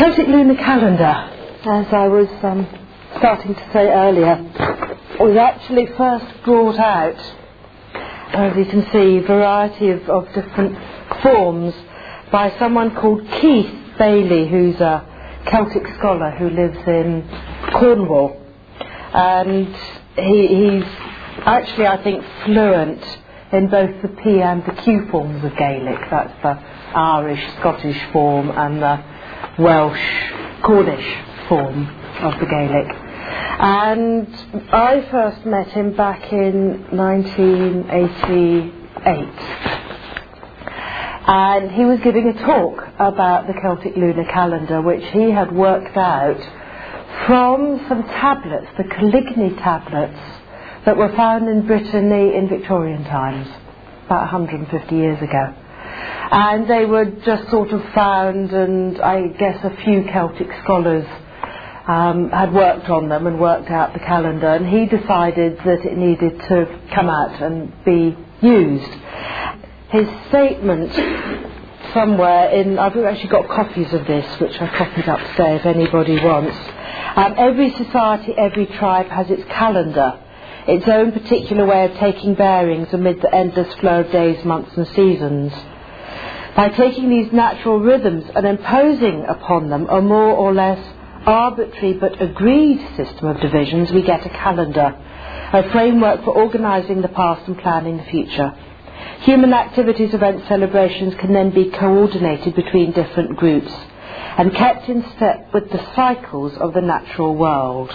Celtic 0.00 0.28
lunar 0.28 0.54
calendar, 0.54 1.04
as 1.04 1.92
I 1.92 2.08
was 2.08 2.26
um, 2.42 2.66
starting 3.18 3.54
to 3.54 3.70
say 3.70 3.86
earlier, 3.86 4.36
was 5.20 5.36
actually 5.36 5.88
first 5.94 6.24
brought 6.42 6.78
out, 6.78 7.20
as 8.32 8.56
you 8.56 8.64
can 8.64 8.90
see, 8.92 9.18
a 9.18 9.26
variety 9.26 9.90
of, 9.90 10.08
of 10.08 10.26
different 10.32 10.78
forms 11.20 11.74
by 12.32 12.50
someone 12.58 12.94
called 12.94 13.30
Keith 13.42 13.70
Bailey, 13.98 14.48
who's 14.48 14.80
a 14.80 15.04
Celtic 15.50 15.86
scholar 15.98 16.30
who 16.30 16.48
lives 16.48 16.78
in 16.86 17.28
Cornwall. 17.74 18.40
And 19.12 19.76
he, 20.16 20.46
he's 20.46 20.84
actually, 21.44 21.86
I 21.86 22.02
think, 22.02 22.24
fluent 22.46 23.04
in 23.52 23.68
both 23.68 24.00
the 24.00 24.08
P 24.08 24.40
and 24.40 24.64
the 24.64 24.80
Q 24.80 25.08
forms 25.10 25.44
of 25.44 25.54
Gaelic. 25.58 26.00
That's 26.10 26.42
the 26.42 26.58
Irish, 26.98 27.52
Scottish 27.58 28.02
form 28.14 28.48
and 28.48 28.80
the 28.80 29.09
Welsh, 29.58 30.32
Cornish 30.62 31.16
form 31.48 31.88
of 32.20 32.38
the 32.40 32.46
Gaelic. 32.46 32.86
And 33.62 34.26
I 34.72 35.02
first 35.10 35.44
met 35.44 35.68
him 35.68 35.92
back 35.96 36.32
in 36.32 36.96
1988 36.96 39.70
and 41.32 41.70
he 41.70 41.84
was 41.84 42.00
giving 42.00 42.26
a 42.28 42.32
talk 42.44 42.88
about 42.98 43.46
the 43.46 43.54
Celtic 43.62 43.96
lunar 43.96 44.24
calendar, 44.24 44.82
which 44.82 45.04
he 45.12 45.30
had 45.30 45.52
worked 45.52 45.96
out 45.96 46.40
from 47.26 47.84
some 47.88 48.02
tablets, 48.02 48.66
the 48.76 48.82
Coligny 48.84 49.56
tablets, 49.58 50.18
that 50.86 50.96
were 50.96 51.14
found 51.14 51.48
in 51.48 51.66
Brittany 51.66 52.34
in 52.34 52.48
Victorian 52.48 53.04
times, 53.04 53.46
about 54.06 54.32
150 54.32 54.96
years 54.96 55.22
ago. 55.22 55.54
And 56.32 56.68
they 56.68 56.86
were 56.86 57.06
just 57.24 57.50
sort 57.50 57.70
of 57.70 57.82
found, 57.92 58.52
and 58.52 59.00
I 59.00 59.28
guess 59.28 59.64
a 59.64 59.76
few 59.84 60.04
Celtic 60.12 60.48
scholars 60.62 61.06
um, 61.88 62.30
had 62.30 62.52
worked 62.52 62.88
on 62.88 63.08
them 63.08 63.26
and 63.26 63.40
worked 63.40 63.70
out 63.70 63.92
the 63.92 64.00
calendar, 64.00 64.48
and 64.48 64.66
he 64.66 64.86
decided 64.86 65.58
that 65.58 65.84
it 65.84 65.96
needed 65.96 66.38
to 66.48 66.80
come 66.94 67.08
out 67.08 67.42
and 67.42 67.72
be 67.84 68.16
used 68.40 69.00
his 69.90 70.06
statement 70.28 70.92
somewhere 71.92 72.50
in, 72.50 72.78
I've 72.78 72.96
actually 72.96 73.28
got 73.28 73.48
copies 73.48 73.92
of 73.92 74.06
this, 74.06 74.40
which 74.40 74.60
I 74.60 74.68
copied 74.68 75.08
up 75.08 75.18
today 75.32 75.56
if 75.56 75.66
anybody 75.66 76.14
wants. 76.24 76.56
Um, 77.16 77.34
every 77.36 77.70
society, 77.72 78.34
every 78.38 78.66
tribe 78.66 79.08
has 79.08 79.30
its 79.30 79.44
calendar, 79.46 80.20
its 80.68 80.86
own 80.86 81.10
particular 81.10 81.66
way 81.66 81.86
of 81.86 81.96
taking 81.96 82.34
bearings 82.34 82.92
amid 82.92 83.20
the 83.20 83.34
endless 83.34 83.74
flow 83.74 84.00
of 84.00 84.12
days, 84.12 84.44
months, 84.44 84.76
and 84.76 84.86
seasons. 84.88 85.52
By 86.56 86.68
taking 86.70 87.08
these 87.10 87.32
natural 87.32 87.80
rhythms 87.80 88.24
and 88.34 88.46
imposing 88.46 89.24
upon 89.26 89.68
them 89.70 89.86
a 89.88 90.00
more 90.00 90.32
or 90.32 90.52
less 90.52 90.80
arbitrary 91.26 91.94
but 91.94 92.20
agreed 92.20 92.80
system 92.96 93.28
of 93.28 93.40
divisions, 93.40 93.92
we 93.92 94.02
get 94.02 94.26
a 94.26 94.30
calendar, 94.30 94.96
a 95.52 95.70
framework 95.70 96.24
for 96.24 96.36
organising 96.36 97.02
the 97.02 97.08
past 97.08 97.46
and 97.46 97.58
planning 97.58 97.98
the 97.98 98.04
future. 98.04 98.52
Human 99.20 99.52
activities, 99.52 100.14
events, 100.14 100.48
celebrations 100.48 101.14
can 101.16 101.32
then 101.32 101.50
be 101.50 101.70
coordinated 101.70 102.54
between 102.54 102.92
different 102.92 103.36
groups 103.36 103.72
and 104.38 104.54
kept 104.54 104.88
in 104.88 105.04
step 105.16 105.52
with 105.52 105.70
the 105.70 105.84
cycles 105.94 106.56
of 106.56 106.72
the 106.74 106.80
natural 106.80 107.36
world. 107.36 107.90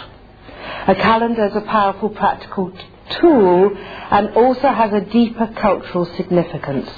A 0.88 0.96
calendar 0.96 1.48
is 1.48 1.56
a 1.56 1.62
powerful 1.62 2.10
practical 2.10 2.72
t- 2.72 2.78
tool 3.20 3.76
and 4.12 4.30
also 4.36 4.68
has 4.70 4.94
a 4.94 5.02
deeper 5.02 5.48
cultural 5.60 6.06
significance. 6.16 6.90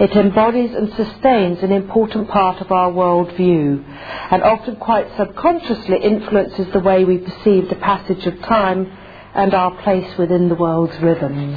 It 0.00 0.10
embodies 0.16 0.74
and 0.74 0.92
sustains 0.94 1.62
an 1.62 1.70
important 1.70 2.28
part 2.28 2.60
of 2.60 2.72
our 2.72 2.90
worldview 2.90 3.84
and 4.30 4.42
often 4.42 4.76
quite 4.76 5.06
subconsciously 5.16 5.98
influences 6.02 6.66
the 6.72 6.80
way 6.80 7.04
we 7.04 7.18
perceive 7.18 7.68
the 7.68 7.76
passage 7.76 8.26
of 8.26 8.40
time 8.42 8.90
and 9.34 9.54
our 9.54 9.70
place 9.82 10.18
within 10.18 10.48
the 10.48 10.56
world's 10.56 10.98
rhythms. 10.98 11.56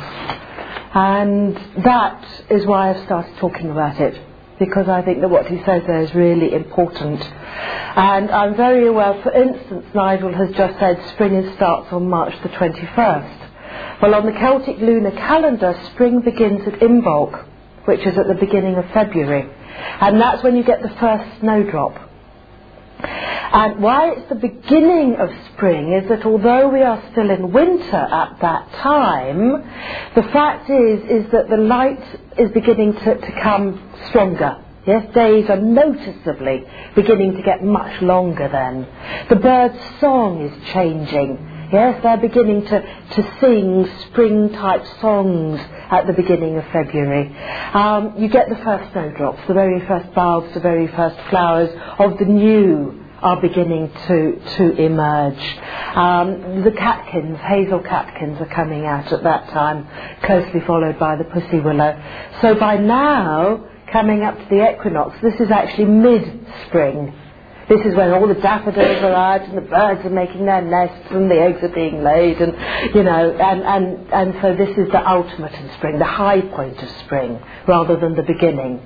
And 0.94 1.56
that 1.84 2.26
is 2.50 2.66
why 2.66 2.92
I've 2.92 3.04
started 3.06 3.36
talking 3.38 3.72
about 3.72 4.00
it, 4.00 4.20
because 4.60 4.88
I 4.88 5.02
think 5.02 5.22
that 5.22 5.30
what 5.30 5.48
he 5.48 5.58
says 5.64 5.84
there 5.88 6.02
is 6.02 6.14
really 6.14 6.54
important. 6.54 7.22
And 7.24 8.30
I'm 8.30 8.56
very 8.56 8.88
aware, 8.88 9.20
for 9.24 9.32
instance, 9.32 9.86
Nigel 9.96 10.34
has 10.34 10.56
just 10.56 10.80
said 10.80 11.04
spring 11.10 11.52
starts 11.56 11.92
on 11.92 12.08
March 12.08 12.34
the 12.44 12.50
21st. 12.50 14.02
Well, 14.02 14.14
on 14.14 14.28
the 14.28 14.32
Celtic 14.34 14.78
lunar 14.78 15.12
calendar, 15.12 15.80
spring 15.94 16.22
begins 16.22 16.68
at 16.68 16.80
Imbolc, 16.80 17.46
which 17.88 18.06
is 18.06 18.18
at 18.18 18.28
the 18.28 18.36
beginning 18.36 18.76
of 18.76 18.86
February. 18.92 19.50
And 20.02 20.20
that's 20.20 20.44
when 20.44 20.58
you 20.58 20.64
get 20.64 20.82
the 20.82 20.94
first 21.00 21.40
snowdrop. 21.40 22.08
And 23.00 23.82
why 23.82 24.12
it's 24.12 24.28
the 24.28 24.36
beginning 24.36 25.16
of 25.16 25.30
spring 25.54 25.94
is 25.94 26.10
that 26.10 26.26
although 26.26 26.68
we 26.68 26.82
are 26.82 27.02
still 27.12 27.30
in 27.32 27.54
winter 27.54 27.96
at 27.96 28.40
that 28.42 28.72
time, 28.74 29.64
the 30.16 30.24
fact 30.34 30.70
is, 30.70 31.00
is 31.10 31.32
that 31.32 31.48
the 31.50 31.58
light 31.58 32.04
is 32.38 32.52
beginning 32.52 32.94
to, 32.94 33.18
to 33.18 33.42
come 33.42 33.82
stronger. 34.10 34.64
Yes, 34.86 35.14
days 35.14 35.50
are 35.50 35.60
noticeably 35.60 36.66
beginning 36.96 37.36
to 37.36 37.42
get 37.42 37.64
much 37.64 38.02
longer 38.02 38.50
then. 38.50 38.88
The 39.30 39.36
bird's 39.38 39.80
song 40.00 40.42
is 40.42 40.74
changing. 40.74 41.57
Yes, 41.72 42.02
they're 42.02 42.16
beginning 42.18 42.62
to, 42.66 42.82
to 42.82 43.38
sing 43.42 43.90
spring 44.08 44.54
type 44.54 44.86
songs 45.02 45.60
at 45.92 46.08
the 46.08 46.14
beginning 46.14 46.56
of 46.56 46.64
February. 46.72 47.36
Um, 47.74 48.14
you 48.18 48.30
get 48.30 48.48
the 48.48 48.56
first 48.56 48.94
snowdrops, 48.94 49.46
the 49.48 49.54
very 49.54 49.86
first 49.86 50.14
bulbs, 50.14 50.54
the 50.54 50.62
very 50.62 50.88
first 50.88 51.18
flowers 51.30 51.70
of 52.00 52.18
the 52.20 52.26
new 52.26 53.04
are 53.22 53.42
beginning 53.42 53.92
to, 54.08 54.40
to 54.58 54.82
emerge. 54.82 55.60
Um, 55.94 56.64
the 56.64 56.72
catkins, 56.72 57.38
hazel 57.40 57.80
catkins, 57.80 58.40
are 58.40 58.54
coming 58.56 58.86
out 58.86 59.12
at 59.12 59.24
that 59.24 59.50
time, 59.50 59.88
closely 60.24 60.62
followed 60.62 60.98
by 60.98 61.18
the 61.18 61.26
pussy 61.26 61.60
willow. 61.60 62.02
So 62.42 62.56
by 62.56 62.78
now, 62.78 63.68
coming 63.92 64.24
up 64.24 64.38
to 64.38 64.46
the 64.50 64.72
equinox, 64.72 65.20
this 65.22 65.36
is 65.42 65.52
actually 65.52 65.86
mid-spring. 65.86 67.14
This 67.70 67.86
is 67.86 67.96
when 67.96 68.12
all 68.12 68.28
the 68.28 68.36
daffodils 68.36 69.04
are 69.04 69.14
out 69.14 69.42
and 69.42 69.58
the 69.58 69.62
birds 69.62 70.06
are 70.06 70.10
making 70.10 70.46
their 70.46 70.62
nests 70.62 71.12
and 71.12 71.30
the 71.30 71.36
eggs 71.36 71.62
are 71.62 71.76
being 71.76 72.02
laid 72.02 72.42
and, 72.42 72.54
you 72.96 73.04
know, 73.04 73.32
and, 73.32 73.62
and, 73.62 74.14
and 74.14 74.42
so 74.42 74.56
this 74.56 74.70
is 74.78 74.90
the 74.92 75.06
ultimate 75.06 75.54
in 75.54 75.70
spring, 75.74 76.00
the 76.00 76.06
high 76.06 76.40
point 76.40 76.82
of 76.82 76.90
spring, 77.06 77.42
rather 77.68 77.98
than 77.98 78.16
the 78.16 78.24
beginning. 78.24 78.82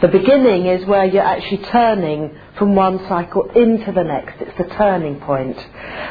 The 0.00 0.08
beginning 0.08 0.66
is 0.66 0.84
where 0.86 1.04
you're 1.04 1.22
actually 1.22 1.58
turning 1.58 2.36
from 2.58 2.74
one 2.74 3.06
cycle 3.06 3.44
into 3.54 3.92
the 3.92 4.02
next. 4.02 4.40
It's 4.40 4.56
the 4.56 4.74
turning 4.76 5.20
point 5.20 5.58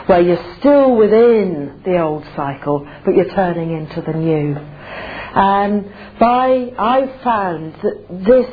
where 0.05 0.21
you're 0.21 0.55
still 0.59 0.95
within 0.95 1.81
the 1.83 1.99
old 1.99 2.23
cycle, 2.35 2.87
but 3.03 3.15
you're 3.15 3.33
turning 3.33 3.71
into 3.71 4.01
the 4.01 4.13
new. 4.13 4.55
And 4.55 5.91
by 6.19 6.71
I've 6.77 7.21
found 7.21 7.73
that 7.81 8.25
this 8.25 8.47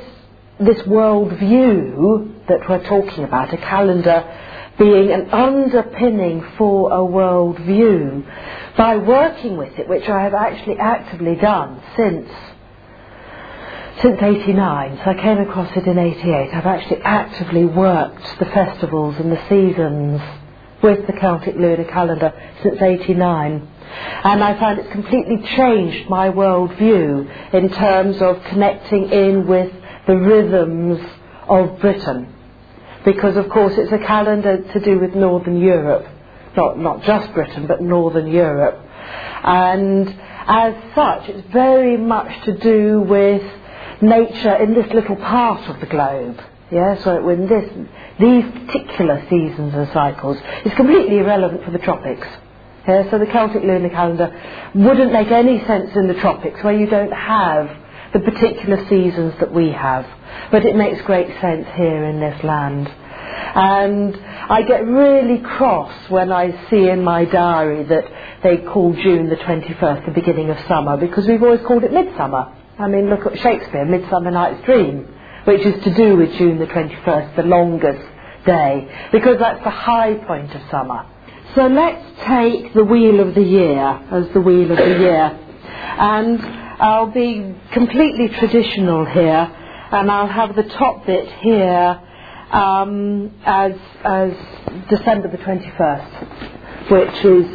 this 0.61 0.87
world 0.87 1.33
view 1.39 2.35
that 2.49 2.69
we're 2.69 2.85
talking 2.85 3.25
about, 3.25 3.53
a 3.53 3.59
calendar 3.59 4.25
being 4.79 5.11
an 5.11 5.31
underpinning 5.31 6.45
for 6.57 6.93
a 6.93 7.05
world 7.05 7.59
view, 7.61 8.25
by 8.77 8.97
working 8.97 9.57
with 9.57 9.77
it, 9.79 9.89
which 9.89 10.09
I 10.09 10.23
have 10.23 10.35
actually 10.35 10.79
actively 10.79 11.35
done 11.37 11.83
since 11.97 12.29
since 14.01 14.23
89, 14.23 15.01
so 15.05 15.11
I 15.11 15.15
came 15.15 15.39
across 15.39 15.77
it 15.77 15.85
in 15.85 15.99
88. 15.99 16.55
I've 16.55 16.67
actually 16.67 17.03
actively 17.03 17.65
worked 17.65 18.39
the 18.39 18.45
festivals 18.47 19.17
and 19.19 19.33
the 19.33 19.43
seasons 19.49 20.21
with 20.81 21.05
the 21.09 21.15
Celtic 21.15 21.57
lunar 21.57 21.85
calendar 21.85 22.33
since 22.63 22.81
89. 22.81 23.69
And 24.23 24.45
I 24.45 24.57
find 24.61 24.79
it's 24.79 24.93
completely 24.93 25.43
changed 25.57 26.09
my 26.09 26.31
worldview 26.31 27.55
in 27.55 27.71
terms 27.71 28.23
of 28.23 28.41
connecting 28.45 29.11
in 29.11 29.49
with 29.49 29.73
the 30.09 30.17
rhythms 30.17 31.01
of 31.49 31.79
Britain. 31.81 32.35
Because 33.05 33.37
of 33.37 33.49
course 33.51 33.75
it's 33.77 33.93
a 33.93 33.99
calendar 33.99 34.63
to 34.73 34.81
do 34.81 34.99
with 34.99 35.15
Northern 35.15 35.61
Europe. 35.61 36.07
Not, 36.57 36.79
not 36.79 37.03
just 37.05 37.33
Britain, 37.35 37.67
but 37.69 37.81
Northern 37.81 38.27
Europe. 38.27 38.85
And 39.45 40.09
as 40.49 40.75
such, 40.95 41.29
it's 41.29 41.53
very 41.53 41.97
much 41.99 42.45
to 42.47 42.59
do 42.59 43.03
with 43.03 43.43
nature 44.01 44.57
in 44.57 44.75
this 44.75 44.93
little 44.93 45.17
part 45.17 45.69
of 45.69 45.79
the 45.81 45.87
globe. 45.87 46.41
Yeah, 46.73 47.03
so 47.05 47.23
when 47.23 47.47
this, 47.49 47.71
these 48.19 48.45
particular 48.67 49.25
seasons 49.31 49.75
and 49.75 49.89
cycles 49.93 50.39
is 50.65 50.75
completely 50.75 51.19
irrelevant 51.19 51.65
for 51.65 51.71
the 51.71 51.79
tropics. 51.79 52.27
Yeah, 52.87 53.11
so 53.11 53.19
the 53.19 53.27
Celtic 53.27 53.63
lunar 53.63 53.91
calendar 53.91 54.35
wouldn't 54.75 55.13
make 55.13 55.31
any 55.31 55.65
sense 55.67 55.95
in 55.95 56.09
the 56.09 56.15
tropics 56.15 56.63
where 56.65 56.75
you 56.75 56.87
don't 56.87 57.13
have 57.13 57.69
the 58.13 58.21
particular 58.21 58.87
seasons 58.89 59.35
that 59.41 59.53
we 59.53 59.71
have. 59.71 60.07
But 60.51 60.65
it 60.65 60.77
makes 60.77 61.01
great 61.03 61.29
sense 61.41 61.67
here 61.77 62.05
in 62.05 62.21
this 62.21 62.43
land. 62.43 62.89
And 63.55 64.17
I 64.51 64.63
get 64.63 64.87
really 64.87 65.41
cross 65.41 65.93
when 66.11 66.33
I 66.33 66.69
see 66.71 66.89
in 66.89 67.03
my 67.05 67.25
diary 67.25 67.85
that 67.85 68.05
they 68.43 68.59
call 68.59 68.93
June 68.95 69.29
the 69.29 69.37
21st 69.37 70.07
the 70.07 70.13
beginning 70.13 70.51
of 70.51 70.59
summer 70.67 70.97
because 70.97 71.27
we've 71.27 71.43
always 71.43 71.61
called 71.67 71.85
it 71.85 71.93
midsummer. 71.93 72.55
I 72.79 72.89
mean, 72.89 73.11
look 73.11 73.27
at 73.27 73.39
Shakespeare, 73.39 73.85
Midsummer 73.85 74.31
Night's 74.31 74.65
Dream, 74.65 75.09
which 75.45 75.63
is 75.63 75.83
to 75.85 75.95
do 75.95 76.17
with 76.17 76.33
June 76.35 76.59
the 76.59 76.67
21st, 76.67 77.37
the 77.37 77.43
longest 77.43 78.07
day 78.47 79.09
because 79.13 79.39
that's 79.39 79.63
the 79.65 79.71
high 79.71 80.15
point 80.15 80.55
of 80.55 80.63
summer. 80.71 81.07
So 81.55 81.67
let's 81.67 82.05
take 82.27 82.75
the 82.75 82.85
wheel 82.85 83.21
of 83.21 83.35
the 83.35 83.43
year 83.43 83.81
as 83.81 84.29
the 84.33 84.41
wheel 84.41 84.71
of 84.71 84.79
the 84.79 84.99
year. 85.01 85.39
And 85.99 86.68
I'll 86.81 87.11
be 87.11 87.57
completely 87.73 88.29
traditional 88.29 89.05
here 89.05 89.53
and 89.91 90.11
I'll 90.11 90.29
have 90.29 90.55
the 90.55 90.63
top 90.63 91.07
bit 91.07 91.29
here 91.41 92.01
um, 92.53 93.35
as, 93.45 93.73
as 94.05 94.33
December 94.89 95.29
the 95.29 95.39
21st, 95.39 96.91
which 96.91 97.25
is 97.25 97.47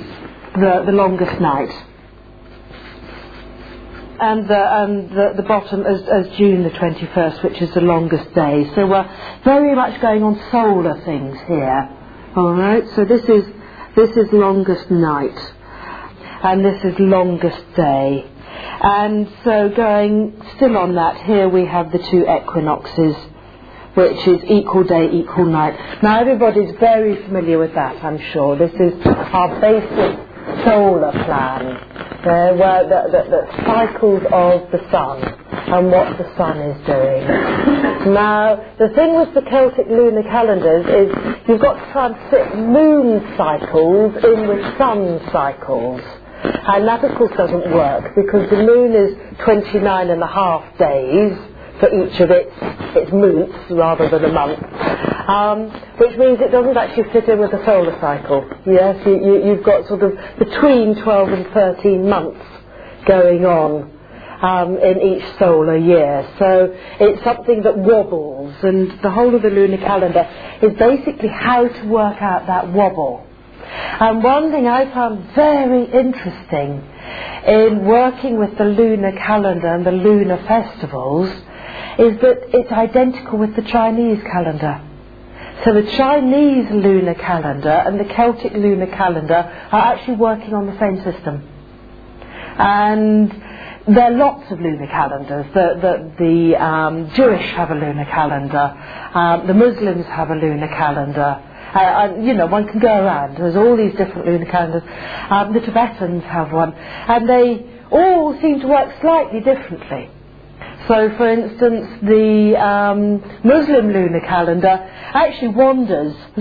the, 0.55 0.83
the 0.85 0.91
longest 0.91 1.39
night. 1.39 1.71
And 4.19 4.47
the, 4.47 4.83
and 4.83 5.09
the, 5.09 5.33
the 5.37 5.43
bottom 5.43 5.85
as, 5.85 6.01
as 6.01 6.37
June 6.37 6.63
the 6.63 6.71
21st, 6.71 7.43
which 7.45 7.61
is 7.61 7.73
the 7.73 7.81
longest 7.81 8.33
day. 8.35 8.69
So 8.75 8.85
we're 8.87 9.39
very 9.45 9.73
much 9.73 10.01
going 10.01 10.23
on 10.23 10.35
solar 10.51 10.99
things 11.05 11.37
here. 11.47 11.89
Alright, 12.35 12.83
so 12.95 13.05
this 13.05 13.23
is, 13.23 13.45
this 13.95 14.09
is 14.17 14.33
longest 14.33 14.91
night. 14.91 15.37
And 16.43 16.65
this 16.65 16.83
is 16.83 16.99
longest 16.99 17.63
day. 17.75 18.32
And 18.81 19.29
so 19.43 19.69
going 19.69 20.41
still 20.55 20.77
on 20.77 20.95
that, 20.95 21.23
here 21.25 21.47
we 21.49 21.65
have 21.65 21.91
the 21.91 21.99
two 21.99 22.25
equinoxes, 22.27 23.15
which 23.95 24.27
is 24.27 24.43
equal 24.49 24.83
day, 24.83 25.09
equal 25.11 25.45
night. 25.45 26.03
Now 26.03 26.19
everybody's 26.19 26.75
very 26.79 27.15
familiar 27.23 27.59
with 27.59 27.73
that, 27.75 28.03
I'm 28.03 28.19
sure. 28.31 28.57
This 28.57 28.73
is 28.73 29.05
our 29.05 29.59
basic 29.61 30.19
solar 30.65 31.11
plan, 31.11 31.65
uh, 31.65 32.53
where 32.55 32.83
the, 32.83 33.01
the, 33.11 33.29
the 33.29 33.63
cycles 33.65 34.23
of 34.31 34.71
the 34.71 34.79
sun 34.91 35.21
and 35.73 35.91
what 35.91 36.17
the 36.17 36.29
sun 36.37 36.57
is 36.59 36.85
doing. 36.85 38.13
Now, 38.13 38.75
the 38.77 38.89
thing 38.89 39.15
with 39.15 39.33
the 39.33 39.41
Celtic 39.49 39.87
lunar 39.87 40.23
calendars 40.23 40.85
is 40.85 41.15
you've 41.47 41.61
got 41.61 41.73
to 41.73 41.91
try 41.91 42.07
and 42.07 42.29
fit 42.29 42.57
moon 42.57 43.35
cycles 43.37 44.15
in 44.23 44.47
with 44.47 44.77
sun 44.77 45.21
cycles. 45.31 46.01
And 46.43 46.87
that, 46.87 47.03
of 47.05 47.17
course, 47.17 47.31
doesn't 47.37 47.71
work 47.73 48.15
because 48.15 48.49
the 48.49 48.57
moon 48.63 48.93
is 48.95 49.17
29 49.45 50.09
and 50.11 50.21
a 50.23 50.27
half 50.27 50.63
days 50.79 51.33
for 51.79 51.89
each 51.89 52.19
of 52.21 52.31
its, 52.31 52.51
its 52.95 53.11
months 53.13 53.71
rather 53.71 54.09
than 54.09 54.25
a 54.25 54.33
month. 54.33 54.59
Um, 55.29 55.71
which 55.99 56.17
means 56.17 56.39
it 56.41 56.51
doesn't 56.51 56.77
actually 56.77 57.11
fit 57.13 57.29
in 57.29 57.39
with 57.39 57.51
the 57.51 57.63
solar 57.65 57.97
cycle. 58.01 58.47
Yes, 58.67 58.97
you, 59.05 59.15
you, 59.25 59.45
you've 59.47 59.65
got 59.65 59.87
sort 59.87 60.03
of 60.03 60.13
between 60.39 61.01
12 61.03 61.29
and 61.29 61.47
13 61.53 62.09
months 62.09 62.41
going 63.07 63.45
on 63.45 63.91
um, 64.41 64.77
in 64.79 65.01
each 65.01 65.25
solar 65.39 65.77
year. 65.77 66.27
So 66.39 66.75
it's 67.01 67.23
something 67.23 67.63
that 67.63 67.77
wobbles, 67.77 68.55
and 68.63 68.91
the 69.03 69.11
whole 69.11 69.35
of 69.35 69.41
the 69.43 69.49
lunar 69.49 69.77
calendar 69.77 70.27
is 70.63 70.73
basically 70.79 71.29
how 71.29 71.67
to 71.67 71.87
work 71.89 72.21
out 72.21 72.47
that 72.47 72.71
wobble. 72.73 73.27
And 73.99 74.23
one 74.23 74.51
thing 74.51 74.67
I 74.67 74.91
found 74.93 75.33
very 75.35 75.85
interesting 75.85 76.83
in 77.47 77.85
working 77.85 78.39
with 78.39 78.57
the 78.57 78.65
lunar 78.65 79.11
calendar 79.11 79.67
and 79.67 79.85
the 79.85 79.91
lunar 79.91 80.37
festivals 80.47 81.29
is 81.99 82.19
that 82.21 82.37
it's 82.53 82.71
identical 82.71 83.37
with 83.37 83.55
the 83.55 83.61
Chinese 83.63 84.21
calendar. 84.23 84.81
So 85.63 85.73
the 85.73 85.89
Chinese 85.95 86.69
lunar 86.71 87.13
calendar 87.13 87.69
and 87.69 87.99
the 87.99 88.13
Celtic 88.13 88.53
lunar 88.53 88.87
calendar 88.87 89.35
are 89.71 89.93
actually 89.93 90.17
working 90.17 90.53
on 90.53 90.65
the 90.65 90.77
same 90.79 90.97
system. 91.03 91.47
And 92.57 93.31
there 93.87 94.05
are 94.05 94.11
lots 94.11 94.51
of 94.51 94.59
lunar 94.59 94.87
calendars. 94.87 95.45
The, 95.53 95.79
the, 95.81 96.23
the 96.23 96.63
um, 96.63 97.11
Jewish 97.15 97.45
have 97.51 97.71
a 97.71 97.75
lunar 97.75 98.05
calendar. 98.05 98.75
Um, 99.13 99.47
the 99.47 99.53
Muslims 99.53 100.05
have 100.07 100.29
a 100.29 100.35
lunar 100.35 100.67
calendar. 100.69 101.41
Uh, 101.73 102.15
you 102.19 102.33
know, 102.33 102.47
one 102.47 102.67
can 102.67 102.79
go 102.79 102.87
around. 102.87 103.37
There's 103.37 103.55
all 103.55 103.75
these 103.75 103.93
different 103.93 104.25
lunar 104.25 104.45
calendars. 104.45 104.83
Um, 105.29 105.53
the 105.53 105.59
Tibetans 105.61 106.23
have 106.25 106.51
one. 106.51 106.73
And 106.73 107.27
they 107.27 107.65
all 107.91 108.39
seem 108.41 108.59
to 108.61 108.67
work 108.67 108.93
slightly 109.01 109.39
differently. 109.39 110.09
So, 110.87 111.09
for 111.17 111.29
instance, 111.29 111.87
the 112.03 112.57
um, 112.59 113.21
Muslim 113.43 113.87
lunar 113.93 114.19
calendar 114.21 114.79
actually 115.13 115.49
wanders 115.49 116.13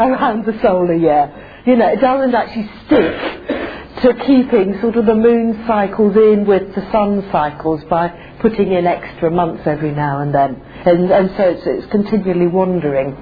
around 0.00 0.46
the 0.46 0.58
solar 0.62 0.94
year. 0.94 1.62
You 1.66 1.76
know, 1.76 1.88
it 1.88 2.00
doesn't 2.00 2.34
actually 2.34 2.70
stick 2.86 3.66
to 4.02 4.14
keeping 4.26 4.78
sort 4.80 4.96
of 4.96 5.06
the 5.06 5.14
moon 5.14 5.64
cycles 5.66 6.14
in 6.16 6.46
with 6.46 6.74
the 6.74 6.82
sun 6.92 7.28
cycles 7.32 7.82
by 7.90 8.08
putting 8.40 8.70
in 8.72 8.86
extra 8.86 9.30
months 9.30 9.62
every 9.66 9.90
now 9.90 10.20
and 10.20 10.32
then. 10.34 10.54
And, 10.86 11.10
and 11.10 11.30
so 11.36 11.48
it's, 11.50 11.62
it's 11.66 11.90
continually 11.90 12.46
wandering. 12.46 13.16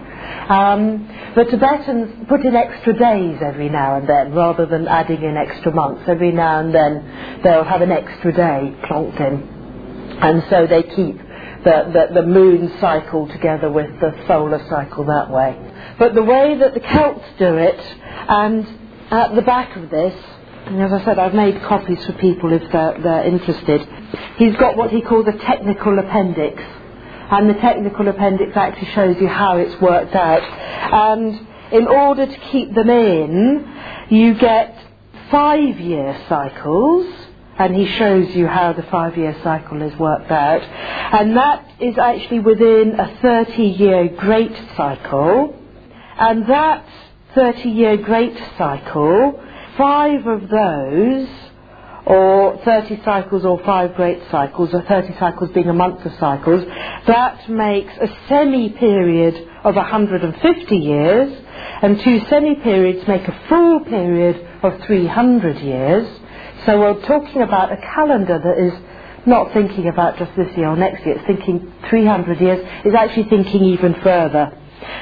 Um, 0.48 1.08
the 1.36 1.44
Tibetans 1.44 2.26
put 2.28 2.44
in 2.44 2.56
extra 2.56 2.92
days 2.98 3.38
every 3.44 3.68
now 3.68 3.96
and 3.96 4.08
then 4.08 4.34
rather 4.34 4.66
than 4.66 4.88
adding 4.88 5.22
in 5.22 5.36
extra 5.36 5.72
months. 5.74 6.02
Every 6.08 6.32
now 6.32 6.60
and 6.60 6.74
then 6.74 7.40
they'll 7.44 7.64
have 7.64 7.82
an 7.82 7.92
extra 7.92 8.32
day 8.32 8.74
plonked 8.84 9.20
in. 9.20 9.48
And 10.22 10.44
so 10.50 10.66
they 10.66 10.82
keep 10.84 11.18
the, 11.64 12.08
the, 12.14 12.22
the 12.22 12.26
moon 12.26 12.72
cycle 12.80 13.28
together 13.28 13.70
with 13.70 13.90
the 14.00 14.12
solar 14.28 14.64
cycle 14.70 15.04
that 15.06 15.30
way. 15.30 15.58
But 15.98 16.14
the 16.14 16.22
way 16.22 16.58
that 16.58 16.74
the 16.74 16.80
Celts 16.80 17.24
do 17.38 17.56
it, 17.56 17.80
and 18.28 18.66
at 19.10 19.34
the 19.34 19.42
back 19.42 19.76
of 19.76 19.90
this, 19.90 20.14
and 20.66 20.82
as 20.82 20.92
I 20.92 21.04
said, 21.04 21.18
I've 21.18 21.34
made 21.34 21.62
copies 21.62 22.04
for 22.06 22.12
people 22.14 22.52
if 22.52 22.62
they're, 22.72 22.98
they're 23.02 23.24
interested. 23.26 23.86
He's 24.38 24.56
got 24.56 24.76
what 24.76 24.90
he 24.90 25.02
calls 25.02 25.26
a 25.28 25.38
technical 25.38 25.98
appendix. 25.98 26.62
And 27.30 27.48
the 27.48 27.54
technical 27.54 28.08
appendix 28.08 28.56
actually 28.56 28.90
shows 28.92 29.16
you 29.20 29.28
how 29.28 29.58
it's 29.58 29.80
worked 29.80 30.14
out. 30.14 30.42
And 30.42 31.46
in 31.72 31.86
order 31.86 32.26
to 32.26 32.38
keep 32.50 32.74
them 32.74 32.90
in, 32.90 33.66
you 34.10 34.34
get 34.34 34.76
five 35.30 35.80
year 35.80 36.20
cycles 36.28 37.06
and 37.56 37.74
he 37.74 37.86
shows 37.86 38.34
you 38.34 38.46
how 38.46 38.72
the 38.72 38.82
five-year 38.82 39.36
cycle 39.42 39.80
is 39.82 39.96
worked 39.98 40.30
out. 40.30 40.62
And 40.62 41.36
that 41.36 41.72
is 41.80 41.96
actually 41.98 42.40
within 42.40 42.98
a 42.98 43.16
30-year 43.22 44.08
great 44.08 44.56
cycle. 44.76 45.54
And 46.18 46.48
that 46.48 46.84
30-year 47.36 47.98
great 47.98 48.36
cycle, 48.58 49.40
five 49.76 50.26
of 50.26 50.48
those, 50.48 51.28
or 52.06 52.60
30 52.64 53.02
cycles 53.04 53.44
or 53.44 53.62
five 53.64 53.94
great 53.94 54.20
cycles, 54.30 54.74
or 54.74 54.82
30 54.82 55.16
cycles 55.18 55.50
being 55.52 55.68
a 55.68 55.74
month 55.74 56.04
of 56.04 56.12
cycles, 56.18 56.64
that 57.06 57.48
makes 57.48 57.92
a 58.00 58.08
semi-period 58.28 59.48
of 59.64 59.74
150 59.74 60.76
years, 60.76 61.38
and 61.82 62.00
two 62.00 62.20
semi-periods 62.28 63.08
make 63.08 63.26
a 63.26 63.40
full 63.48 63.80
period 63.80 64.46
of 64.62 64.80
300 64.86 65.58
years. 65.60 66.06
So 66.66 66.78
we're 66.78 67.06
talking 67.06 67.42
about 67.42 67.72
a 67.72 67.76
calendar 67.76 68.38
that 68.38 68.58
is 68.58 68.72
not 69.26 69.52
thinking 69.54 69.88
about 69.88 70.18
just 70.18 70.32
this 70.36 70.54
year 70.56 70.68
or 70.68 70.76
next 70.76 71.06
year, 71.06 71.16
it's 71.16 71.26
thinking 71.26 71.72
300 71.88 72.40
years, 72.40 72.66
it's 72.84 72.94
actually 72.94 73.30
thinking 73.30 73.64
even 73.64 73.94
further. 74.02 74.58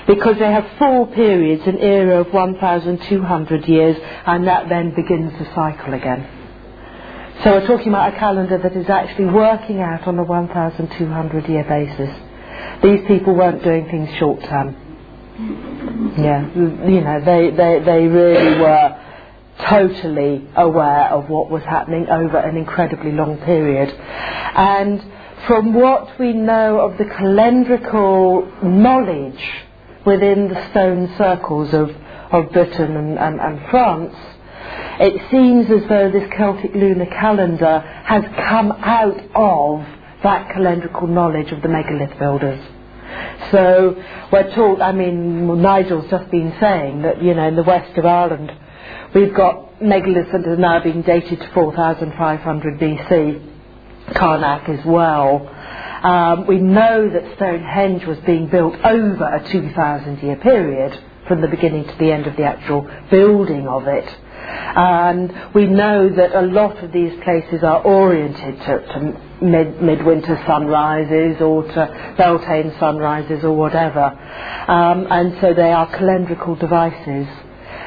Because 0.06 0.38
they 0.38 0.50
have 0.50 0.66
four 0.78 1.08
periods, 1.08 1.66
an 1.66 1.78
era 1.78 2.20
of 2.20 2.32
1,200 2.32 3.68
years, 3.68 3.96
and 4.26 4.46
that 4.46 4.68
then 4.68 4.94
begins 4.94 5.32
the 5.38 5.46
cycle 5.54 5.94
again. 5.94 6.41
So 7.40 7.50
we're 7.50 7.66
talking 7.66 7.88
about 7.88 8.14
a 8.14 8.18
calendar 8.18 8.58
that 8.58 8.76
is 8.76 8.88
actually 8.88 9.24
working 9.26 9.80
out 9.80 10.06
on 10.06 10.16
a 10.18 10.22
1,200 10.22 11.48
year 11.48 11.64
basis. 11.64 12.14
These 12.82 13.06
people 13.08 13.34
weren't 13.34 13.64
doing 13.64 13.86
things 13.86 14.10
short 14.18 14.40
term. 14.44 14.76
Yeah, 16.18 16.54
you 16.54 17.00
know, 17.00 17.20
they, 17.24 17.50
they, 17.50 17.80
they 17.84 18.06
really 18.06 18.60
were 18.60 18.96
totally 19.66 20.46
aware 20.54 21.08
of 21.08 21.28
what 21.28 21.50
was 21.50 21.62
happening 21.64 22.06
over 22.08 22.38
an 22.38 22.56
incredibly 22.56 23.10
long 23.10 23.38
period. 23.38 23.88
And 23.90 25.02
from 25.48 25.74
what 25.74 26.18
we 26.20 26.32
know 26.34 26.80
of 26.80 26.98
the 26.98 27.04
calendrical 27.04 28.62
knowledge 28.62 29.42
within 30.06 30.48
the 30.48 30.70
stone 30.70 31.12
circles 31.18 31.74
of, 31.74 31.90
of 32.30 32.52
Britain 32.52 32.96
and, 32.96 33.18
and, 33.18 33.40
and 33.40 33.70
France, 33.70 34.14
it 35.02 35.30
seems 35.30 35.66
as 35.70 35.88
though 35.88 36.10
this 36.10 36.28
Celtic 36.36 36.74
lunar 36.74 37.06
calendar 37.06 37.80
has 38.06 38.22
come 38.48 38.72
out 38.72 39.18
of 39.34 39.86
that 40.22 40.48
calendrical 40.54 41.08
knowledge 41.08 41.52
of 41.52 41.62
the 41.62 41.68
megalith 41.68 42.18
builders. 42.18 42.60
So 43.50 44.02
we're 44.32 44.54
taught, 44.54 44.80
I 44.80 44.92
mean, 44.92 45.60
Nigel's 45.60 46.10
just 46.10 46.30
been 46.30 46.54
saying 46.60 47.02
that, 47.02 47.22
you 47.22 47.34
know, 47.34 47.48
in 47.48 47.56
the 47.56 47.62
west 47.64 47.98
of 47.98 48.06
Ireland, 48.06 48.52
We've 49.14 49.34
got 49.34 49.80
megaliths 49.80 50.32
that 50.32 50.48
are 50.48 50.56
now 50.56 50.82
being 50.82 51.02
dated 51.02 51.40
to 51.40 51.50
4500 51.52 52.80
BC, 52.80 54.14
Carnac 54.16 54.68
as 54.68 54.84
well. 54.86 55.48
Um, 56.02 56.46
we 56.46 56.58
know 56.58 57.10
that 57.10 57.36
Stonehenge 57.36 58.06
was 58.06 58.18
being 58.26 58.48
built 58.48 58.74
over 58.84 59.24
a 59.24 59.52
2,000 59.52 60.22
year 60.22 60.36
period 60.36 60.98
from 61.28 61.42
the 61.42 61.48
beginning 61.48 61.84
to 61.84 61.96
the 61.98 62.10
end 62.10 62.26
of 62.26 62.36
the 62.36 62.44
actual 62.44 62.90
building 63.10 63.68
of 63.68 63.86
it. 63.86 64.08
And 64.74 65.32
we 65.54 65.66
know 65.66 66.08
that 66.08 66.34
a 66.34 66.42
lot 66.42 66.82
of 66.82 66.92
these 66.92 67.12
places 67.22 67.62
are 67.62 67.82
oriented 67.82 68.58
to, 68.60 68.86
to 68.86 69.44
mid, 69.44 69.82
midwinter 69.82 70.42
sunrises 70.46 71.40
or 71.40 71.62
to 71.64 72.14
Beltane 72.16 72.74
sunrises 72.78 73.44
or 73.44 73.52
whatever. 73.52 74.04
Um, 74.04 75.06
and 75.10 75.38
so 75.40 75.54
they 75.54 75.72
are 75.72 75.86
calendrical 75.88 76.58
devices. 76.58 77.26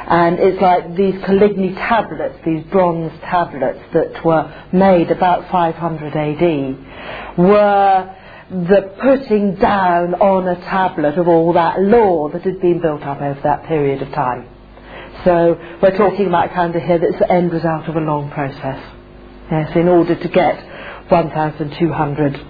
And 0.08 0.38
it's 0.40 0.62
like 0.62 0.96
these 0.96 1.16
Coligny 1.24 1.74
tablets, 1.74 2.38
these 2.46 2.64
bronze 2.66 3.12
tablets 3.22 3.80
that 3.94 4.24
were 4.24 4.68
made 4.72 5.10
about 5.10 5.50
500 5.52 6.16
AD, 6.16 7.38
were 7.38 8.16
the 8.52 8.94
putting 9.02 9.56
down 9.56 10.14
on 10.16 10.48
a 10.48 10.56
tablet 10.56 11.18
of 11.18 11.28
all 11.28 11.54
that 11.54 11.82
lore 11.82 12.30
that 12.30 12.44
had 12.44 12.62
been 12.62 12.80
built 12.80 13.02
up 13.02 13.20
over 13.20 13.40
that 13.44 13.66
period 13.66 14.04
of 14.04 14.10
time. 14.14 14.48
So 15.26 15.60
we're 15.82 15.98
talking 15.98 16.28
about 16.28 16.52
calendar 16.54 16.80
here 16.80 17.00
that's 17.00 17.18
the 17.18 17.32
end 17.32 17.52
result 17.52 17.88
of 17.88 17.96
a 17.96 18.00
long 18.00 18.30
process. 18.30 18.80
Yes, 19.50 19.76
in 19.76 19.88
order 19.88 20.14
to 20.14 20.28
get 20.28 21.10
1,200 21.10 22.42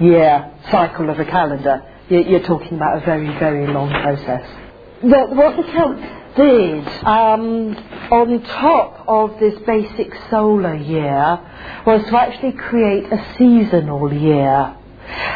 year 0.00 0.52
cycle 0.70 1.10
of 1.10 1.18
a 1.18 1.24
calendar, 1.24 1.82
you're 2.08 2.46
talking 2.46 2.74
about 2.74 3.02
a 3.02 3.04
very, 3.04 3.26
very 3.40 3.66
long 3.66 3.90
process. 3.90 4.48
But 5.02 5.34
what 5.34 5.56
the 5.56 5.64
Celts 5.72 6.36
did 6.36 6.86
um, 7.04 7.74
on 8.12 8.42
top 8.44 9.04
of 9.08 9.40
this 9.40 9.58
basic 9.66 10.14
solar 10.30 10.76
year 10.76 11.40
was 11.84 12.04
to 12.08 12.20
actually 12.20 12.52
create 12.52 13.12
a 13.12 13.34
seasonal 13.36 14.12
year. 14.12 14.76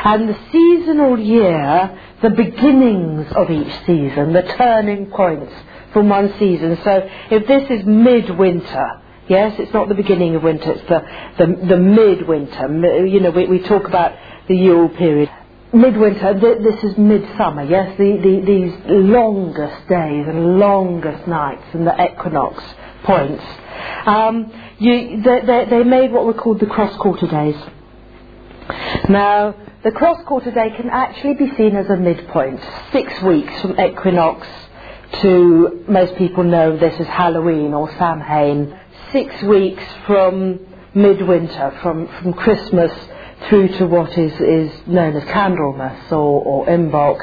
And 0.04 0.28
the 0.28 0.38
seasonal 0.52 1.18
year, 1.18 1.98
the 2.22 2.30
beginnings 2.30 3.26
of 3.32 3.50
each 3.50 3.74
season, 3.86 4.32
the 4.32 4.42
turning 4.56 5.06
points 5.10 5.52
from 5.96 6.10
one 6.10 6.30
season. 6.38 6.78
So 6.84 7.08
if 7.30 7.46
this 7.46 7.70
is 7.70 7.86
midwinter, 7.86 9.00
yes, 9.28 9.58
it's 9.58 9.72
not 9.72 9.88
the 9.88 9.94
beginning 9.94 10.36
of 10.36 10.42
winter, 10.42 10.72
it's 10.72 10.86
the, 10.90 11.00
the, 11.38 11.66
the 11.68 11.78
midwinter. 11.78 13.06
You 13.06 13.20
know, 13.20 13.30
we, 13.30 13.46
we 13.46 13.60
talk 13.60 13.88
about 13.88 14.12
the 14.46 14.54
Yule 14.54 14.90
period. 14.90 15.30
Midwinter, 15.72 16.38
th- 16.38 16.58
this 16.58 16.84
is 16.84 16.98
midsummer, 16.98 17.62
yes, 17.62 17.96
the, 17.96 18.18
the, 18.22 18.44
these 18.44 18.74
longest 18.86 19.88
days 19.88 20.26
and 20.28 20.58
longest 20.58 21.26
nights 21.26 21.64
and 21.72 21.86
the 21.86 21.94
equinox 22.04 22.62
points. 23.04 23.42
Um, 24.04 24.52
you, 24.78 25.22
they, 25.22 25.40
they, 25.46 25.64
they 25.70 25.82
made 25.82 26.12
what 26.12 26.26
were 26.26 26.34
called 26.34 26.60
the 26.60 26.66
cross 26.66 26.94
quarter 26.98 27.26
days. 27.26 27.56
Now, 29.08 29.54
the 29.82 29.92
cross 29.92 30.18
quarter 30.26 30.50
day 30.50 30.76
can 30.76 30.90
actually 30.90 31.36
be 31.36 31.56
seen 31.56 31.74
as 31.74 31.88
a 31.88 31.96
midpoint, 31.96 32.60
six 32.92 33.22
weeks 33.22 33.62
from 33.62 33.80
equinox 33.80 34.46
to, 35.22 35.84
most 35.88 36.16
people 36.16 36.44
know 36.44 36.76
this 36.76 36.98
as 37.00 37.06
Halloween 37.06 37.72
or 37.72 37.90
Samhain, 37.98 38.78
six 39.12 39.42
weeks 39.42 39.82
from 40.06 40.60
midwinter, 40.94 41.78
from, 41.82 42.08
from 42.22 42.32
Christmas 42.32 42.92
through 43.48 43.68
to 43.68 43.86
what 43.86 44.16
is, 44.16 44.32
is 44.40 44.86
known 44.86 45.14
as 45.14 45.22
Candlemas 45.24 46.10
or, 46.10 46.42
or 46.42 46.66
Imbolc, 46.66 47.20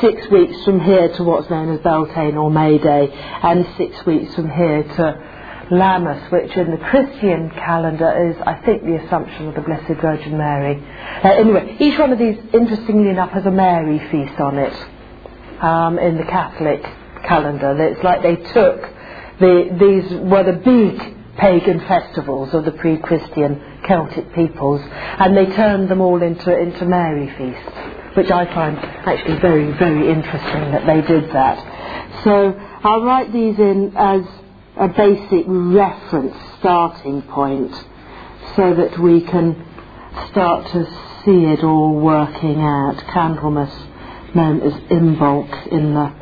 six 0.00 0.28
weeks 0.30 0.64
from 0.64 0.80
here 0.80 1.08
to 1.16 1.22
what's 1.22 1.50
known 1.50 1.72
as 1.74 1.80
Beltane 1.80 2.36
or 2.36 2.50
May 2.50 2.78
Day, 2.78 3.10
and 3.12 3.66
six 3.76 4.04
weeks 4.06 4.34
from 4.34 4.50
here 4.50 4.82
to 4.82 5.66
Lammas, 5.70 6.32
which 6.32 6.56
in 6.56 6.70
the 6.70 6.78
Christian 6.78 7.50
calendar 7.50 8.30
is, 8.30 8.36
I 8.44 8.54
think, 8.64 8.82
the 8.82 8.96
Assumption 9.04 9.48
of 9.48 9.54
the 9.54 9.60
Blessed 9.60 10.00
Virgin 10.00 10.36
Mary. 10.36 10.82
Uh, 11.22 11.28
anyway, 11.28 11.76
each 11.78 11.98
one 11.98 12.12
of 12.12 12.18
these, 12.18 12.38
interestingly 12.52 13.10
enough, 13.10 13.30
has 13.30 13.46
a 13.46 13.50
Mary 13.52 13.98
feast 14.10 14.40
on 14.40 14.58
it 14.58 14.72
um, 15.62 15.98
in 15.98 16.16
the 16.16 16.24
Catholic 16.24 16.84
calendar. 17.24 17.76
It's 17.82 18.02
like 18.02 18.22
they 18.22 18.36
took 18.36 18.82
the, 19.40 19.76
these 19.78 20.20
were 20.20 20.44
the 20.44 20.58
big 20.58 21.16
pagan 21.36 21.80
festivals 21.80 22.52
of 22.52 22.64
the 22.64 22.72
pre-Christian 22.72 23.80
Celtic 23.86 24.34
peoples, 24.34 24.82
and 24.84 25.36
they 25.36 25.46
turned 25.46 25.88
them 25.88 26.00
all 26.00 26.22
into 26.22 26.56
into 26.56 26.84
Mary 26.84 27.26
feasts, 27.38 28.16
which 28.16 28.30
I 28.30 28.44
find 28.52 28.76
actually 28.78 29.38
very 29.40 29.72
very 29.72 30.10
interesting 30.10 30.72
that 30.72 30.84
they 30.86 31.00
did 31.00 31.30
that. 31.32 32.22
So 32.24 32.52
I'll 32.84 33.02
write 33.02 33.32
these 33.32 33.58
in 33.58 33.94
as 33.96 34.22
a 34.76 34.88
basic 34.88 35.44
reference 35.48 36.36
starting 36.58 37.22
point 37.22 37.72
so 38.56 38.74
that 38.74 38.98
we 38.98 39.22
can 39.22 39.66
start 40.30 40.70
to 40.72 40.84
see 41.24 41.44
it 41.46 41.64
all 41.64 41.98
working 41.98 42.60
out. 42.60 42.96
Candlemas, 43.08 43.72
known 44.34 44.60
as 44.60 44.74
Imbolc 44.90 45.68
in 45.68 45.94
the 45.94 46.19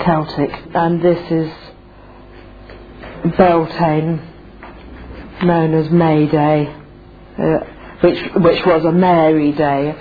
Celtic, 0.00 0.50
and 0.74 1.02
this 1.02 1.30
is 1.30 1.52
Beltane, 3.36 4.20
known 5.44 5.74
as 5.74 5.90
May 5.90 6.26
Day, 6.26 6.66
uh, 7.38 7.58
which 8.00 8.18
which 8.36 8.66
was 8.66 8.84
a 8.84 8.92
Mary 8.92 9.52
Day. 9.52 9.94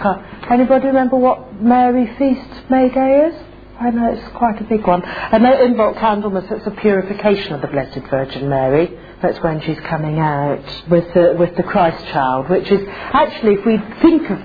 Anybody 0.50 0.88
remember 0.88 1.18
what 1.18 1.62
Mary 1.62 2.08
Feast 2.18 2.70
May 2.70 2.90
Day 2.90 3.30
is? 3.30 3.36
I 3.80 3.90
know 3.90 4.14
it's 4.14 4.28
quite 4.36 4.62
a 4.62 4.64
big 4.66 4.86
one. 4.86 5.04
I 5.04 5.40
know 5.40 5.56
Imbolc 5.58 5.98
Candlemas, 5.98 6.52
it's 6.52 6.68
a 6.68 6.72
purification 6.72 7.54
of 7.54 7.62
the 7.62 7.68
Blessed 7.68 8.08
Virgin 8.12 8.48
Mary. 8.48 8.96
That's 9.24 9.42
when 9.42 9.60
she's 9.62 9.80
coming 9.82 10.20
out 10.20 10.64
with 10.88 11.12
the, 11.16 11.36
with 11.38 11.56
the 11.56 11.64
Christ 11.64 12.06
child, 12.08 12.50
which 12.50 12.70
is 12.70 12.82
actually, 12.88 13.56
if 13.56 13.66
we 13.66 13.80
think 14.02 14.30
of. 14.30 14.40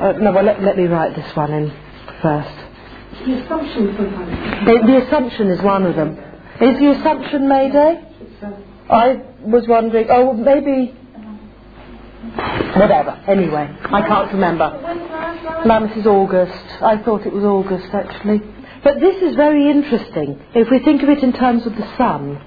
Uh, 0.00 0.12
no, 0.12 0.32
well, 0.32 0.44
let, 0.44 0.62
let 0.62 0.78
me 0.78 0.84
write 0.84 1.14
this 1.14 1.36
one 1.36 1.52
in 1.52 1.72
first. 2.22 2.59
The 3.26 3.44
Assumption 3.44 3.88
is 3.88 3.96
the, 3.98 4.82
the 4.86 5.06
Assumption 5.06 5.50
is 5.50 5.62
one 5.62 5.84
of 5.84 5.94
them. 5.94 6.12
Is 6.60 6.78
the 6.78 6.92
Assumption 6.98 7.48
May 7.48 7.70
Day? 7.70 8.02
Eh? 8.42 8.46
I 8.88 9.22
was 9.42 9.68
wondering, 9.68 10.06
oh, 10.10 10.32
maybe. 10.32 10.94
Whatever. 12.76 13.22
Anyway, 13.28 13.76
I 13.84 14.00
can't 14.02 14.32
remember. 14.32 14.70
Lammas 15.66 15.96
is 15.98 16.06
August. 16.06 16.82
I 16.82 16.96
thought 17.02 17.26
it 17.26 17.32
was 17.32 17.44
August, 17.44 17.92
actually. 17.92 18.40
But 18.82 19.00
this 19.00 19.22
is 19.22 19.36
very 19.36 19.70
interesting 19.70 20.40
if 20.54 20.70
we 20.70 20.78
think 20.78 21.02
of 21.02 21.10
it 21.10 21.22
in 21.22 21.34
terms 21.34 21.66
of 21.66 21.76
the 21.76 21.96
sun. 21.98 22.40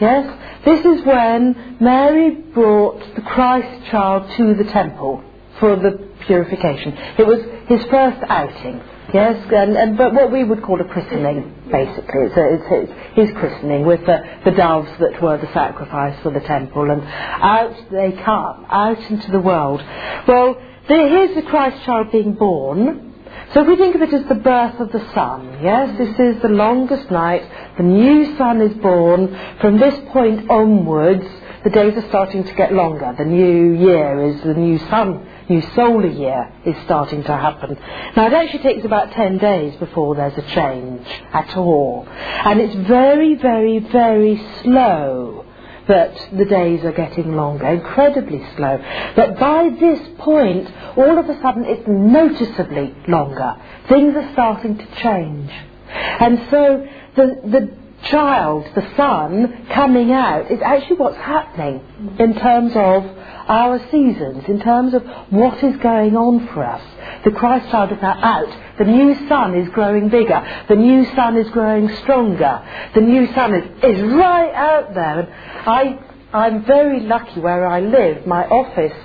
Yes? 0.00 0.64
This 0.64 0.84
is 0.86 1.04
when 1.04 1.76
Mary 1.80 2.30
brought 2.30 3.00
the 3.14 3.20
Christ 3.20 3.90
child 3.90 4.30
to 4.38 4.54
the 4.54 4.64
temple 4.70 5.22
for 5.60 5.76
the 5.76 6.13
purification. 6.26 6.96
It 7.18 7.26
was 7.26 7.40
his 7.68 7.84
first 7.90 8.22
outing. 8.28 8.82
Yes, 9.12 9.46
and, 9.52 9.76
and, 9.76 9.96
but 9.96 10.12
what 10.12 10.32
we 10.32 10.42
would 10.42 10.62
call 10.62 10.80
a 10.80 10.84
christening, 10.84 11.54
basically. 11.70 12.22
It's, 12.22 12.36
a, 12.36 12.54
it's, 12.54 12.92
his 13.14 13.30
christening 13.38 13.86
with 13.86 14.04
the, 14.06 14.18
the 14.44 14.50
doves 14.50 14.90
that 14.98 15.22
were 15.22 15.38
the 15.38 15.52
sacrifice 15.52 16.20
for 16.22 16.32
the 16.32 16.40
temple, 16.40 16.90
and 16.90 17.02
out 17.02 17.76
they 17.92 18.12
come, 18.12 18.66
out 18.68 18.98
into 19.10 19.30
the 19.30 19.38
world. 19.38 19.80
Well, 20.26 20.60
there, 20.88 21.08
here's 21.08 21.36
the 21.36 21.48
Christ 21.48 21.84
child 21.84 22.10
being 22.10 22.34
born, 22.34 23.14
so 23.52 23.60
if 23.60 23.68
we 23.68 23.76
think 23.76 23.94
of 23.94 24.02
it 24.02 24.12
as 24.12 24.26
the 24.26 24.34
birth 24.34 24.80
of 24.80 24.90
the 24.90 25.12
sun, 25.14 25.60
yes, 25.62 25.96
this 25.96 26.18
is 26.18 26.42
the 26.42 26.48
longest 26.48 27.08
night, 27.10 27.48
the 27.76 27.84
new 27.84 28.36
sun 28.36 28.60
is 28.60 28.74
born. 28.78 29.28
From 29.60 29.78
this 29.78 29.94
point 30.12 30.50
onwards, 30.50 31.24
the 31.62 31.70
days 31.70 31.96
are 31.96 32.08
starting 32.08 32.42
to 32.42 32.54
get 32.54 32.72
longer. 32.72 33.14
The 33.16 33.24
new 33.24 33.74
year 33.74 34.24
is 34.24 34.42
the 34.42 34.54
new 34.54 34.78
sun, 34.90 35.24
new 35.48 35.62
solar 35.74 36.06
year 36.06 36.52
is 36.64 36.76
starting 36.84 37.22
to 37.24 37.36
happen. 37.36 37.76
Now 38.16 38.26
it 38.26 38.32
actually 38.32 38.62
takes 38.62 38.84
about 38.84 39.12
10 39.12 39.38
days 39.38 39.76
before 39.76 40.14
there's 40.14 40.36
a 40.36 40.54
change 40.54 41.06
at 41.32 41.56
all. 41.56 42.06
And 42.08 42.60
it's 42.60 42.74
very, 42.88 43.34
very, 43.34 43.78
very 43.80 44.42
slow 44.62 45.44
that 45.88 46.30
the 46.32 46.46
days 46.46 46.82
are 46.84 46.92
getting 46.92 47.36
longer, 47.36 47.66
incredibly 47.66 48.42
slow. 48.56 48.78
But 49.14 49.38
by 49.38 49.68
this 49.78 50.00
point, 50.18 50.70
all 50.96 51.18
of 51.18 51.28
a 51.28 51.40
sudden 51.42 51.64
it's 51.66 51.86
noticeably 51.86 52.94
longer. 53.06 53.56
Things 53.88 54.14
are 54.16 54.32
starting 54.32 54.78
to 54.78 54.86
change. 55.02 55.50
And 55.90 56.46
so 56.50 56.88
the, 57.16 57.40
the 57.44 57.76
child, 58.08 58.66
the 58.74 58.86
son, 58.96 59.66
coming 59.70 60.12
out 60.12 60.50
is 60.50 60.60
actually 60.62 60.96
what's 60.96 61.16
happening 61.16 62.16
in 62.18 62.34
terms 62.34 62.72
of 62.74 63.04
our 63.48 63.78
seasons, 63.90 64.44
in 64.48 64.60
terms 64.60 64.94
of 64.94 65.04
what 65.30 65.62
is 65.62 65.76
going 65.78 66.16
on 66.16 66.48
for 66.48 66.64
us. 66.64 66.82
The 67.24 67.30
Christ 67.30 67.70
child 67.70 67.92
is 67.92 68.02
now 68.02 68.18
out. 68.22 68.78
The 68.78 68.84
new 68.84 69.28
sun 69.28 69.56
is 69.56 69.68
growing 69.70 70.08
bigger. 70.08 70.64
The 70.68 70.76
new 70.76 71.04
sun 71.14 71.36
is 71.36 71.48
growing 71.50 71.88
stronger. 71.96 72.62
The 72.94 73.00
new 73.00 73.32
sun 73.34 73.54
is, 73.54 73.84
is 73.84 74.02
right 74.02 74.52
out 74.52 74.94
there. 74.94 75.20
And 75.20 75.28
I, 75.66 75.98
I'm 76.32 76.64
very 76.64 77.00
lucky 77.00 77.40
where 77.40 77.66
I 77.66 77.80
live. 77.80 78.26
My 78.26 78.46
office 78.46 78.96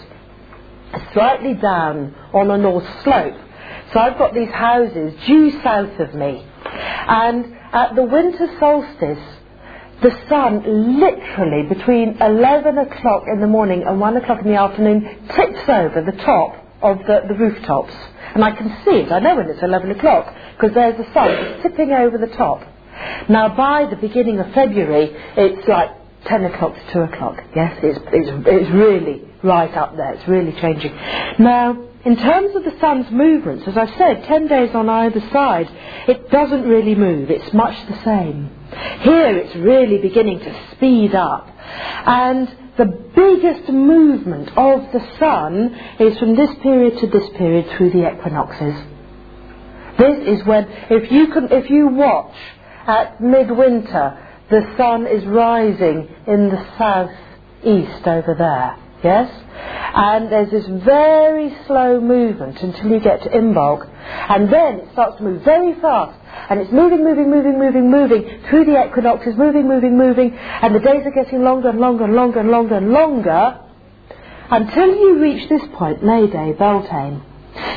is 0.95 1.01
slightly 1.13 1.53
down 1.53 2.15
on 2.33 2.51
a 2.51 2.57
north 2.57 2.87
slope. 3.03 3.37
So 3.93 3.99
I've 3.99 4.17
got 4.17 4.33
these 4.33 4.49
houses 4.49 5.13
due 5.25 5.61
south 5.61 5.99
of 5.99 6.13
me. 6.13 6.45
And 6.65 7.55
at 7.71 7.95
the 7.95 8.03
winter 8.03 8.47
solstice, 8.59 9.38
the 10.01 10.11
sun 10.29 10.99
literally 10.99 11.63
between 11.67 12.21
11 12.21 12.77
o'clock 12.77 13.23
in 13.27 13.41
the 13.41 13.47
morning 13.47 13.83
and 13.85 13.99
1 13.99 14.17
o'clock 14.17 14.39
in 14.41 14.47
the 14.47 14.59
afternoon 14.59 15.01
tips 15.35 15.67
over 15.67 16.01
the 16.01 16.17
top 16.23 16.55
of 16.81 16.99
the, 16.99 17.21
the 17.27 17.35
rooftops. 17.35 17.93
And 18.33 18.43
I 18.43 18.51
can 18.55 18.69
see 18.85 18.97
it. 19.01 19.11
I 19.11 19.19
know 19.19 19.35
when 19.35 19.49
it's 19.49 19.61
11 19.61 19.91
o'clock 19.91 20.33
because 20.55 20.73
there's 20.73 20.97
the 20.97 21.13
sun 21.13 21.61
tipping 21.63 21.91
over 21.91 22.17
the 22.17 22.33
top. 22.35 22.63
Now, 23.29 23.55
by 23.55 23.85
the 23.89 23.95
beginning 23.95 24.39
of 24.39 24.53
February, 24.53 25.11
it's 25.37 25.67
like 25.67 25.89
10 26.25 26.45
o'clock 26.45 26.75
to 26.75 26.93
2 26.93 26.99
o'clock. 27.01 27.37
Yes, 27.55 27.79
it's, 27.81 27.99
it's, 28.11 28.47
it's 28.47 28.71
really 28.71 29.23
right 29.43 29.73
up 29.75 29.95
there. 29.95 30.13
It's 30.13 30.27
really 30.27 30.51
changing. 30.59 30.93
Now, 31.39 31.85
in 32.05 32.15
terms 32.15 32.55
of 32.55 32.63
the 32.63 32.77
sun's 32.79 33.09
movements, 33.11 33.67
as 33.67 33.75
I've 33.77 33.95
said, 33.97 34.23
10 34.25 34.47
days 34.47 34.73
on 34.73 34.89
either 34.89 35.21
side, 35.31 35.69
it 36.07 36.29
doesn't 36.29 36.63
really 36.63 36.95
move. 36.95 37.29
It's 37.29 37.53
much 37.53 37.75
the 37.87 38.01
same. 38.03 38.51
Here 39.01 39.37
it's 39.37 39.55
really 39.55 39.97
beginning 39.97 40.39
to 40.39 40.71
speed 40.75 41.15
up. 41.15 41.47
And 42.05 42.47
the 42.77 42.85
biggest 43.15 43.69
movement 43.69 44.49
of 44.57 44.91
the 44.91 45.05
sun 45.19 45.75
is 45.99 46.17
from 46.17 46.35
this 46.35 46.49
period 46.61 46.99
to 46.99 47.07
this 47.07 47.29
period 47.37 47.69
through 47.75 47.91
the 47.91 48.11
equinoxes. 48.11 48.75
This 49.97 50.39
is 50.39 50.45
when, 50.45 50.65
if 50.89 51.11
you, 51.11 51.27
can, 51.27 51.51
if 51.51 51.69
you 51.69 51.89
watch 51.89 52.35
at 52.87 53.21
midwinter, 53.21 54.25
the 54.49 54.73
sun 54.77 55.05
is 55.07 55.25
rising 55.25 56.07
in 56.25 56.49
the 56.49 56.65
southeast 56.77 58.07
over 58.07 58.35
there. 58.37 58.88
Yes? 59.03 59.31
And 59.95 60.31
there's 60.31 60.51
this 60.51 60.67
very 60.67 61.55
slow 61.67 61.99
movement 61.99 62.61
until 62.61 62.91
you 62.91 62.99
get 62.99 63.23
to 63.23 63.29
Imbolc. 63.29 63.89
And 64.29 64.51
then 64.51 64.79
it 64.79 64.89
starts 64.93 65.17
to 65.17 65.23
move 65.23 65.43
very 65.43 65.79
fast. 65.81 66.17
And 66.49 66.59
it's 66.59 66.71
moving, 66.71 67.03
moving, 67.03 67.29
moving, 67.29 67.59
moving, 67.59 67.91
moving 67.91 68.43
through 68.49 68.65
the 68.65 68.85
equinoxes, 68.85 69.35
moving, 69.35 69.67
moving, 69.67 69.97
moving. 69.97 70.35
And 70.37 70.75
the 70.75 70.79
days 70.79 71.05
are 71.05 71.11
getting 71.11 71.43
longer 71.43 71.69
and 71.69 71.79
longer 71.79 72.05
and 72.05 72.15
longer 72.15 72.39
and 72.39 72.49
longer 72.49 72.75
and 72.75 72.91
longer 72.91 73.59
until 74.51 74.87
you 74.87 75.19
reach 75.19 75.47
this 75.47 75.61
point, 75.73 76.03
May 76.03 76.27
Day, 76.27 76.53
Beltane. 76.53 77.23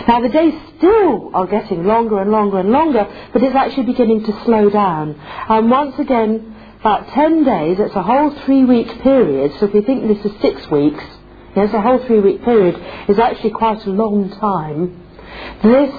Now 0.09 0.21
the 0.21 0.29
days 0.29 0.55
still 0.79 1.31
are 1.35 1.47
getting 1.47 1.85
longer 1.85 2.21
and 2.21 2.31
longer 2.31 2.59
and 2.59 2.71
longer, 2.71 3.07
but 3.33 3.43
it's 3.43 3.55
actually 3.55 3.85
beginning 3.85 4.25
to 4.25 4.45
slow 4.45 4.71
down. 4.71 5.21
And 5.49 5.71
once 5.71 5.99
again, 5.99 6.55
about 6.81 7.09
10 7.09 7.45
days, 7.45 7.79
it's 7.79 7.95
a 7.95 8.03
whole 8.03 8.31
three 8.45 8.65
week 8.65 8.89
period, 9.03 9.53
so 9.59 9.67
if 9.67 9.75
we 9.75 9.83
think 9.83 10.09
this 10.09 10.25
is 10.25 10.41
six 10.41 10.69
weeks, 10.71 11.05
yes, 11.57 11.73
a 11.75 11.81
whole 11.81 12.05
three 12.07 12.21
week 12.21 12.45
period 12.45 12.77
is 13.09 13.19
actually 13.19 13.51
quite 13.51 13.85
a 13.87 13.91
long 13.91 14.31
time. 14.31 15.01
This 15.63 15.95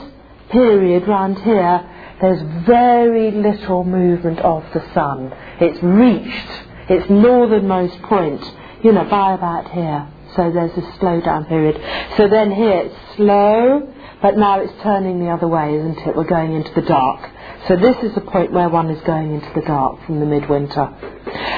period 0.51 1.07
round 1.07 1.39
here, 1.39 1.89
there's 2.21 2.41
very 2.65 3.31
little 3.31 3.83
movement 3.83 4.39
of 4.39 4.63
the 4.73 4.83
sun. 4.93 5.33
It's 5.59 5.81
reached 5.81 6.51
its 6.89 7.09
northernmost 7.09 8.01
point, 8.03 8.43
you 8.83 8.91
know, 8.91 9.05
by 9.05 9.33
about 9.33 9.71
here. 9.71 10.07
So 10.35 10.51
there's 10.51 10.75
a 10.77 10.97
slow 10.99 11.21
down 11.21 11.45
period. 11.45 11.75
So 12.17 12.27
then 12.27 12.51
here 12.51 12.85
it's 12.85 13.15
slow, 13.15 13.93
but 14.21 14.37
now 14.37 14.61
it's 14.61 14.73
turning 14.81 15.19
the 15.19 15.29
other 15.29 15.47
way, 15.47 15.75
isn't 15.77 15.99
it? 15.99 16.15
We're 16.15 16.23
going 16.23 16.53
into 16.53 16.73
the 16.73 16.81
dark. 16.81 17.29
So 17.67 17.75
this 17.75 17.97
is 18.03 18.15
the 18.15 18.21
point 18.21 18.51
where 18.51 18.67
one 18.69 18.89
is 18.89 19.01
going 19.03 19.33
into 19.33 19.51
the 19.53 19.61
dark 19.61 20.05
from 20.05 20.19
the 20.19 20.25
midwinter. 20.25 20.89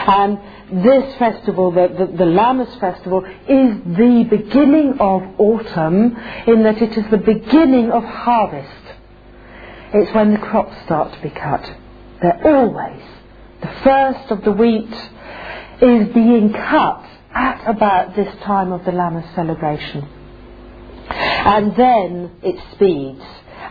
And 0.08 0.40
this 0.72 1.16
festival, 1.18 1.72
the, 1.72 1.88
the, 1.88 2.18
the 2.18 2.26
Lammas 2.26 2.80
festival, 2.80 3.24
is 3.26 3.98
the 3.98 4.26
beginning 4.30 4.98
of 5.00 5.22
autumn 5.40 6.16
in 6.48 6.64
that 6.64 6.82
it 6.82 6.98
is 6.98 7.06
the 7.12 7.18
beginning 7.18 7.92
of 7.92 8.04
harvest. 8.04 8.84
It's 9.94 10.14
when 10.14 10.34
the 10.34 10.40
crops 10.40 10.76
start 10.86 11.14
to 11.14 11.22
be 11.22 11.30
cut. 11.30 11.64
They're 12.22 12.56
always. 12.56 13.04
The 13.62 13.74
first 13.84 14.32
of 14.32 14.44
the 14.44 14.52
wheat 14.52 14.94
is 15.82 16.14
being 16.14 16.52
cut 16.52 17.06
at 17.34 17.64
about 17.68 18.16
this 18.16 18.34
time 18.44 18.72
of 18.72 18.86
the 18.86 18.92
Lammas 18.92 19.34
celebration. 19.36 20.08
And 21.10 21.76
then 21.76 22.32
it 22.42 22.56
speeds 22.74 23.24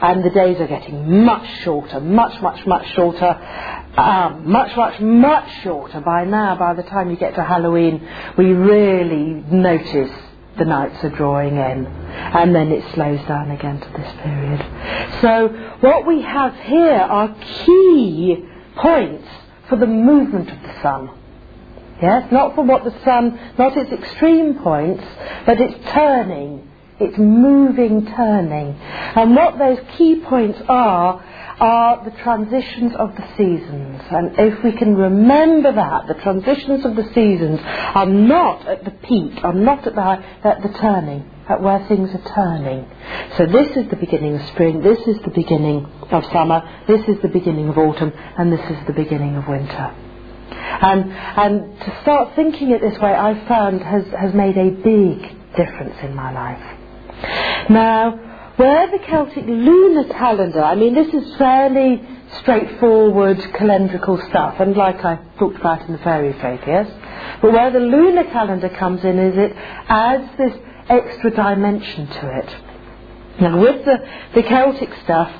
and 0.04 0.22
the 0.22 0.30
days 0.30 0.60
are 0.60 0.66
getting 0.66 1.24
much 1.24 1.48
shorter, 1.62 1.98
much, 1.98 2.38
much, 2.42 2.66
much 2.66 2.92
shorter, 2.92 3.34
um, 3.96 4.50
much, 4.50 4.76
much, 4.76 5.00
much 5.00 5.62
shorter. 5.62 6.00
By 6.02 6.24
now, 6.26 6.56
by 6.56 6.74
the 6.74 6.82
time 6.82 7.10
you 7.10 7.16
get 7.16 7.34
to 7.36 7.42
Halloween, 7.42 8.06
we 8.36 8.52
really 8.52 9.42
notice 9.50 10.12
the 10.58 10.66
nights 10.66 11.02
are 11.04 11.10
drawing 11.10 11.56
in, 11.56 11.86
and 11.86 12.54
then 12.54 12.70
it 12.70 12.84
slows 12.92 13.26
down 13.26 13.50
again 13.50 13.80
to 13.80 13.88
this 13.96 14.12
period. 14.22 14.60
So, 15.22 15.48
what 15.80 16.06
we 16.06 16.20
have 16.20 16.54
here 16.54 17.00
are 17.00 17.34
key 17.64 18.44
points 18.76 19.26
for 19.70 19.76
the 19.76 19.86
movement 19.86 20.50
of 20.50 20.60
the 20.60 20.82
sun. 20.82 21.10
Yes, 22.02 22.30
not 22.30 22.54
for 22.54 22.62
what 22.62 22.84
the 22.84 22.94
sun, 23.04 23.40
not 23.56 23.74
its 23.74 23.90
extreme 23.90 24.56
points, 24.62 25.02
but 25.46 25.58
its 25.58 25.74
turning 25.92 26.63
it's 27.00 27.18
moving, 27.18 28.06
turning. 28.06 28.74
And 28.78 29.34
what 29.34 29.58
those 29.58 29.78
key 29.96 30.20
points 30.20 30.60
are, 30.68 31.24
are 31.60 32.04
the 32.04 32.16
transitions 32.22 32.94
of 32.96 33.14
the 33.16 33.26
seasons. 33.36 34.00
And 34.10 34.38
if 34.38 34.62
we 34.62 34.72
can 34.72 34.96
remember 34.96 35.72
that, 35.72 36.06
the 36.06 36.14
transitions 36.14 36.84
of 36.84 36.96
the 36.96 37.08
seasons 37.14 37.60
are 37.62 38.06
not 38.06 38.66
at 38.66 38.84
the 38.84 38.90
peak, 38.90 39.42
are 39.42 39.52
not 39.52 39.86
at 39.86 39.94
the, 39.94 40.48
at 40.48 40.62
the 40.62 40.78
turning, 40.78 41.28
at 41.48 41.62
where 41.62 41.84
things 41.86 42.10
are 42.14 42.34
turning. 42.34 42.88
So 43.36 43.46
this 43.46 43.76
is 43.76 43.90
the 43.90 43.96
beginning 43.96 44.36
of 44.36 44.46
spring, 44.48 44.80
this 44.80 45.00
is 45.06 45.20
the 45.24 45.30
beginning 45.30 45.86
of 46.10 46.24
summer, 46.32 46.62
this 46.86 47.02
is 47.08 47.20
the 47.22 47.28
beginning 47.28 47.68
of 47.68 47.78
autumn, 47.78 48.12
and 48.38 48.52
this 48.52 48.70
is 48.70 48.86
the 48.86 48.92
beginning 48.92 49.36
of 49.36 49.48
winter. 49.48 49.94
And, 50.80 51.12
and 51.12 51.80
to 51.80 52.00
start 52.02 52.34
thinking 52.34 52.70
it 52.70 52.80
this 52.80 52.98
way, 53.00 53.12
I've 53.12 53.46
found 53.48 53.80
has, 53.80 54.04
has 54.18 54.34
made 54.34 54.56
a 54.56 54.70
big 54.70 55.54
difference 55.56 55.96
in 56.02 56.14
my 56.14 56.32
life. 56.32 56.80
Now, 57.70 58.52
where 58.56 58.90
the 58.90 59.04
Celtic 59.06 59.46
lunar 59.46 60.04
calendar, 60.14 60.62
I 60.62 60.74
mean, 60.74 60.94
this 60.94 61.12
is 61.12 61.36
fairly 61.36 62.02
straightforward 62.38 63.38
calendrical 63.38 64.24
stuff, 64.28 64.60
and 64.60 64.76
like 64.76 65.04
I 65.04 65.16
talked 65.38 65.56
about 65.56 65.82
in 65.86 65.92
the 65.92 65.98
fairy 65.98 66.32
faith? 66.32 66.60
But 67.40 67.52
where 67.52 67.70
the 67.70 67.80
lunar 67.80 68.24
calendar 68.24 68.68
comes 68.68 69.04
in 69.04 69.18
is 69.18 69.36
it 69.36 69.52
adds 69.56 70.36
this 70.36 70.54
extra 70.88 71.30
dimension 71.30 72.06
to 72.06 72.38
it. 72.38 72.56
Now, 73.40 73.60
with 73.60 73.84
the, 73.84 73.98
the 74.34 74.42
Celtic 74.42 74.90
stuff, 75.02 75.32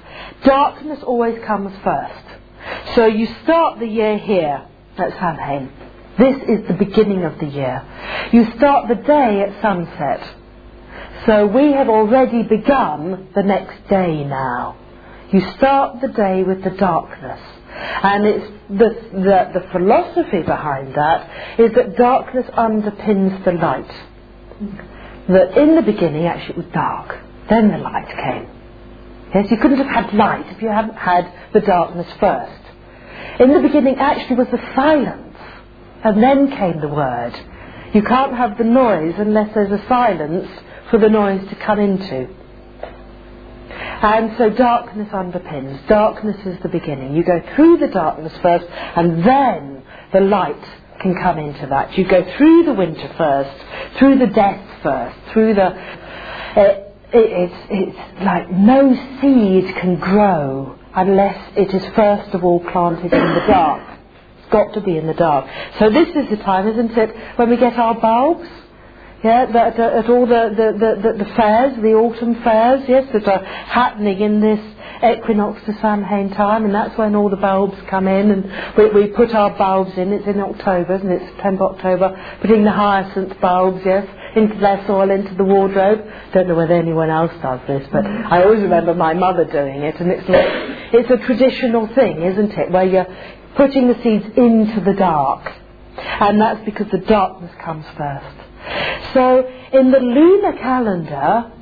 darkness 0.45 1.03
always 1.03 1.43
comes 1.45 1.73
first. 1.85 2.95
So 2.95 3.07
you 3.07 3.27
start 3.45 3.79
the 3.79 3.87
year 3.87 4.19
here 4.19 4.67
at 4.97 5.13
Samhain. 5.13 5.71
This 6.19 6.37
is 6.49 6.69
the 6.69 6.75
beginning 6.75 7.25
of 7.25 7.39
the 7.39 7.47
year. 7.47 7.85
You 8.33 8.51
start 8.57 8.89
the 8.89 8.95
day 8.95 9.43
at 9.43 9.61
sunset. 9.61 10.37
So 11.27 11.47
we 11.47 11.73
have 11.73 11.89
already 11.89 12.43
begun 12.43 13.29
the 13.35 13.43
next 13.43 13.89
day 13.89 14.25
now. 14.25 14.77
You 15.33 15.41
start 15.57 16.01
the 16.01 16.09
day 16.09 16.43
with 16.43 16.63
the 16.63 16.71
darkness. 16.71 17.41
And 18.03 18.27
it's 18.27 18.53
the, 18.69 18.91
the, 19.13 19.61
the 19.61 19.69
philosophy 19.73 20.43
behind 20.43 20.95
that 20.95 21.59
is 21.59 21.73
that 21.75 21.97
darkness 21.97 22.47
underpins 22.53 23.45
the 23.45 23.53
light. 23.53 23.91
That 25.29 25.57
in 25.57 25.75
the 25.75 25.83
beginning 25.83 26.27
actually 26.27 26.51
it 26.51 26.65
was 26.65 26.73
dark, 26.73 27.19
then 27.49 27.71
the 27.71 27.79
light 27.79 28.09
came. 28.09 28.51
Yes, 29.35 29.51
you 29.51 29.57
couldn't 29.57 29.79
have 29.79 30.05
had 30.05 30.15
light 30.15 30.47
if 30.55 30.63
you 30.63 30.69
hadn't 30.69 30.97
had 30.97 31.33
the 31.53 31.61
darkness 31.61 32.07
first. 32.21 32.63
In 33.41 33.53
the 33.53 33.61
beginning 33.61 33.97
actually 33.97 34.37
was 34.37 34.49
the 34.53 34.63
silence, 34.77 35.37
and 36.05 36.23
then 36.23 36.51
came 36.51 36.81
the 36.81 36.89
word. 36.89 37.33
You 37.95 38.03
can't 38.03 38.37
have 38.37 38.59
the 38.59 38.65
noise 38.65 39.15
unless 39.19 39.53
there's 39.55 39.73
a 39.73 39.85
silence 39.89 40.49
for 40.91 40.99
the 40.99 41.09
noise 41.09 41.49
to 41.49 41.57
come 41.57 41.79
into. 41.79 42.29
And 43.71 44.37
so 44.37 44.51
darkness 44.51 45.09
underpins. 45.09 45.87
Darkness 45.89 46.45
is 46.47 46.63
the 46.63 46.69
beginning. 46.69 47.15
You 47.15 47.25
go 47.25 47.43
through 47.55 47.79
the 47.79 47.89
darkness 47.89 48.33
first, 48.43 48.67
and 48.67 49.25
then 49.25 49.83
the 50.13 50.21
light 50.21 50.63
can 51.01 51.15
come 51.23 51.39
into 51.39 51.67
that. 51.67 51.97
You 51.97 52.05
go 52.07 52.23
through 52.37 52.65
the 52.65 52.75
winter 52.75 53.13
first, 53.17 53.99
through 53.99 54.19
the 54.19 54.27
death 54.27 54.83
first, 54.83 55.17
through 55.33 55.55
the. 55.55 55.69
It, 56.57 56.85
it, 57.13 57.51
it's, 57.51 57.67
it's 57.71 58.23
like 58.23 58.51
no 58.51 58.93
seed 59.21 59.75
can 59.77 59.97
grow 59.97 60.79
unless 60.95 61.53
it 61.57 61.75
is 61.75 61.95
first 61.95 62.35
of 62.35 62.45
all 62.45 62.61
planted 62.61 63.13
in 63.13 63.35
the 63.35 63.45
dark. 63.47 63.99
It's 64.39 64.51
got 64.51 64.75
to 64.75 64.81
be 64.81 64.97
in 64.97 65.07
the 65.07 65.15
dark. 65.15 65.49
So 65.79 65.91
this 65.91 66.09
is 66.09 66.31
the 66.31 66.37
time, 66.45 66.69
isn't 66.69 66.97
it, 66.97 67.17
when 67.37 67.51
we 67.51 67.57
get 67.57 67.75
our 67.79 67.95
bulbs? 67.95 68.49
Yeah, 69.25 69.47
that, 69.51 69.81
uh, 69.81 69.99
at 70.01 70.11
all 70.11 70.27
the, 70.27 70.53
the, 70.53 70.69
the, 70.79 71.25
the, 71.25 71.31
fairs, 71.35 71.75
the 71.81 71.95
autumn 71.95 72.43
fairs, 72.45 72.85
yes, 72.87 73.09
that 73.15 73.27
are 73.27 73.43
happening 73.43 74.21
in 74.21 74.41
this 74.43 74.61
equinox 75.03 75.65
to 75.65 75.73
Samhain 75.81 76.29
time, 76.29 76.67
and 76.67 76.75
that's 76.75 76.97
when 76.99 77.17
all 77.17 77.31
the 77.31 77.37
bulbs 77.37 77.75
come 77.89 78.07
in, 78.07 78.31
and 78.31 78.77
we, 78.77 78.91
we 78.91 79.07
put 79.09 79.35
our 79.35 79.57
bulbs 79.57 79.97
in, 79.97 80.13
it's 80.13 80.27
in 80.27 80.39
October, 80.41 80.97
isn't 80.97 81.11
it, 81.11 81.23
September, 81.35 81.65
October, 81.65 82.39
putting 82.43 82.65
the 82.65 82.71
hyacinth 82.71 83.41
bulbs, 83.41 83.81
yes, 83.87 84.07
into 84.37 84.59
their 84.61 84.85
soil, 84.87 85.11
into 85.11 85.35
the 85.37 85.45
wardrobe. 85.45 86.05
Don't 86.35 86.47
know 86.47 86.55
whether 86.55 86.75
anyone 86.75 87.09
else 87.09 87.33
does 87.41 87.61
this, 87.67 87.89
but 87.91 88.05
I 88.05 88.45
always 88.45 88.61
remember 88.61 88.93
my 88.93 89.15
mother 89.15 89.47
doing 89.47 89.81
it, 89.81 89.99
and 90.01 90.11
it's 90.11 90.29
like, 90.29 90.47
it's 90.93 91.11
a 91.11 91.27
traditional 91.27 91.87
thing, 91.95 92.21
isn't 92.21 92.53
it, 92.53 92.71
where 92.71 92.85
you're 92.85 93.17
putting 93.57 93.89
the 93.89 93.95
seeds 94.03 94.27
into 94.37 94.83
the 94.85 94.93
dark. 94.93 95.51
And 95.97 96.39
that's 96.41 96.63
because 96.67 96.89
the 96.93 96.99
darkness 96.99 97.53
comes 97.65 97.87
first. 97.97 98.44
So 99.13 99.49
in 99.73 99.91
the 99.91 100.01
lunar 100.01 100.53
calendar, 100.55 101.53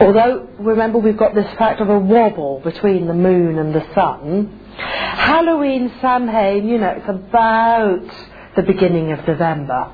although 0.00 0.48
remember 0.58 0.98
we've 0.98 1.16
got 1.16 1.34
this 1.34 1.50
fact 1.56 1.80
of 1.80 1.88
a 1.88 1.98
wobble 1.98 2.60
between 2.60 3.06
the 3.06 3.14
moon 3.14 3.58
and 3.58 3.74
the 3.74 3.86
sun, 3.94 4.60
Halloween, 4.76 5.92
Samhain, 6.00 6.68
you 6.68 6.78
know, 6.78 6.90
it's 6.90 7.08
about 7.08 8.08
the 8.56 8.62
beginning 8.62 9.12
of 9.12 9.26
November. 9.26 9.92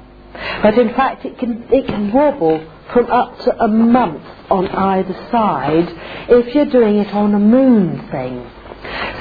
But 0.62 0.78
in 0.78 0.94
fact, 0.94 1.24
it 1.24 1.38
can, 1.38 1.66
it 1.72 1.86
can 1.86 2.12
wobble 2.12 2.64
from 2.92 3.10
up 3.10 3.38
to 3.40 3.64
a 3.64 3.68
month 3.68 4.22
on 4.50 4.68
either 4.68 5.14
side 5.30 5.88
if 6.28 6.54
you're 6.54 6.66
doing 6.66 6.96
it 6.96 7.12
on 7.14 7.34
a 7.34 7.38
moon 7.38 8.08
thing. 8.10 8.50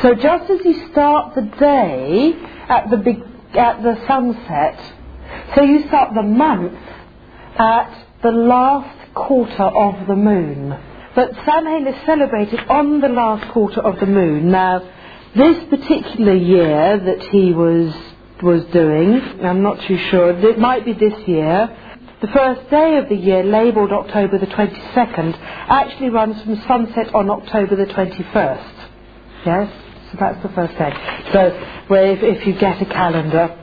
So 0.02 0.16
just 0.16 0.50
as 0.50 0.66
you 0.66 0.90
start 0.92 1.36
the 1.36 1.44
day 1.44 2.34
at 2.68 2.90
the, 2.90 2.98
big, 2.98 3.22
at 3.54 3.82
the 3.82 3.96
sunset, 4.06 4.80
so 5.56 5.64
you 5.64 5.88
start 5.88 6.14
the 6.14 6.24
month 6.24 6.78
at 7.58 8.06
the 8.22 8.32
last 8.32 9.14
quarter 9.14 9.64
of 9.64 10.08
the 10.08 10.16
moon. 10.16 10.78
But 11.16 11.32
Samhain 11.46 11.88
is 11.88 12.06
celebrated 12.06 12.60
on 12.70 13.00
the 13.00 13.10
last 13.10 13.52
quarter 13.52 13.82
of 13.82 14.00
the 14.00 14.08
moon. 14.08 14.50
Now, 14.50 14.80
this 15.36 15.64
particular 15.70 16.36
year 16.36 17.00
that 17.00 17.28
he 17.32 17.54
was 17.54 17.94
was 18.42 18.66
doing, 18.74 19.22
I'm 19.42 19.64
not 19.64 19.80
too 19.88 19.98
sure, 20.10 20.32
it 20.32 20.60
might 20.60 20.84
be 20.84 20.92
this 20.94 21.28
year, 21.28 21.70
the 22.22 22.28
first 22.28 22.70
day 22.70 22.98
of 22.98 23.10
the 23.10 23.16
year, 23.16 23.44
labelled 23.44 23.92
October 23.92 24.38
the 24.38 24.48
22nd, 24.48 25.38
actually 25.70 26.10
runs 26.10 26.42
from 26.42 26.56
sunset 26.68 27.14
on 27.16 27.30
October 27.30 27.76
the 27.76 27.92
21st. 27.92 28.90
Yes? 29.46 29.74
So 30.12 30.18
that's 30.20 30.44
the 30.44 30.50
first 30.50 30.78
day. 30.78 30.94
So 31.32 31.48
if, 31.90 32.24
if 32.24 32.48
you 32.48 32.54
get 32.60 32.82
a 32.82 32.86
calendar. 32.86 33.60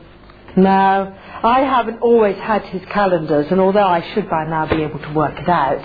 Now, 0.56 1.19
I 1.42 1.60
haven't 1.60 2.00
always 2.00 2.36
had 2.38 2.62
his 2.66 2.82
calendars, 2.86 3.46
and 3.50 3.60
although 3.60 3.86
I 3.86 4.02
should 4.12 4.28
by 4.28 4.44
now 4.44 4.66
be 4.66 4.82
able 4.82 4.98
to 4.98 5.12
work 5.12 5.38
it 5.38 5.48
out, 5.48 5.82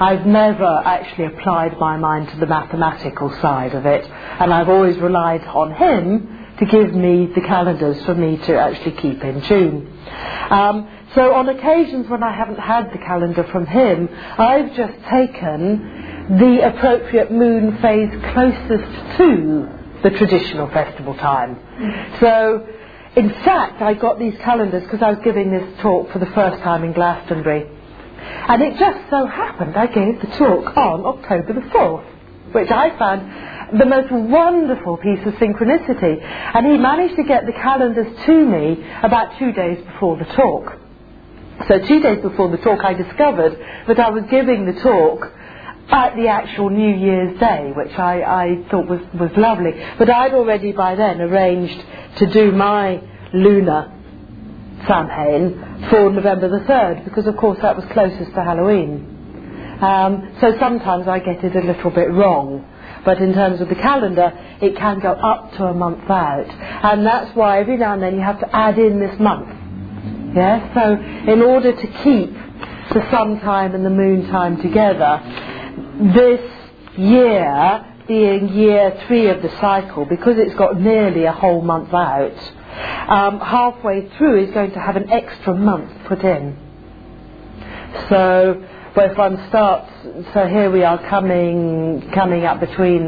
I've 0.00 0.26
never 0.26 0.82
actually 0.84 1.26
applied 1.26 1.78
my 1.78 1.96
mind 1.96 2.30
to 2.30 2.36
the 2.38 2.46
mathematical 2.46 3.30
side 3.40 3.74
of 3.74 3.84
it, 3.86 4.04
and 4.06 4.52
I've 4.52 4.68
always 4.68 4.96
relied 4.98 5.44
on 5.44 5.72
him 5.74 6.54
to 6.58 6.66
give 6.66 6.94
me 6.94 7.26
the 7.34 7.42
calendars 7.42 8.02
for 8.06 8.14
me 8.14 8.38
to 8.38 8.58
actually 8.58 8.92
keep 8.92 9.22
in 9.22 9.42
tune. 9.42 9.92
Um, 10.50 10.88
so 11.14 11.34
on 11.34 11.48
occasions 11.48 12.08
when 12.08 12.22
I 12.22 12.32
haven't 12.34 12.58
had 12.58 12.92
the 12.92 12.98
calendar 12.98 13.44
from 13.44 13.66
him, 13.66 14.08
I've 14.38 14.74
just 14.74 14.94
taken 15.10 16.38
the 16.38 16.66
appropriate 16.68 17.30
moon 17.30 17.78
phase 17.78 18.10
closest 18.32 19.18
to 19.18 19.68
the 20.02 20.10
traditional 20.10 20.68
festival 20.70 21.14
time. 21.14 21.58
So, 22.20 22.66
in 23.16 23.30
fact, 23.44 23.80
I 23.80 23.94
got 23.94 24.18
these 24.18 24.36
calendars 24.44 24.82
because 24.84 25.02
I 25.02 25.10
was 25.10 25.20
giving 25.24 25.50
this 25.50 25.80
talk 25.80 26.12
for 26.12 26.18
the 26.18 26.26
first 26.26 26.62
time 26.62 26.84
in 26.84 26.92
Glastonbury. 26.92 27.66
And 28.48 28.62
it 28.62 28.78
just 28.78 29.10
so 29.10 29.26
happened 29.26 29.74
I 29.74 29.86
gave 29.86 30.20
the 30.20 30.26
talk 30.36 30.76
on 30.76 31.06
October 31.06 31.54
the 31.54 31.66
4th, 31.72 32.04
which 32.52 32.70
I 32.70 32.96
found 32.98 33.80
the 33.80 33.86
most 33.86 34.12
wonderful 34.12 34.98
piece 34.98 35.26
of 35.26 35.32
synchronicity. 35.34 36.22
And 36.22 36.66
he 36.66 36.76
managed 36.76 37.16
to 37.16 37.24
get 37.24 37.46
the 37.46 37.52
calendars 37.52 38.14
to 38.26 38.46
me 38.46 38.84
about 39.02 39.38
two 39.38 39.52
days 39.52 39.82
before 39.86 40.18
the 40.18 40.26
talk. 40.26 40.78
So 41.68 41.78
two 41.86 42.00
days 42.00 42.20
before 42.22 42.50
the 42.50 42.58
talk 42.58 42.84
I 42.84 42.92
discovered 42.92 43.58
that 43.88 43.98
I 43.98 44.10
was 44.10 44.24
giving 44.30 44.66
the 44.66 44.78
talk 44.82 45.32
at 45.88 46.16
the 46.16 46.28
actual 46.28 46.70
New 46.70 46.94
Year's 46.96 47.38
Day, 47.38 47.72
which 47.76 47.96
I, 47.98 48.22
I 48.22 48.70
thought 48.70 48.86
was, 48.88 49.00
was 49.18 49.30
lovely. 49.36 49.72
But 49.98 50.10
I'd 50.10 50.32
already 50.34 50.72
by 50.72 50.94
then 50.94 51.20
arranged 51.20 51.84
to 52.18 52.26
do 52.26 52.52
my 52.52 53.00
lunar 53.32 53.92
Samhain 54.86 55.86
for 55.90 56.10
November 56.10 56.48
the 56.48 56.64
3rd, 56.64 57.04
because 57.04 57.26
of 57.26 57.36
course 57.36 57.58
that 57.62 57.76
was 57.76 57.84
closest 57.92 58.34
to 58.34 58.42
Halloween. 58.42 59.78
Um, 59.80 60.36
so 60.40 60.56
sometimes 60.58 61.06
I 61.06 61.18
get 61.18 61.44
it 61.44 61.54
a 61.54 61.60
little 61.60 61.90
bit 61.90 62.10
wrong. 62.10 62.72
But 63.04 63.18
in 63.18 63.34
terms 63.34 63.60
of 63.60 63.68
the 63.68 63.76
calendar, 63.76 64.32
it 64.60 64.76
can 64.76 64.98
go 64.98 65.12
up 65.12 65.52
to 65.52 65.66
a 65.66 65.74
month 65.74 66.10
out. 66.10 66.48
And 66.48 67.06
that's 67.06 67.34
why 67.36 67.60
every 67.60 67.76
now 67.76 67.94
and 67.94 68.02
then 68.02 68.16
you 68.16 68.20
have 68.20 68.40
to 68.40 68.56
add 68.56 68.78
in 68.78 68.98
this 68.98 69.18
month. 69.20 69.48
Yes? 70.34 70.74
So 70.74 71.32
in 71.32 71.40
order 71.42 71.72
to 71.72 71.86
keep 72.02 72.32
the 72.92 73.08
sun 73.10 73.40
time 73.40 73.74
and 73.74 73.84
the 73.84 73.90
moon 73.90 74.28
time 74.28 74.60
together, 74.60 75.20
this 75.98 76.40
year 76.96 77.94
being 78.06 78.48
year 78.50 79.02
three 79.06 79.28
of 79.28 79.42
the 79.42 79.50
cycle, 79.60 80.04
because 80.04 80.38
it's 80.38 80.54
got 80.54 80.80
nearly 80.80 81.24
a 81.24 81.32
whole 81.32 81.60
month 81.60 81.92
out, 81.92 82.36
um, 83.08 83.40
halfway 83.40 84.08
through 84.10 84.44
is 84.44 84.54
going 84.54 84.70
to 84.72 84.80
have 84.80 84.96
an 84.96 85.10
extra 85.10 85.54
month 85.54 85.90
put 86.06 86.22
in. 86.22 86.56
So 88.08 88.64
if 88.96 89.16
one 89.16 89.48
starts, 89.48 89.90
so 90.32 90.46
here 90.46 90.70
we 90.70 90.82
are 90.84 90.98
coming 91.08 92.10
coming 92.14 92.44
up 92.44 92.60
between 92.60 93.02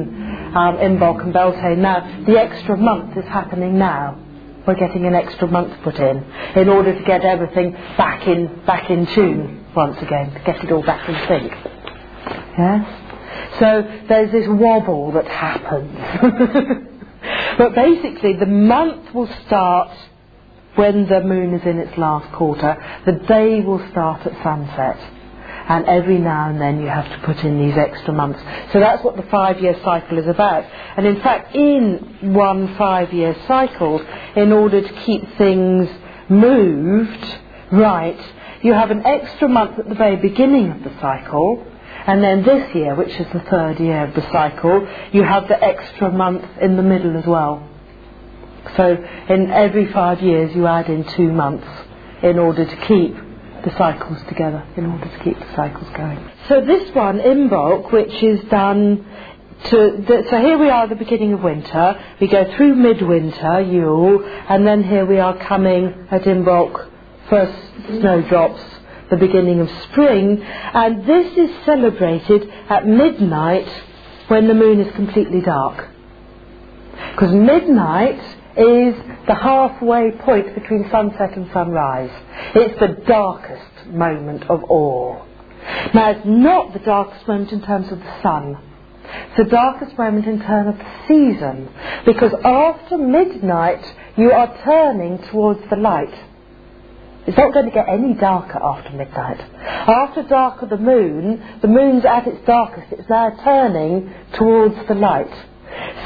um, 0.54 0.76
Imbolc 0.78 1.22
and 1.22 1.32
Beltane 1.32 1.80
now. 1.80 2.24
The 2.26 2.38
extra 2.38 2.76
month 2.76 3.16
is 3.16 3.24
happening 3.24 3.78
now. 3.78 4.18
We're 4.66 4.74
getting 4.74 5.06
an 5.06 5.14
extra 5.14 5.46
month 5.48 5.82
put 5.82 5.96
in 5.96 6.24
in 6.56 6.68
order 6.68 6.98
to 6.98 7.04
get 7.04 7.22
everything 7.24 7.72
back 7.96 8.26
in 8.26 8.64
back 8.64 8.90
in 8.90 9.06
tune 9.06 9.66
once 9.74 9.96
again, 10.02 10.32
to 10.32 10.40
get 10.40 10.62
it 10.64 10.72
all 10.72 10.82
back 10.82 11.08
in 11.08 11.14
sync. 11.28 11.77
Yes? 12.58 12.86
So 13.60 14.04
there's 14.08 14.32
this 14.32 14.48
wobble 14.48 15.12
that 15.12 15.26
happens. 15.26 15.96
but 17.58 17.74
basically, 17.74 18.34
the 18.34 18.46
month 18.46 19.14
will 19.14 19.30
start 19.46 19.96
when 20.74 21.06
the 21.08 21.20
moon 21.20 21.54
is 21.54 21.64
in 21.64 21.78
its 21.78 21.96
last 21.96 22.32
quarter. 22.34 22.76
The 23.06 23.12
day 23.26 23.60
will 23.60 23.84
start 23.90 24.26
at 24.26 24.42
sunset. 24.42 25.14
And 25.68 25.84
every 25.84 26.18
now 26.18 26.48
and 26.48 26.60
then 26.60 26.80
you 26.80 26.86
have 26.86 27.08
to 27.10 27.26
put 27.26 27.44
in 27.44 27.60
these 27.60 27.76
extra 27.76 28.14
months. 28.14 28.40
So 28.72 28.80
that's 28.80 29.04
what 29.04 29.16
the 29.16 29.24
five 29.24 29.60
year 29.60 29.78
cycle 29.84 30.18
is 30.18 30.26
about. 30.26 30.64
And 30.96 31.06
in 31.06 31.20
fact, 31.20 31.54
in 31.54 32.32
one 32.34 32.74
five 32.76 33.12
year 33.12 33.36
cycle, 33.46 34.04
in 34.34 34.50
order 34.50 34.80
to 34.80 34.94
keep 35.04 35.36
things 35.36 35.88
moved 36.30 37.38
right, 37.70 38.18
you 38.62 38.72
have 38.72 38.90
an 38.90 39.04
extra 39.04 39.48
month 39.48 39.78
at 39.78 39.88
the 39.88 39.94
very 39.94 40.16
beginning 40.16 40.70
of 40.70 40.82
the 40.84 41.00
cycle 41.00 41.64
and 42.06 42.22
then 42.22 42.42
this 42.42 42.74
year, 42.74 42.94
which 42.94 43.12
is 43.12 43.26
the 43.32 43.40
third 43.40 43.80
year 43.80 44.04
of 44.04 44.14
the 44.14 44.22
cycle, 44.30 44.86
you 45.12 45.22
have 45.24 45.48
the 45.48 45.62
extra 45.62 46.10
month 46.10 46.44
in 46.60 46.76
the 46.76 46.82
middle 46.82 47.16
as 47.16 47.26
well. 47.26 47.68
So 48.76 48.96
in 49.28 49.50
every 49.50 49.90
five 49.92 50.22
years 50.22 50.54
you 50.54 50.66
add 50.66 50.88
in 50.88 51.04
two 51.04 51.32
months 51.32 51.66
in 52.22 52.38
order 52.38 52.64
to 52.64 52.76
keep 52.86 53.16
the 53.64 53.70
cycles 53.76 54.18
together, 54.28 54.64
in 54.76 54.86
order 54.86 55.08
to 55.08 55.24
keep 55.24 55.38
the 55.38 55.54
cycles 55.54 55.88
going. 55.96 56.30
So 56.48 56.60
this 56.64 56.94
one, 56.94 57.18
Imbolc, 57.18 57.92
which 57.92 58.22
is 58.22 58.40
done 58.48 59.04
to, 59.64 60.04
the, 60.06 60.26
so 60.30 60.40
here 60.40 60.58
we 60.58 60.70
are 60.70 60.84
at 60.84 60.88
the 60.88 60.94
beginning 60.94 61.32
of 61.32 61.42
winter, 61.42 62.02
we 62.20 62.28
go 62.28 62.54
through 62.56 62.76
midwinter, 62.76 63.60
Yule, 63.60 64.24
and 64.48 64.66
then 64.66 64.84
here 64.84 65.04
we 65.04 65.18
are 65.18 65.36
coming 65.36 66.06
at 66.10 66.22
Imbolc, 66.22 66.88
first 67.28 67.58
snowdrops, 67.88 68.62
the 69.10 69.16
beginning 69.16 69.60
of 69.60 69.70
spring, 69.90 70.42
and 70.42 71.06
this 71.06 71.36
is 71.36 71.50
celebrated 71.64 72.50
at 72.68 72.86
midnight 72.86 73.68
when 74.28 74.46
the 74.46 74.54
moon 74.54 74.80
is 74.80 74.94
completely 74.94 75.40
dark. 75.40 75.88
Because 77.12 77.32
midnight 77.32 78.20
is 78.56 78.94
the 79.26 79.34
halfway 79.34 80.10
point 80.10 80.54
between 80.54 80.90
sunset 80.90 81.36
and 81.36 81.50
sunrise. 81.52 82.10
It's 82.54 82.78
the 82.80 83.02
darkest 83.06 83.86
moment 83.86 84.44
of 84.50 84.64
all. 84.64 85.24
Now, 85.94 86.10
it's 86.10 86.24
not 86.24 86.72
the 86.72 86.80
darkest 86.80 87.26
moment 87.28 87.52
in 87.52 87.62
terms 87.62 87.90
of 87.92 87.98
the 87.98 88.22
sun. 88.22 88.58
It's 89.04 89.36
the 89.36 89.44
darkest 89.44 89.96
moment 89.96 90.26
in 90.26 90.40
terms 90.40 90.74
of 90.74 90.78
the 90.78 91.06
season. 91.06 91.68
Because 92.04 92.32
after 92.44 92.98
midnight, 92.98 93.84
you 94.16 94.32
are 94.32 94.58
turning 94.64 95.18
towards 95.30 95.60
the 95.70 95.76
light. 95.76 96.14
It's 97.26 97.36
not 97.36 97.52
going 97.52 97.66
to 97.66 97.72
get 97.72 97.88
any 97.88 98.14
darker 98.14 98.58
after 98.62 98.90
midnight. 98.90 99.40
After 99.40 100.22
dark 100.22 100.62
of 100.62 100.70
the 100.70 100.78
moon, 100.78 101.42
the 101.60 101.68
moon's 101.68 102.04
at 102.04 102.26
its 102.26 102.44
darkest. 102.46 102.92
It's 102.92 103.08
now 103.08 103.30
turning 103.44 104.14
towards 104.34 104.74
the 104.86 104.94
light. 104.94 105.32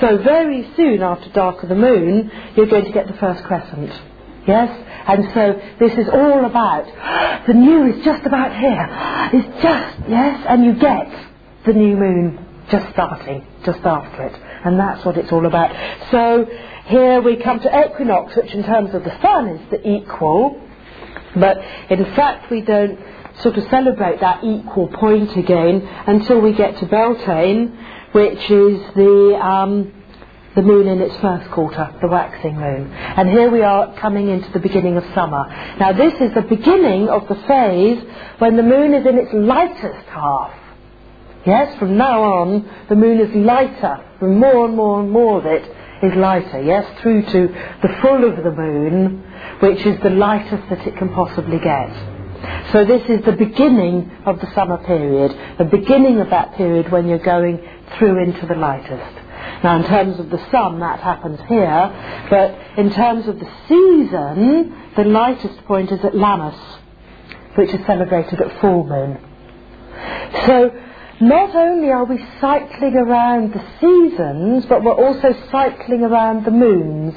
So 0.01 0.19
very 0.19 0.69
soon 0.77 1.03
after 1.03 1.31
dark 1.31 1.63
of 1.63 1.69
the 1.69 1.77
moon, 1.77 2.31
you're 2.57 2.67
going 2.67 2.87
to 2.87 2.93
get 2.93 3.07
the 3.07 3.15
first 3.15 3.45
crescent. 3.45 3.93
Yes? 4.47 4.71
And 5.07 5.25
so 5.35 5.61
this 5.79 5.93
is 5.99 6.09
all 6.09 6.45
about 6.45 6.87
the 7.47 7.55
new 7.55 7.87
is 7.93 8.05
just 8.05 8.27
about 8.27 8.57
here. 8.59 8.89
It's 9.33 9.63
just, 9.63 10.09
yes, 10.09 10.45
and 10.49 10.65
you 10.65 10.75
get 10.75 11.09
the 11.67 11.73
new 11.73 11.97
moon 11.97 12.65
just 12.71 12.91
starting, 12.93 13.47
just 13.65 13.81
after 13.85 14.25
it. 14.25 14.35
And 14.65 14.79
that's 14.79 15.05
what 15.05 15.17
it's 15.17 15.31
all 15.31 15.47
about. 15.47 15.71
So 16.11 16.47
here 16.87 17.21
we 17.21 17.37
come 17.37 17.61
to 17.61 17.87
equinox, 17.87 18.37
which 18.37 18.53
in 18.53 18.65
terms 18.65 18.95
of 18.95 19.05
the 19.05 19.21
sun 19.21 19.49
is 19.49 19.71
the 19.71 19.89
equal. 19.89 20.61
But 21.37 21.59
in 21.91 22.05
fact, 22.15 22.51
we 22.51 22.61
don't 22.61 22.99
sort 23.41 23.57
of 23.57 23.69
celebrate 23.71 24.21
that 24.21 24.45
equal 24.45 24.89
point 24.89 25.37
again 25.37 25.89
until 26.07 26.41
we 26.41 26.53
get 26.53 26.79
to 26.79 26.87
Beltane, 26.87 27.79
which 28.13 28.51
is 28.51 28.81
the 28.95 29.39
um, 29.43 29.93
the 30.55 30.63
moon 30.63 30.87
in 30.87 31.01
its 31.01 31.17
first 31.17 31.51
quarter, 31.51 31.95
the 32.03 32.09
waxing 32.09 32.57
moon. 32.57 32.93
And 32.93 33.31
here 33.31 33.51
we 33.51 33.63
are 33.63 33.95
coming 33.95 34.29
into 34.29 34.51
the 34.53 34.59
beginning 34.59 34.99
of 34.99 35.05
summer. 35.15 35.47
Now 35.79 35.93
this 35.93 36.13
is 36.21 36.35
the 36.35 36.43
beginning 36.43 37.09
of 37.09 37.27
the 37.29 37.37
phase 37.47 38.03
when 38.39 38.57
the 38.57 38.63
moon 38.63 38.93
is 38.93 39.07
in 39.07 39.17
its 39.17 39.33
lightest 39.33 40.07
half. 40.09 40.55
Yes, 41.47 41.77
from 41.79 41.97
now 41.97 42.23
on, 42.23 42.71
the 42.89 42.95
moon 42.95 43.19
is 43.19 43.35
lighter, 43.35 44.05
and 44.21 44.39
more 44.39 44.67
and 44.67 44.77
more 44.77 45.01
and 45.01 45.11
more 45.11 45.39
of 45.39 45.47
it 45.47 45.65
is 46.03 46.15
lighter, 46.17 46.63
yes, 46.63 47.01
through 47.01 47.23
to 47.23 47.49
the 47.83 47.99
full 48.01 48.29
of 48.29 48.43
the 48.43 48.51
moon, 48.51 49.25
which 49.61 49.85
is 49.87 50.01
the 50.03 50.11
lightest 50.11 50.69
that 50.69 50.87
it 50.87 50.97
can 50.97 51.09
possibly 51.15 51.59
get. 51.59 51.93
So 52.73 52.85
this 52.85 53.03
is 53.09 53.25
the 53.25 53.33
beginning 53.33 54.11
of 54.27 54.41
the 54.41 54.53
summer 54.55 54.79
period, 54.79 55.59
the 55.59 55.65
beginning 55.65 56.21
of 56.21 56.31
that 56.31 56.55
period 56.57 56.91
when 56.91 57.07
you're 57.09 57.19
going 57.19 57.61
through 57.99 58.23
into 58.25 58.47
the 58.47 58.57
lightest. 58.57 59.19
Now, 59.63 59.77
in 59.77 59.85
terms 59.85 60.19
of 60.19 60.31
the 60.31 60.45
sun, 60.51 60.81
that 60.81 61.01
happens 61.01 61.39
here, 61.49 62.27
but 62.31 62.79
in 62.79 62.93
terms 62.93 63.29
of 63.29 63.39
the 63.39 63.51
season, 63.69 64.93
the 64.97 65.05
lightest 65.05 65.65
point 65.67 65.93
is 65.93 66.05
at 66.05 66.15
Lammas, 66.15 66.59
which 67.57 67.73
is 67.73 67.85
celebrated 67.87 68.41
at 68.41 68.61
full 68.61 68.85
moon. 68.85 69.19
So, 70.47 70.71
not 71.23 71.55
only 71.55 71.91
are 71.91 72.05
we 72.05 72.19
cycling 72.41 72.97
around 72.97 73.53
the 73.53 73.65
seasons, 73.81 74.67
but 74.67 74.83
we're 74.83 74.93
also 74.93 75.33
cycling 75.51 76.03
around 76.03 76.45
the 76.45 76.51
moons. 76.51 77.15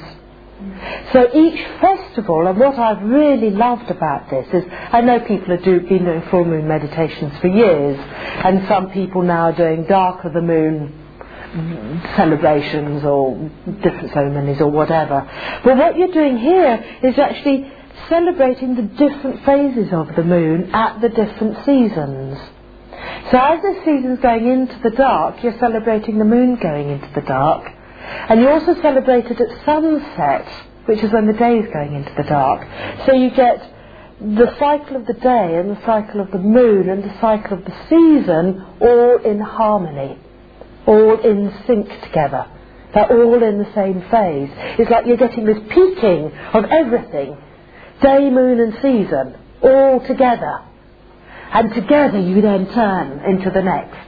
So 1.12 1.28
each 1.34 1.60
festival, 1.80 2.46
and 2.46 2.58
what 2.58 2.78
I've 2.78 3.02
really 3.02 3.50
loved 3.50 3.90
about 3.90 4.30
this 4.30 4.46
is, 4.52 4.64
I 4.70 5.00
know 5.00 5.20
people 5.20 5.56
have 5.56 5.64
do, 5.64 5.80
been 5.80 6.04
doing 6.04 6.22
full 6.30 6.44
moon 6.44 6.68
meditations 6.68 7.36
for 7.40 7.48
years, 7.48 7.98
and 7.98 8.66
some 8.68 8.90
people 8.90 9.22
now 9.22 9.50
are 9.50 9.52
doing 9.52 9.84
dark 9.84 10.24
of 10.24 10.32
the 10.32 10.40
moon 10.40 11.02
celebrations 12.16 13.02
or 13.04 13.50
different 13.82 14.12
ceremonies 14.12 14.60
or 14.60 14.70
whatever. 14.70 15.28
But 15.64 15.76
what 15.76 15.96
you're 15.96 16.12
doing 16.12 16.38
here 16.38 16.98
is 17.02 17.18
actually 17.18 17.72
celebrating 18.08 18.76
the 18.76 18.82
different 18.82 19.44
phases 19.44 19.92
of 19.92 20.14
the 20.14 20.22
moon 20.22 20.70
at 20.72 21.00
the 21.00 21.08
different 21.08 21.64
seasons. 21.64 22.38
So 23.30 23.38
as 23.38 23.60
the 23.62 23.80
season's 23.84 24.20
going 24.20 24.46
into 24.46 24.78
the 24.82 24.90
dark, 24.90 25.42
you're 25.42 25.58
celebrating 25.58 26.18
the 26.18 26.24
moon 26.24 26.56
going 26.56 26.90
into 26.90 27.10
the 27.14 27.22
dark. 27.22 27.70
And 28.28 28.40
you 28.40 28.48
also 28.48 28.80
celebrate 28.80 29.26
it 29.26 29.40
at 29.40 29.64
sunset, 29.64 30.46
which 30.86 31.02
is 31.02 31.12
when 31.12 31.26
the 31.26 31.32
day 31.32 31.58
is 31.58 31.72
going 31.72 31.94
into 31.94 32.14
the 32.16 32.22
dark. 32.22 32.66
So 33.06 33.12
you 33.12 33.30
get 33.30 33.72
the 34.20 34.54
cycle 34.58 34.96
of 34.96 35.06
the 35.06 35.14
day 35.14 35.56
and 35.56 35.76
the 35.76 35.84
cycle 35.84 36.20
of 36.20 36.30
the 36.30 36.38
moon 36.38 36.88
and 36.88 37.02
the 37.02 37.20
cycle 37.20 37.58
of 37.58 37.64
the 37.64 37.74
season 37.88 38.64
all 38.80 39.18
in 39.18 39.40
harmony 39.40 40.18
all 40.86 41.20
in 41.20 41.52
sync 41.66 41.88
together. 42.02 42.46
They're 42.94 43.10
all 43.10 43.42
in 43.42 43.58
the 43.58 43.72
same 43.74 44.00
phase. 44.10 44.50
It's 44.78 44.90
like 44.90 45.06
you're 45.06 45.16
getting 45.16 45.44
this 45.44 45.58
peaking 45.68 46.32
of 46.54 46.64
everything 46.64 47.36
day, 48.00 48.30
moon, 48.30 48.60
and 48.60 48.74
season 48.74 49.36
all 49.62 50.00
together. 50.06 50.62
And 51.52 51.72
together 51.74 52.18
you 52.18 52.40
then 52.40 52.66
turn 52.72 53.20
into 53.24 53.50
the 53.50 53.62
next. 53.62 54.06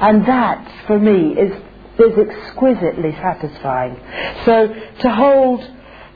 And 0.00 0.24
that, 0.26 0.86
for 0.86 0.98
me, 0.98 1.32
is, 1.32 1.52
is 1.98 2.18
exquisitely 2.18 3.12
satisfying. 3.12 4.00
So 4.44 4.68
to 5.00 5.10
hold 5.10 5.60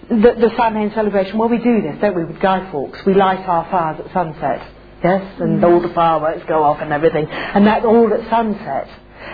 the, 0.08 0.34
the 0.38 0.52
Samhain 0.56 0.92
celebration, 0.94 1.38
well, 1.38 1.48
we 1.48 1.58
do 1.58 1.82
this, 1.82 2.00
don't 2.00 2.14
we, 2.14 2.24
with 2.24 2.40
Guy 2.40 2.70
Fawkes? 2.70 3.00
We 3.04 3.14
light 3.14 3.40
our 3.48 3.68
fires 3.70 4.00
at 4.04 4.12
sunset, 4.12 4.66
yes, 5.02 5.40
and 5.40 5.60
mm. 5.60 5.64
all 5.64 5.80
the 5.80 5.92
fireworks 5.94 6.44
go 6.46 6.62
off 6.62 6.80
and 6.80 6.92
everything, 6.92 7.26
and 7.26 7.66
that's 7.66 7.84
all 7.84 8.12
at 8.12 8.28
sunset. 8.30 8.88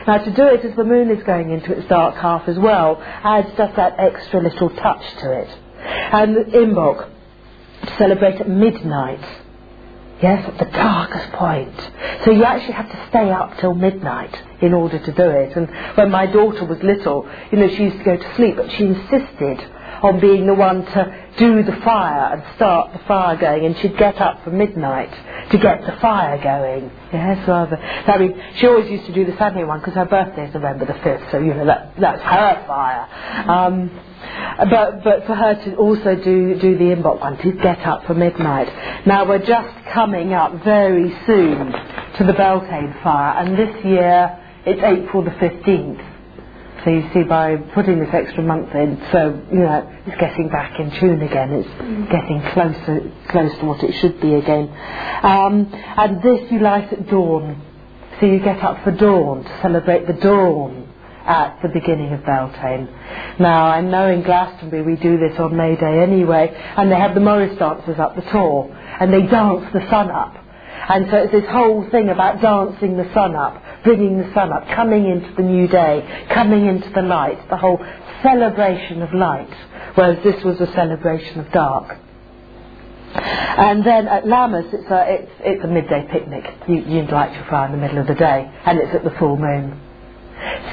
Now 0.06 0.18
to 0.18 0.34
do 0.34 0.44
it 0.44 0.64
as 0.64 0.76
the 0.76 0.84
moon 0.84 1.10
is 1.10 1.22
going 1.24 1.50
into 1.50 1.72
its 1.76 1.88
dark 1.88 2.16
half 2.16 2.48
as 2.48 2.58
well 2.58 3.00
adds 3.02 3.48
just 3.56 3.76
that 3.76 3.98
extra 3.98 4.42
little 4.42 4.70
touch 4.70 5.02
to 5.20 5.32
it. 5.32 5.48
And 5.80 6.36
Imbolc, 6.52 7.10
to 7.82 7.96
celebrate 7.96 8.40
at 8.40 8.48
midnight. 8.48 9.24
Yes, 10.22 10.48
at 10.48 10.58
the 10.58 10.72
darkest 10.72 11.32
point. 11.34 11.74
So 12.24 12.32
you 12.32 12.44
actually 12.44 12.74
have 12.74 12.90
to 12.90 13.06
stay 13.10 13.30
up 13.30 13.58
till 13.60 13.74
midnight 13.74 14.34
in 14.62 14.74
order 14.74 14.98
to 14.98 15.12
do 15.12 15.30
it. 15.30 15.56
And 15.56 15.68
when 15.96 16.10
my 16.10 16.26
daughter 16.26 16.64
was 16.64 16.78
little, 16.82 17.28
you 17.52 17.58
know, 17.58 17.68
she 17.68 17.84
used 17.84 17.98
to 17.98 18.04
go 18.04 18.16
to 18.16 18.36
sleep, 18.36 18.56
but 18.56 18.70
she 18.72 18.84
insisted 18.84 19.60
on 20.02 20.20
being 20.20 20.46
the 20.46 20.54
one 20.54 20.84
to 20.84 21.28
do 21.38 21.62
the 21.62 21.76
fire 21.84 22.34
and 22.34 22.42
start 22.56 22.92
the 22.92 23.00
fire 23.06 23.36
going, 23.36 23.66
and 23.66 23.76
she'd 23.78 23.96
get 23.98 24.20
up 24.20 24.42
for 24.44 24.50
midnight 24.50 25.10
to 25.50 25.58
get 25.58 25.82
the 25.86 25.96
fire 26.00 26.38
going. 26.42 26.90
Yes, 27.12 27.48
rather. 27.48 27.76
I 27.78 28.18
mean, 28.18 28.42
she 28.56 28.66
always 28.66 28.90
used 28.90 29.06
to 29.06 29.12
do 29.12 29.24
the 29.24 29.36
Sunday 29.38 29.64
one 29.64 29.80
because 29.80 29.94
her 29.94 30.06
birthday 30.06 30.46
is 30.48 30.54
November 30.54 30.86
the 30.86 30.94
5th, 30.94 31.30
so, 31.30 31.38
you 31.38 31.54
know, 31.54 31.66
that, 31.66 31.94
that's 32.00 32.22
her 32.22 32.64
fire. 32.66 33.50
Um, 33.50 33.90
but, 34.70 35.04
but 35.04 35.26
for 35.26 35.34
her 35.34 35.54
to 35.64 35.76
also 35.76 36.16
do, 36.16 36.58
do 36.60 36.78
the 36.78 36.94
Imbolc 36.94 37.20
one, 37.20 37.38
to 37.38 37.52
get 37.52 37.80
up 37.86 38.06
for 38.06 38.14
midnight. 38.14 38.68
Now, 39.06 39.26
we're 39.28 39.44
just 39.44 39.74
coming 39.94 40.32
up 40.32 40.64
very 40.64 41.10
soon 41.26 41.72
to 42.18 42.24
the 42.24 42.34
Beltane 42.34 42.94
fire, 43.02 43.38
and 43.44 43.56
this 43.58 43.84
year 43.84 44.38
it's 44.66 44.82
April 44.82 45.24
the 45.24 45.30
15th. 45.30 46.07
So 46.88 46.94
you 46.94 47.10
see, 47.12 47.22
by 47.28 47.56
putting 47.74 48.00
this 48.00 48.08
extra 48.14 48.42
month 48.42 48.74
in, 48.74 48.96
so 49.12 49.38
you 49.52 49.58
know, 49.58 49.86
it's 50.06 50.16
getting 50.18 50.48
back 50.48 50.80
in 50.80 50.90
tune 50.98 51.20
again. 51.20 51.52
It's 51.52 51.68
mm. 51.68 52.10
getting 52.10 52.40
closer, 52.54 53.12
close 53.28 53.52
to 53.58 53.66
what 53.66 53.84
it 53.84 53.92
should 54.00 54.18
be 54.22 54.32
again. 54.32 54.70
Um, 55.22 55.70
and 55.70 56.22
this 56.22 56.50
you 56.50 56.60
light 56.60 56.90
at 56.90 57.06
dawn. 57.06 57.60
So 58.18 58.24
you 58.24 58.38
get 58.38 58.64
up 58.64 58.84
for 58.84 58.92
dawn 58.92 59.44
to 59.44 59.58
celebrate 59.60 60.06
the 60.06 60.14
dawn 60.14 60.88
at 61.26 61.60
the 61.60 61.68
beginning 61.68 62.14
of 62.14 62.24
Beltane. 62.24 62.88
Now, 63.38 63.66
I 63.66 63.82
know 63.82 64.08
in 64.08 64.22
Glastonbury 64.22 64.80
we 64.80 64.96
do 64.96 65.18
this 65.18 65.38
on 65.38 65.54
May 65.58 65.76
Day 65.76 66.00
anyway, 66.00 66.56
and 66.74 66.90
they 66.90 66.96
have 66.96 67.12
the 67.12 67.20
Morris 67.20 67.58
dancers 67.58 67.98
up 67.98 68.16
the 68.16 68.22
Tor, 68.32 68.74
and 68.98 69.12
they 69.12 69.26
dance 69.26 69.70
the 69.74 69.86
sun 69.90 70.10
up. 70.10 70.42
And 70.88 71.10
so 71.10 71.16
it's 71.18 71.32
this 71.32 71.50
whole 71.50 71.88
thing 71.90 72.08
about 72.08 72.40
dancing 72.40 72.96
the 72.96 73.12
sun 73.12 73.36
up 73.36 73.62
bringing 73.84 74.18
the 74.18 74.32
sun 74.34 74.52
up, 74.52 74.66
coming 74.68 75.06
into 75.08 75.32
the 75.34 75.42
new 75.42 75.68
day, 75.68 76.26
coming 76.30 76.66
into 76.66 76.90
the 76.90 77.02
light, 77.02 77.48
the 77.48 77.56
whole 77.56 77.84
celebration 78.22 79.02
of 79.02 79.12
light, 79.14 79.52
whereas 79.94 80.22
this 80.22 80.42
was 80.44 80.60
a 80.60 80.70
celebration 80.72 81.40
of 81.40 81.50
dark. 81.52 81.98
And 83.14 83.84
then 83.84 84.06
at 84.06 84.24
Lammas, 84.24 84.72
it's 84.72 84.90
a, 84.90 85.12
it's, 85.12 85.32
it's 85.40 85.64
a 85.64 85.68
midday 85.68 86.06
picnic. 86.10 86.44
You, 86.68 86.76
you 86.82 87.02
light 87.06 87.34
your 87.34 87.46
fire 87.46 87.66
in 87.66 87.72
the 87.72 87.78
middle 87.78 87.98
of 87.98 88.06
the 88.06 88.14
day, 88.14 88.50
and 88.64 88.78
it's 88.78 88.94
at 88.94 89.04
the 89.04 89.10
full 89.12 89.36
moon. 89.36 89.80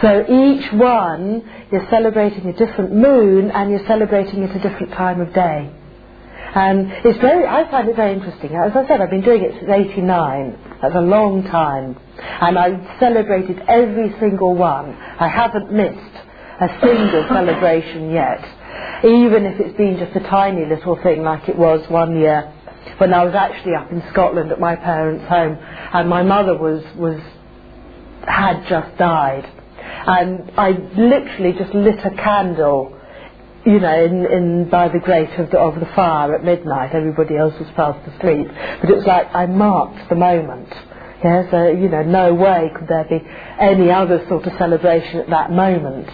So 0.01 0.25
each 0.27 0.71
one, 0.73 1.67
you're 1.71 1.87
celebrating 1.89 2.47
a 2.47 2.53
different 2.53 2.93
moon, 2.93 3.49
and 3.51 3.71
you're 3.71 3.87
celebrating 3.87 4.43
at 4.43 4.55
a 4.55 4.59
different 4.59 4.93
time 4.93 5.21
of 5.21 5.33
day. 5.33 5.71
And 6.55 6.89
it's 7.03 7.19
very, 7.19 7.45
I 7.45 7.69
find 7.69 7.89
it 7.89 7.97
very 7.97 8.13
interesting. 8.13 8.55
As 8.55 8.71
I 8.73 8.87
said, 8.87 9.01
I've 9.01 9.09
been 9.09 9.21
doing 9.21 9.43
it 9.43 9.51
since 9.59 9.69
89. 9.69 10.77
That's 10.81 10.95
a 10.95 11.01
long 11.01 11.43
time. 11.43 11.99
And 12.17 12.57
I've 12.57 12.79
celebrated 12.97 13.59
every 13.67 14.15
single 14.21 14.55
one. 14.55 14.95
I 14.95 15.27
haven't 15.27 15.73
missed 15.73 16.15
a 16.61 16.67
single 16.81 17.27
celebration 17.29 18.09
yet. 18.11 18.39
Even 19.03 19.45
if 19.45 19.59
it's 19.59 19.75
been 19.75 19.99
just 19.99 20.15
a 20.15 20.21
tiny 20.29 20.65
little 20.65 20.95
thing 21.03 21.23
like 21.23 21.49
it 21.49 21.57
was 21.57 21.83
one 21.89 22.17
year 22.17 22.53
when 22.99 23.13
I 23.13 23.25
was 23.25 23.35
actually 23.35 23.75
up 23.75 23.91
in 23.91 24.01
Scotland 24.11 24.51
at 24.51 24.59
my 24.59 24.77
parents' 24.77 25.27
home 25.27 25.57
and 25.59 26.09
my 26.09 26.23
mother 26.23 26.57
was, 26.57 26.81
was, 26.95 27.19
had 28.25 28.65
just 28.69 28.97
died. 28.97 29.43
And 30.07 30.51
I 30.57 30.69
literally 30.69 31.51
just 31.57 31.73
lit 31.73 31.99
a 32.05 32.11
candle 32.11 32.97
you 33.65 33.79
know, 33.79 34.05
in, 34.05 34.25
in 34.25 34.69
by 34.69 34.89
the 34.89 34.99
grate 34.99 35.39
of 35.39 35.49
the, 35.49 35.57
of 35.57 35.79
the 35.79 35.87
fire 35.95 36.35
at 36.35 36.43
midnight, 36.43 36.93
everybody 36.93 37.35
else 37.35 37.53
was 37.59 37.67
fast 37.75 37.99
asleep. 38.07 38.47
But 38.81 38.89
it 38.89 38.95
was 38.95 39.05
like 39.05 39.33
I 39.33 39.47
marked 39.47 40.07
the 40.09 40.15
moment. 40.15 40.69
Yeah, 41.23 41.49
so 41.49 41.69
you 41.69 41.89
know, 41.89 42.03
no 42.03 42.33
way 42.35 42.69
could 42.77 42.87
there 42.87 43.05
be 43.05 43.19
any 43.59 43.89
other 43.89 44.23
sort 44.29 44.45
of 44.45 44.53
celebration 44.59 45.19
at 45.19 45.29
that 45.29 45.51
moment. 45.51 46.09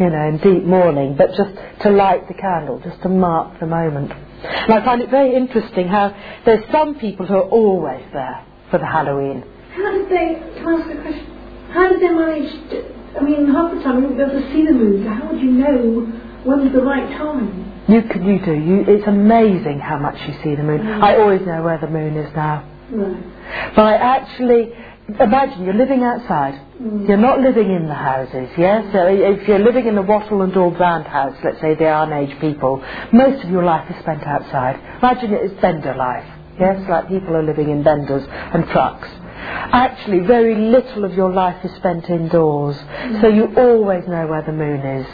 You 0.00 0.10
know, 0.10 0.26
in 0.26 0.38
deep 0.38 0.64
mourning, 0.64 1.16
but 1.16 1.28
just 1.36 1.54
to 1.82 1.90
light 1.90 2.26
the 2.26 2.34
candle, 2.34 2.80
just 2.82 3.00
to 3.02 3.08
mark 3.08 3.60
the 3.60 3.66
moment. 3.66 4.10
And 4.10 4.74
I 4.74 4.84
find 4.84 5.00
it 5.00 5.10
very 5.10 5.36
interesting 5.36 5.86
how 5.86 6.10
there's 6.44 6.64
some 6.72 6.98
people 6.98 7.26
who 7.26 7.34
are 7.34 7.48
always 7.48 8.02
there 8.12 8.44
for 8.72 8.78
the 8.78 8.86
Halloween. 8.86 9.44
How 9.70 9.92
did 9.92 10.08
they? 10.08 10.58
Can 10.58 10.66
I 10.66 10.80
ask 10.80 10.90
a 10.90 11.02
question? 11.02 11.26
How 11.70 11.88
did 11.90 12.00
they 12.00 12.08
manage? 12.08 12.50
To, 12.70 13.20
I 13.20 13.22
mean, 13.22 13.52
half 13.52 13.72
the 13.72 13.82
time 13.84 14.02
you 14.02 14.08
won't 14.08 14.16
be 14.16 14.22
able 14.22 14.40
to 14.40 14.52
see 14.52 14.66
the 14.66 14.72
moon. 14.72 15.06
How 15.06 15.30
would 15.30 15.40
you 15.40 15.52
know 15.52 16.23
When's 16.44 16.72
the 16.72 16.82
right 16.82 17.08
time? 17.16 17.72
You 17.88 18.02
can, 18.02 18.24
you 18.26 18.44
do. 18.44 18.52
You, 18.52 18.84
it's 18.86 19.06
amazing 19.06 19.80
how 19.80 19.98
much 19.98 20.16
you 20.28 20.34
see 20.42 20.54
the 20.54 20.62
moon. 20.62 20.80
Mm. 20.80 21.02
I 21.02 21.16
always 21.16 21.40
know 21.42 21.62
where 21.62 21.78
the 21.78 21.88
moon 21.88 22.16
is 22.16 22.34
now. 22.34 22.68
Right. 22.90 23.74
By 23.74 23.94
actually, 23.94 24.72
imagine 25.08 25.64
you're 25.64 25.74
living 25.74 26.02
outside. 26.02 26.60
Mm. 26.80 27.08
You're 27.08 27.16
not 27.16 27.40
living 27.40 27.70
in 27.70 27.86
the 27.86 27.94
houses, 27.94 28.50
yes? 28.58 28.92
So 28.92 29.06
if 29.06 29.48
you're 29.48 29.58
living 29.58 29.86
in 29.86 29.94
the 29.94 30.02
wattle 30.02 30.42
and 30.42 30.52
daub 30.52 30.76
brand 30.76 31.06
house, 31.06 31.36
let's 31.42 31.60
say 31.60 31.74
the 31.74 31.86
Iron 31.86 32.12
Age 32.12 32.38
people, 32.40 32.84
most 33.12 33.42
of 33.44 33.50
your 33.50 33.64
life 33.64 33.90
is 33.90 33.96
spent 34.00 34.22
outside. 34.24 34.76
Imagine 34.98 35.32
it 35.32 35.50
is 35.50 35.60
bender 35.60 35.94
life, 35.94 36.26
yes? 36.60 36.80
Like 36.88 37.08
people 37.08 37.36
are 37.36 37.42
living 37.42 37.70
in 37.70 37.82
benders 37.82 38.26
and 38.28 38.66
trucks. 38.68 39.08
Actually, 39.46 40.20
very 40.20 40.54
little 40.54 41.04
of 41.04 41.14
your 41.14 41.32
life 41.32 41.64
is 41.64 41.74
spent 41.76 42.08
indoors, 42.08 42.76
mm. 42.76 43.20
so 43.20 43.28
you 43.28 43.52
always 43.56 44.06
know 44.08 44.26
where 44.26 44.42
the 44.42 44.52
moon 44.52 44.80
is. 44.80 45.06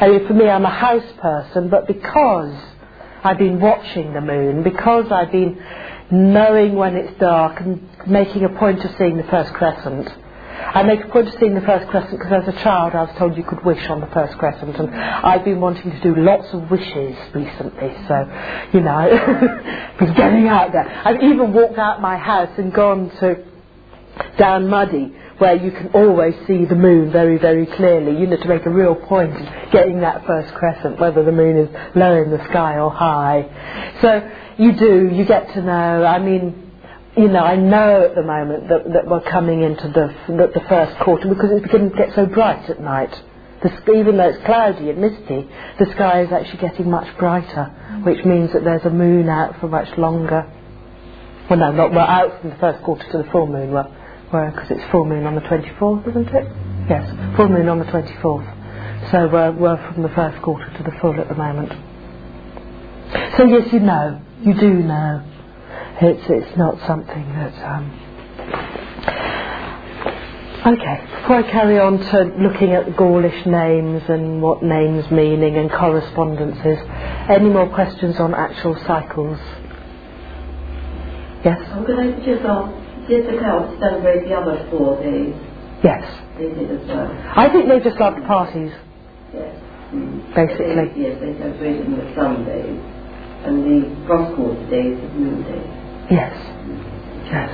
I 0.00 0.08
mean, 0.08 0.26
for 0.26 0.34
me, 0.34 0.48
I'm 0.48 0.64
a 0.64 0.70
house 0.70 1.10
person, 1.20 1.68
but 1.68 1.86
because 1.86 2.54
I've 3.22 3.38
been 3.38 3.60
watching 3.60 4.12
the 4.12 4.20
moon, 4.20 4.62
because 4.62 5.10
I've 5.10 5.30
been 5.30 5.62
knowing 6.10 6.74
when 6.74 6.96
it's 6.96 7.18
dark 7.18 7.60
and 7.60 7.88
making 8.06 8.44
a 8.44 8.48
point 8.50 8.84
of 8.84 8.90
seeing 8.98 9.16
the 9.16 9.24
first 9.24 9.52
crescent, 9.54 10.08
I 10.56 10.82
make 10.82 11.04
a 11.04 11.08
point 11.08 11.28
of 11.28 11.34
seeing 11.38 11.54
the 11.54 11.60
first 11.60 11.88
crescent 11.88 12.18
because 12.18 12.46
as 12.46 12.54
a 12.54 12.62
child 12.62 12.94
I 12.94 13.02
was 13.02 13.14
told 13.18 13.36
you 13.36 13.44
could 13.44 13.64
wish 13.64 13.84
on 13.88 14.00
the 14.00 14.06
first 14.08 14.38
crescent 14.38 14.76
and 14.76 14.94
I've 14.94 15.44
been 15.44 15.60
wanting 15.60 15.90
to 15.90 16.00
do 16.00 16.14
lots 16.16 16.52
of 16.52 16.70
wishes 16.70 17.16
recently 17.34 17.92
so 18.08 18.70
you 18.72 18.80
know 18.80 19.08
been 19.98 20.14
getting 20.14 20.46
out 20.48 20.72
there. 20.72 20.86
I've 21.04 21.22
even 21.22 21.52
walked 21.52 21.78
out 21.78 22.00
my 22.00 22.16
house 22.16 22.50
and 22.56 22.72
gone 22.72 23.10
to 23.20 23.44
down 24.38 24.68
Muddy 24.68 25.14
where 25.38 25.56
you 25.56 25.70
can 25.72 25.88
always 25.94 26.34
see 26.46 26.64
the 26.64 26.76
moon 26.76 27.10
very, 27.10 27.38
very 27.38 27.66
clearly, 27.66 28.20
you 28.20 28.26
know, 28.26 28.36
to 28.36 28.48
make 28.48 28.64
a 28.66 28.70
real 28.70 28.94
point 28.94 29.34
of 29.34 29.72
getting 29.72 30.00
that 30.00 30.24
first 30.26 30.54
crescent, 30.54 30.98
whether 31.00 31.24
the 31.24 31.32
moon 31.32 31.56
is 31.56 31.68
low 31.96 32.22
in 32.22 32.30
the 32.30 32.44
sky 32.50 32.78
or 32.78 32.90
high. 32.90 33.42
So 34.00 34.30
you 34.58 34.72
do, 34.72 35.10
you 35.12 35.24
get 35.24 35.52
to 35.54 35.62
know, 35.62 36.04
I 36.04 36.18
mean, 36.18 36.72
you 37.16 37.28
know, 37.28 37.44
I 37.44 37.56
know 37.56 38.04
at 38.04 38.14
the 38.14 38.22
moment 38.22 38.68
that, 38.68 38.92
that 38.92 39.06
we're 39.06 39.22
coming 39.30 39.62
into 39.62 39.88
the, 39.88 40.14
the, 40.28 40.60
the 40.60 40.66
first 40.68 40.98
quarter 41.00 41.28
because 41.28 41.50
it's 41.52 41.62
beginning 41.62 41.90
to 41.90 41.96
get 41.96 42.14
so 42.14 42.26
bright 42.26 42.68
at 42.70 42.80
night. 42.80 43.14
Even 43.88 44.18
though 44.18 44.28
it's 44.28 44.44
cloudy 44.44 44.90
and 44.90 45.00
misty, 45.00 45.48
the 45.78 45.86
sky 45.94 46.20
is 46.20 46.30
actually 46.30 46.60
getting 46.60 46.90
much 46.90 47.16
brighter, 47.16 47.64
which 48.04 48.22
means 48.24 48.52
that 48.52 48.62
there's 48.62 48.84
a 48.84 48.90
moon 48.90 49.28
out 49.30 49.58
for 49.58 49.68
much 49.68 49.96
longer. 49.96 50.44
Well, 51.48 51.58
no, 51.58 51.72
not 51.72 51.92
we're 51.92 52.00
out 52.00 52.40
from 52.40 52.50
the 52.50 52.56
first 52.56 52.82
quarter 52.84 53.10
to 53.12 53.18
the 53.18 53.30
full 53.30 53.46
moon. 53.46 53.72
Well, 53.72 53.90
because 54.52 54.70
it's 54.70 54.92
full 54.92 55.06
moon 55.06 55.26
on 55.26 55.36
the 55.36 55.42
24th, 55.42 56.08
isn't 56.10 56.28
it? 56.28 56.46
Yes, 56.90 57.06
full 57.36 57.48
moon 57.48 57.68
on 57.70 57.78
the 57.80 57.86
24th. 57.86 59.10
So 59.12 59.28
we're, 59.32 59.52
we're 59.52 59.94
from 59.94 60.02
the 60.02 60.10
first 60.10 60.42
quarter 60.42 60.66
to 60.78 60.84
the 60.84 60.92
full 61.00 61.14
at 61.20 61.28
the 61.28 61.36
moment. 61.36 61.72
So 63.38 63.44
yes, 63.46 63.72
you 63.72 63.80
know, 63.80 64.22
you 64.42 64.54
do 64.54 64.74
know. 64.74 65.22
It's 66.02 66.24
it's 66.28 66.56
not 66.58 66.78
something 66.86 67.26
that. 67.34 67.54
Um... 67.64 67.92
Okay, 70.66 70.98
before 71.22 71.36
I 71.38 71.50
carry 71.50 71.78
on 71.80 71.98
to 71.98 72.18
looking 72.42 72.72
at 72.74 72.96
Gaulish 72.96 73.46
names 73.46 74.02
and 74.08 74.42
what 74.42 74.62
names 74.62 75.10
meaning 75.10 75.56
and 75.56 75.70
correspondences, 75.70 76.78
any 77.30 77.50
more 77.50 77.68
questions 77.74 78.16
on 78.20 78.34
actual 78.34 78.76
cycles? 78.86 79.38
Yes. 81.44 81.58
I'm 81.72 81.86
going 81.86 82.12
to 82.14 82.26
just 82.26 82.44
ask 82.44 82.83
did 83.08 83.26
the 83.26 83.38
Celts 83.40 83.78
celebrate 83.80 84.24
the 84.28 84.34
other 84.34 84.66
four 84.70 85.00
days? 85.02 85.34
Yes. 85.82 86.04
They 86.38 86.48
did 86.48 86.70
as 86.70 86.86
well. 86.88 87.10
I 87.36 87.48
think 87.52 87.68
they 87.68 87.80
just 87.80 88.00
loved 88.00 88.24
parties. 88.26 88.72
Yes. 89.32 89.54
Mm. 89.92 90.34
Basically. 90.34 90.74
They, 90.74 90.88
yes, 90.96 91.20
they 91.20 91.32
celebrated 91.38 91.86
them 91.86 92.00
as 92.00 92.14
sun 92.16 92.44
days. 92.44 92.80
And 93.44 93.60
the 93.60 94.06
cross 94.06 94.34
quarter 94.34 94.64
days 94.70 94.96
of 94.96 95.10
moon 95.14 95.44
days. 95.44 95.68
Yes. 96.10 96.34
Yes. 97.28 97.52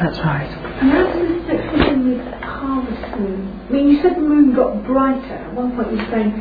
That's 0.00 0.18
right. 0.24 0.48
And 0.80 0.90
how 0.90 1.04
does 1.12 1.46
this 1.46 1.60
fit 1.70 1.92
in 1.92 2.08
with 2.08 2.24
harvest 2.42 3.20
moon? 3.20 3.46
I 3.68 3.72
mean, 3.72 3.88
you 3.88 4.02
said 4.02 4.16
the 4.16 4.26
moon 4.26 4.54
got 4.54 4.82
brighter. 4.84 5.44
At 5.44 5.54
one 5.54 5.76
point 5.76 5.92
you 5.92 5.98
were 5.98 6.10
saying 6.10 6.32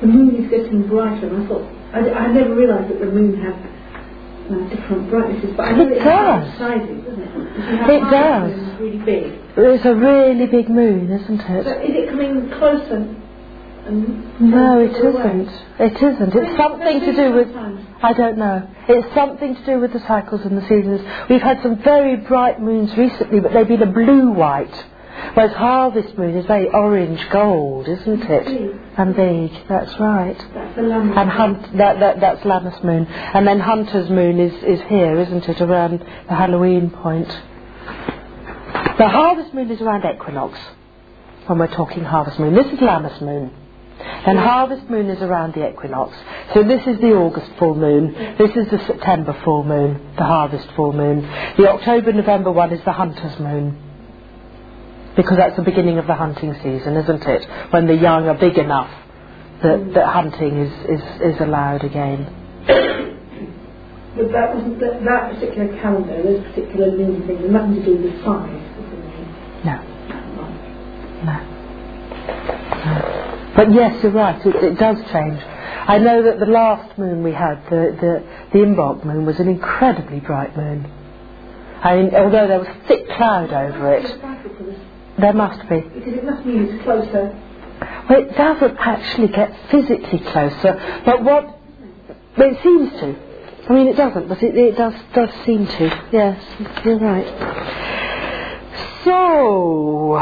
the 0.00 0.06
moon 0.06 0.36
is 0.44 0.48
getting 0.50 0.86
brighter, 0.88 1.26
and 1.28 1.44
I 1.44 1.48
thought, 1.48 1.66
I, 1.92 1.98
I 2.10 2.32
never 2.32 2.54
realised 2.54 2.88
that 2.94 3.00
the 3.00 3.10
moon 3.10 3.36
had 3.42 3.58
different 4.48 5.10
brightnesses, 5.10 5.54
but 5.56 5.62
I 5.68 5.72
know 5.72 5.86
It 5.88 5.92
it, 5.92 6.04
does. 6.04 6.58
sizes, 6.58 7.04
doesn't 7.04 7.22
it? 7.22 7.30
If 7.36 7.70
you 7.70 7.76
have 7.76 7.90
It 7.90 8.00
does. 8.10 8.52
it's 8.70 8.80
really 8.80 8.98
big. 8.98 9.32
It's 9.56 9.84
a 9.84 9.94
really 9.94 10.46
big 10.46 10.68
moon, 10.68 11.10
isn't 11.10 11.40
So 11.40 11.52
it? 11.54 11.66
is 11.66 11.96
it 11.96 12.10
coming 12.10 12.50
closer? 12.50 13.14
And 13.86 14.40
No, 14.40 14.80
it 14.80 14.90
isn't. 14.96 15.48
It 15.78 16.02
isn't. 16.02 16.34
It's 16.34 16.56
something 16.56 17.00
to 17.00 17.12
do 17.12 17.32
with. 17.32 17.48
I 18.02 18.12
don't 18.12 18.36
know. 18.36 18.68
It's 18.88 19.14
something 19.14 19.54
to 19.54 19.64
do 19.64 19.78
with 19.80 19.92
the 19.92 20.00
cycles 20.00 20.40
and 20.44 20.56
the 20.58 20.62
seasons. 20.62 21.02
We've 21.30 21.40
had 21.42 21.62
some 21.62 21.76
very 21.82 22.16
bright 22.16 22.60
moons 22.60 22.96
recently, 22.96 23.38
but 23.40 23.52
they've 23.52 23.68
been 23.68 23.82
a 23.82 23.86
blue 23.92 24.32
white. 24.32 24.74
Whereas 25.34 25.52
harvest 25.54 26.16
moon 26.16 26.36
is 26.36 26.46
very 26.46 26.68
orange 26.68 27.20
gold, 27.30 27.88
isn't 27.88 28.22
it? 28.22 28.44
Big. 28.46 28.80
And 28.96 29.14
big. 29.14 29.68
That's 29.68 29.98
right. 30.00 30.36
That's 30.54 30.76
the 30.76 30.82
lamb. 30.82 31.16
And 31.16 31.30
hunt, 31.30 31.76
that, 31.78 32.00
that, 32.00 32.20
that's 32.20 32.40
Lammas 32.44 32.82
moon. 32.82 33.06
And 33.06 33.46
then 33.46 33.60
Hunter's 33.60 34.08
moon 34.08 34.40
is, 34.40 34.52
is 34.62 34.80
here, 34.88 35.18
isn't 35.20 35.48
it, 35.48 35.60
around 35.60 36.00
the 36.00 36.34
Halloween 36.34 36.90
point. 36.90 37.28
The 38.98 39.08
harvest 39.08 39.52
moon 39.52 39.70
is 39.70 39.80
around 39.80 40.04
equinox, 40.04 40.58
when 41.46 41.58
we're 41.58 41.74
talking 41.74 42.02
harvest 42.02 42.38
moon. 42.38 42.54
This 42.54 42.72
is 42.72 42.80
Lammas 42.80 43.20
moon. 43.20 43.52
And 43.98 44.38
harvest 44.38 44.88
moon 44.90 45.08
is 45.08 45.20
around 45.22 45.54
the 45.54 45.68
equinox. 45.68 46.16
So 46.54 46.62
this 46.62 46.86
is 46.86 46.98
the 47.00 47.12
August 47.12 47.50
full 47.58 47.74
moon. 47.74 48.36
This 48.38 48.50
is 48.50 48.70
the 48.70 48.78
September 48.86 49.38
full 49.44 49.64
moon, 49.64 50.14
the 50.16 50.24
harvest 50.24 50.68
full 50.76 50.92
moon. 50.92 51.22
The 51.56 51.68
October 51.68 52.12
November 52.12 52.52
one 52.52 52.72
is 52.72 52.84
the 52.84 52.92
hunter's 52.92 53.38
moon. 53.38 53.85
Because 55.16 55.38
that's 55.38 55.56
the 55.56 55.62
beginning 55.62 55.98
of 55.98 56.06
the 56.06 56.14
hunting 56.14 56.54
season, 56.62 56.96
isn't 56.96 57.22
it? 57.24 57.72
When 57.72 57.86
the 57.86 57.96
young 57.96 58.28
are 58.28 58.34
big 58.38 58.58
enough 58.58 58.90
that, 59.62 59.92
that 59.94 60.06
hunting 60.06 60.58
is, 60.58 61.00
is, 61.00 61.34
is 61.34 61.40
allowed 61.40 61.84
again. 61.84 62.26
But 64.16 64.32
that 64.32 64.54
wasn't 64.54 64.80
that, 64.80 65.04
that 65.04 65.34
particular 65.34 65.80
calendar, 65.80 66.22
those 66.22 66.42
particular 66.46 66.96
moon 66.96 67.26
things, 67.26 67.40
had 67.42 67.50
nothing 67.50 67.74
to 67.74 67.84
do 67.84 67.96
with 68.02 68.24
size. 68.24 68.62
No, 69.64 69.76
no. 71.24 71.36
no. 72.84 73.52
But 73.56 73.72
yes, 73.72 74.02
you're 74.02 74.12
right, 74.12 74.44
it, 74.44 74.54
it 74.56 74.78
does 74.78 74.96
change. 75.12 75.40
I 75.88 75.98
know 75.98 76.22
that 76.22 76.38
the 76.38 76.46
last 76.46 76.98
moon 76.98 77.22
we 77.22 77.32
had, 77.32 77.64
the, 77.70 77.96
the, 78.00 78.22
the 78.52 78.64
Imbolc 78.64 79.04
moon, 79.04 79.24
was 79.24 79.38
an 79.38 79.48
incredibly 79.48 80.20
bright 80.20 80.56
moon. 80.56 80.90
I 81.82 81.96
mean, 81.96 82.14
although 82.14 82.48
there 82.48 82.58
was 82.58 82.68
thick 82.88 83.08
cloud 83.10 83.52
over 83.52 83.94
it, 83.94 84.06
Cycle 84.20 84.56
for 84.56 84.64
this, 84.64 84.78
there 85.18 85.32
must 85.32 85.68
be. 85.68 85.80
Because 85.80 86.14
it 86.14 86.24
must 86.24 86.44
mean 86.46 86.64
it's 86.64 86.84
closer. 86.84 87.42
Well, 88.08 88.22
it 88.22 88.36
doesn't 88.36 88.76
actually 88.78 89.28
get 89.28 89.54
physically 89.70 90.20
closer, 90.20 91.02
but 91.04 91.22
what 91.22 91.58
it 92.36 92.62
seems 92.62 92.90
to. 93.00 93.16
I 93.68 93.72
mean, 93.72 93.88
it 93.88 93.96
doesn't, 93.96 94.28
but 94.28 94.42
it, 94.42 94.56
it 94.56 94.76
does 94.76 94.94
does 95.12 95.30
seem 95.44 95.66
to. 95.66 96.08
Yes, 96.12 96.42
you're 96.84 96.98
right. 96.98 97.26
So, 99.04 100.18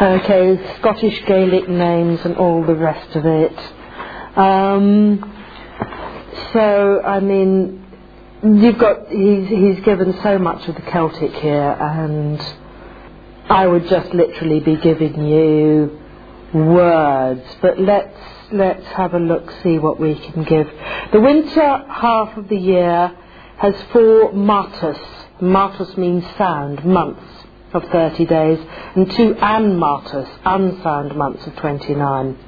okay, 0.00 0.78
Scottish 0.78 1.24
Gaelic 1.26 1.68
names 1.68 2.20
and 2.24 2.36
all 2.36 2.64
the 2.64 2.74
rest 2.74 3.16
of 3.16 3.24
it. 3.24 3.58
Um, 4.36 5.20
so, 6.52 7.02
I 7.02 7.20
mean, 7.20 7.84
you've 8.42 8.78
got 8.78 9.08
he's 9.08 9.48
he's 9.48 9.84
given 9.84 10.18
so 10.22 10.38
much 10.38 10.68
of 10.68 10.74
the 10.74 10.82
Celtic 10.82 11.32
here, 11.34 11.76
and 11.80 12.40
I 13.48 13.66
would 13.66 13.88
just 13.88 14.12
literally 14.12 14.60
be 14.60 14.76
giving 14.76 15.26
you 15.26 16.00
words, 16.52 17.44
but 17.60 17.78
let's 17.78 18.18
let's 18.52 18.86
have 18.88 19.14
a 19.14 19.18
look, 19.18 19.50
see 19.62 19.78
what 19.78 19.98
we 19.98 20.14
can 20.14 20.44
give. 20.44 20.70
The 21.12 21.20
winter 21.20 21.84
half 21.88 22.36
of 22.36 22.48
the 22.48 22.56
year 22.56 23.16
has 23.58 23.74
four 23.92 24.32
martus. 24.32 25.00
Martus 25.40 25.96
means 25.96 26.24
sound, 26.36 26.84
months 26.84 27.24
of 27.72 27.84
30 27.90 28.26
days, 28.26 28.58
and 28.94 29.10
two 29.12 29.34
anmartus, 29.34 30.28
unsound 30.44 31.16
months 31.16 31.46
of 31.46 31.56
29. 31.56 32.38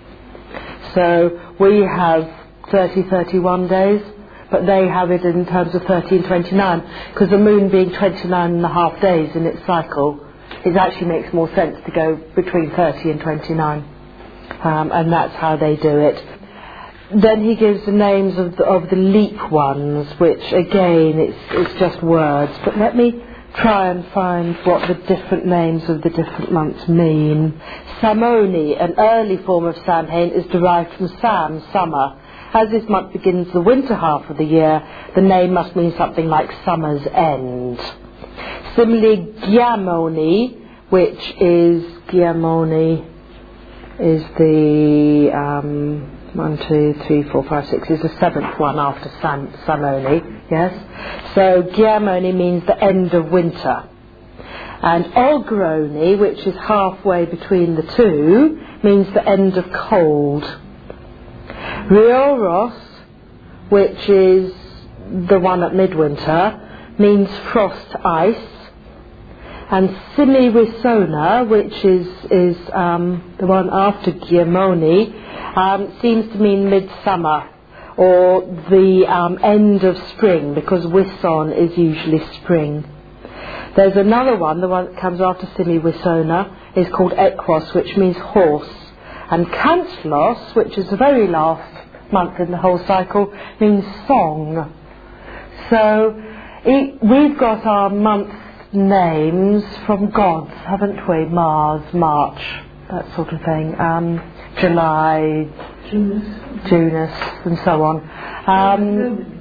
So 0.95 1.55
we 1.59 1.81
have 1.81 2.31
30, 2.71 3.09
31 3.09 3.69
days, 3.69 4.03
but 4.51 4.67
they 4.67 4.87
have 4.89 5.11
it 5.11 5.25
in 5.25 5.47
terms 5.47 5.75
of 5.75 5.83
30 5.85 6.17
and 6.17 6.25
29, 6.27 7.11
because 7.13 7.31
the 7.31 7.39
moon 7.39 7.71
being 7.71 7.93
29 7.93 8.55
and 8.55 8.65
a 8.65 8.69
half 8.69 9.01
days 9.01 9.35
in 9.35 9.47
its 9.47 9.65
cycle, 9.67 10.21
it 10.65 10.77
actually 10.77 11.07
makes 11.07 11.33
more 11.33 11.53
sense 11.55 11.77
to 11.85 11.93
go 11.93 12.17
between 12.35 12.71
30 12.75 13.11
and 13.11 13.21
29. 13.21 13.91
Um, 14.63 14.93
and 14.93 15.13
that's 15.13 15.35
how 15.37 15.57
they 15.57 15.77
do 15.77 15.99
it. 15.99 16.23
Then 17.15 17.45
he 17.45 17.55
gives 17.55 17.85
the 17.85 17.93
names 17.93 18.39
of 18.39 18.57
the, 18.57 18.65
of 18.65 18.89
the 18.89 18.97
leap 18.97 19.51
ones, 19.51 20.09
which 20.19 20.53
again, 20.53 21.19
it's, 21.19 21.39
it's 21.51 21.79
just 21.79 22.03
words. 22.03 22.53
But 22.65 22.79
let 22.79 22.97
me 22.97 23.23
try 23.57 23.89
and 23.91 24.07
find 24.13 24.57
what 24.65 24.89
the 24.89 24.95
different 24.95 25.47
names 25.47 25.89
of 25.89 26.03
the 26.03 26.11
different 26.11 26.51
months 26.51 26.89
mean. 26.89 27.61
Samoni, 28.01 28.83
an 28.83 28.95
early 28.99 29.37
form 29.45 29.67
of 29.67 29.77
Samhain, 29.85 30.31
is 30.31 30.47
derived 30.47 30.95
from 30.95 31.09
Sam, 31.21 31.63
summer. 31.73 32.21
As 32.57 32.71
this 32.71 32.89
month 32.89 33.13
begins 33.13 33.53
the 33.53 33.61
winter 33.61 33.97
half 33.97 34.31
of 34.31 34.37
the 34.37 34.45
year, 34.45 34.81
the 35.17 35.23
name 35.23 35.55
must 35.55 35.75
mean 35.75 35.93
something 35.97 36.29
like 36.29 36.49
summer's 36.65 37.05
end. 37.13 37.81
Similarly, 38.77 39.33
Giamoni, 39.41 40.89
which 40.89 41.19
is 41.41 41.83
Giamoni, 42.07 43.11
is 43.99 44.23
the 44.39 45.33
um, 45.37 46.31
one, 46.35 46.57
two, 46.69 46.95
three, 47.09 47.25
four, 47.25 47.43
five, 47.43 47.67
six. 47.67 47.91
Is 47.91 48.01
the 48.03 48.17
seventh 48.21 48.57
one 48.61 48.79
after 48.79 49.11
Sam, 49.21 49.49
Samoni. 49.67 50.43
Yes. 50.49 51.35
So 51.35 51.65
Giamoni 51.65 52.33
means 52.33 52.65
the 52.67 52.81
end 52.81 53.15
of 53.15 53.31
winter, 53.33 53.89
and 54.81 55.07
Ogroni, 55.07 56.21
which 56.21 56.47
is 56.47 56.55
halfway 56.55 57.25
between 57.25 57.75
the 57.75 57.83
two, 57.83 58.61
means 58.85 59.13
the 59.13 59.29
end 59.29 59.57
of 59.57 59.73
cold. 59.73 60.61
Rioros, 61.91 62.79
which 63.69 64.09
is 64.09 64.53
the 65.29 65.39
one 65.39 65.63
at 65.63 65.75
midwinter, 65.75 66.95
means 66.99 67.29
frost 67.53 67.97
ice. 68.05 68.37
and 69.71 69.89
Simiwisona, 70.17 71.49
which 71.49 71.85
is, 71.85 72.07
is 72.31 72.57
um, 72.73 73.35
the 73.39 73.47
one 73.47 73.69
after 73.73 74.13
Giamoni, 74.13 75.57
um, 75.57 75.99
seems 76.01 76.33
to 76.33 76.39
mean 76.39 76.71
midsummer 76.71 77.51
or 77.97 78.43
the 78.71 79.07
um, 79.07 79.39
end 79.43 79.85
of 79.85 79.97
spring 80.11 80.55
because 80.55 80.85
Wison 80.85 81.57
is 81.57 81.77
usually 81.79 82.25
spring. 82.37 82.85
There's 83.77 83.97
another 83.97 84.37
one, 84.37 84.61
the 84.61 84.69
one 84.69 84.87
that 84.87 85.01
comes 85.01 85.21
after 85.21 85.47
Simiwisona, 85.47 86.77
is 86.77 86.89
called 86.91 87.13
Equus, 87.13 87.73
which 87.75 87.97
means 87.97 88.17
horse. 88.17 88.69
And 89.31 89.47
Cantlos, 89.47 90.55
which 90.55 90.77
is 90.79 90.89
the 90.91 90.97
very 90.97 91.27
last 91.27 92.13
month 92.13 92.39
in 92.41 92.51
the 92.51 92.59
whole 92.59 92.79
cycle, 92.87 93.33
means 93.61 93.85
song. 94.07 94.73
So 95.71 96.23
it, 96.65 97.03
we've 97.03 97.39
got 97.39 97.65
our 97.65 97.91
month 97.91 98.33
names 98.73 99.65
from 99.87 100.11
gods, 100.11 100.53
haven't 100.67 101.09
we? 101.09 101.25
Mars, 101.27 101.95
March, 101.95 102.43
that 102.91 103.15
sort 103.15 103.33
of 103.33 103.41
thing. 103.43 103.79
Um, 103.81 104.33
July, 104.59 105.49
Junus. 105.91 106.69
Junus, 106.69 107.47
and 107.47 107.59
so 107.65 107.83
on. 107.83 108.11
Um, 108.47 109.35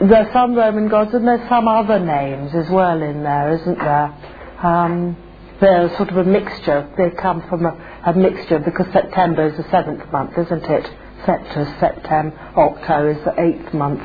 there's 0.00 0.32
some 0.32 0.54
Roman 0.54 0.88
gods 0.88 1.12
and 1.14 1.26
there's 1.26 1.48
some 1.48 1.66
other 1.66 1.98
names 1.98 2.54
as 2.54 2.70
well 2.70 3.02
in 3.02 3.22
there, 3.22 3.54
isn't 3.54 3.78
there? 3.78 4.14
Um, 4.62 5.16
they're 5.60 5.88
sort 5.96 6.10
of 6.10 6.18
a 6.18 6.24
mixture. 6.24 6.88
They 6.98 7.10
come 7.20 7.42
from 7.48 7.66
a, 7.66 7.74
a 8.06 8.14
mixture 8.14 8.60
because 8.60 8.86
September 8.92 9.48
is 9.48 9.56
the 9.56 9.64
seventh 9.70 10.10
month, 10.12 10.32
isn't 10.38 10.64
it? 10.64 10.86
Septus, 11.26 11.80
Septem, 11.80 12.32
Octo 12.56 13.10
is 13.10 13.18
the 13.24 13.34
eighth 13.42 13.74
month, 13.74 14.00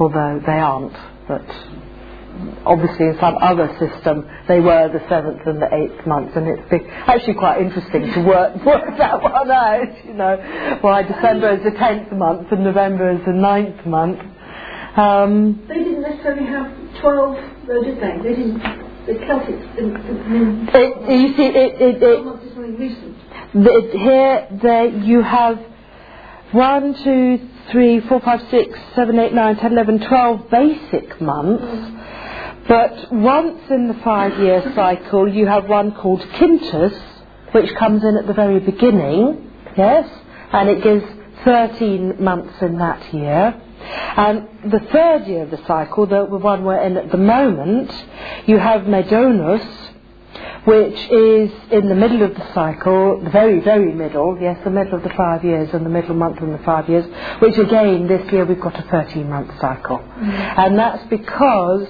although 0.00 0.40
they 0.46 0.52
aren't. 0.60 0.94
But 1.28 1.46
obviously 2.66 3.06
in 3.06 3.16
some 3.20 3.36
other 3.42 3.68
system 3.80 4.28
they 4.48 4.60
were 4.60 4.88
the 4.92 5.02
seventh 5.08 5.40
and 5.46 5.60
the 5.62 5.68
eighth 5.74 6.06
month, 6.06 6.36
and 6.36 6.48
it's 6.48 6.84
actually 7.06 7.34
quite 7.34 7.60
interesting 7.60 8.12
to 8.14 8.20
work 8.26 8.56
work 8.66 8.84
that 8.98 9.22
one 9.22 9.50
out. 9.50 10.04
You 10.06 10.14
know, 10.14 10.78
why 10.82 11.02
December 11.02 11.52
is 11.58 11.64
the 11.64 11.78
tenth 11.78 12.12
month 12.12 12.48
and 12.52 12.64
November 12.64 13.10
is 13.12 13.20
the 13.26 13.32
ninth 13.34 13.86
month. 13.86 14.20
Um, 14.96 15.64
They 15.68 15.74
didn't 15.74 16.02
necessarily 16.02 16.46
have 16.46 16.72
12, 17.00 17.36
though, 17.68 17.82
did 17.84 17.98
they? 17.98 18.18
They 18.22 18.36
didn't. 18.36 18.89
The 19.10 19.18
Celtics 19.26 19.74
didn't. 19.74 20.66
didn't 20.66 20.68
it, 20.72 21.20
you 21.20 21.36
see, 21.36 21.42
it, 21.42 21.56
it, 21.56 22.02
it, 22.02 22.24
months 22.24 22.44
is 22.44 22.54
something 22.54 22.76
recent. 22.78 23.18
the, 23.54 23.90
here 23.92 24.48
there 24.62 24.86
you 24.86 25.20
have 25.22 25.58
one, 26.52 26.94
two, 27.02 27.48
three, 27.72 28.00
four, 28.06 28.20
five, 28.20 28.40
six, 28.52 28.78
seven, 28.94 29.18
eight, 29.18 29.32
nine, 29.32 29.56
ten, 29.56 29.72
eleven, 29.72 29.98
twelve 30.06 30.48
basic 30.48 31.20
months. 31.20 31.96
But 32.68 33.12
once 33.12 33.60
in 33.70 33.88
the 33.88 33.94
five-year 34.04 34.74
cycle, 34.76 35.26
you 35.26 35.48
have 35.48 35.68
one 35.68 35.90
called 35.90 36.24
Quintus, 36.36 36.94
which 37.50 37.74
comes 37.74 38.04
in 38.04 38.16
at 38.16 38.28
the 38.28 38.32
very 38.32 38.60
beginning, 38.60 39.50
yes, 39.76 40.08
and 40.52 40.68
it 40.68 40.84
gives 40.84 41.04
13 41.44 42.22
months 42.22 42.54
in 42.62 42.78
that 42.78 43.12
year. 43.12 43.60
And 43.80 44.48
the 44.70 44.80
third 44.92 45.26
year 45.26 45.44
of 45.44 45.50
the 45.50 45.64
cycle, 45.66 46.06
the 46.06 46.24
one 46.24 46.64
we're 46.64 46.80
in 46.80 46.96
at 46.96 47.10
the 47.10 47.18
moment, 47.18 47.92
you 48.46 48.58
have 48.58 48.86
Medonus, 48.86 49.64
which 50.64 50.98
is 51.10 51.50
in 51.70 51.88
the 51.88 51.94
middle 51.94 52.22
of 52.22 52.34
the 52.34 52.52
cycle, 52.52 53.20
the 53.22 53.30
very, 53.30 53.60
very 53.60 53.92
middle, 53.92 54.38
yes, 54.40 54.58
the 54.64 54.70
middle 54.70 54.94
of 54.94 55.02
the 55.02 55.10
five 55.10 55.44
years 55.44 55.70
and 55.72 55.84
the 55.86 55.90
middle 55.90 56.14
month 56.14 56.38
in 56.38 56.52
the 56.52 56.58
five 56.58 56.88
years, 56.88 57.06
which 57.40 57.56
again, 57.56 58.06
this 58.06 58.30
year 58.30 58.44
we've 58.44 58.60
got 58.60 58.78
a 58.78 58.82
13 58.82 59.28
month 59.28 59.50
cycle. 59.60 59.98
Mm-hmm. 59.98 60.30
And 60.30 60.78
that's 60.78 61.04
because 61.08 61.88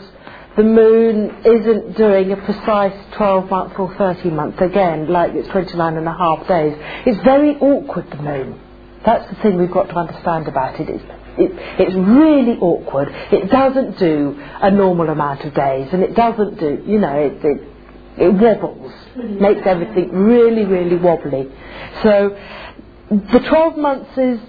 the 0.56 0.62
moon 0.62 1.42
isn't 1.44 1.96
doing 1.96 2.32
a 2.32 2.36
precise 2.36 2.94
12 3.12 3.50
month 3.50 3.78
or 3.78 3.94
13 3.96 4.34
month, 4.34 4.60
again, 4.60 5.08
like 5.08 5.32
it's 5.34 5.48
29 5.48 5.96
and 5.96 6.06
a 6.06 6.12
half 6.12 6.46
days. 6.46 6.76
It's 7.06 7.22
very 7.24 7.56
awkward, 7.56 8.10
the 8.10 8.22
moon. 8.22 8.60
That's 9.04 9.28
the 9.30 9.36
thing 9.42 9.56
we've 9.56 9.70
got 9.70 9.88
to 9.88 9.96
understand 9.96 10.46
about 10.46 10.78
it. 10.78 10.88
It's, 10.88 11.04
it, 11.40 11.80
it's 11.80 11.94
really 11.94 12.58
awkward. 12.60 13.08
It 13.32 13.50
doesn't 13.50 13.98
do 13.98 14.40
a 14.60 14.70
normal 14.70 15.08
amount 15.08 15.44
of 15.44 15.54
days, 15.54 15.88
and 15.92 16.02
it 16.02 16.14
doesn't 16.14 16.58
do, 16.58 16.82
you 16.86 16.98
know, 16.98 17.16
it, 17.16 17.44
it, 17.44 17.68
it 18.18 18.28
wobbles, 18.34 18.92
makes 19.16 19.62
everything 19.64 20.10
really, 20.10 20.64
really 20.64 20.96
wobbly. 20.96 21.50
So 22.02 22.38
the 23.10 23.40
12 23.48 23.76
months 23.78 24.18
is, 24.18 24.40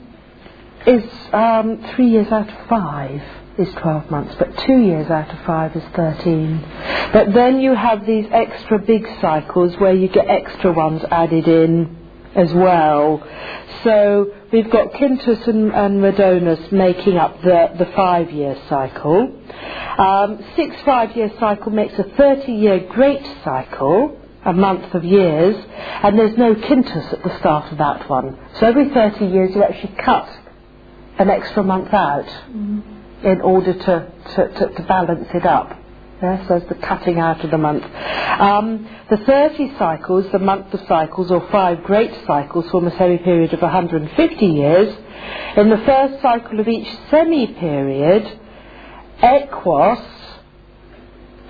is 0.87 1.11
um, 1.33 1.83
three 1.95 2.09
years 2.09 2.31
out 2.31 2.49
of 2.49 2.67
five 2.67 3.21
is 3.57 3.73
12 3.75 4.09
months, 4.09 4.35
but 4.39 4.57
two 4.59 4.79
years 4.79 5.09
out 5.09 5.29
of 5.29 5.45
five 5.45 5.75
is 5.75 5.83
13. 5.95 6.63
But 7.13 7.33
then 7.33 7.59
you 7.59 7.75
have 7.75 8.05
these 8.05 8.25
extra 8.31 8.79
big 8.79 9.05
cycles 9.19 9.77
where 9.77 9.93
you 9.93 10.07
get 10.07 10.27
extra 10.27 10.71
ones 10.71 11.03
added 11.11 11.47
in 11.47 12.00
as 12.35 12.53
well. 12.53 13.23
So 13.83 14.31
we've 14.51 14.69
got 14.69 14.93
Quintus 14.93 15.47
and, 15.47 15.71
and 15.73 16.01
making 16.71 17.17
up 17.17 17.41
the, 17.41 17.71
the 17.77 17.91
five 17.95 18.31
year 18.31 18.57
cycle. 18.69 19.33
Um, 19.97 20.43
six 20.55 20.75
five 20.85 21.15
year 21.15 21.31
cycle 21.39 21.71
makes 21.71 21.93
a 21.99 22.03
30 22.03 22.51
year 22.51 22.79
great 22.89 23.25
cycle, 23.43 24.17
a 24.45 24.53
month 24.53 24.93
of 24.93 25.03
years, 25.03 25.55
and 26.03 26.17
there's 26.17 26.37
no 26.37 26.55
Quintus 26.55 27.13
at 27.13 27.23
the 27.23 27.37
start 27.39 27.71
of 27.71 27.77
that 27.79 28.09
one. 28.09 28.37
So 28.59 28.67
every 28.67 28.89
30 28.89 29.25
years 29.25 29.51
you 29.55 29.63
actually 29.63 29.95
cut 30.03 30.29
an 31.19 31.29
extra 31.29 31.63
month 31.63 31.93
out 31.93 32.27
in 33.23 33.41
order 33.41 33.73
to, 33.73 34.11
to, 34.35 34.47
to, 34.49 34.75
to 34.75 34.83
balance 34.87 35.27
it 35.33 35.45
up. 35.45 35.80
Yes, 36.21 36.45
there's 36.47 36.69
the 36.69 36.75
cutting 36.75 37.19
out 37.19 37.43
of 37.43 37.49
the 37.49 37.57
month. 37.57 37.83
Um, 37.83 38.87
the 39.09 39.17
30 39.17 39.75
cycles, 39.79 40.31
the 40.31 40.37
month 40.37 40.71
of 40.71 40.81
cycles, 40.87 41.31
or 41.31 41.47
five 41.51 41.83
great 41.83 42.11
cycles, 42.27 42.69
form 42.69 42.85
a 42.85 42.95
semi-period 42.95 43.51
of 43.53 43.61
150 43.61 44.45
years. 44.45 44.95
In 45.57 45.69
the 45.69 45.79
first 45.79 46.21
cycle 46.21 46.59
of 46.59 46.67
each 46.67 46.87
semi-period, 47.09 48.39
Equus, 49.19 49.99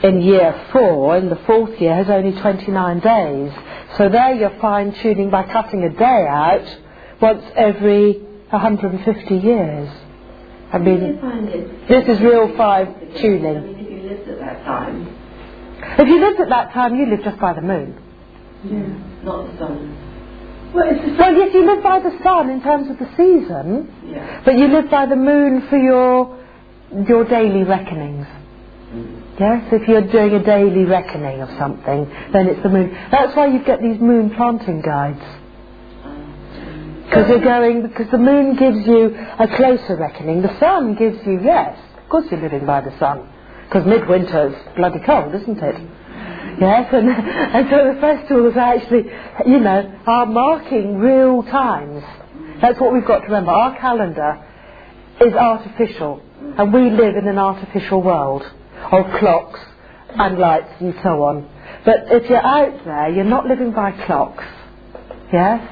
in 0.03 0.21
year 0.21 0.67
four, 0.71 1.17
in 1.17 1.29
the 1.29 1.39
fourth 1.45 1.79
year, 1.81 1.95
has 1.95 2.09
only 2.09 2.39
29 2.39 2.99
days. 2.99 3.51
So 3.97 4.07
there 4.07 4.35
you're 4.35 4.57
fine-tuning 4.61 5.29
by 5.29 5.43
cutting 5.51 5.83
a 5.83 5.89
day 5.89 6.25
out 6.29 6.77
once 7.21 7.43
every 7.57 8.13
150 8.49 9.35
years. 9.35 9.89
I 10.71 10.77
mean, 10.77 11.85
this 11.89 12.07
is 12.07 12.21
real 12.21 12.55
five 12.55 12.87
I 14.11 14.17
mean, 14.19 14.25
tuning. 14.25 14.27
if 14.27 14.27
you 14.27 14.29
lived 14.29 14.29
at 14.29 14.39
that 14.39 14.63
time, 14.63 15.95
If 15.99 16.07
you 16.07 16.19
lived 16.19 16.39
at 16.41 16.49
that 16.49 16.73
time, 16.73 16.95
you 16.95 17.05
lived 17.09 17.23
just 17.23 17.39
by 17.39 17.53
the 17.53 17.61
moon. 17.61 17.97
Yeah. 18.63 19.23
not 19.23 19.51
the 19.51 19.57
sun. 19.57 19.97
Well, 20.73 20.85
Well, 21.19 21.33
yes, 21.35 21.53
you 21.53 21.65
live 21.65 21.83
by 21.83 21.99
the 21.99 22.11
sun 22.23 22.49
in 22.49 22.61
terms 22.61 22.89
of 22.89 22.97
the 22.99 23.09
season, 23.17 23.91
Yeah. 24.05 24.41
but 24.45 24.57
you 24.57 24.67
live 24.67 24.89
by 24.89 25.05
the 25.05 25.15
moon 25.15 25.61
for 25.69 25.77
your 25.77 26.37
your 27.07 27.23
daily 27.23 27.63
reckonings. 27.63 28.27
Mm. 28.93 29.21
Yes, 29.39 29.63
if 29.71 29.87
you're 29.87 30.01
doing 30.11 30.33
a 30.33 30.43
daily 30.43 30.83
reckoning 30.83 31.41
of 31.41 31.49
something, 31.57 32.05
then 32.33 32.47
it's 32.47 32.61
the 32.63 32.69
moon. 32.69 32.91
That's 33.09 33.33
why 33.35 33.47
you 33.47 33.59
get 33.63 33.81
these 33.81 33.99
moon 33.99 34.29
planting 34.31 34.81
guides. 34.81 35.23
Because 37.05 37.27
you're 37.29 37.39
going, 37.43 37.81
because 37.87 38.09
the 38.11 38.17
moon 38.17 38.55
gives 38.55 38.85
you 38.87 39.15
a 39.39 39.47
closer 39.55 39.95
reckoning. 39.97 40.41
The 40.41 40.57
sun 40.59 40.95
gives 40.95 41.17
you, 41.25 41.39
yes, 41.43 41.77
of 41.97 42.09
course 42.09 42.25
you're 42.31 42.41
living 42.41 42.65
by 42.65 42.81
the 42.81 42.97
sun. 42.99 43.27
Because 43.71 43.87
midwinter's 43.87 44.53
bloody 44.75 44.99
cold, 45.05 45.33
isn't 45.33 45.57
it? 45.57 45.75
Yes, 46.59 46.89
and, 46.91 47.07
and 47.55 47.69
so 47.69 47.93
the 47.93 48.01
festivals 48.01 48.57
actually, 48.57 49.03
you 49.47 49.59
know, 49.61 49.99
are 50.05 50.25
marking 50.25 50.97
real 50.97 51.41
times. 51.43 52.03
That's 52.61 52.77
what 52.81 52.91
we've 52.93 53.05
got 53.05 53.19
to 53.19 53.25
remember. 53.27 53.51
Our 53.51 53.79
calendar 53.79 54.45
is 55.21 55.33
artificial, 55.33 56.21
and 56.57 56.73
we 56.73 56.89
live 56.89 57.15
in 57.15 57.29
an 57.29 57.37
artificial 57.37 58.01
world 58.01 58.43
of 58.91 59.05
clocks 59.19 59.61
and 60.09 60.37
lights 60.37 60.73
and 60.81 60.93
so 61.01 61.23
on. 61.23 61.49
But 61.85 62.07
if 62.07 62.29
you're 62.29 62.45
out 62.45 62.83
there, 62.83 63.07
you're 63.09 63.23
not 63.23 63.45
living 63.45 63.71
by 63.71 63.93
clocks. 64.05 64.43
Yes? 65.31 65.65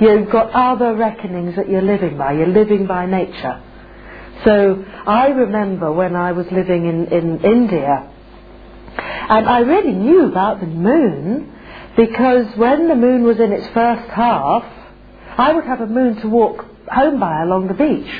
You've 0.00 0.30
got 0.30 0.50
other 0.52 0.94
reckonings 0.94 1.56
that 1.56 1.68
you're 1.68 1.82
living 1.82 2.16
by. 2.16 2.34
You're 2.34 2.46
living 2.46 2.86
by 2.86 3.06
nature. 3.06 3.60
So 4.44 4.84
I 5.06 5.28
remember 5.28 5.92
when 5.92 6.16
I 6.16 6.32
was 6.32 6.46
living 6.50 6.86
in, 6.86 7.06
in 7.06 7.44
India, 7.44 8.10
and 8.96 9.48
I 9.48 9.60
really 9.60 9.92
knew 9.92 10.26
about 10.26 10.60
the 10.60 10.66
moon 10.66 11.52
because 11.96 12.46
when 12.56 12.88
the 12.88 12.96
moon 12.96 13.22
was 13.22 13.38
in 13.38 13.52
its 13.52 13.66
first 13.74 14.08
half, 14.10 14.64
I 15.36 15.52
would 15.52 15.64
have 15.64 15.80
a 15.80 15.86
moon 15.86 16.20
to 16.22 16.28
walk 16.28 16.64
home 16.90 17.20
by 17.20 17.42
along 17.42 17.68
the 17.68 17.74
beach. 17.74 18.10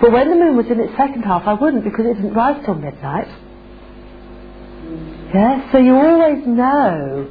But 0.00 0.12
when 0.12 0.30
the 0.30 0.36
moon 0.36 0.56
was 0.56 0.66
in 0.66 0.80
its 0.80 0.96
second 0.96 1.22
half, 1.22 1.46
I 1.46 1.54
wouldn't 1.54 1.84
because 1.84 2.06
it 2.06 2.14
didn't 2.14 2.34
rise 2.34 2.64
till 2.64 2.74
midnight. 2.74 3.28
Yeah, 5.34 5.72
so 5.72 5.78
you 5.78 5.94
always 5.94 6.46
know, 6.46 7.30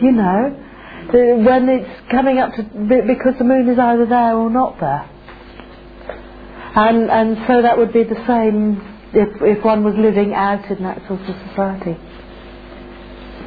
you 0.00 0.12
know, 0.12 0.62
when 1.12 1.68
it's 1.68 2.10
coming 2.10 2.38
up 2.38 2.54
to 2.54 2.62
because 2.62 3.38
the 3.38 3.44
moon 3.44 3.68
is 3.68 3.78
either 3.78 4.06
there 4.06 4.36
or 4.36 4.50
not 4.50 4.78
there. 4.80 5.08
And 6.76 7.10
and 7.10 7.38
so 7.48 7.62
that 7.62 7.78
would 7.78 7.92
be 7.92 8.04
the 8.04 8.22
same 8.26 8.82
if 9.14 9.40
if 9.40 9.64
one 9.64 9.82
was 9.82 9.94
living 9.96 10.34
out 10.34 10.70
in 10.70 10.82
that 10.82 10.98
sort 11.08 11.20
of 11.20 11.34
society. 11.48 11.96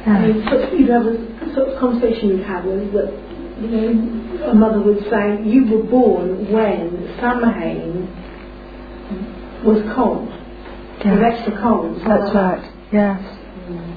I 0.06 0.26
mean, 0.26 0.48
sort 0.48 0.72
you'd 0.72 0.88
have 0.90 1.06
a 1.06 1.54
sort 1.54 1.68
of 1.68 1.78
conversation 1.78 2.30
you'd 2.30 2.46
have 2.46 2.64
was 2.64 2.90
that, 2.92 3.12
you 3.60 3.68
know, 3.68 4.50
a 4.50 4.54
mother 4.54 4.80
would 4.80 5.04
say, 5.10 5.44
you 5.44 5.66
were 5.66 5.82
born 5.84 6.50
when 6.50 7.14
Samhain 7.20 8.08
was 9.62 9.82
cold, 9.94 10.28
Yeah. 11.04 11.12
with 11.12 11.22
extra 11.22 11.52
cold. 11.60 12.00
That's 12.00 12.34
right. 12.34 12.64
Yes. 12.90 13.20
Mm. 13.68 13.96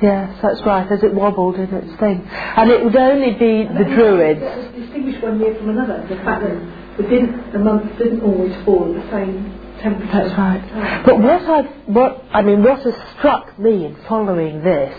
Yes, 0.00 0.38
that's 0.40 0.62
right, 0.64 0.90
as 0.90 1.02
it 1.02 1.12
wobbled 1.12 1.56
in 1.56 1.68
its 1.74 1.94
thing. 1.98 2.22
And 2.30 2.70
it 2.70 2.84
would 2.84 2.96
only 2.96 3.32
be 3.32 3.64
the 3.66 3.84
Druids. 3.84 4.40
That 4.40 4.72
distinguished 4.74 5.20
one 5.22 5.40
year 5.40 5.54
from 5.56 5.70
another. 5.70 6.06
The 6.08 6.16
fact 6.24 6.42
that 6.42 6.52
mm. 6.52 6.79
The, 7.02 7.58
months 7.58 7.98
didn't 7.98 8.22
always 8.22 8.54
fall 8.64 8.94
at 8.94 9.02
the 9.02 9.10
same 9.10 9.78
temperature. 9.80 10.12
That's 10.12 10.38
right. 10.38 11.02
But 11.04 11.18
what 11.18 11.42
I've, 11.42 11.70
what, 11.86 12.24
I 12.32 12.42
mean, 12.42 12.62
what 12.62 12.80
has 12.82 12.94
struck 13.18 13.58
me 13.58 13.86
in 13.86 13.96
following 14.08 14.62
this 14.62 14.94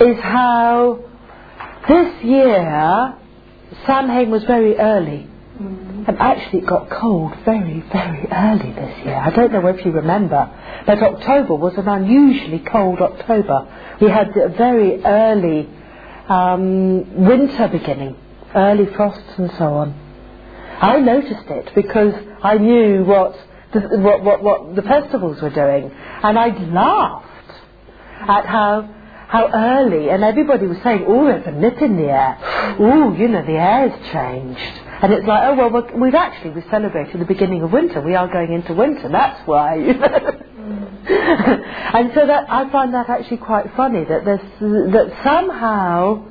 is 0.00 0.18
how 0.20 1.00
this 1.88 2.24
year 2.24 3.16
Samhain 3.86 4.30
was 4.30 4.44
very 4.44 4.76
early. 4.76 5.28
And 5.58 6.16
actually 6.18 6.60
it 6.60 6.66
got 6.66 6.88
cold 6.88 7.34
very, 7.44 7.82
very 7.92 8.28
early 8.30 8.72
this 8.72 9.04
year. 9.04 9.16
I 9.16 9.30
don't 9.30 9.52
know 9.52 9.66
if 9.66 9.84
you 9.84 9.90
remember, 9.90 10.48
but 10.86 11.02
October 11.02 11.54
was 11.54 11.74
an 11.76 11.88
unusually 11.88 12.60
cold 12.60 13.00
October. 13.00 13.96
We 14.00 14.08
had 14.08 14.28
a 14.36 14.48
very 14.50 15.04
early 15.04 15.68
um, 16.28 17.26
winter 17.26 17.68
beginning, 17.68 18.16
early 18.54 18.86
frosts 18.94 19.36
and 19.36 19.50
so 19.58 19.74
on. 19.74 20.07
I 20.80 21.00
noticed 21.00 21.48
it 21.48 21.74
because 21.74 22.14
I 22.42 22.58
knew 22.58 23.04
what 23.04 23.36
the, 23.72 23.80
what, 23.98 24.22
what, 24.22 24.42
what 24.42 24.76
the 24.76 24.82
festivals 24.82 25.40
were 25.42 25.50
doing, 25.50 25.90
and 26.22 26.38
I 26.38 26.48
laughed 26.48 27.26
at 28.20 28.46
how 28.46 28.94
how 29.28 29.50
early, 29.52 30.08
and 30.08 30.24
everybody 30.24 30.66
was 30.66 30.78
saying, 30.82 31.04
"Oh, 31.06 31.26
there's 31.26 31.46
a 31.46 31.52
nip 31.52 31.82
in 31.82 31.96
the 31.96 32.04
air. 32.04 32.38
Oh, 32.78 33.12
you 33.12 33.28
know, 33.28 33.44
the 33.44 33.52
air 33.52 33.88
has 33.90 34.12
changed." 34.12 34.84
And 35.00 35.12
it's 35.12 35.26
like, 35.26 35.42
oh 35.48 35.70
well, 35.70 36.00
we've 36.00 36.14
actually 36.14 36.50
we 36.50 36.62
celebrated 36.70 37.20
the 37.20 37.24
beginning 37.24 37.62
of 37.62 37.72
winter. 37.72 38.00
We 38.00 38.14
are 38.16 38.26
going 38.26 38.52
into 38.52 38.74
winter. 38.74 39.08
That's 39.08 39.46
why. 39.46 39.76
And 41.08 42.12
so 42.14 42.26
that 42.26 42.50
I 42.50 42.70
find 42.70 42.92
that 42.92 43.08
actually 43.08 43.38
quite 43.38 43.74
funny 43.74 44.04
that 44.04 44.24
there's 44.24 44.40
that 44.60 45.10
somehow 45.24 46.24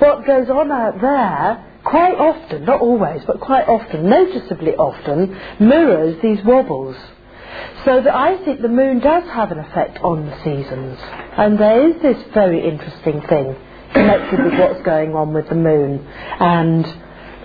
what 0.00 0.26
goes 0.26 0.48
on 0.50 0.72
out 0.72 1.00
there 1.00 1.64
quite 1.88 2.14
often, 2.16 2.66
not 2.66 2.80
always, 2.82 3.22
but 3.26 3.40
quite 3.40 3.66
often, 3.66 4.10
noticeably 4.10 4.74
often, 4.74 5.34
mirrors 5.58 6.20
these 6.22 6.44
wobbles. 6.44 6.96
So 7.84 8.02
that 8.02 8.14
I 8.14 8.36
think 8.44 8.60
the 8.60 8.68
moon 8.68 8.98
does 8.98 9.24
have 9.30 9.50
an 9.52 9.58
effect 9.58 9.98
on 10.02 10.26
the 10.26 10.36
seasons. 10.44 10.98
And 11.36 11.58
there 11.58 11.88
is 11.88 12.02
this 12.02 12.22
very 12.34 12.68
interesting 12.68 13.22
thing 13.22 13.56
connected 13.94 14.44
with 14.44 14.52
what's 14.58 14.82
going 14.82 15.14
on 15.14 15.32
with 15.32 15.48
the 15.48 15.54
moon 15.54 16.06
and 16.38 16.84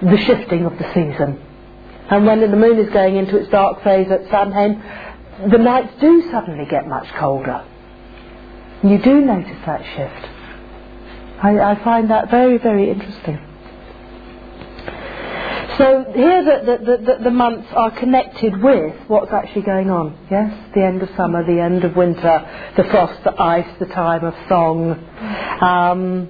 the 0.02 0.18
shifting 0.18 0.66
of 0.66 0.78
the 0.78 0.88
season. 0.94 1.42
And 2.10 2.26
when 2.26 2.42
the 2.42 2.58
moon 2.58 2.80
is 2.80 2.92
going 2.92 3.16
into 3.16 3.38
its 3.38 3.50
dark 3.50 3.82
phase 3.82 4.12
at 4.12 4.30
Samhain, 4.30 4.84
the 5.50 5.58
nights 5.58 5.94
do 6.02 6.30
suddenly 6.32 6.66
get 6.70 6.86
much 6.86 7.08
colder. 7.14 7.64
You 8.84 8.98
do 8.98 9.22
notice 9.22 9.58
that 9.66 9.82
shift. 9.96 10.30
I, 11.42 11.60
I 11.60 11.84
find 11.84 12.12
that 12.12 12.30
very, 12.30 12.58
very 12.58 12.90
interesting. 12.90 13.40
So 15.78 16.06
here 16.14 16.44
the, 16.44 16.66
the, 16.66 16.86
the, 16.86 17.24
the, 17.24 17.32
months 17.32 17.68
are 17.76 17.92
connected 17.98 18.62
with 18.62 18.96
what's 19.08 19.32
actually 19.32 19.64
going 19.64 19.90
on. 19.90 20.28
Yes, 20.30 20.72
the 20.76 20.84
end 20.84 21.02
of 21.02 21.10
summer, 21.18 21.44
the 21.46 21.62
end 21.62 21.84
of 21.84 21.96
winter, 21.96 22.72
the 22.78 22.84
frost, 22.84 23.24
the 23.24 23.42
ice, 23.42 23.68
the 23.80 23.88
time 23.88 24.24
of 24.24 24.36
song. 24.48 24.92
Um, 25.62 26.30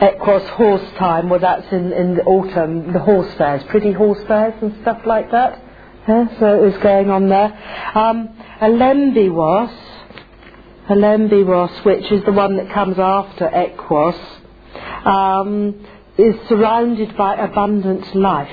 Equus 0.00 0.46
horse 0.50 0.92
time, 0.98 1.30
well 1.30 1.40
that's 1.40 1.72
in, 1.72 1.90
in 1.92 2.16
the 2.16 2.22
autumn, 2.24 2.92
the 2.92 2.98
horse 2.98 3.32
fairs, 3.38 3.62
pretty 3.70 3.92
horse 3.92 4.22
fairs 4.28 4.54
and 4.60 4.76
stuff 4.82 5.00
like 5.06 5.30
that. 5.30 5.58
Yeah, 6.06 6.38
so 6.38 6.62
it 6.62 6.72
was 6.72 6.76
going 6.82 7.10
on 7.10 7.28
there. 7.30 7.46
Um, 7.94 8.28
Alembiwas, 8.60 9.74
Alembiwas, 10.88 11.84
which 11.84 12.12
is 12.12 12.22
the 12.24 12.32
one 12.32 12.58
that 12.58 12.72
comes 12.74 12.98
after 12.98 13.48
Equus, 13.48 14.16
um, 15.06 15.86
is 16.18 16.34
surrounded 16.48 17.16
by 17.16 17.36
abundant 17.36 18.14
life. 18.14 18.50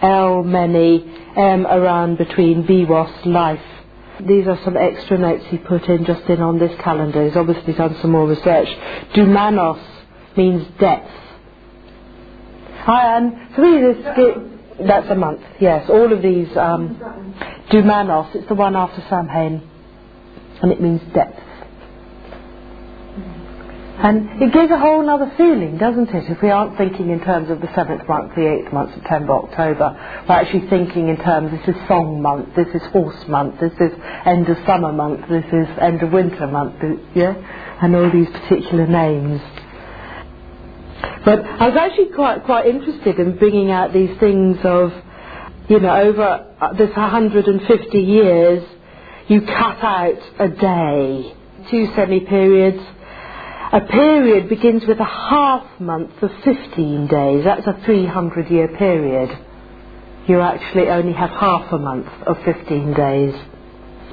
L, 0.00 0.42
many, 0.42 1.04
M, 1.36 1.66
around, 1.66 2.18
between, 2.18 2.64
Biwas, 2.64 3.24
life. 3.26 3.62
These 4.20 4.46
are 4.46 4.58
some 4.64 4.76
extra 4.76 5.18
notes 5.18 5.44
he 5.46 5.58
put 5.58 5.88
in 5.88 6.04
just 6.04 6.22
in 6.28 6.40
on 6.40 6.58
this 6.58 6.74
calendar. 6.80 7.24
He's 7.24 7.36
obviously 7.36 7.72
done 7.72 7.96
some 8.00 8.12
more 8.12 8.26
research. 8.26 8.68
Dumanos 9.14 9.80
means 10.36 10.66
depth. 10.78 11.10
I, 12.86 13.16
and 13.16 13.54
for 13.54 13.62
me, 13.62 13.80
this, 13.80 14.86
that's 14.86 15.08
a 15.08 15.14
month, 15.14 15.40
yes. 15.60 15.88
All 15.88 16.12
of 16.12 16.20
these, 16.22 16.54
um, 16.56 16.96
Dumanos, 17.70 18.34
it's 18.34 18.48
the 18.48 18.54
one 18.54 18.76
after 18.76 19.02
Samhain, 19.08 19.62
and 20.62 20.72
it 20.72 20.80
means 20.80 21.00
depth. 21.14 21.40
And 24.04 24.42
it 24.42 24.52
gives 24.52 24.70
a 24.70 24.78
whole 24.78 25.08
other 25.08 25.32
feeling, 25.38 25.78
doesn't 25.78 26.10
it, 26.10 26.30
if 26.30 26.42
we 26.42 26.50
aren't 26.50 26.76
thinking 26.76 27.08
in 27.08 27.24
terms 27.24 27.48
of 27.48 27.62
the 27.62 27.72
seventh 27.74 28.06
month, 28.06 28.34
the 28.36 28.44
eighth 28.44 28.70
month, 28.70 28.92
September, 28.92 29.32
October. 29.32 29.96
We're 30.28 30.34
actually 30.34 30.68
thinking 30.68 31.08
in 31.08 31.16
terms, 31.16 31.50
this 31.52 31.74
is 31.74 31.88
song 31.88 32.20
month, 32.20 32.54
this 32.54 32.68
is 32.74 32.82
horse 32.92 33.16
month, 33.28 33.58
this 33.60 33.72
is 33.80 33.96
end 34.26 34.46
of 34.50 34.58
summer 34.66 34.92
month, 34.92 35.26
this 35.30 35.46
is 35.46 35.68
end 35.80 36.02
of 36.02 36.12
winter 36.12 36.46
month, 36.46 36.76
yeah? 37.14 37.32
And 37.80 37.96
all 37.96 38.12
these 38.12 38.28
particular 38.28 38.86
names. 38.86 39.40
But 41.24 41.40
I 41.40 41.68
was 41.72 41.76
actually 41.80 42.12
quite, 42.12 42.44
quite 42.44 42.66
interested 42.66 43.18
in 43.18 43.38
bringing 43.38 43.70
out 43.70 43.94
these 43.94 44.20
things 44.20 44.58
of, 44.64 44.92
you 45.70 45.80
know, 45.80 45.96
over 45.96 46.52
uh, 46.60 46.74
this 46.74 46.90
150 46.90 47.98
years, 47.98 48.68
you 49.28 49.40
cut 49.40 49.80
out 49.80 50.20
a 50.40 50.48
day, 50.50 51.34
two 51.70 51.88
semi-periods, 51.96 52.84
a 53.74 53.80
period 53.80 54.48
begins 54.48 54.84
with 54.86 55.00
a 55.00 55.04
half 55.04 55.80
month 55.80 56.12
of 56.22 56.30
15 56.44 57.08
days. 57.08 57.44
That's 57.44 57.66
a 57.66 57.82
300 57.84 58.48
year 58.48 58.68
period. 58.68 59.36
You 60.28 60.40
actually 60.40 60.88
only 60.88 61.12
have 61.12 61.30
half 61.30 61.72
a 61.72 61.78
month 61.78 62.06
of 62.24 62.36
15 62.44 62.94
days. 62.94 63.34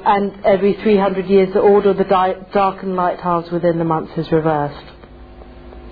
And 0.04 0.44
every 0.44 0.72
300 0.82 1.26
years, 1.26 1.54
the 1.54 1.60
order 1.60 1.90
of 1.90 1.96
the 1.96 2.02
di- 2.02 2.44
dark 2.52 2.82
and 2.82 2.96
light 2.96 3.20
halves 3.20 3.52
within 3.52 3.78
the 3.78 3.84
months 3.84 4.10
is 4.16 4.32
reversed. 4.32 4.84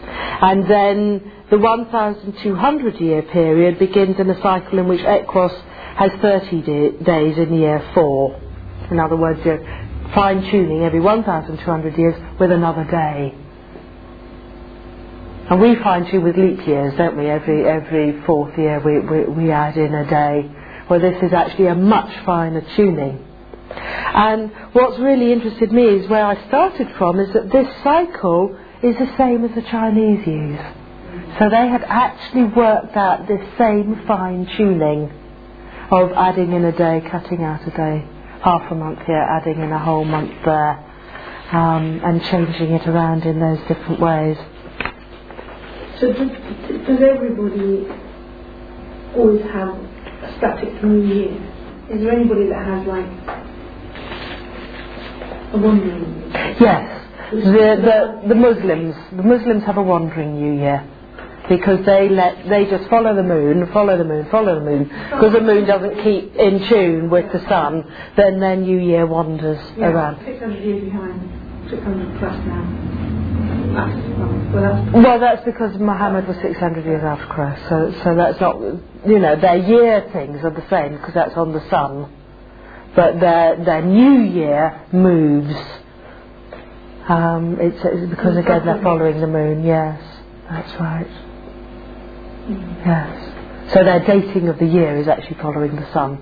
And 0.03 0.69
then 0.69 1.33
the 1.49 1.59
1,200 1.59 2.95
year 3.01 3.23
period 3.23 3.79
begins 3.79 4.19
in 4.19 4.29
a 4.31 4.43
cycle 4.43 4.81
in 4.81 4.89
which 4.89 5.03
Equus 5.03 5.53
has 5.95 6.11
30 6.21 6.63
de- 6.63 7.05
days 7.05 7.39
in 7.39 7.55
year 7.55 7.89
four. 7.95 8.35
In 8.91 8.99
other 8.99 9.17
words, 9.17 9.39
you're 9.45 9.65
fine 10.13 10.43
tuning 10.51 10.83
every 10.83 10.99
1,200 10.99 11.97
years 11.97 12.17
with 12.41 12.51
another 12.51 12.83
day. 12.83 13.33
And 15.51 15.61
we 15.61 15.75
fine 15.83 16.09
tune 16.09 16.23
with 16.23 16.37
leap 16.37 16.65
years, 16.65 16.95
don't 16.97 17.17
we? 17.17 17.27
Every 17.27 17.69
every 17.69 18.23
fourth 18.23 18.57
year 18.57 18.79
we, 18.79 19.01
we, 19.01 19.25
we 19.25 19.51
add 19.51 19.77
in 19.77 19.93
a 19.93 20.09
day. 20.09 20.49
Well, 20.89 21.01
this 21.01 21.21
is 21.25 21.33
actually 21.33 21.67
a 21.67 21.75
much 21.75 22.25
finer 22.25 22.63
tuning. 22.77 23.27
And 23.73 24.53
what's 24.73 24.99
really 25.01 25.33
interested 25.33 25.73
me 25.73 25.87
is 25.87 26.09
where 26.09 26.25
I 26.25 26.47
started 26.47 26.89
from 26.97 27.19
is 27.19 27.33
that 27.33 27.51
this 27.51 27.67
cycle 27.83 28.57
is 28.85 28.97
the 28.97 29.13
same 29.19 29.45
as 29.45 29.53
the 29.57 29.63
Chinese 29.63 30.25
use. 30.25 30.61
So 31.41 31.51
they 31.51 31.67
had 31.69 31.83
actually 31.83 32.45
worked 32.45 32.97
out 32.97 33.27
this 33.27 33.43
same 33.59 34.05
fine 34.07 34.47
tuning 34.57 35.13
of 35.91 36.13
adding 36.13 36.53
in 36.53 36.65
a 36.65 36.73
day, 36.73 37.03
cutting 37.11 37.43
out 37.43 37.67
a 37.67 37.71
day, 37.71 38.07
half 38.43 38.71
a 38.71 38.75
month 38.77 39.01
here, 39.05 39.17
adding 39.17 39.61
in 39.61 39.73
a 39.73 39.79
whole 39.81 40.05
month 40.05 40.33
there, 40.45 40.79
um, 41.53 42.01
and 42.05 42.23
changing 42.23 42.71
it 42.73 42.87
around 42.87 43.25
in 43.25 43.41
those 43.41 43.59
different 43.67 44.01
ways. 44.01 44.37
So 46.01 46.13
does, 46.13 46.31
does 46.87 47.01
everybody 47.03 47.87
always 49.17 49.43
have 49.53 49.69
a 49.69 50.35
static 50.39 50.83
new 50.83 51.03
year? 51.03 51.33
Is 51.91 52.01
there 52.01 52.13
anybody 52.13 52.47
that 52.49 52.65
has 52.65 52.87
like 52.87 53.07
a 55.53 55.59
wandering 55.59 56.05
year? 56.05 56.57
Yes, 56.61 57.07
the, 57.33 58.21
the, 58.23 58.29
the 58.29 58.35
Muslims, 58.35 58.95
the 59.15 59.23
Muslims 59.23 59.65
have 59.65 59.77
a 59.77 59.83
wandering 59.83 60.37
New 60.41 60.55
Year 60.59 60.87
because 61.49 61.85
they 61.85 62.09
let 62.09 62.49
they 62.49 62.65
just 62.71 62.89
follow 62.89 63.15
the 63.15 63.23
moon, 63.25 63.67
follow 63.73 63.99
the 63.99 64.05
moon, 64.05 64.27
follow 64.31 64.55
the 64.55 64.65
moon. 64.65 64.85
Because 64.85 65.33
the 65.33 65.41
moon 65.41 65.67
doesn't 65.67 65.97
keep 66.03 66.35
in 66.37 66.67
tune 66.69 67.11
with 67.11 67.31
the 67.33 67.41
sun, 67.49 67.85
then 68.17 68.39
their 68.41 68.57
New 68.57 68.79
Year 68.79 69.07
wanders 69.07 69.59
Yeah, 69.77 69.89
around. 69.89 70.25
600 70.25 70.65
years 70.65 70.85
behind, 70.85 71.69
600 71.69 72.19
plus 72.21 72.47
now. 72.47 73.10
Well, 73.75 74.63
that's 74.63 74.95
Well, 74.95 75.19
that's 75.21 75.45
because 75.45 75.79
Muhammad 75.79 76.29
was 76.29 76.37
600 76.43 76.85
years 76.85 77.05
after 77.05 77.27
Christ, 77.27 77.63
so 77.69 77.95
so 78.05 78.15
that's 78.17 78.41
not 78.41 78.61
you 79.07 79.19
know 79.19 79.37
their 79.37 79.57
year 79.57 80.09
things 80.13 80.41
are 80.45 80.51
the 80.51 80.67
same 80.71 80.97
because 80.97 81.15
that's 81.15 81.37
on 81.37 81.53
the 81.53 81.63
sun, 81.71 82.11
but 82.97 83.21
their 83.21 83.57
their 83.65 83.83
New 83.83 84.23
Year 84.23 84.83
moves 84.93 85.55
Um, 87.09 87.59
it's, 87.61 87.79
it's 87.85 88.11
because 88.11 88.37
again 88.37 88.65
they're 88.67 88.83
following 88.83 89.21
the 89.21 89.27
moon. 89.27 89.65
Yes, 89.65 90.01
that's 90.49 90.73
right. 90.81 91.11
Yes. 92.87 93.73
So 93.75 93.85
their 93.85 94.01
dating 94.07 94.49
of 94.49 94.59
the 94.59 94.67
year 94.67 94.97
is 94.99 95.09
actually 95.09 95.39
following 95.43 95.77
the 95.77 95.93
sun. 95.93 96.19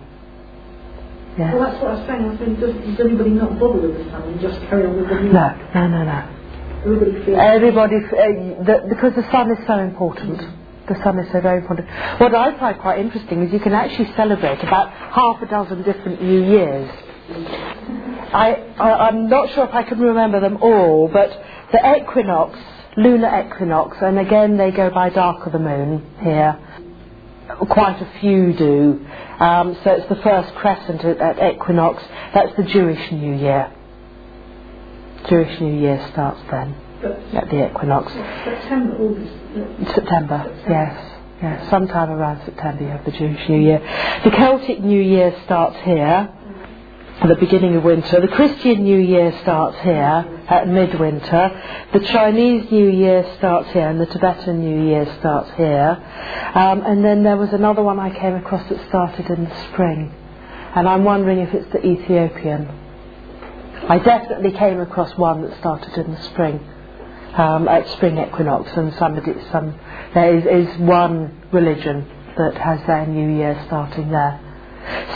Yes. 1.39 1.55
Well, 1.55 1.71
that's 1.71 1.83
what 1.83 1.91
I 1.93 1.95
was 1.95 2.07
saying. 2.07 2.23
I 2.25 2.29
was 2.31 2.39
saying, 2.39 2.57
does, 2.61 2.75
does 2.97 3.07
anybody 3.07 3.31
not 3.31 3.59
bother 3.59 3.81
with 3.89 3.99
the 3.99 4.11
sun 4.11 4.23
and 4.25 4.41
just 4.41 4.61
carry 4.69 4.87
on 4.87 4.97
with 4.97 5.09
the 5.09 5.15
moon? 5.17 5.33
No, 5.33 5.49
no, 5.75 5.89
no, 5.89 6.05
no. 6.05 6.38
Everybody. 6.85 7.35
Everybody, 7.35 7.97
uh, 7.97 8.63
the, 8.63 8.87
because 8.89 9.13
the 9.17 9.29
sun 9.33 9.51
is 9.51 9.59
so 9.67 9.79
important. 9.79 10.39
The 10.87 10.95
sun 11.03 11.19
is 11.19 11.27
so 11.33 11.41
very 11.41 11.59
important. 11.61 11.89
What 12.21 12.35
I 12.35 12.57
find 12.59 12.79
quite 12.81 13.01
interesting 13.01 13.43
is 13.43 13.53
you 13.53 13.59
can 13.59 13.73
actually 13.73 14.13
celebrate 14.17 14.61
about 14.63 14.91
half 14.91 15.43
a 15.43 15.47
dozen 15.47 15.83
different 15.83 16.23
New 16.23 16.45
Years. 16.45 16.89
I, 18.33 18.75
I, 18.79 19.09
I'm 19.09 19.29
not 19.29 19.53
sure 19.55 19.67
if 19.67 19.75
I 19.75 19.83
can 19.83 19.99
remember 19.99 20.41
them 20.41 20.59
all, 20.59 21.11
but 21.13 21.31
the 21.73 21.97
equinox, 22.01 22.57
lunar 22.97 23.45
equinox, 23.45 23.99
and 24.01 24.19
again 24.19 24.57
they 24.57 24.71
go 24.71 24.89
by 24.91 25.11
dark 25.11 25.47
of 25.47 25.53
the 25.53 25.59
moon 25.59 26.07
here. 26.23 26.59
Quite 27.71 28.01
a 28.01 28.21
few 28.21 28.53
do. 28.57 29.07
Um, 29.41 29.77
so 29.83 29.91
it's 29.91 30.09
the 30.09 30.21
first 30.23 30.55
crescent 30.55 31.05
at, 31.05 31.19
at 31.21 31.55
equinox. 31.55 32.03
That's 32.35 32.55
the 32.57 32.63
Jewish 32.63 33.11
New 33.11 33.35
Year. 33.35 33.73
Jewish 35.29 35.61
New 35.61 35.79
Year 35.79 36.09
starts 36.13 36.41
then 36.51 36.75
But 37.03 37.19
at 37.35 37.49
the 37.51 37.67
equinox. 37.71 38.13
September, 38.13 38.97
August. 38.97 39.33
uh, 39.89 39.95
September, 39.95 40.65
yes. 40.69 41.15
Yes, 41.43 41.71
sometime 41.71 42.11
around 42.11 42.45
September 42.45 42.83
you 42.83 42.91
have 42.91 43.05
the 43.05 43.13
Jewish 43.13 43.49
New 43.49 43.61
Year. 43.61 43.79
The 44.25 44.31
Celtic 44.31 44.81
New 44.81 45.01
Year 45.01 45.33
starts 45.45 45.77
here 45.85 46.29
at 47.21 47.29
the 47.29 47.37
beginning 47.37 47.77
of 47.77 47.85
winter. 47.85 48.21
The 48.21 48.27
Christian 48.29 48.83
New 48.83 48.99
Year 48.99 49.33
starts 49.43 49.79
here 49.81 50.45
at 50.49 50.67
midwinter. 50.69 51.63
The 51.93 52.01
Chinese 52.01 52.71
New 52.73 52.89
Year 52.91 53.25
starts 53.39 53.71
here 53.71 53.89
and 53.89 54.01
the 54.01 54.07
Tibetan 54.07 54.59
New 54.61 54.89
Year 54.89 55.07
starts 55.21 55.51
here. 55.57 56.03
Um, 56.55 56.83
and 56.85 57.05
then 57.05 57.23
there 57.23 57.37
was 57.37 57.53
another 57.53 57.83
one 57.85 58.01
I 58.01 58.11
came 58.19 58.35
across 58.35 58.69
that 58.69 58.89
started 58.89 59.31
in 59.31 59.45
the 59.45 59.65
spring. 59.73 60.13
And 60.75 60.89
I'm 60.89 61.05
wondering 61.05 61.39
if 61.39 61.55
it's 61.55 61.71
the 61.73 61.85
Ethiopian. 61.87 62.69
I 63.89 63.99
definitely 63.99 64.53
came 64.53 64.81
across 64.81 65.17
one 65.17 65.43
that 65.43 65.59
started 65.59 65.95
in 65.97 66.13
the 66.13 66.23
spring 66.23 66.67
um, 67.35 67.69
at 67.69 67.89
spring 67.91 68.19
equinox, 68.19 68.71
and 68.77 68.93
somebody, 68.95 69.35
some, 69.53 69.79
there 70.15 70.37
is, 70.37 70.69
is 70.69 70.79
one 70.79 71.41
religion 71.53 72.07
that 72.37 72.57
has 72.57 72.81
their 72.87 73.07
New 73.07 73.37
Year 73.37 73.63
starting 73.67 74.11
there. 74.11 74.41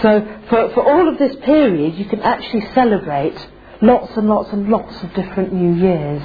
So 0.02 0.20
for, 0.48 0.70
for 0.74 0.84
all 0.84 1.08
of 1.08 1.18
this 1.18 1.34
period, 1.44 1.94
you 1.94 2.04
can 2.04 2.20
actually 2.20 2.66
celebrate 2.74 3.36
lots 3.80 4.16
and 4.16 4.28
lots 4.28 4.52
and 4.52 4.68
lots 4.68 5.02
of 5.02 5.14
different 5.14 5.52
New 5.52 5.74
Years, 5.74 6.22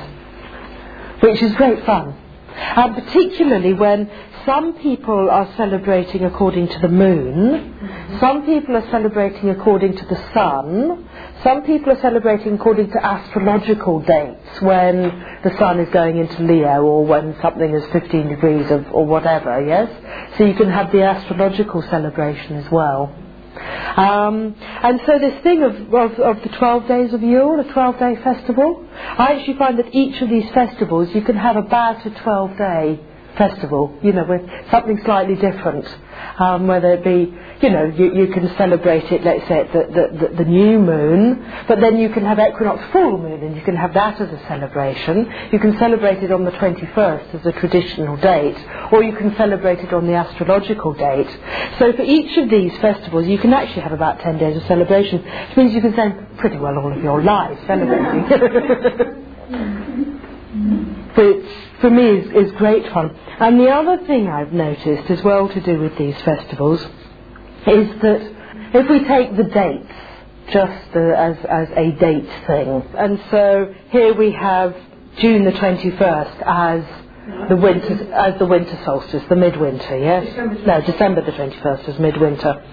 which 1.22 1.42
is 1.42 1.54
great 1.56 1.86
fun. 1.86 2.16
And 2.58 2.96
particularly 2.96 3.74
when 3.74 4.10
some 4.48 4.80
people 4.80 5.30
are 5.30 5.54
celebrating 5.58 6.24
according 6.24 6.70
to 6.70 6.80
the 6.80 6.88
moon, 6.88 8.18
some 8.22 8.45
people 8.45 8.78
are 8.78 8.89
celebrating 8.89 9.50
according 9.50 9.98
to 9.98 10.06
the 10.06 10.16
sun, 10.34 11.06
some 11.43 11.64
people 11.64 11.91
are 11.91 12.00
celebrating 12.00 12.54
according 12.54 12.89
to 12.89 13.06
astrological 13.06 14.00
dates 14.00 14.62
when 14.62 15.02
the 15.43 15.54
sun 15.60 15.82
is 15.82 15.89
going 15.89 16.18
into 16.18 16.43
Leo 16.43 16.82
or 16.82 17.06
when 17.06 17.36
something 17.41 17.76
is 17.76 17.84
15 17.91 18.30
degrees 18.30 18.72
of, 18.72 18.89
or 18.93 19.06
whatever, 19.06 19.62
yes? 19.68 19.91
So 20.38 20.45
you 20.45 20.54
can 20.54 20.70
have 20.70 20.93
the 20.93 21.02
astrological 21.02 21.82
celebration 21.82 22.56
as 22.56 22.72
well. 22.72 23.14
Um, 23.98 24.56
and 24.82 25.02
so 25.06 25.20
this 25.20 25.43
thing 25.43 25.62
of, 25.64 25.93
of, 25.93 26.12
of 26.20 26.41
the 26.41 26.50
12 26.58 26.88
days 26.88 27.14
of 27.14 27.22
Yule, 27.22 27.60
a 27.60 27.74
12 27.74 28.00
day 28.00 28.16
festival, 28.24 28.88
I 28.95 29.34
actually 29.34 29.58
find 29.58 29.78
that 29.78 29.93
each 29.93 30.22
of 30.22 30.30
these 30.30 30.50
festivals 30.52 31.14
you 31.14 31.22
can 31.22 31.36
have 31.36 31.58
about 31.58 32.06
a 32.06 32.12
12 32.12 32.58
day 32.58 33.00
festival, 33.38 33.98
you 34.04 34.12
know, 34.14 34.26
with 34.26 34.42
something 34.72 35.00
slightly 35.06 35.36
different. 35.36 35.86
Um, 36.40 36.68
whether 36.68 36.94
it 36.94 37.04
be, 37.04 37.34
you 37.62 37.70
know, 37.70 37.86
you, 37.86 38.14
you 38.14 38.34
can 38.34 38.48
celebrate 38.58 39.12
it, 39.12 39.24
let's 39.24 39.48
say, 39.48 39.64
the, 39.72 39.88
the, 39.90 40.36
the, 40.44 40.46
new 40.46 40.80
moon, 40.80 41.44
but 41.68 41.80
then 41.80 41.98
you 41.98 42.10
can 42.10 42.26
have 42.26 42.40
equinox 42.40 42.84
full 42.92 43.18
moon 43.18 43.42
and 43.44 43.56
you 43.56 43.62
can 43.64 43.76
have 43.76 43.94
that 43.94 44.20
as 44.22 44.30
a 44.30 44.40
celebration. 44.48 45.32
You 45.52 45.60
can 45.60 45.78
celebrate 45.78 46.24
it 46.24 46.32
on 46.32 46.44
the 46.44 46.52
21st 46.52 47.36
as 47.36 47.46
a 47.46 47.52
traditional 47.54 48.18
date, 48.18 48.58
or 48.92 49.04
you 49.04 49.16
can 49.16 49.36
celebrate 49.36 49.80
it 49.80 49.94
on 49.94 50.06
the 50.08 50.14
astrological 50.14 50.94
date. 50.94 51.30
So 51.80 51.94
for 51.94 52.04
each 52.04 52.38
of 52.38 52.50
these 52.50 52.78
festivals, 52.80 53.28
you 53.28 53.38
can 53.38 53.54
actually 53.54 53.82
have 53.82 53.94
about 53.94 54.20
10 54.20 54.38
days 54.38 54.58
of 54.58 54.64
celebration, 54.68 55.24
which 55.24 55.58
means 55.58 55.74
you 55.74 55.82
can 55.82 55.94
spend 55.94 56.38
pretty 56.38 56.58
well 56.58 56.78
all 56.78 56.92
of 56.96 57.04
your 57.04 57.24
life 57.24 57.58
celebrating. 57.66 59.24
which 61.18 61.66
for 61.82 61.90
me 61.90 62.20
is, 62.20 62.48
is 62.48 62.52
great 62.54 62.92
fun. 62.92 63.16
And 63.40 63.60
the 63.60 63.70
other 63.70 64.06
thing 64.06 64.28
I've 64.28 64.54
noticed 64.54 65.10
as 65.10 65.24
well 65.24 65.48
to 65.50 65.62
do 65.62 65.80
with 65.80 65.98
these 65.98 66.16
festivals 66.24 66.82
is 67.68 67.90
that 68.02 68.34
if 68.74 68.90
we 68.90 69.04
take 69.06 69.36
the 69.36 69.44
dates 69.44 69.94
just 70.52 70.96
uh, 70.96 71.00
as, 71.00 71.38
as 71.46 71.70
a 71.76 71.92
date 71.92 72.30
thing, 72.48 72.84
and 72.98 73.22
so 73.30 73.74
here 73.90 74.14
we 74.14 74.32
have 74.32 74.76
June 75.18 75.44
the 75.44 75.52
21st 75.52 76.42
as 76.46 77.50
the 77.50 77.56
winter, 77.58 78.14
as 78.14 78.40
the 78.40 78.46
winter 78.46 78.80
solstice, 78.86 79.24
the 79.30 79.36
midwinter, 79.36 79.98
yes? 79.98 80.26
December 80.26 80.66
No, 80.66 80.82
December 80.82 81.22
the 81.22 81.32
21st 81.32 81.90
as 81.90 82.00
midwinter. 82.00 82.64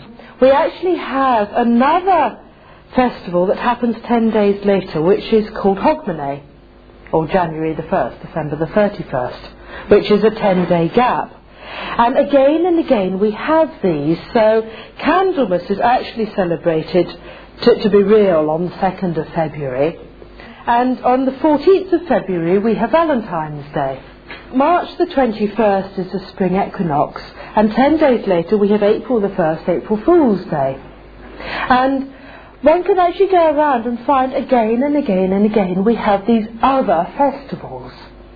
We 0.40 0.50
actually 0.50 0.96
have 0.96 1.50
another 1.52 2.40
festival 2.94 3.46
that 3.46 3.58
happens 3.58 3.96
10 4.04 4.30
days 4.30 4.64
later, 4.64 5.02
which 5.02 5.24
is 5.32 5.50
called 5.50 5.78
Hogmanay 5.78 6.42
or 7.14 7.28
January 7.28 7.74
the 7.74 7.82
1st, 7.82 8.26
December 8.26 8.56
the 8.56 8.66
31st, 8.66 9.88
which 9.88 10.10
is 10.10 10.24
a 10.24 10.30
10 10.30 10.68
day 10.68 10.88
gap. 10.88 11.32
And 11.96 12.18
again 12.18 12.66
and 12.66 12.78
again 12.80 13.20
we 13.20 13.30
have 13.30 13.70
these. 13.84 14.18
So 14.32 14.68
Candlemas 14.98 15.70
is 15.70 15.78
actually 15.78 16.34
celebrated, 16.34 17.06
to, 17.62 17.82
to 17.82 17.88
be 17.88 18.02
real, 18.02 18.50
on 18.50 18.64
the 18.64 18.72
2nd 18.72 19.16
of 19.16 19.32
February. 19.32 19.96
And 20.66 20.98
on 21.04 21.24
the 21.24 21.30
14th 21.30 21.92
of 21.92 22.08
February 22.08 22.58
we 22.58 22.74
have 22.74 22.90
Valentine's 22.90 23.72
Day. 23.72 24.02
March 24.52 24.98
the 24.98 25.06
21st 25.06 25.98
is 25.98 26.10
the 26.10 26.26
spring 26.30 26.56
equinox, 26.56 27.22
and 27.54 27.70
10 27.70 27.96
days 27.98 28.26
later 28.26 28.56
we 28.56 28.70
have 28.70 28.82
April 28.82 29.20
the 29.20 29.28
1st, 29.28 29.68
April 29.68 30.02
Fool's 30.04 30.44
Day. 30.46 30.80
And 31.38 32.13
one 32.64 32.82
can 32.82 32.98
actually 32.98 33.28
go 33.28 33.50
around 33.50 33.86
and 33.86 34.04
find 34.06 34.32
again 34.32 34.82
and 34.82 34.96
again 34.96 35.32
and 35.32 35.44
again 35.44 35.84
we 35.84 35.94
have 35.94 36.26
these 36.26 36.46
other 36.62 37.12
festivals. 37.16 37.92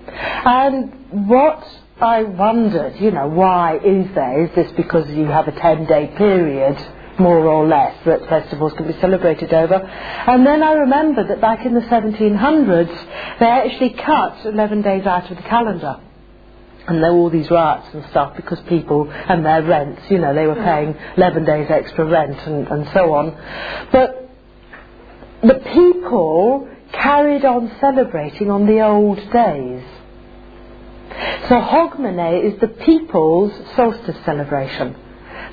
And 0.07 1.27
what 1.27 1.67
I 1.99 2.23
wondered, 2.23 2.95
you 2.97 3.11
know, 3.11 3.27
why 3.27 3.77
is 3.77 4.07
there? 4.13 4.45
Is 4.45 4.55
this 4.55 4.71
because 4.73 5.09
you 5.09 5.25
have 5.25 5.47
a 5.47 5.51
10 5.51 5.85
day 5.85 6.13
period, 6.15 6.77
more 7.17 7.39
or 7.39 7.67
less, 7.67 7.95
that 8.05 8.29
festivals 8.29 8.73
can 8.73 8.87
be 8.87 8.99
celebrated 8.99 9.51
over? 9.51 9.75
And 9.75 10.45
then 10.45 10.61
I 10.61 10.73
remembered 10.73 11.27
that 11.29 11.41
back 11.41 11.65
in 11.65 11.73
the 11.73 11.81
1700s, 11.81 13.39
they 13.39 13.47
actually 13.47 13.93
cut 13.93 14.45
11 14.45 14.83
days 14.83 15.05
out 15.05 15.29
of 15.31 15.37
the 15.37 15.43
calendar. 15.43 15.99
And 16.89 17.03
there 17.03 17.13
were 17.13 17.19
all 17.19 17.29
these 17.29 17.51
riots 17.51 17.87
and 17.93 18.03
stuff 18.09 18.35
because 18.35 18.59
people 18.61 19.09
and 19.11 19.45
their 19.45 19.63
rents, 19.63 20.01
you 20.09 20.17
know, 20.17 20.33
they 20.33 20.47
were 20.47 20.55
paying 20.55 20.95
11 21.17 21.45
days 21.45 21.67
extra 21.69 22.05
rent 22.05 22.39
and, 22.47 22.67
and 22.67 22.89
so 22.93 23.13
on. 23.13 23.87
But 23.91 24.29
the 25.43 25.61
people 25.73 26.67
carried 26.91 27.45
on 27.45 27.71
celebrating 27.79 28.49
on 28.49 28.65
the 28.65 28.81
old 28.81 29.17
days. 29.31 29.83
So 31.47 31.55
Hogmanay 31.55 32.53
is 32.53 32.59
the 32.59 32.67
people's 32.67 33.53
solstice 33.75 34.17
celebration. 34.25 34.95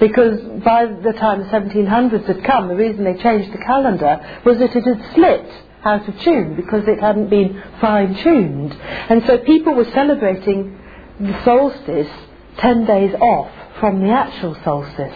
Because 0.01 0.41
by 0.63 0.87
the 0.87 1.13
time 1.13 1.39
the 1.39 1.49
1700s 1.49 2.27
had 2.27 2.45
come, 2.45 2.69
the 2.69 2.77
reason 2.77 3.05
they 3.05 3.21
changed 3.23 3.53
the 3.53 3.59
calendar 3.59 4.41
was 4.45 4.59
that 4.59 4.77
it 4.77 4.85
had 4.85 5.15
slipped 5.15 5.53
out 5.85 6.09
of 6.09 6.19
tune 6.21 6.57
because 6.57 6.87
it 6.87 7.01
hadn't 7.01 7.31
been 7.31 7.63
fine 7.81 8.15
tuned. 8.17 8.73
And 8.75 9.25
so 9.27 9.39
people 9.39 9.75
were 9.75 9.91
celebrating 9.93 10.79
the 11.21 11.45
solstice 11.45 12.11
10 12.59 12.85
days 12.87 13.15
off 13.21 13.51
from 13.81 14.01
the 14.01 14.11
actual 14.11 14.57
solstice. 14.65 15.15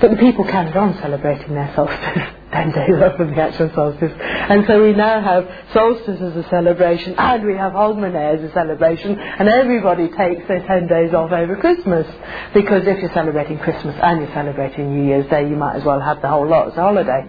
But 0.00 0.10
the 0.10 0.16
people 0.16 0.44
carried 0.44 0.76
on 0.76 0.98
celebrating 1.00 1.54
their 1.54 1.72
solstice 1.74 2.28
10 2.52 2.70
days 2.72 3.02
off 3.02 3.16
from 3.16 3.30
the 3.30 3.40
actual 3.40 3.70
solstice. 3.74 4.12
And 4.20 4.66
so 4.66 4.82
we 4.82 4.92
now 4.92 5.20
have 5.20 5.48
solstice 5.72 6.20
as 6.20 6.36
a 6.36 6.48
celebration 6.48 7.14
and 7.16 7.44
we 7.44 7.56
have 7.56 7.72
Hogmanay 7.72 8.38
as 8.38 8.50
a 8.50 8.52
celebration 8.52 9.18
and 9.18 9.48
everybody 9.48 10.08
takes 10.08 10.46
their 10.48 10.66
10 10.66 10.86
days 10.86 11.14
off 11.14 11.32
over 11.32 11.56
Christmas. 11.56 12.06
Because 12.52 12.86
if 12.86 13.00
you're 13.00 13.12
celebrating 13.14 13.58
Christmas 13.58 13.96
and 14.00 14.20
you're 14.20 14.34
celebrating 14.34 14.94
New 14.94 15.08
Year's 15.08 15.28
Day, 15.30 15.48
you 15.48 15.56
might 15.56 15.76
as 15.76 15.84
well 15.84 16.00
have 16.00 16.20
the 16.22 16.28
whole 16.28 16.46
lot 16.46 16.68
as 16.68 16.76
a 16.76 16.80
holiday. 16.82 17.26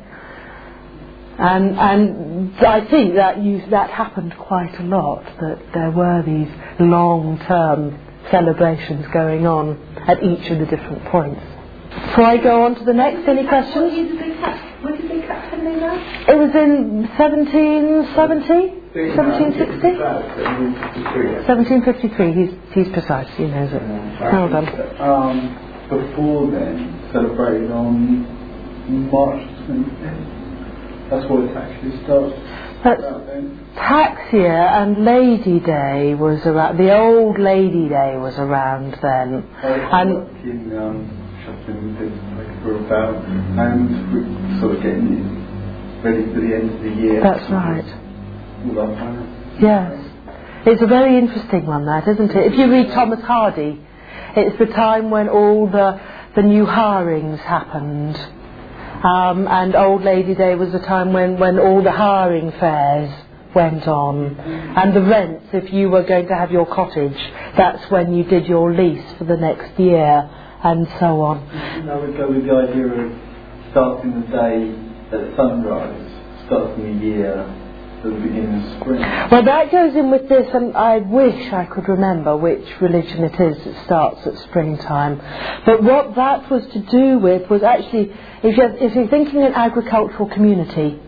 And, 1.38 1.78
and 1.78 2.56
I 2.66 2.86
think 2.90 3.16
that 3.16 3.44
you, 3.44 3.62
that 3.70 3.90
happened 3.90 4.34
quite 4.38 4.74
a 4.80 4.84
lot, 4.84 5.24
that 5.26 5.60
there 5.74 5.92
were 5.92 6.24
these 6.24 6.48
long-term 6.80 8.00
celebrations 8.32 9.06
going 9.14 9.46
on 9.46 9.78
at 10.08 10.24
each 10.24 10.50
of 10.50 10.60
the 10.60 10.66
different 10.66 11.04
points. 11.06 11.42
Before 11.92 12.26
I 12.26 12.38
go 12.38 12.64
on 12.66 12.76
to 12.76 12.84
the 12.86 12.94
next, 12.94 13.28
any 13.28 13.44
What 13.44 13.50
questions? 13.50 13.94
year 13.94 14.08
did 14.08 14.20
they 14.20 14.36
cut? 14.42 14.58
When 14.84 14.96
did 15.02 15.10
they 15.12 15.22
cut 15.28 15.50
10 15.52 15.60
days? 15.66 16.28
It 16.28 16.38
was 16.38 16.56
in 16.56 17.04
1770, 17.20 18.96
1760? 19.16 20.00
1753, 21.48 22.34
he's, 22.34 22.54
he's 22.74 22.90
precise, 22.94 23.28
he 23.36 23.46
knows 23.48 23.72
it. 23.74 23.82
Well 23.82 24.48
done. 24.50 24.68
Um, 25.00 25.38
before 25.90 26.52
then, 26.52 27.10
celebrated 27.12 27.72
on 27.72 28.24
March 29.12 29.44
25th. 29.68 30.35
That's 31.10 31.30
what 31.30 31.44
it 31.46 31.56
actually 31.56 32.04
starts. 32.04 32.36
That's 32.84 33.02
about 33.02 33.26
then. 33.28 33.60
tax 33.76 34.34
year 34.34 34.52
and 34.52 35.06
Lady 35.06 35.60
Day 35.60 36.16
was 36.16 36.40
around, 36.46 36.78
the 36.78 36.96
old 36.96 37.40
Lady 37.40 37.90
Day 37.90 38.16
was 38.18 38.36
around 38.38 38.98
then. 39.02 39.44
I 39.64 40.02
And- 40.02 40.28
in 40.44 40.78
um, 40.78 41.10
shopping 41.46 41.96
like 42.38 42.64
for 42.64 42.78
about, 42.86 43.16
and 43.26 44.14
we're 44.14 44.60
sort 44.60 44.76
of 44.78 44.84
getting 44.84 46.02
ready 46.04 46.26
for 46.34 46.40
the 46.42 46.56
end 46.56 46.72
of 46.74 46.82
the 46.82 46.90
year. 46.90 47.22
That's 47.22 47.50
right. 47.52 47.86
Yes. 49.60 50.02
It's 50.66 50.82
a 50.82 50.88
very 50.88 51.18
interesting 51.18 51.66
one, 51.68 51.86
that, 51.86 52.08
isn't 52.08 52.32
it? 52.32 52.54
If 52.54 52.58
you 52.58 52.72
read 52.72 52.90
Thomas 52.92 53.22
Hardy, 53.22 53.80
it's 54.36 54.58
the 54.58 54.66
time 54.66 55.12
when 55.12 55.30
all 55.30 55.68
the, 55.68 56.00
the 56.36 56.42
new 56.42 56.66
hirings 56.66 57.40
happened. 57.40 58.18
Um, 59.04 59.48
and 59.48 59.76
Old 59.76 60.04
Lady 60.04 60.36
Day 60.36 60.56
was 60.56 60.72
the 60.72 60.80
time 60.80 61.14
when, 61.14 61.38
when 61.40 61.60
all 61.60 61.84
the 61.84 61.92
hiring 61.92 62.52
fairs 62.52 63.12
went 63.54 63.88
on. 63.88 64.36
And 64.40 64.96
the 64.96 65.02
rents, 65.02 65.48
if 65.54 65.72
you 65.72 65.90
were 65.90 66.04
going 66.04 66.28
to 66.28 66.36
have 66.36 66.52
your 66.52 66.66
cottage, 66.66 67.18
that's 67.58 67.90
when 67.90 68.14
you 68.14 68.24
did 68.24 68.46
your 68.46 68.74
lease 68.74 69.14
for 69.18 69.24
the 69.24 69.38
next 69.38 69.80
year, 69.80 70.30
and 70.64 70.88
so 71.00 71.22
on. 71.22 71.48
I 71.50 71.96
would 71.96 72.18
go 72.18 72.30
with 72.30 72.46
the 72.46 72.54
idea 72.54 72.88
of 72.88 73.72
starting 73.72 74.22
the 74.22 74.28
day 74.28 74.76
at 75.12 75.36
sunrise, 75.38 76.46
starting 76.48 77.00
the 77.00 77.06
year 77.06 77.65
Well, 78.06 79.44
that 79.44 79.72
goes 79.72 79.96
in 79.96 80.12
with 80.12 80.30
this, 80.30 80.48
and 80.54 80.78
I 80.78 81.00
wish 81.00 81.52
I 81.52 81.66
could 81.66 81.88
remember 81.88 82.38
which 82.38 82.66
religion 82.80 83.24
it 83.24 83.40
is 83.40 83.64
that 83.64 83.86
starts 83.86 84.28
at 84.28 84.38
springtime. 84.50 85.20
But 85.66 85.82
what 85.82 86.16
that 86.16 86.50
was 86.52 86.66
to 86.68 86.80
do 86.80 87.18
with 87.18 87.50
was 87.50 87.64
actually, 87.64 88.14
if 88.44 88.58
you're, 88.58 88.76
if 88.78 88.94
you're 88.94 89.08
thinking 89.08 89.42
an 89.42 89.54
agricultural 89.54 90.30
community, 90.30 91.00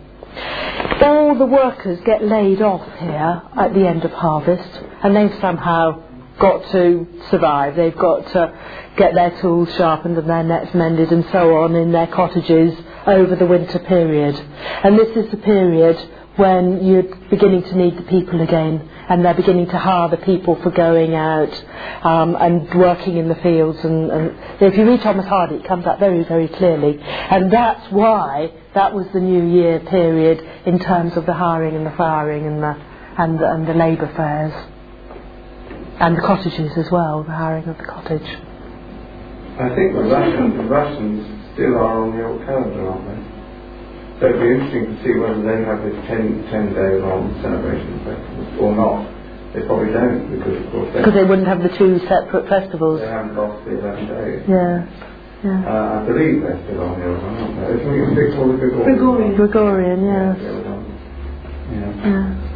all 1.02 1.36
the 1.36 1.46
workers 1.46 2.00
get 2.06 2.24
laid 2.24 2.62
off 2.62 2.88
here 2.98 3.44
at 3.56 3.74
the 3.74 3.88
end 3.88 4.04
of 4.04 4.12
harvest, 4.12 4.82
and 5.04 5.16
they've 5.16 5.40
somehow 5.40 6.02
got 6.40 6.70
to 6.72 7.08
survive. 7.30 7.76
They've 7.76 7.96
got 7.96 8.28
to 8.34 8.54
get 8.98 9.14
their 9.14 9.40
tools 9.40 9.70
sharpened 9.76 10.18
and 10.18 10.30
their 10.30 10.44
nets 10.44 10.74
mended 10.74 11.12
and 11.12 11.26
so 11.32 11.58
on 11.58 11.76
in 11.76 11.92
their 11.92 12.08
cottages 12.08 12.78
over 13.06 13.36
the 13.36 13.46
winter 13.46 13.80
period. 13.80 14.36
And 14.84 14.98
this 14.98 15.16
is 15.16 15.32
the 15.32 15.38
period 15.38 15.98
when 16.38 16.86
you're 16.86 17.04
beginning 17.30 17.64
to 17.64 17.76
need 17.76 17.98
the 17.98 18.04
people 18.04 18.42
again 18.42 18.90
and 19.10 19.26
they're 19.26 19.34
beginning 19.34 19.68
to 19.68 19.78
hire 19.78 20.10
the 20.10 20.18
people 20.18 20.56
for 20.62 20.72
going 20.72 21.16
out 21.16 21.52
um, 22.04 22.36
and 22.36 22.74
working 22.80 23.18
in 23.18 23.28
the 23.28 23.36
fields 23.36 23.84
and, 23.84 24.12
and 24.12 24.62
if 24.62 24.78
you 24.78 24.86
read 24.86 25.02
Thomas 25.02 25.26
Hardy 25.26 25.56
it 25.56 25.66
comes 25.66 25.86
out 25.86 26.00
very 26.00 26.24
very 26.24 26.48
clearly. 26.48 27.00
And 27.02 27.52
that's 27.52 27.92
why 27.92 28.52
that 28.74 28.94
was 28.94 29.08
the 29.14 29.20
new 29.20 29.46
year 29.48 29.80
period 29.80 30.48
in 30.66 30.80
terms 30.80 31.18
of 31.18 31.26
the 31.26 31.34
hiring 31.34 31.76
and 31.76 31.86
the 31.86 31.96
firing 31.98 32.46
and 32.46 32.62
the 32.62 32.78
and 33.18 33.40
the, 33.40 33.52
and 33.52 33.68
the 33.68 33.74
labour 33.74 34.12
fairs 34.16 34.54
and 36.00 36.16
the 36.16 36.22
cottages 36.22 36.78
as 36.78 36.92
well 36.92 37.24
the 37.24 37.32
hiring 37.32 37.66
of 37.66 37.78
the 37.78 37.84
cottage. 37.84 38.28
I 39.60 39.74
think 39.74 39.94
the 39.94 40.04
Russians, 40.04 40.54
the 40.56 40.64
Russians 40.64 41.54
still 41.54 41.76
are 41.78 42.04
on 42.04 42.16
the 42.16 42.24
old 42.24 42.46
calendar, 42.46 42.90
aren't 42.90 43.08
they? 43.10 43.17
So 44.20 44.26
it'd 44.26 44.42
be 44.42 44.50
interesting 44.50 44.86
to 44.90 44.96
see 45.06 45.14
whether 45.22 45.42
they 45.46 45.62
have 45.62 45.80
this 45.86 45.98
10, 46.10 46.50
10 46.50 46.74
day 46.74 46.92
long 47.06 47.30
celebration 47.46 48.02
festival 48.02 48.66
or 48.66 48.74
not. 48.74 49.00
They 49.54 49.62
probably 49.70 49.94
don't 49.94 50.26
because 50.34 50.58
of 50.58 50.66
course 50.74 50.90
they, 50.94 51.00
because 51.06 51.14
they 51.14 51.24
wouldn't 51.24 51.48
have 51.48 51.62
the 51.62 51.70
two 51.78 52.02
separate 52.10 52.50
festivals 52.50 53.00
they 53.02 53.08
haven't 53.08 53.38
lost 53.38 53.62
the 53.66 53.78
11 53.78 54.10
days. 54.10 54.42
yeah 54.50 54.86
yeah 55.46 55.62
Uh, 55.70 56.02
I 56.02 56.06
believe 56.10 56.42
they're 56.42 56.58
still 56.66 56.82
on 56.82 56.98
the 56.98 57.06
old 57.14 57.22
one, 57.22 57.36
aren't 57.38 57.56
they? 57.62 57.78
Isn't 57.78 57.94
it 57.94 58.10
six 58.18 58.30
or 58.42 58.46
the 58.50 58.58
Gregorian? 58.58 58.86
Gregorian. 58.98 59.32
Gregorian 59.38 60.00
yes 60.02 60.36
one. 60.66 60.86
Yeah. 61.70 61.94
yeah. 62.10 62.47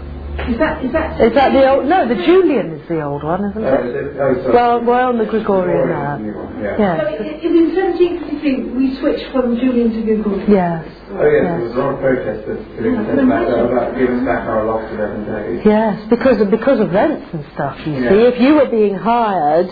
Is 0.50 0.58
that, 0.58 0.84
is 0.84 0.92
that... 0.92 1.22
Is 1.22 1.34
that 1.36 1.54
the 1.54 1.70
old? 1.70 1.86
No, 1.86 2.08
the 2.08 2.16
Julian 2.26 2.72
is 2.74 2.88
the 2.90 3.02
old 3.04 3.24
one, 3.24 3.46
isn't 3.52 3.64
Uh, 3.64 3.68
it- 3.68 4.18
oh, 4.20 4.34
sorry. 4.42 4.54
Well, 4.54 4.84
we're 4.84 5.02
on 5.02 5.18
the 5.18 5.26
Gregorian 5.26 5.86
Gregorian 5.86 5.90
now. 5.90 6.16
is 6.16 6.20
the 6.20 6.26
new 6.26 6.38
one, 6.38 6.62
Yeah. 6.62 6.78
So 6.78 7.10
Yes, 7.10 7.22
it, 7.22 7.46
it, 7.46 7.52
in 7.52 7.76
1753 7.76 8.74
we 8.78 8.96
switched 9.00 9.32
from 9.32 9.58
Julian 9.58 9.92
to 9.94 10.02
Gregorian. 10.02 10.52
yes, 10.52 10.86
Oh 11.12 11.26
yes, 11.26 11.44
there 11.44 11.60
was 11.62 11.74
a 11.76 11.80
lot 11.80 11.94
of 11.94 12.00
protesters 12.00 12.62
Yeah, 12.80 13.02
I 13.02 13.04
that, 13.04 13.72
about 13.72 13.98
giving 13.98 14.26
back 14.26 14.48
our 14.48 14.66
lost 14.66 14.94
11 14.94 15.26
days. 15.26 15.62
yes. 15.66 16.08
Because 16.10 16.42
of 16.42 16.50
because 16.50 16.80
of 16.80 16.92
rents 16.92 17.28
and 17.34 17.46
stuff. 17.54 17.78
You 17.86 17.94
Yeah. 17.94 18.10
see, 18.10 18.22
if 18.34 18.40
you 18.42 18.56
were 18.56 18.66
being 18.70 18.96
hired 18.96 19.70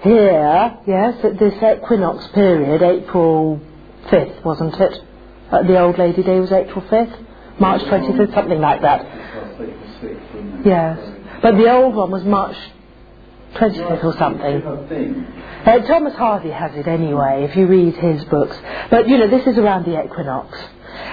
here, 0.00 0.72
yes, 0.86 1.14
at 1.24 1.38
this 1.38 1.54
equinox 1.62 2.26
period, 2.28 2.82
April 2.82 3.60
fifth, 4.10 4.44
wasn't 4.44 4.74
it? 4.80 4.94
Uh, 5.50 5.62
the 5.62 5.78
old 5.80 5.98
lady 5.98 6.22
day 6.22 6.40
was 6.40 6.52
April 6.52 6.82
fifth, 6.88 7.14
March 7.58 7.84
twenty 7.86 8.16
fifth, 8.16 8.32
something 8.34 8.60
like 8.60 8.80
that. 8.82 9.00
Last 9.04 9.58
week 9.60 9.70
was 9.70 9.90
six, 10.00 10.14
wasn't 10.34 10.57
it? 10.57 10.57
Yes, 10.68 10.98
but 11.42 11.56
the 11.56 11.70
old 11.72 11.94
one 11.94 12.10
was 12.10 12.24
March 12.24 12.56
twenty 13.54 13.78
fifth 13.78 14.04
or 14.04 14.16
something. 14.18 14.62
Uh, 15.64 15.78
Thomas 15.86 16.14
Hardy 16.14 16.50
has 16.50 16.74
it 16.74 16.86
anyway, 16.86 17.46
if 17.48 17.56
you 17.56 17.66
read 17.66 17.94
his 17.96 18.24
books. 18.26 18.56
But, 18.90 19.08
you 19.08 19.18
know, 19.18 19.28
this 19.28 19.46
is 19.46 19.58
around 19.58 19.84
the 19.86 20.02
equinox. 20.04 20.56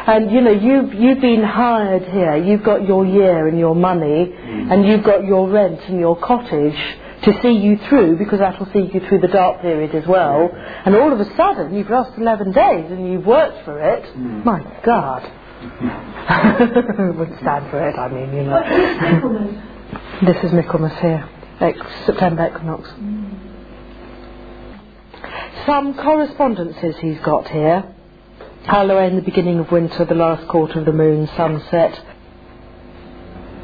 And, 0.08 0.32
you 0.32 0.42
know, 0.42 0.52
you've, 0.52 0.94
you've 0.94 1.22
been 1.22 1.44
hired 1.44 2.04
here, 2.04 2.36
you've 2.38 2.64
got 2.64 2.86
your 2.88 3.06
year 3.06 3.48
and 3.48 3.58
your 3.58 3.76
money, 3.76 4.32
and 4.72 4.86
you've 4.88 5.04
got 5.04 5.26
your 5.26 5.50
rent 5.50 5.82
and 5.88 6.00
your 6.00 6.16
cottage 6.18 6.78
to 7.24 7.42
see 7.42 7.52
you 7.54 7.78
through, 7.90 8.18
because 8.18 8.40
that 8.40 8.60
will 8.60 8.72
see 8.72 8.90
you 8.94 9.00
through 9.08 9.20
the 9.22 9.28
dark 9.30 9.62
period 9.62 9.96
as 9.96 10.06
well. 10.06 10.50
And 10.86 10.96
all 10.96 11.12
of 11.12 11.20
a 11.20 11.36
sudden, 11.36 11.74
you've 11.74 11.90
lost 11.90 12.12
11 12.18 12.52
days 12.52 12.92
and 12.92 13.12
you've 13.12 13.26
worked 13.26 13.66
for 13.66 13.80
it. 13.82 14.16
My 14.18 14.62
God. 14.84 15.32
Wouldn't 17.18 17.40
stand 17.40 17.70
for 17.70 17.88
it, 17.88 17.98
I 17.98 18.08
mean, 18.10 18.34
you 18.34 18.44
know. 18.44 19.62
This 20.26 20.44
is 20.44 20.52
Michaelmas 20.54 20.94
here, 21.00 21.28
ex- 21.60 21.80
September 22.06 22.48
equinox. 22.48 22.90
Some 25.66 25.96
correspondences 25.96 26.96
he's 26.98 27.20
got 27.20 27.48
here. 27.48 27.84
Halloween, 28.66 29.16
the 29.16 29.22
beginning 29.22 29.60
of 29.60 29.72
winter, 29.72 30.06
the 30.06 30.16
last 30.16 30.48
quarter 30.48 30.80
of 30.80 30.86
the 30.86 30.92
moon, 30.94 31.28
sunset. 31.36 32.00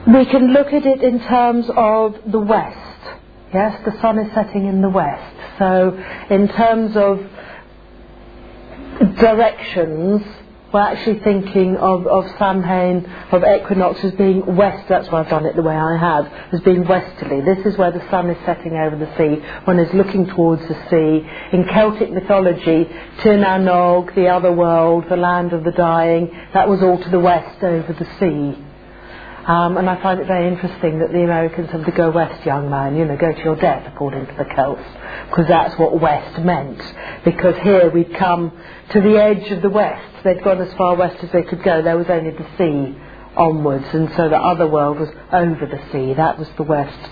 We 0.08 0.26
can 0.26 0.54
look 0.54 0.68
at 0.74 0.86
it 0.86 1.02
in 1.04 1.20
terms 1.20 1.70
of 1.76 2.16
the 2.26 2.40
west. 2.40 2.78
Yes, 3.54 3.80
the 3.86 4.00
sun 4.02 4.18
is 4.20 4.34
setting 4.34 4.66
in 4.66 4.82
the 4.82 4.90
west. 4.90 5.36
So, 5.60 5.98
in 6.30 6.48
terms 6.48 6.96
of 6.96 7.20
directions, 9.20 10.22
we're 10.74 10.82
actually 10.82 11.20
thinking 11.20 11.76
of, 11.78 12.08
of 12.08 12.26
Samhain, 12.38 13.06
of 13.32 13.44
equinox 13.44 14.04
as 14.04 14.14
being 14.14 14.56
west, 14.56 14.88
that's 14.88 15.10
why 15.12 15.22
I've 15.22 15.30
done 15.30 15.46
it 15.46 15.56
the 15.56 15.62
way 15.62 15.76
I 15.76 15.98
have, 15.98 16.32
as 16.54 16.62
being 16.62 16.88
westerly. 16.88 17.42
This 17.42 17.66
is 17.66 17.78
where 17.78 17.92
the 17.92 18.04
sun 18.10 18.30
is 18.30 18.38
setting 18.46 18.74
over 18.74 18.96
the 18.96 19.12
sea, 19.18 19.44
one 19.66 19.80
is 19.80 19.94
looking 19.94 20.28
towards 20.28 20.62
the 20.68 20.76
sea. 20.90 21.28
In 21.56 21.66
Celtic 21.74 22.12
mythology, 22.12 22.90
Tir 23.20 23.38
na 23.38 23.58
Nog, 23.58 24.16
the 24.16 24.28
other 24.28 24.52
world, 24.52 25.06
the 25.10 25.18
land 25.18 25.54
of 25.54 25.64
the 25.64 25.72
dying, 25.72 26.32
that 26.54 26.70
was 26.70 26.82
all 26.82 27.02
to 27.02 27.10
the 27.10 27.20
west 27.20 27.64
over 27.64 27.94
the 27.94 28.08
sea. 28.20 28.71
Um, 29.48 29.78
and 29.78 29.90
I 29.90 30.02
find 30.02 30.20
it 30.20 30.28
very 30.28 30.48
interesting 30.48 31.00
that 31.00 31.12
the 31.12 31.24
Americans 31.24 31.72
have 31.72 31.84
the 31.84 31.92
go 31.92 32.12
west, 32.12 32.46
young 32.46 32.70
man, 32.70 32.96
you 32.96 33.06
know, 33.06 33.18
go 33.18 33.32
to 33.32 33.44
your 33.44 33.56
death, 33.56 33.92
according 33.92 34.28
to 34.28 34.34
the 34.34 34.46
Celts, 34.56 34.84
because 35.30 35.48
that's 35.48 35.78
what 35.80 36.00
west 36.00 36.40
meant. 36.42 36.80
Because 37.26 37.56
here 37.64 37.90
we'd 37.90 38.16
come 38.16 38.52
to 38.92 39.02
the 39.02 39.18
edge 39.18 39.52
of 39.52 39.64
the 39.64 39.70
west. 39.70 40.24
They'd 40.24 40.44
gone 40.44 40.62
as 40.62 40.72
far 40.76 40.96
west 40.96 41.24
as 41.24 41.32
they 41.32 41.42
could 41.42 41.64
go. 41.64 41.82
There 41.82 41.98
was 41.98 42.08
only 42.10 42.32
the 42.32 42.46
sea 42.58 43.00
onwards, 43.36 43.86
and 43.94 44.12
so 44.16 44.30
the 44.30 44.38
other 44.38 44.68
world 44.68 45.00
was 45.00 45.10
over 45.32 45.66
the 45.66 45.82
sea. 45.92 46.14
That 46.14 46.38
was 46.38 46.48
the 46.58 46.64
west. 46.64 47.10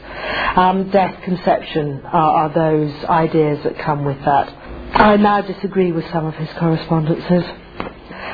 Um, 0.57 0.91
death, 0.91 1.21
conception 1.23 2.01
are, 2.05 2.49
are 2.49 2.53
those 2.53 3.05
ideas 3.05 3.63
that 3.63 3.79
come 3.79 4.05
with 4.05 4.19
that. 4.25 4.49
I 4.93 5.17
now 5.17 5.41
disagree 5.41 5.91
with 5.91 6.05
some 6.11 6.25
of 6.25 6.35
his 6.35 6.49
correspondences. 6.57 7.45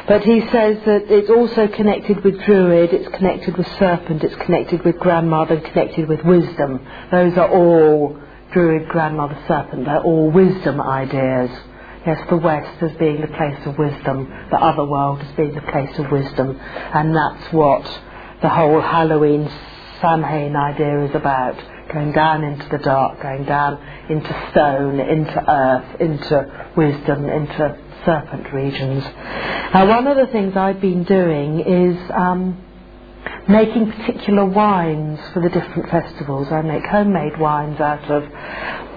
But 0.07 0.23
he 0.23 0.41
says 0.51 0.77
that 0.85 1.05
it's 1.09 1.31
also 1.31 1.67
connected 1.67 2.23
with 2.23 2.39
Druid, 2.45 2.93
it's 2.93 3.07
connected 3.15 3.57
with 3.57 3.67
Serpent, 3.79 4.23
it's 4.23 4.35
connected 4.35 4.85
with 4.85 4.99
Grandmother, 4.99 5.55
and 5.55 5.65
connected 5.65 6.07
with 6.07 6.23
Wisdom. 6.23 6.85
Those 7.11 7.35
are 7.37 7.49
all 7.49 8.19
Druid, 8.51 8.87
Grandmother, 8.87 9.37
Serpent. 9.47 9.85
They're 9.85 10.03
all 10.03 10.29
wisdom 10.29 10.79
ideas. 10.79 11.49
Yes, 12.05 12.21
the 12.29 12.37
West 12.37 12.83
as 12.83 12.91
being 12.97 13.21
the 13.21 13.27
place 13.27 13.65
of 13.65 13.79
wisdom, 13.79 14.31
the 14.51 14.57
other 14.57 14.85
world 14.85 15.21
as 15.21 15.35
being 15.35 15.55
the 15.55 15.61
place 15.61 15.97
of 15.97 16.11
wisdom. 16.11 16.59
And 16.59 17.15
that's 17.15 17.51
what 17.51 17.83
the 18.43 18.49
whole 18.49 18.81
Halloween 18.81 19.49
Samhain 20.01 20.55
idea 20.55 21.05
is 21.05 21.15
about. 21.15 21.55
Going 21.91 22.11
down 22.11 22.43
into 22.43 22.67
the 22.69 22.77
dark, 22.77 23.21
going 23.21 23.45
down 23.45 23.79
into 24.07 24.49
stone, 24.51 24.99
into 24.99 25.51
earth, 25.51 25.99
into 25.99 26.69
wisdom, 26.75 27.27
into 27.27 27.79
serpent 28.05 28.53
regions. 28.53 29.03
Now, 29.73 29.87
one 29.87 30.07
of 30.07 30.15
the 30.15 30.31
things 30.31 30.55
I've 30.55 30.79
been 30.79 31.03
doing 31.03 31.59
is 31.59 32.11
um, 32.11 32.63
making 33.47 33.91
particular 33.91 34.45
wines 34.45 35.19
for 35.33 35.41
the 35.41 35.49
different 35.49 35.89
festivals. 35.89 36.47
I 36.51 36.61
make 36.61 36.85
homemade 36.85 37.39
wines 37.39 37.79
out 37.79 38.09
of 38.09 38.23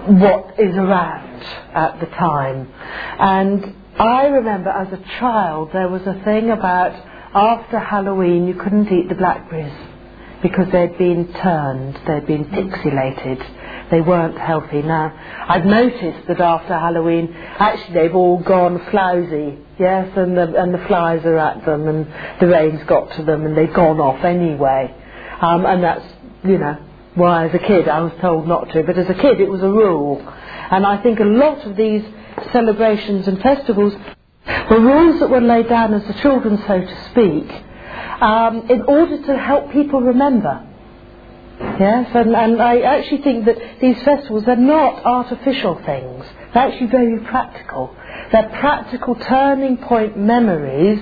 what 0.07 0.59
is 0.59 0.75
around 0.75 1.43
at 1.73 1.99
the 1.99 2.05
time. 2.07 2.71
And 3.19 3.75
I 3.99 4.27
remember 4.27 4.69
as 4.69 4.93
a 4.93 5.03
child 5.19 5.71
there 5.73 5.89
was 5.89 6.01
a 6.03 6.21
thing 6.23 6.49
about 6.49 6.93
after 7.33 7.79
Halloween 7.79 8.47
you 8.47 8.55
couldn't 8.55 8.91
eat 8.91 9.09
the 9.09 9.15
blackberries 9.15 9.73
because 10.41 10.71
they'd 10.71 10.97
been 10.97 11.33
turned, 11.33 11.99
they'd 12.07 12.25
been 12.25 12.45
pixilated, 12.45 13.39
they 13.91 14.01
weren't 14.01 14.37
healthy. 14.37 14.81
Now, 14.81 15.13
I've 15.47 15.65
noticed 15.65 16.27
that 16.27 16.39
after 16.39 16.73
Halloween, 16.73 17.33
actually 17.35 17.93
they've 17.93 18.15
all 18.15 18.39
gone 18.39 18.85
flousy, 18.91 19.57
yes, 19.79 20.15
and 20.15 20.37
the, 20.37 20.55
and 20.61 20.73
the 20.73 20.85
flies 20.87 21.25
are 21.25 21.37
at 21.37 21.65
them, 21.65 21.87
and 21.87 22.07
the 22.39 22.47
rain's 22.47 22.83
got 22.83 23.11
to 23.13 23.23
them, 23.23 23.45
and 23.45 23.57
they've 23.57 23.73
gone 23.73 23.99
off 23.99 24.23
anyway. 24.23 24.93
Um, 25.41 25.65
and 25.65 25.83
that's, 25.83 26.05
you 26.43 26.57
know, 26.57 26.77
why 27.15 27.47
as 27.47 27.53
a 27.53 27.59
kid 27.59 27.87
I 27.87 28.01
was 28.01 28.13
told 28.21 28.47
not 28.47 28.69
to, 28.71 28.83
but 28.83 28.97
as 28.97 29.09
a 29.09 29.13
kid 29.13 29.41
it 29.41 29.49
was 29.49 29.61
a 29.61 29.69
rule. 29.69 30.21
And 30.71 30.85
I 30.85 31.01
think 31.01 31.19
a 31.19 31.23
lot 31.25 31.65
of 31.65 31.75
these 31.75 32.03
celebrations 32.51 33.27
and 33.27 33.41
festivals 33.41 33.93
were 34.69 34.79
rules 34.79 35.19
that 35.19 35.29
were 35.29 35.41
laid 35.41 35.67
down 35.67 35.93
as 35.93 36.05
the 36.07 36.13
children, 36.21 36.57
so 36.67 36.79
to 36.79 37.09
speak, 37.11 37.51
um, 38.21 38.69
in 38.69 38.83
order 38.83 39.21
to 39.25 39.37
help 39.37 39.71
people 39.71 40.01
remember. 40.01 40.65
Yes, 41.59 42.09
and, 42.13 42.35
and 42.35 42.61
I 42.61 42.79
actually 42.81 43.21
think 43.21 43.45
that 43.45 43.57
these 43.81 44.01
festivals 44.03 44.45
are 44.47 44.55
not 44.55 45.05
artificial 45.05 45.75
things. 45.85 46.25
They're 46.53 46.63
actually 46.71 46.87
very 46.87 47.19
practical. 47.19 47.95
They're 48.31 48.49
practical 48.59 49.15
turning 49.15 49.77
point 49.77 50.17
memories 50.17 50.99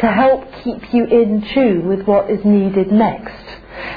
to 0.00 0.06
help 0.12 0.44
keep 0.62 0.92
you 0.92 1.04
in 1.04 1.46
tune 1.54 1.88
with 1.88 2.06
what 2.06 2.30
is 2.30 2.44
needed 2.44 2.92
next. 2.92 3.44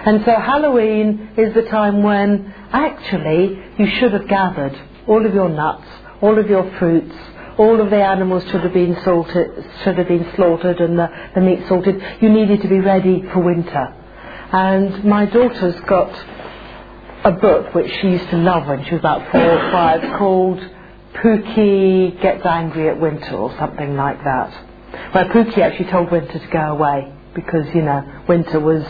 And 0.06 0.24
so 0.24 0.36
Halloween 0.36 1.32
is 1.38 1.54
the 1.54 1.64
time 1.64 2.04
when 2.04 2.54
actually 2.72 3.62
you 3.78 3.88
should 4.00 4.14
have 4.14 4.28
gathered 4.30 4.80
all 5.08 5.26
of 5.26 5.34
your 5.34 5.50
nuts, 5.50 5.88
all 6.22 6.40
of 6.40 6.50
your 6.50 6.72
fruits, 6.80 7.16
all 7.58 7.82
of 7.82 7.90
the 7.90 8.04
animals 8.04 8.44
should 8.52 8.62
have 8.62 8.74
been 8.74 8.98
salted, 9.04 9.66
should 9.84 9.98
have 9.98 10.08
been 10.08 10.32
slaughtered 10.36 10.80
and 10.80 10.98
the, 10.98 11.08
the 11.36 11.42
meat 11.42 11.68
salted. 11.68 12.02
You 12.22 12.30
needed 12.30 12.62
to 12.62 12.68
be 12.68 12.80
ready 12.80 13.24
for 13.34 13.40
winter. 13.40 13.94
And 14.52 15.04
my 15.04 15.26
daughter's 15.26 15.80
got 15.82 16.12
a 17.26 17.32
book 17.32 17.76
which 17.76 17.92
she 18.00 18.10
used 18.12 18.30
to 18.30 18.38
love 18.38 18.68
when 18.68 18.86
she 18.86 18.92
was 18.92 19.00
about 19.00 19.32
four 19.32 19.42
or 19.42 19.72
five 19.72 20.18
called 20.18 20.60
Pookie 21.16 22.22
Gets 22.22 22.46
Angry 22.46 22.88
at 22.90 23.00
Winter 23.00 23.36
or 23.36 23.56
something 23.58 23.98
like 23.98 24.24
that. 24.24 24.54
Where 25.14 25.26
Pookie 25.26 25.58
actually 25.60 25.92
told 25.92 26.12
Winter 26.12 26.40
to 26.40 26.48
go 26.48 26.60
away 26.60 27.14
because, 27.36 27.68
you 27.76 27.82
know, 27.84 28.24
winter 28.28 28.60
was 28.60 28.84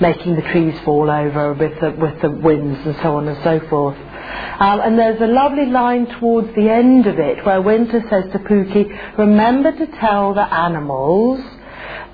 making 0.00 0.36
the 0.36 0.42
trees 0.42 0.74
fall 0.84 1.10
over 1.10 1.52
with 1.52 1.78
the, 1.80 1.90
with 1.90 2.22
the 2.22 2.30
winds 2.30 2.78
and 2.86 2.96
so 3.02 3.16
on 3.16 3.28
and 3.28 3.36
so 3.44 3.60
forth. 3.68 3.96
Um, 3.96 4.80
and 4.80 4.98
there's 4.98 5.20
a 5.20 5.26
lovely 5.26 5.66
line 5.66 6.06
towards 6.18 6.54
the 6.54 6.70
end 6.70 7.06
of 7.06 7.18
it 7.18 7.44
where 7.44 7.60
Winter 7.60 8.02
says 8.08 8.32
to 8.32 8.38
Pookie, 8.38 9.18
remember 9.18 9.72
to 9.72 9.86
tell 9.98 10.34
the 10.34 10.42
animals 10.42 11.40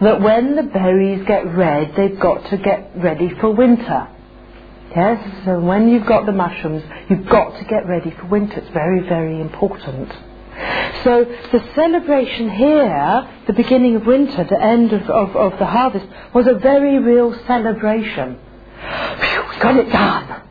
that 0.00 0.20
when 0.20 0.56
the 0.56 0.62
berries 0.62 1.24
get 1.26 1.46
red, 1.46 1.94
they've 1.96 2.18
got 2.18 2.48
to 2.50 2.56
get 2.56 2.90
ready 2.96 3.30
for 3.40 3.50
winter. 3.50 4.08
Yes, 4.94 5.44
so 5.44 5.60
when 5.60 5.88
you've 5.88 6.06
got 6.06 6.26
the 6.26 6.32
mushrooms, 6.32 6.82
you've 7.08 7.28
got 7.28 7.58
to 7.58 7.64
get 7.64 7.86
ready 7.86 8.10
for 8.10 8.26
winter. 8.26 8.58
It's 8.58 8.70
very, 8.70 9.00
very 9.06 9.40
important. 9.40 10.10
So 11.04 11.24
the 11.52 11.64
celebration 11.74 12.50
here, 12.50 13.28
the 13.46 13.52
beginning 13.52 13.96
of 13.96 14.06
winter, 14.06 14.44
the 14.44 14.60
end 14.60 14.92
of, 14.92 15.02
of, 15.10 15.36
of 15.36 15.58
the 15.58 15.66
harvest, 15.66 16.06
was 16.34 16.46
a 16.46 16.54
very 16.54 16.98
real 16.98 17.34
celebration. 17.46 18.38
Phew, 19.20 19.44
we 19.50 19.58
got 19.60 19.76
it 19.76 19.90
done. 19.90 20.42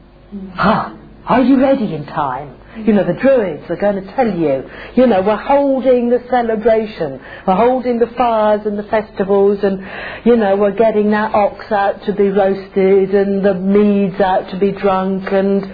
Huh. 0.53 0.95
Are 1.25 1.41
you 1.41 1.59
ready 1.59 1.95
in 1.95 2.05
time? 2.05 2.55
You 2.77 2.91
know, 2.91 3.05
the 3.05 3.13
Druids 3.13 3.69
are 3.69 3.77
going 3.77 4.03
to 4.03 4.15
tell 4.15 4.27
you, 4.27 4.69
you 4.95 5.07
know, 5.07 5.21
we're 5.21 5.37
holding 5.37 6.09
the 6.09 6.21
celebration, 6.29 7.21
we're 7.47 7.55
holding 7.55 7.99
the 7.99 8.07
fires 8.07 8.65
and 8.65 8.77
the 8.77 8.83
festivals, 8.83 9.63
and, 9.63 9.79
you 10.25 10.35
know, 10.35 10.57
we're 10.57 10.75
getting 10.75 11.11
that 11.11 11.33
ox 11.33 11.71
out 11.71 12.03
to 12.03 12.13
be 12.13 12.29
roasted 12.29 13.15
and 13.15 13.45
the 13.45 13.53
meads 13.53 14.19
out 14.19 14.49
to 14.49 14.57
be 14.57 14.73
drunk, 14.73 15.31
and 15.31 15.73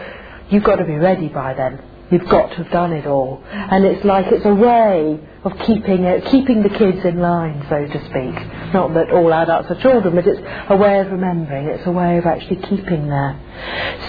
you've 0.51 0.63
got 0.63 0.75
to 0.75 0.85
be 0.85 0.95
ready 0.95 1.27
by 1.27 1.55
then. 1.55 1.81
You've 2.11 2.29
got 2.29 2.51
to 2.51 2.57
have 2.57 2.71
done 2.71 2.93
it 2.93 3.07
all. 3.07 3.41
And 3.49 3.83
it's 3.83 4.05
like 4.05 4.27
it's 4.27 4.45
a 4.45 4.53
way 4.53 5.19
of 5.43 5.57
keeping 5.59 6.03
it, 6.03 6.25
keeping 6.25 6.61
the 6.61 6.69
kids 6.69 7.03
in 7.03 7.19
line, 7.19 7.65
so 7.67 7.87
to 7.87 8.05
speak. 8.05 8.73
Not 8.73 8.93
that 8.93 9.09
all 9.11 9.33
adults 9.33 9.71
are 9.71 9.81
children, 9.81 10.13
but 10.15 10.27
it's 10.27 10.41
a 10.69 10.75
way 10.75 10.99
of 10.99 11.11
remembering. 11.11 11.67
It's 11.67 11.87
a 11.87 11.91
way 11.91 12.17
of 12.17 12.25
actually 12.25 12.57
keeping 12.57 13.07
there. 13.07 13.39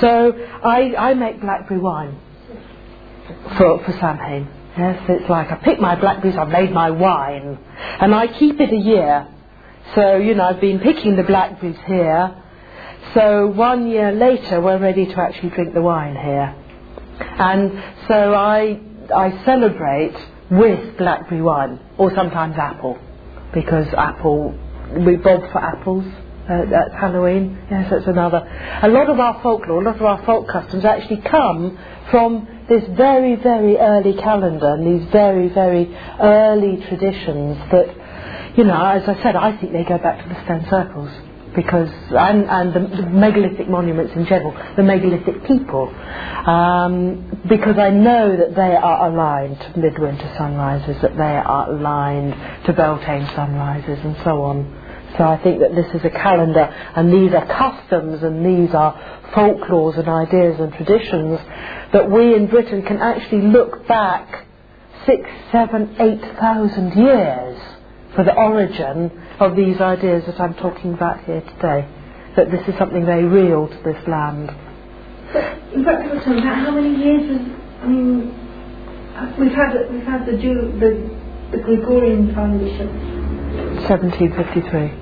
So 0.01 0.33
I, 0.63 0.95
I 0.99 1.15
make 1.15 1.41
blackberry 1.41 1.81
wine 1.81 2.19
for, 3.57 3.83
for 3.85 3.93
Samhain. 3.93 4.49
Yes, 4.77 5.05
it's 5.09 5.29
like 5.29 5.51
I 5.51 5.57
pick 5.57 5.81
my 5.81 5.97
blackberries, 5.97 6.37
I've 6.37 6.49
made 6.49 6.73
my 6.73 6.91
wine, 6.91 7.59
and 8.01 8.15
I 8.15 8.27
keep 8.27 8.59
it 8.59 8.73
a 8.73 8.77
year. 8.77 9.29
So, 9.95 10.17
you 10.17 10.35
know, 10.35 10.45
I've 10.45 10.61
been 10.61 10.81
picking 10.81 11.17
the 11.17 11.25
blackberries 11.25 11.77
here. 11.87 12.35
So 13.15 13.49
one 13.49 13.89
year 13.91 14.13
later, 14.13 14.61
we're 14.61 14.79
ready 14.79 15.07
to 15.07 15.21
actually 15.21 15.51
drink 15.51 15.75
the 15.75 15.83
wine 15.83 16.15
here. 16.15 16.55
And 17.21 17.83
so 18.09 18.35
I, 18.35 18.81
I 19.15 19.45
celebrate 19.45 20.17
with 20.51 20.97
blackberry 20.97 21.43
wine, 21.43 21.79
or 21.99 22.15
sometimes 22.15 22.57
apple, 22.57 22.99
because 23.53 23.87
apple, 23.93 24.59
we 25.05 25.17
bob 25.17 25.41
for 25.53 25.59
apples 25.59 26.05
uh, 26.49 26.75
at 26.75 26.93
Halloween. 26.99 27.59
Yes, 27.71 27.91
that's 27.91 28.07
another. 28.07 28.39
A 28.83 28.89
lot 28.89 29.11
of 29.11 29.21
our 29.21 29.43
folklore, 29.43 29.83
a 29.83 29.85
lot 29.85 29.97
of 29.97 30.03
our 30.03 30.25
folk 30.25 30.49
customs 30.49 30.85
actually 30.85 31.21
come 31.23 31.79
from 32.11 32.49
this 32.69 32.85
very, 32.97 33.37
very 33.37 33.77
early 33.77 34.15
calendar 34.15 34.75
and 34.75 35.01
these 35.01 35.11
very, 35.11 35.49
very 35.49 35.95
early 36.21 36.77
traditions 36.89 37.59
that, 37.71 38.55
you 38.57 38.65
know, 38.65 38.85
as 38.85 39.09
I 39.09 39.23
said, 39.23 39.37
I 39.37 39.57
think 39.59 39.73
they 39.73 39.85
go 39.85 39.99
back 39.99 40.23
to 40.23 40.29
the 40.29 40.45
stone 40.45 40.67
circles 40.71 41.11
because 41.55 41.91
and, 42.11 42.49
and 42.49 42.73
the, 42.73 42.97
the, 42.97 43.07
megalithic 43.11 43.69
monuments 43.69 44.15
in 44.15 44.27
general, 44.27 44.53
the 44.77 44.83
megalithic 44.83 45.45
people, 45.45 45.89
um, 46.47 47.43
because 47.49 47.79
I 47.79 47.91
know 47.91 48.37
that 48.37 48.55
they 48.55 48.75
are 48.75 49.09
aligned 49.09 49.61
to 49.61 49.79
midwinter 49.79 50.33
sunrises, 50.39 51.01
that 51.03 51.17
they 51.17 51.23
are 51.23 51.71
aligned 51.71 52.65
to 52.67 52.73
Beltane 52.73 53.27
sunrises, 53.35 53.99
and 54.03 54.17
so 54.25 54.43
on. 54.43 54.82
So 55.19 55.25
I 55.25 55.37
think 55.43 55.61
that 55.61 55.75
this 55.75 55.87
is 55.95 56.05
a 56.05 56.11
calendar, 56.11 56.65
and 56.97 57.13
these 57.13 57.35
are 57.35 57.47
customs, 57.47 58.23
and 58.23 58.45
these 58.45 58.75
are 58.75 58.95
folklores 59.33 59.99
and 59.99 60.09
ideas 60.09 60.59
and 60.59 60.73
traditions 60.73 61.39
that 61.93 62.11
we 62.11 62.35
in 62.35 62.47
Britain 62.47 62.83
can 62.83 62.99
actually 62.99 63.43
look 63.43 63.87
back 63.87 64.47
six, 65.05 65.29
seven, 65.51 65.97
eight 66.01 66.23
thousand 66.39 66.95
years 66.95 67.61
for 68.15 68.25
the 68.25 68.35
origin 68.35 69.11
of 69.41 69.57
these 69.57 69.81
ideas 69.81 70.25
that 70.27 70.41
I'm 70.41 70.55
talking 70.55 70.95
about 70.95 71.25
here 71.25 71.41
today. 71.41 71.89
That 72.37 72.51
this 72.51 72.67
is 72.67 72.75
something 72.79 73.05
very 73.05 73.25
real 73.25 73.69
to 73.69 73.77
this 73.85 74.09
land. 74.09 74.51
in 75.75 75.85
practical 75.85 76.39
about 76.39 76.57
how 76.57 76.71
many 76.71 76.97
years 76.97 77.53
I 77.83 77.87
mean, 77.87 78.29
we've 79.39 79.53
had, 79.53 79.91
we've 79.91 80.05
had 80.05 80.25
the, 80.25 80.39
Jew, 80.39 80.73
the, 80.79 81.57
the 81.57 81.63
Gregorian 81.65 82.33
foundation. 82.33 82.89
1753. 83.89 85.02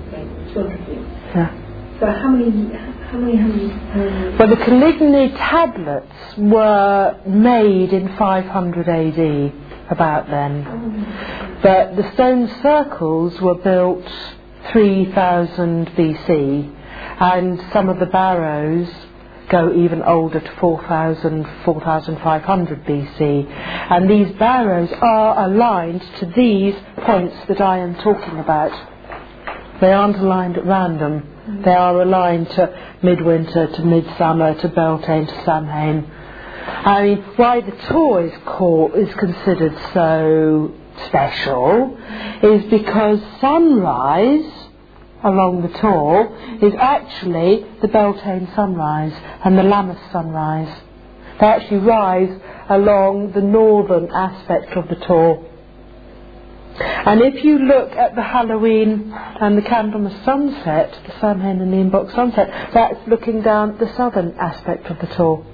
Yeah. 0.55 1.97
So 1.99 2.05
how 2.07 2.29
many, 2.29 2.73
how 3.09 3.17
many, 3.17 3.37
how 3.37 3.47
many? 3.47 3.71
Um, 3.71 4.37
well, 4.37 4.47
the 4.49 4.55
Coligny 4.57 5.29
tablets 5.37 6.37
were 6.37 7.19
made 7.27 7.93
in 7.93 8.15
500 8.17 8.89
AD, 8.89 9.53
about 9.91 10.27
then. 10.27 10.65
oh, 10.67 11.59
But 11.61 11.95
the 11.95 12.11
stone 12.13 12.47
circles 12.61 13.39
were 13.41 13.55
built 13.55 14.05
3000 14.71 15.87
BC, 15.89 16.75
and 17.19 17.61
some 17.73 17.89
of 17.89 17.99
the 17.99 18.05
barrows 18.07 18.89
go 19.49 19.73
even 19.73 20.01
older 20.03 20.39
to 20.39 20.51
4000, 20.59 21.45
4500 21.65 22.85
BC. 22.85 23.45
And 23.91 24.09
these 24.09 24.31
barrows 24.37 24.91
are 25.01 25.45
aligned 25.45 26.01
to 26.19 26.25
these 26.35 26.75
points 26.99 27.35
that 27.47 27.59
I 27.59 27.79
am 27.79 27.95
talking 27.95 28.39
about. 28.39 28.90
They 29.81 29.91
aren't 29.91 30.17
aligned 30.17 30.57
at 30.57 30.65
random. 30.65 31.21
Mm-hmm. 31.21 31.63
They 31.63 31.73
are 31.73 32.01
aligned 32.01 32.49
to 32.51 32.97
midwinter, 33.01 33.67
to 33.67 33.83
midsummer, 33.83 34.53
to 34.61 34.67
Beltane, 34.69 35.25
to 35.27 35.43
Samhain. 35.43 36.09
I 36.63 37.03
mean, 37.03 37.17
why 37.35 37.61
the 37.61 37.71
Tor 37.89 38.23
is 38.23 38.33
called 38.45 38.95
is 38.95 39.13
considered 39.15 39.75
so 39.93 40.71
special 41.07 41.97
is 42.43 42.63
because 42.69 43.19
sunrise 43.39 44.45
along 45.23 45.61
the 45.63 45.77
Tor 45.79 46.37
is 46.61 46.73
actually 46.77 47.65
the 47.81 47.87
Beltane 47.87 48.49
sunrise 48.55 49.13
and 49.43 49.57
the 49.57 49.63
Lammas 49.63 49.99
sunrise. 50.11 50.81
They 51.39 51.47
actually 51.47 51.79
rise 51.79 52.39
along 52.69 53.31
the 53.31 53.41
northern 53.41 54.11
aspect 54.11 54.73
of 54.77 54.87
the 54.87 54.95
Tor. 54.95 55.43
And 56.79 57.21
if 57.21 57.43
you 57.43 57.59
look 57.59 57.91
at 57.91 58.15
the 58.15 58.21
Halloween 58.21 59.11
and 59.13 59.57
the 59.57 59.61
Candlemas 59.61 60.23
sunset, 60.23 60.97
the 61.05 61.19
Samhain 61.19 61.61
and 61.61 61.73
the 61.73 61.77
Imbolc 61.77 62.13
sunset, 62.13 62.71
that's 62.73 63.07
looking 63.07 63.41
down 63.41 63.77
the 63.77 63.93
southern 63.95 64.35
aspect 64.39 64.87
of 64.87 64.99
the 64.99 65.07
Tor. 65.15 65.45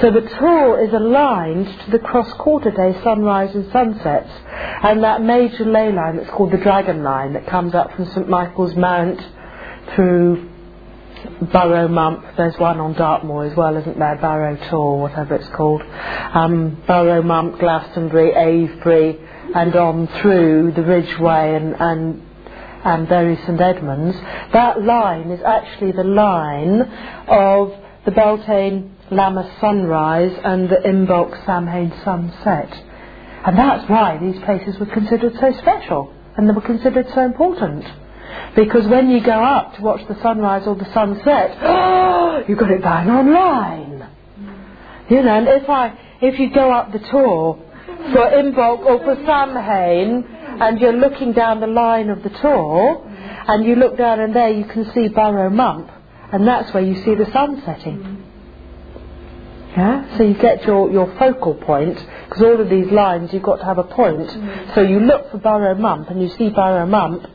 So 0.00 0.10
the 0.10 0.22
Tor 0.38 0.82
is 0.84 0.92
aligned 0.92 1.66
to 1.66 1.90
the 1.90 1.98
cross 1.98 2.32
quarter 2.34 2.70
day 2.70 2.98
sunrise 3.02 3.54
and 3.54 3.70
sunsets, 3.72 4.30
and 4.48 5.02
that 5.02 5.22
major 5.22 5.64
ley 5.64 5.92
line 5.92 6.16
that's 6.16 6.30
called 6.30 6.52
the 6.52 6.58
Dragon 6.58 7.02
Line 7.02 7.32
that 7.32 7.46
comes 7.46 7.74
up 7.74 7.92
from 7.94 8.06
St 8.06 8.28
Michael's 8.28 8.76
Mount 8.76 9.20
through 9.94 10.48
Burrow 11.52 11.88
Mump. 11.88 12.24
There's 12.36 12.58
one 12.58 12.78
on 12.78 12.94
Dartmoor 12.94 13.46
as 13.46 13.56
well, 13.56 13.76
isn't 13.76 13.98
there? 13.98 14.16
Barrow 14.16 14.56
Tor, 14.68 15.00
whatever 15.00 15.34
it's 15.34 15.48
called. 15.48 15.82
Um, 15.82 16.82
Burrow 16.86 17.22
Mump, 17.22 17.58
Glastonbury, 17.58 18.32
Avebury, 18.32 19.18
and 19.54 19.74
on 19.76 20.08
through 20.20 20.72
the 20.72 20.82
Ridgeway 20.82 21.54
and, 21.54 21.74
and 21.80 22.22
and 22.84 23.08
Bury 23.08 23.36
St 23.36 23.60
Edmunds. 23.60 24.16
That 24.52 24.82
line 24.82 25.30
is 25.30 25.40
actually 25.42 25.92
the 25.92 26.04
line 26.04 26.82
of 27.26 27.72
the 28.04 28.10
Beltane 28.10 28.94
Lammas 29.10 29.50
sunrise 29.58 30.38
and 30.44 30.68
the 30.68 30.76
Imbolc 30.76 31.46
Samhain 31.46 31.92
sunset. 32.04 32.70
And 33.46 33.58
that's 33.58 33.88
why 33.88 34.18
these 34.18 34.38
places 34.44 34.78
were 34.78 34.86
considered 34.86 35.34
so 35.40 35.52
special 35.58 36.12
and 36.36 36.48
they 36.48 36.52
were 36.52 36.60
considered 36.60 37.06
so 37.14 37.22
important. 37.22 37.84
Because 38.54 38.86
when 38.86 39.10
you 39.10 39.22
go 39.22 39.42
up 39.42 39.76
to 39.76 39.82
watch 39.82 40.06
the 40.08 40.20
sunrise 40.20 40.66
or 40.66 40.74
the 40.74 40.90
sunset, 40.92 41.56
oh, 41.62 42.44
you've 42.48 42.58
got 42.58 42.70
it 42.70 42.82
bang 42.82 43.10
online. 43.10 44.08
You 45.08 45.22
know, 45.22 45.34
and 45.34 45.48
if 45.48 45.68
I, 45.68 45.98
if 46.20 46.38
you 46.38 46.50
go 46.50 46.72
up 46.72 46.92
the 46.92 46.98
Tor 46.98 47.62
for 48.12 48.30
Imbolc 48.30 48.80
or 48.80 48.98
for 49.00 49.16
Samhain, 49.24 50.24
and 50.60 50.80
you're 50.80 50.92
looking 50.92 51.32
down 51.32 51.60
the 51.60 51.66
line 51.66 52.10
of 52.10 52.22
the 52.22 52.30
Tor, 52.30 53.10
and 53.48 53.64
you 53.64 53.76
look 53.76 53.96
down 53.96 54.20
and 54.20 54.34
there 54.34 54.50
you 54.50 54.64
can 54.64 54.90
see 54.92 55.08
Burrow 55.08 55.50
Mump, 55.50 55.90
and 56.32 56.46
that's 56.46 56.72
where 56.72 56.82
you 56.82 57.02
see 57.04 57.14
the 57.14 57.30
sun 57.32 57.62
setting. 57.64 58.22
Yeah? 59.76 60.16
So 60.16 60.22
you 60.22 60.34
get 60.34 60.64
your, 60.64 60.90
your 60.90 61.14
focal 61.18 61.54
point, 61.54 61.98
because 62.28 62.42
all 62.42 62.60
of 62.60 62.70
these 62.70 62.90
lines 62.92 63.32
you've 63.32 63.42
got 63.42 63.56
to 63.56 63.64
have 63.64 63.78
a 63.78 63.84
point. 63.84 64.30
So 64.74 64.82
you 64.82 65.00
look 65.00 65.30
for 65.30 65.38
Burrow 65.38 65.74
Mump 65.74 66.10
and 66.10 66.22
you 66.22 66.28
see 66.38 66.50
Burrow 66.50 66.86
Mump, 66.86 67.26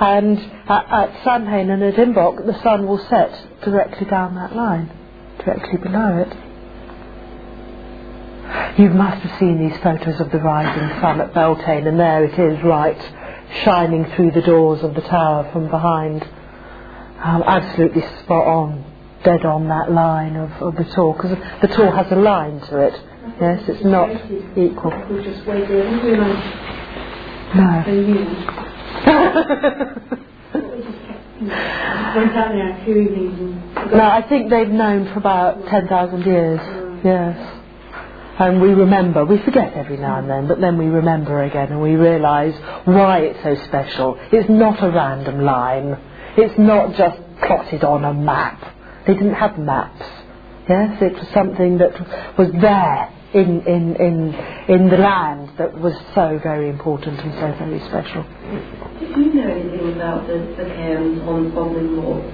and 0.00 0.38
at, 0.68 0.86
at 0.90 1.24
Samhain 1.24 1.70
and 1.70 1.82
at 1.82 1.94
Imbolc 1.94 2.44
the 2.46 2.60
sun 2.62 2.86
will 2.86 3.04
set 3.08 3.62
directly 3.62 4.06
down 4.06 4.34
that 4.34 4.54
line, 4.54 4.90
directly 5.44 5.78
below 5.78 6.18
it. 6.18 6.49
You 8.78 8.90
must 8.90 9.22
have 9.22 9.38
seen 9.38 9.58
these 9.68 9.78
photos 9.82 10.20
of 10.20 10.30
the 10.30 10.38
rising 10.38 11.00
sun 11.00 11.20
at 11.20 11.34
Beltane, 11.34 11.86
and 11.86 11.98
there 12.00 12.24
it 12.24 12.38
is, 12.38 12.62
right, 12.64 12.96
shining 13.64 14.04
through 14.16 14.30
the 14.32 14.42
doors 14.42 14.82
of 14.82 14.94
the 14.94 15.02
tower 15.02 15.48
from 15.52 15.68
behind. 15.68 16.22
Um, 17.22 17.42
absolutely 17.46 18.02
spot 18.22 18.46
on, 18.46 18.84
dead 19.24 19.44
on 19.44 19.68
that 19.68 19.92
line 19.92 20.36
of, 20.36 20.50
of 20.62 20.76
the 20.76 20.84
Tor, 20.94 21.14
because 21.14 21.36
the 21.60 21.68
Tor 21.68 21.90
has 21.94 22.10
a 22.10 22.16
line 22.16 22.60
to 22.60 22.78
it. 22.78 22.94
Yes, 23.40 23.62
it's 23.68 23.84
not 23.84 24.08
equal. 24.56 24.90
People 24.90 25.22
just 25.22 25.46
wait 25.46 25.68
there. 25.68 25.86
I 25.86 25.90
didn't 25.90 26.04
realise 26.04 26.44
No. 27.54 27.82
they 27.86 28.00
knew. 28.00 28.24
We 30.54 30.82
just 30.82 31.06
kept, 31.06 31.40
you 31.40 31.46
know, 31.46 32.12
went 32.16 32.36
out 32.36 32.52
there 32.52 32.70
a 32.80 32.84
few 32.84 32.96
evenings 32.96 33.38
and 33.38 33.92
No, 33.92 34.00
I 34.04 34.22
think 34.28 34.50
they've 34.50 34.68
known 34.68 35.06
for 35.12 35.18
about 35.18 35.66
10,000 35.66 36.24
years. 36.24 36.60
Yes. 37.04 37.56
And 38.40 38.62
we 38.62 38.70
remember, 38.70 39.26
we 39.26 39.36
forget 39.44 39.74
every 39.74 39.98
now 39.98 40.18
and 40.18 40.30
then, 40.30 40.48
but 40.48 40.62
then 40.62 40.78
we 40.78 40.86
remember 40.86 41.42
again 41.42 41.68
and 41.72 41.82
we 41.82 41.94
realise 41.94 42.54
why 42.86 43.18
it's 43.18 43.42
so 43.42 43.54
special. 43.66 44.18
It's 44.32 44.48
not 44.48 44.82
a 44.82 44.88
random 44.88 45.44
line. 45.44 46.00
It's 46.38 46.58
not 46.58 46.96
just 46.96 47.20
plotted 47.44 47.84
on 47.84 48.02
a 48.02 48.14
map. 48.14 48.58
They 49.06 49.12
didn't 49.12 49.34
have 49.34 49.58
maps. 49.58 50.00
Yes, 50.66 51.02
it 51.02 51.12
was 51.12 51.28
something 51.34 51.76
that 51.84 51.92
was 52.38 52.48
there 52.62 53.12
in, 53.34 53.60
in, 53.68 53.96
in, 53.96 54.34
in 54.72 54.88
the 54.88 54.96
land 54.96 55.50
that 55.58 55.78
was 55.78 55.92
so 56.14 56.40
very 56.42 56.70
important 56.70 57.20
and 57.20 57.34
so 57.34 57.52
very 57.60 57.80
special. 57.92 58.22
Do 58.24 59.20
you 59.20 59.34
know 59.34 59.50
anything 59.52 59.92
about 59.92 60.26
the, 60.26 60.38
the 60.56 60.64
cairns 60.64 61.20
on 61.28 61.50
Bodmin 61.52 61.92
Moor? 61.94 62.24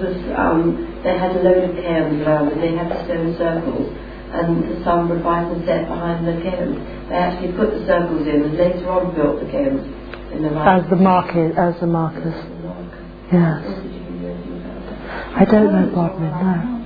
Was, 0.00 0.16
um, 0.32 1.00
they 1.04 1.18
had 1.18 1.36
a 1.36 1.42
load 1.42 1.68
of 1.68 1.76
cairns 1.76 2.22
around 2.22 2.52
and 2.52 2.62
they 2.62 2.74
had 2.74 3.04
stone 3.04 3.36
circles 3.36 4.07
and 4.32 4.60
some 4.84 4.84
sun 4.84 5.08
would 5.08 5.24
rise 5.24 5.48
and 5.50 5.64
set 5.64 5.88
behind 5.88 6.26
the 6.28 6.36
cairns. 6.44 6.76
They 7.08 7.16
actually 7.16 7.52
put 7.56 7.70
the 7.72 7.86
circles 7.86 8.26
in 8.28 8.44
and 8.44 8.56
later 8.56 8.90
on 8.90 9.14
built 9.14 9.40
the 9.40 9.48
cairns 9.50 9.84
in 10.32 10.42
the 10.42 10.50
right. 10.50 10.80
As 10.80 10.90
the 10.90 10.96
market, 10.96 11.56
as 11.56 11.80
the 11.80 11.86
markers. 11.86 12.36
Yes. 13.32 13.64
did 13.64 13.92
you 13.92 14.00
know 14.20 14.32
anything 14.32 14.60
about 14.60 14.84
that? 14.84 15.40
I 15.40 15.44
don't 15.44 15.72
know 15.72 15.88
Bodmin, 15.92 16.32
no. 16.32 16.78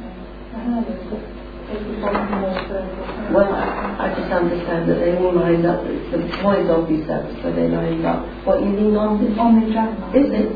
Well, 3.32 3.51
I, 3.55 3.97
I 3.99 4.14
just 4.14 4.30
understand 4.30 4.90
that 4.90 4.99
they 5.01 5.16
all 5.16 5.34
lined 5.34 5.66
up. 5.66 5.82
The 5.84 6.18
point 6.43 6.68
of 6.70 6.88
these 6.88 7.07
circles, 7.07 7.38
so 7.43 7.51
they 7.53 7.68
lined 7.68 8.05
up. 8.05 8.26
What 8.47 8.61
you 8.61 8.68
mean 8.68 8.95
on 8.97 9.18
this? 9.24 9.38
on 9.38 9.61
the 9.61 9.66
dragon. 9.72 10.03
Is 10.14 10.30
it? 10.30 10.53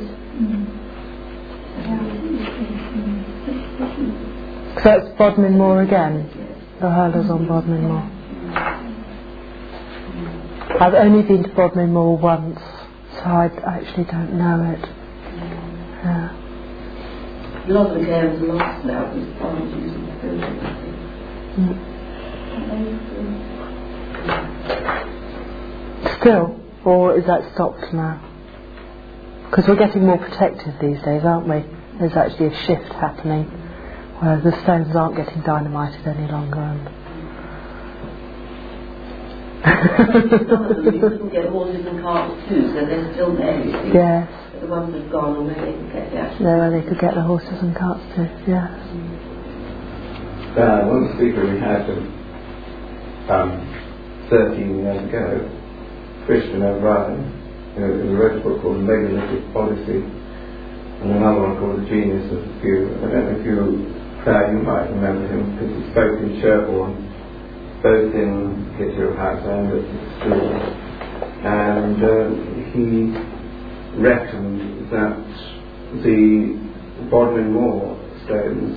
So 4.83 4.85
that's 4.85 5.09
Bodmin 5.19 5.57
Moor 5.57 5.83
again. 5.83 6.46
The 6.79 6.91
hurlers 6.91 7.31
on 7.31 7.49
Bodmin 7.49 7.89
Moor. 7.89 8.03
I've 10.79 10.93
only 10.93 11.23
been 11.23 11.43
to 11.45 11.49
Bodmin 11.49 11.91
Moor 11.91 12.19
once, 12.19 12.61
so 13.15 13.23
I 13.25 13.47
actually 13.67 14.05
don't 14.05 14.35
know 14.37 14.61
it. 14.77 14.85
Yeah. 16.05 16.37
A 17.65 17.73
lot 17.73 17.97
of 17.97 18.03
the 18.03 18.13
are 18.13 18.37
lost 18.41 18.85
now 18.85 19.11
someone's 19.41 19.75
using 19.75 20.05
the 20.05 20.13
building. 20.21 20.61
Still, 26.21 26.61
or 26.85 27.17
is 27.19 27.25
that 27.25 27.41
stopped 27.55 27.91
now? 27.95 28.21
Because 29.49 29.67
we're 29.67 29.77
getting 29.77 30.05
more 30.05 30.19
protective 30.19 30.75
these 30.79 31.01
days, 31.03 31.25
aren't 31.25 31.49
we? 31.49 31.65
There's 31.99 32.17
actually 32.17 32.49
a 32.49 32.65
shift 32.67 32.93
happening 32.93 33.51
where 34.21 34.41
the 34.41 34.53
stones 34.63 34.95
aren't 34.97 35.17
getting 35.17 35.43
dynamited 35.43 36.07
any 36.07 36.27
longer. 36.31 36.61
And 36.61 36.89
Some 40.49 40.65
of 40.67 40.77
them 40.77 40.95
you 40.95 41.01
couldn't 41.01 41.33
get 41.33 41.49
horses 41.51 41.85
and 41.87 42.01
carts 42.03 42.35
too, 42.49 42.69
so 42.73 42.87
they're 42.87 43.13
still 43.15 43.35
there. 43.37 43.59
You 43.65 43.93
yes, 43.93 44.29
But 44.53 44.61
the 44.63 44.67
ones 44.69 44.93
that 44.93 45.03
have 45.03 45.11
gone 45.13 45.37
and 45.37 45.47
where 45.47 45.57
they 45.59 45.73
can 45.73 45.89
get 45.93 46.13
there 46.13 46.59
where 46.59 46.71
they 46.71 46.87
could 46.87 47.01
get 47.01 47.15
the 47.15 47.23
horses 47.23 47.59
and 47.61 47.75
carts 47.75 48.05
to. 48.17 48.23
Yes. 48.47 48.71
Uh, 50.57 50.89
one 50.89 51.13
speaker 51.17 51.45
we 51.45 51.59
had 51.61 51.85
um, 53.29 53.61
13 54.31 54.79
years 54.81 55.09
ago, 55.09 55.51
Christian 56.25 56.63
O'Brien, 56.63 57.21
who 57.77 57.85
who 58.07 58.17
wrote 58.17 58.39
a 58.39 58.41
book 58.41 58.63
called 58.63 58.81
Megalithic 58.81 59.45
Odyssey, 59.55 60.01
and 60.01 61.11
another 61.13 61.41
one 61.43 61.59
called 61.59 61.83
The 61.83 61.87
Genius 61.91 62.33
of 62.33 62.41
the 62.41 62.53
Few. 62.63 62.89
I 62.89 63.13
don't 63.13 63.13
know 63.13 63.37
if 63.37 63.45
you, 63.45 63.93
Claire, 64.27 64.59
you 64.59 64.59
might 64.59 64.91
remember 64.91 65.23
him 65.31 65.55
because 65.55 65.71
he 65.71 65.83
spoke 65.95 66.19
in 66.19 66.43
Sherborne, 66.43 66.99
both 67.79 68.11
in 68.11 68.75
Kitchener 68.75 69.15
House 69.15 69.39
and 69.47 69.71
at 69.71 69.87
the 69.87 70.03
school. 70.19 70.51
And 71.47 71.99
uh, 72.03 72.35
he 72.75 73.15
reckoned 74.03 74.91
that 74.91 75.23
the 76.03 76.59
Bodmin 77.07 77.55
Moor 77.55 77.95
stones 78.27 78.75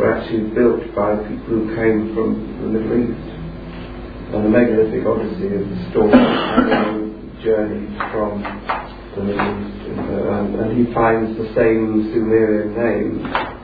were 0.00 0.16
actually 0.16 0.48
built 0.56 0.80
by 0.96 1.12
people 1.28 1.44
who 1.44 1.76
came 1.76 2.16
from 2.16 2.56
the 2.64 2.68
Middle 2.72 2.96
East. 2.96 3.28
And 4.32 4.46
the 4.46 4.48
megalithic 4.48 5.04
odyssey 5.04 5.60
is 5.60 5.68
the 5.76 5.90
story 5.92 6.16
of 6.16 7.44
journeyed 7.44 7.92
from 8.16 8.40
the 9.12 9.28
Middle 9.28 9.44
East. 9.44 9.76
And, 9.92 10.00
uh, 10.00 10.40
and, 10.40 10.54
and 10.56 10.68
he 10.72 10.88
finds 10.94 11.36
the 11.36 11.52
same 11.52 12.16
Sumerian 12.16 12.72
names 12.72 13.55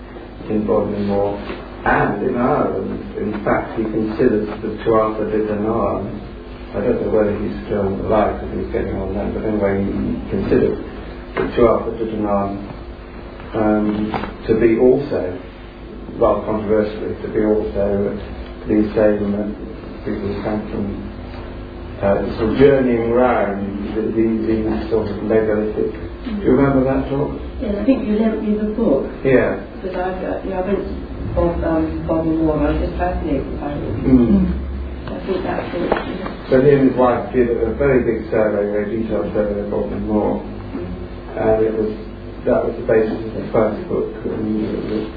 in 0.51 0.67
Bodmin 0.67 1.07
Moor 1.07 1.39
and 1.85 2.23
in 2.23 2.37
Ireland. 2.37 3.19
In 3.19 3.33
fact, 3.45 3.79
he 3.79 3.85
considers 3.85 4.47
the 4.63 4.79
Tuatha 4.83 5.31
De 5.31 5.39
Danann. 5.47 6.31
I 6.73 6.81
don't 6.81 7.03
know 7.03 7.11
whether 7.13 7.37
he's 7.37 7.59
still 7.67 7.89
alive 8.07 8.41
because 8.41 8.65
he's 8.65 8.73
getting 8.73 8.97
on 8.97 9.15
then, 9.15 9.35
but 9.35 9.45
anyway, 9.45 9.85
he 9.85 10.31
considers 10.31 10.79
the 11.35 11.45
Tuatha 11.55 11.99
De 11.99 12.05
Danann 12.07 12.53
um, 13.55 14.11
to 14.47 14.59
be 14.59 14.79
also 14.79 15.39
rather 16.19 16.45
controversially, 16.47 17.15
to 17.23 17.29
be 17.29 17.43
also 17.45 18.15
these 18.69 18.89
same 18.95 19.33
people 20.05 20.29
who 20.29 20.43
come 20.43 20.61
from 20.71 21.13
uh, 22.03 22.39
sort 22.39 22.51
of 22.51 22.59
journeying 22.59 23.13
around 23.13 23.95
the, 23.95 24.03
the, 24.03 24.27
these 24.47 24.91
sort 24.91 25.09
of 25.09 25.23
megalithic. 25.23 26.12
Do 26.23 26.31
you 26.39 26.53
remember 26.55 26.87
that 26.87 27.11
talk? 27.11 27.35
Yeah, 27.59 27.83
I 27.83 27.85
think 27.85 28.07
you 28.07 28.15
lent 28.19 28.39
me 28.43 28.55
the 28.55 28.71
book 28.79 29.11
Yeah. 29.27 29.59
because 29.83 29.97
I, 29.99 30.11
uh, 30.23 30.43
yeah, 30.47 30.63
I 30.63 30.67
went 30.71 30.79
to 30.79 30.95
Bob, 31.35 31.59
um, 31.65 32.07
Bodmin 32.07 32.39
Moor. 32.47 32.59
I 32.63 32.71
was 32.71 32.79
just 32.79 32.95
fascinated 32.95 33.59
by 33.59 33.73
it. 33.75 33.95
Mm. 34.07 34.47
I 35.11 35.19
think 35.27 35.39
that's 35.43 35.67
it. 35.75 35.91
So 36.51 36.63
he 36.63 36.71
and 36.71 36.91
his 36.91 36.97
wife 36.97 37.33
did 37.35 37.51
a 37.51 37.75
very 37.75 38.07
big 38.07 38.31
survey, 38.31 38.71
very 38.71 39.03
detailed 39.03 39.35
survey 39.35 39.67
of 39.67 39.71
Bodmin 39.71 40.07
Moor, 40.07 40.43
and 40.47 41.59
it 41.65 41.75
was 41.75 41.91
that 42.47 42.59
was 42.67 42.75
the 42.79 42.87
basis 42.87 43.19
of 43.19 43.33
the 43.39 43.45
first 43.51 43.83
book. 43.89 44.11
And, 44.27 45.11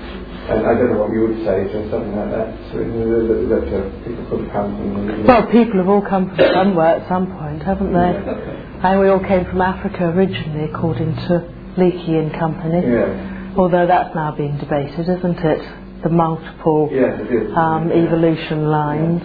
and 0.46 0.62
I 0.62 0.74
don't 0.78 0.94
know 0.94 1.02
what 1.06 1.14
you 1.14 1.26
would 1.26 1.42
say 1.42 1.66
to 1.70 1.90
something 1.90 2.14
like 2.14 2.30
that. 2.34 2.54
So, 2.70 2.78
that, 2.82 3.38
that 3.50 3.66
uh, 3.66 3.82
people 4.06 4.26
could 4.30 4.46
come 4.54 4.78
from. 4.78 5.26
Well, 5.26 5.46
people 5.50 5.78
have 5.82 5.90
all 5.90 6.06
come 6.06 6.30
from 6.30 6.38
somewhere 6.54 7.02
at 7.02 7.10
some 7.10 7.34
point, 7.34 7.62
haven't 7.66 7.94
they? 7.94 8.14
Yeah. 8.14 8.55
And 8.84 9.00
we 9.00 9.10
all 9.10 9.20
came 9.24 9.46
from 9.46 9.62
Africa 9.62 10.06
originally, 10.06 10.70
according 10.72 11.16
to 11.16 11.34
Leakey 11.78 12.16
and 12.20 12.32
Company. 12.40 12.82
Yeah. 12.88 13.54
Although 13.58 13.88
that's 13.88 14.14
now 14.14 14.36
being 14.36 14.58
debated, 14.58 15.00
isn't 15.00 15.40
it? 15.40 15.62
The 16.04 16.10
multiple 16.10 16.90
Yes, 16.92 17.20
it 17.22 17.32
is. 17.32 17.56
um, 17.56 17.90
Yeah. 17.90 17.96
evolution 18.04 18.68
lines. 18.68 19.22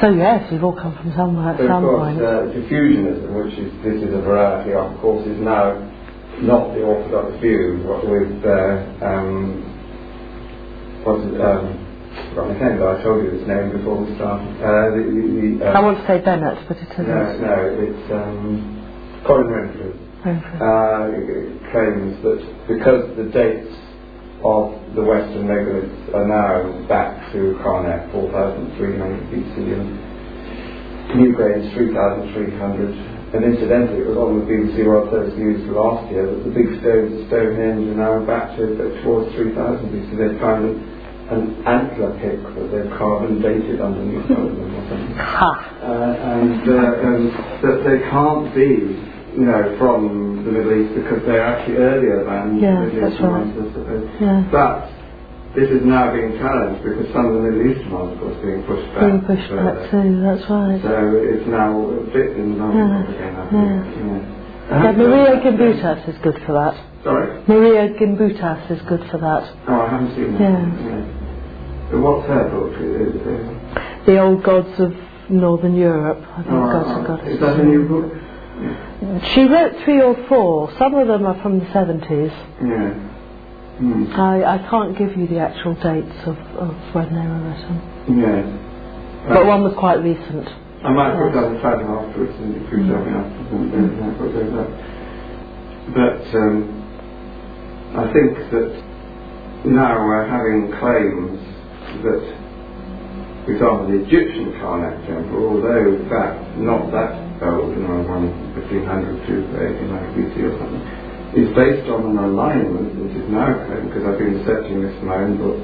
So 0.00 0.10
yes, 0.10 0.50
we've 0.50 0.62
all 0.62 0.74
come 0.76 0.92
from 1.00 1.12
somewhere 1.16 1.54
at 1.54 1.60
of 1.60 1.66
some 1.68 1.82
course, 1.84 2.02
point. 2.02 2.20
uh, 2.20 2.42
diffusionism, 2.52 3.32
which 3.44 3.54
is 3.58 3.72
this 3.82 4.02
is 4.02 4.14
a 4.14 4.20
variety 4.20 4.72
of, 4.74 4.92
of 4.92 5.00
course, 5.00 5.24
is 5.26 5.40
now 5.40 5.72
not 6.42 6.74
the 6.74 6.82
orthodox 6.82 7.40
view. 7.40 7.80
What 7.86 8.04
with 8.06 8.44
uh, 8.44 9.06
um, 9.06 9.64
what's 11.04 11.24
it, 11.24 11.40
um, 11.40 11.85
forgot 12.30 12.48
my 12.48 12.56
name, 12.60 12.78
but 12.78 12.88
I 12.96 13.02
told 13.02 13.24
you 13.24 13.30
this 13.36 13.46
name 13.48 13.72
before 13.76 13.96
we 14.04 14.14
started. 14.16 14.48
Uh, 14.60 14.94
the, 14.96 15.02
the, 15.04 15.24
the, 15.60 15.70
uh, 15.70 15.76
I 15.76 15.80
want 15.80 15.98
to 15.98 16.04
say 16.06 16.20
Bennett, 16.24 16.58
but 16.68 16.76
it 16.76 16.88
isn't. 16.92 17.06
no, 17.06 17.22
no, 17.40 17.56
it's 17.80 18.06
um, 18.12 19.22
Colin 19.26 19.48
Renfrew 19.48 19.92
Renfrew. 20.24 20.56
uh, 20.60 21.10
claims 21.72 22.14
that 22.22 22.40
because 22.68 23.02
the 23.16 23.28
dates 23.32 23.72
of 24.44 24.74
the 24.94 25.02
Western 25.02 25.48
megaliths 25.48 26.14
are 26.14 26.28
now 26.28 26.86
back 26.86 27.32
to 27.32 27.56
Carnac 27.64 28.12
4300 28.12 29.32
BC 29.32 29.54
and 29.74 29.88
Newgrange 31.16 31.72
3300 31.74 33.34
and 33.34 33.42
incidentally 33.42 34.00
it 34.04 34.08
was 34.08 34.18
on 34.18 34.38
the 34.38 34.44
BBC 34.46 34.86
World 34.86 35.10
Service 35.10 35.34
News 35.36 35.64
last 35.74 36.10
year 36.12 36.26
that 36.30 36.44
the 36.46 36.52
big 36.52 36.68
stones 36.80 37.10
at 37.16 37.26
Stonehenge 37.26 37.90
are 37.90 37.98
now 37.98 38.14
back 38.26 38.54
to 38.56 38.76
towards 39.02 39.34
3000 39.34 39.56
BC 39.90 40.10
they 40.14 40.38
found 40.38 40.66
an, 40.68 40.74
an 41.26 41.42
antler 41.66 42.14
pick 42.22 42.38
that 42.38 42.66
they've 42.70 42.92
carbon 42.98 43.42
dated 43.42 43.80
underneath 43.80 44.28
them 44.28 44.46
or 44.46 44.70
something 44.86 45.14
Ha! 45.18 45.50
uh, 45.82 46.30
and 46.38 46.62
uh, 46.62 47.06
um, 47.06 47.22
that 47.66 47.78
they 47.82 47.98
can't 48.10 48.46
be, 48.54 48.94
you 49.34 49.42
know, 49.46 49.74
from 49.78 50.44
the 50.46 50.52
Middle 50.54 50.70
East 50.78 50.94
because 50.94 51.20
they're 51.26 51.42
actually 51.42 51.76
earlier 51.82 52.22
than 52.22 52.62
Yeah, 52.62 52.78
the 52.78 52.86
Middle 52.86 53.00
that's 53.02 53.14
Eastern 53.18 53.30
right. 53.30 53.42
ones. 53.42 53.58
are 53.58 53.72
supposed- 53.74 54.22
Yeah. 54.22 54.54
But 54.54 54.74
this 55.58 55.68
is 55.74 55.82
now 55.82 56.12
being 56.14 56.38
challenged 56.38 56.84
because 56.86 57.10
some 57.10 57.26
of 57.26 57.32
the 57.34 57.42
Middle 57.50 57.64
Eastern 57.74 57.90
ones, 57.90 58.12
of 58.14 58.18
course, 58.22 58.38
being 58.46 58.62
pushed 58.62 58.88
back. 58.94 59.02
Being 59.02 59.22
pushed 59.26 59.48
further. 59.50 59.66
back 59.66 59.90
too, 59.90 60.10
that's 60.22 60.44
right. 60.46 60.78
So 60.78 60.94
it's 61.26 61.46
now 61.50 61.70
a 61.74 62.06
bit 62.14 62.28
in 62.38 62.54
the 62.54 62.66
Yeah, 62.70 63.02
again, 63.02 63.34
I 63.34 63.44
yeah. 63.50 63.82
think. 63.82 63.98
Yeah. 63.98 64.82
Yeah, 64.82 64.92
Maria 64.98 65.34
Gimbutas 65.42 66.06
is 66.08 66.18
good 66.22 66.38
for 66.46 66.52
that. 66.54 66.74
Sorry? 67.06 67.40
Maria 67.46 67.88
Gimbutas 67.94 68.68
is 68.68 68.82
good 68.88 69.06
for 69.12 69.18
that. 69.18 69.54
Oh, 69.68 69.78
I 69.80 69.90
haven't 69.94 70.10
seen 70.16 70.32
that. 70.34 70.42
Yeah. 70.42 71.06
But 71.92 72.00
what's 72.02 72.26
her 72.26 72.50
book? 72.50 72.74
Uh, 72.74 74.04
The 74.06 74.18
old 74.18 74.42
gods 74.42 74.74
of 74.80 74.90
Northern 75.30 75.76
Europe. 75.76 76.18
I 76.34 76.42
think 76.42 76.50
oh, 76.50 77.06
gods 77.06 77.22
and 77.22 77.28
is 77.30 77.38
that 77.38 77.60
a 77.60 77.64
new 77.64 77.86
book? 77.86 79.22
She 79.34 79.44
wrote 79.46 79.84
three 79.84 80.02
or 80.02 80.16
four. 80.26 80.72
Some 80.80 80.94
of 80.94 81.06
them 81.06 81.26
are 81.26 81.40
from 81.42 81.60
the 81.60 81.66
70s. 81.66 82.34
Yeah. 82.58 82.90
Hmm. 83.78 84.10
I, 84.10 84.56
I 84.56 84.58
can't 84.68 84.98
give 84.98 85.16
you 85.16 85.28
the 85.28 85.38
actual 85.38 85.74
dates 85.74 86.26
of, 86.26 86.36
of 86.58 86.74
when 86.92 87.06
they 87.14 87.22
were 87.22 87.42
written. 87.46 88.18
Yeah. 88.18 89.30
But 89.32 89.46
one 89.46 89.62
was 89.62 89.74
quite 89.78 90.02
recent. 90.02 90.48
I 90.82 90.90
might 90.90 91.14
put 91.14 91.30
Yes. 91.30 91.34
down 91.38 91.54
the 91.54 91.60
title 91.62 91.86
afterwards 92.02 92.34
and 92.40 92.56
if 92.56 92.66
you 92.72 92.78
tell 92.82 92.98
me 93.04 93.12
afterwards 93.14 93.52
and 93.52 93.70
then 93.94 94.02
I 94.02 94.10
put 94.18 94.34
up. 94.58 94.70
But 95.94 96.34
um, 96.34 96.75
I 97.96 98.04
think 98.12 98.36
that 98.52 98.68
now 99.64 99.96
we're 100.04 100.28
having 100.28 100.68
claims 100.76 101.40
that, 102.04 102.22
for 103.48 103.50
example, 103.56 103.88
the 103.88 104.04
Egyptian 104.04 104.52
Karnak 104.60 105.00
temple, 105.08 105.56
although 105.56 105.96
fact 106.12 106.44
not 106.60 106.92
that 106.92 107.16
old, 107.40 107.72
you 107.72 107.80
know, 107.88 108.04
one 108.04 108.28
1500 108.52 108.84
to 109.26 109.34
1800 109.48 110.12
BC 110.12 110.34
or 110.44 110.52
something, 110.60 110.84
is 111.40 111.48
based 111.56 111.88
on 111.88 112.04
an 112.12 112.18
alignment 112.20 112.92
which 113.00 113.16
is 113.16 113.26
now 113.32 113.64
claimed, 113.64 113.88
because 113.88 114.04
I've 114.04 114.20
been 114.20 114.44
researching 114.44 114.84
this 114.84 114.92
in 115.00 115.06
my 115.08 115.16
own 115.24 115.40
book, 115.40 115.56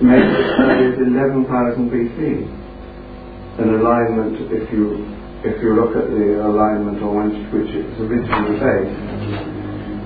made 0.00 0.24
as 0.24 0.48
early 0.64 0.96
as 0.96 0.98
11,000 0.98 1.92
BC 1.92 2.48
an 3.60 3.68
alignment 3.80 4.34
if 4.50 4.72
you 4.72 5.06
if 5.44 5.62
you 5.62 5.76
look 5.76 5.94
at 5.94 6.08
the 6.08 6.40
alignment 6.42 7.02
on 7.04 7.30
which 7.52 7.70
it 7.70 7.84
was 7.84 8.00
originally 8.08 8.56
based. 8.58 9.53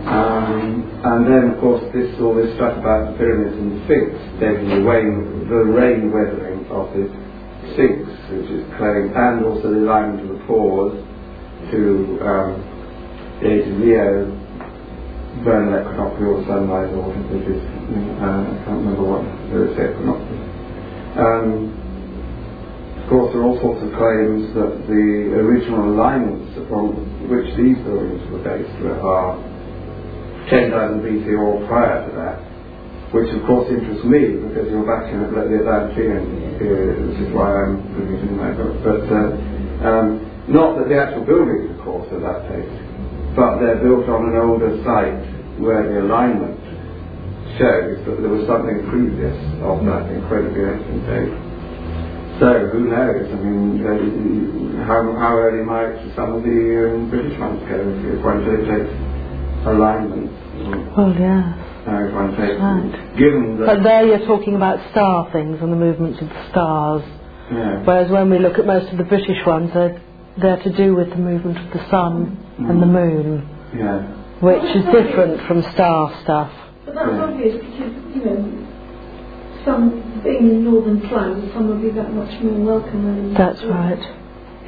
Um, 0.07 0.87
and 1.05 1.27
then 1.27 1.55
of 1.55 1.61
course 1.61 1.83
this 1.93 2.15
all 2.21 2.35
this 2.35 2.55
stuff 2.55 2.79
about 2.79 3.13
the 3.13 3.19
pyramids 3.19 3.57
and 3.59 3.73
the 3.75 3.81
Sphinx, 3.85 4.15
the 4.39 4.81
rain 4.87 5.47
the 5.49 5.63
rain 5.75 6.13
weathering 6.13 6.67
of 6.71 6.95
the 6.95 7.11
Sphinx, 7.75 8.07
which 8.31 8.51
is 8.51 8.65
claimed, 8.79 9.13
and 9.17 9.45
also 9.45 9.75
the 9.75 9.83
alignment 9.83 10.31
of 10.31 10.39
the 10.39 10.41
pores 10.47 10.95
to 11.73 11.81
um, 12.23 12.51
the 13.43 13.47
age 13.51 13.67
of 13.69 13.77
Leo, 13.83 14.33
vernal 15.45 15.83
equinoctial 15.83 16.45
sunrise 16.47 16.91
or 16.95 17.13
it 17.13 17.47
is. 17.47 17.63
Uh, 18.19 18.49
I 18.49 18.55
can't 18.65 18.81
remember 18.85 19.05
what 19.05 19.23
the 19.51 19.75
equinoctial. 19.77 20.39
Um, 21.19 21.75
of 23.03 23.11
course, 23.11 23.33
there 23.33 23.41
are 23.41 23.49
all 23.49 23.61
sorts 23.61 23.81
of 23.81 23.91
claims 23.97 24.53
that 24.53 24.85
the 24.85 25.05
original 25.41 25.97
alignments 25.97 26.53
upon 26.61 26.93
which 27.29 27.49
these 27.57 27.81
buildings 27.81 28.21
were 28.29 28.45
based 28.45 28.69
were 28.85 29.01
are 30.49 31.01
10,000 31.01 31.05
BC 31.05 31.27
or 31.37 31.67
prior 31.69 32.09
to 32.09 32.13
that, 32.17 32.37
which 33.13 33.29
of 33.37 33.45
course 33.45 33.69
interests 33.69 34.05
me 34.05 34.41
because 34.41 34.69
you're 34.73 34.89
back 34.89 35.13
in 35.13 35.21
the 35.21 35.61
Atlantean 35.61 36.57
period, 36.59 36.97
which 37.09 37.21
is 37.21 37.31
why 37.35 37.53
I'm 37.53 37.81
in 38.01 38.37
my 38.37 38.53
book. 38.57 38.81
But 38.85 39.05
uh, 39.13 39.89
um, 39.89 40.09
not 40.49 40.81
that 40.81 40.89
the 40.89 40.97
actual 40.97 41.25
buildings, 41.25 41.77
of 41.77 41.85
course, 41.85 42.09
are 42.13 42.21
that 42.25 42.49
date, 42.49 42.73
but 43.37 43.61
they're 43.61 43.81
built 43.85 44.09
on 44.09 44.33
an 44.33 44.37
older 44.41 44.73
site 44.85 45.21
where 45.61 45.85
the 45.85 46.01
alignment 46.09 46.57
shows 47.61 48.01
that 48.07 48.17
there 48.23 48.33
was 48.33 48.47
something 48.47 48.89
previous 48.89 49.37
of 49.61 49.85
that 49.85 50.09
incredibly 50.13 50.65
ancient 50.65 51.03
date. 51.05 51.35
So 52.39 52.71
who 52.71 52.87
knows? 52.87 53.27
I 53.35 53.39
mean, 53.43 53.83
uh, 53.83 54.87
how, 54.87 55.03
how 55.19 55.35
early 55.35 55.67
might 55.67 55.99
some 56.15 56.39
of 56.39 56.47
the 56.47 56.95
um, 56.95 57.11
British 57.11 57.35
ones 57.35 57.59
go 57.67 57.83
if 57.83 58.23
one 58.23 58.47
takes 58.47 59.08
alignment? 59.73 60.31
Oh, 60.97 61.13
yeah. 61.19 61.55
How 61.87 62.05
if 62.05 62.13
one 62.15 62.37
takes, 62.37 62.61
Right. 62.61 63.17
given 63.17 63.57
that, 63.59 63.67
But 63.67 63.83
there 63.83 64.05
you're 64.07 64.27
talking 64.27 64.57
about 64.57 64.79
star 64.91 65.29
things 65.33 65.59
and 65.63 65.73
the 65.73 65.77
movements 65.77 66.21
of 66.21 66.29
the 66.29 66.43
stars. 66.51 67.03
yeah, 67.51 67.83
Whereas 67.85 68.11
when 68.11 68.29
we 68.31 68.39
look 68.39 68.59
at 68.59 68.67
most 68.67 68.91
of 68.93 68.99
the 68.99 69.05
British 69.05 69.45
ones, 69.47 69.71
they're, 69.73 69.97
they're 70.37 70.59
to 70.63 70.71
do 70.77 70.95
with 70.95 71.11
the 71.11 71.17
movement 71.17 71.57
of 71.59 71.71
the 71.73 71.89
sun 71.89 72.37
and 72.59 72.83
the 72.83 72.87
mm. 72.87 72.93
moon, 72.93 73.49
yeah, 73.75 74.03
which 74.41 74.63
is 74.77 74.85
different 74.93 75.41
from 75.47 75.63
star 75.73 76.13
stuff. 76.23 76.51
But 76.85 76.95
that's 76.95 77.09
Yeah. 77.09 77.25
obvious 77.25 77.57
because, 77.57 77.93
you 78.15 78.25
know, 78.25 78.45
some 79.65 80.21
being 80.25 80.45
in 80.51 80.65
northern 80.65 81.01
climes, 81.09 81.53
some 81.55 81.69
will 81.69 81.79
be 81.81 81.91
that 81.91 82.13
much 82.13 82.39
more 82.43 82.81
welcome 82.81 83.05
than 83.05 83.35
That's 83.35 83.63
right. 83.65 84.03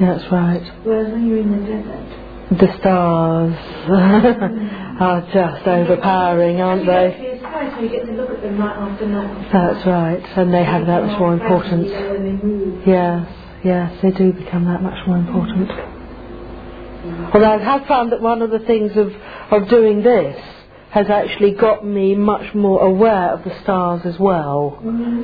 That's 0.01 0.25
right. 0.33 0.63
Whereas 0.85 1.13
when 1.13 1.27
you're 1.27 1.39
in 1.39 1.51
the 1.53 1.67
desert, 1.67 2.07
The 2.51 2.79
stars 2.81 3.55
mm. 3.87 4.90
are 5.01 5.23
just 5.33 5.67
overpowering, 5.67 6.61
aren't 6.61 6.87
they? 6.87 7.41
That's 9.53 9.87
right. 9.87 10.23
And 10.37 10.53
they 10.53 10.63
have 10.65 10.87
that 10.87 11.05
much 11.07 11.19
more 11.19 11.33
importance. 11.33 11.89
Yes, 12.87 13.27
yes, 13.65 13.99
they 14.03 14.11
do 14.11 14.33
become 14.33 14.67
that 14.67 14.83
much 14.83 15.07
more 15.07 15.17
important. 15.17 15.71
Although 17.35 17.53
I 17.53 17.59
have 17.59 17.87
found 17.87 18.13
that 18.13 18.21
one 18.21 18.43
of 18.43 18.51
the 18.51 18.59
things 18.61 18.93
of, 18.97 19.13
of 19.51 19.69
doing 19.71 20.03
this 20.03 20.39
has 20.91 21.09
actually 21.09 21.53
got 21.53 21.85
me 21.87 22.15
much 22.15 22.55
more 22.55 22.83
aware 22.83 23.31
of 23.33 23.45
the 23.45 23.59
stars 23.63 24.03
as 24.05 24.19
well. 24.19 24.79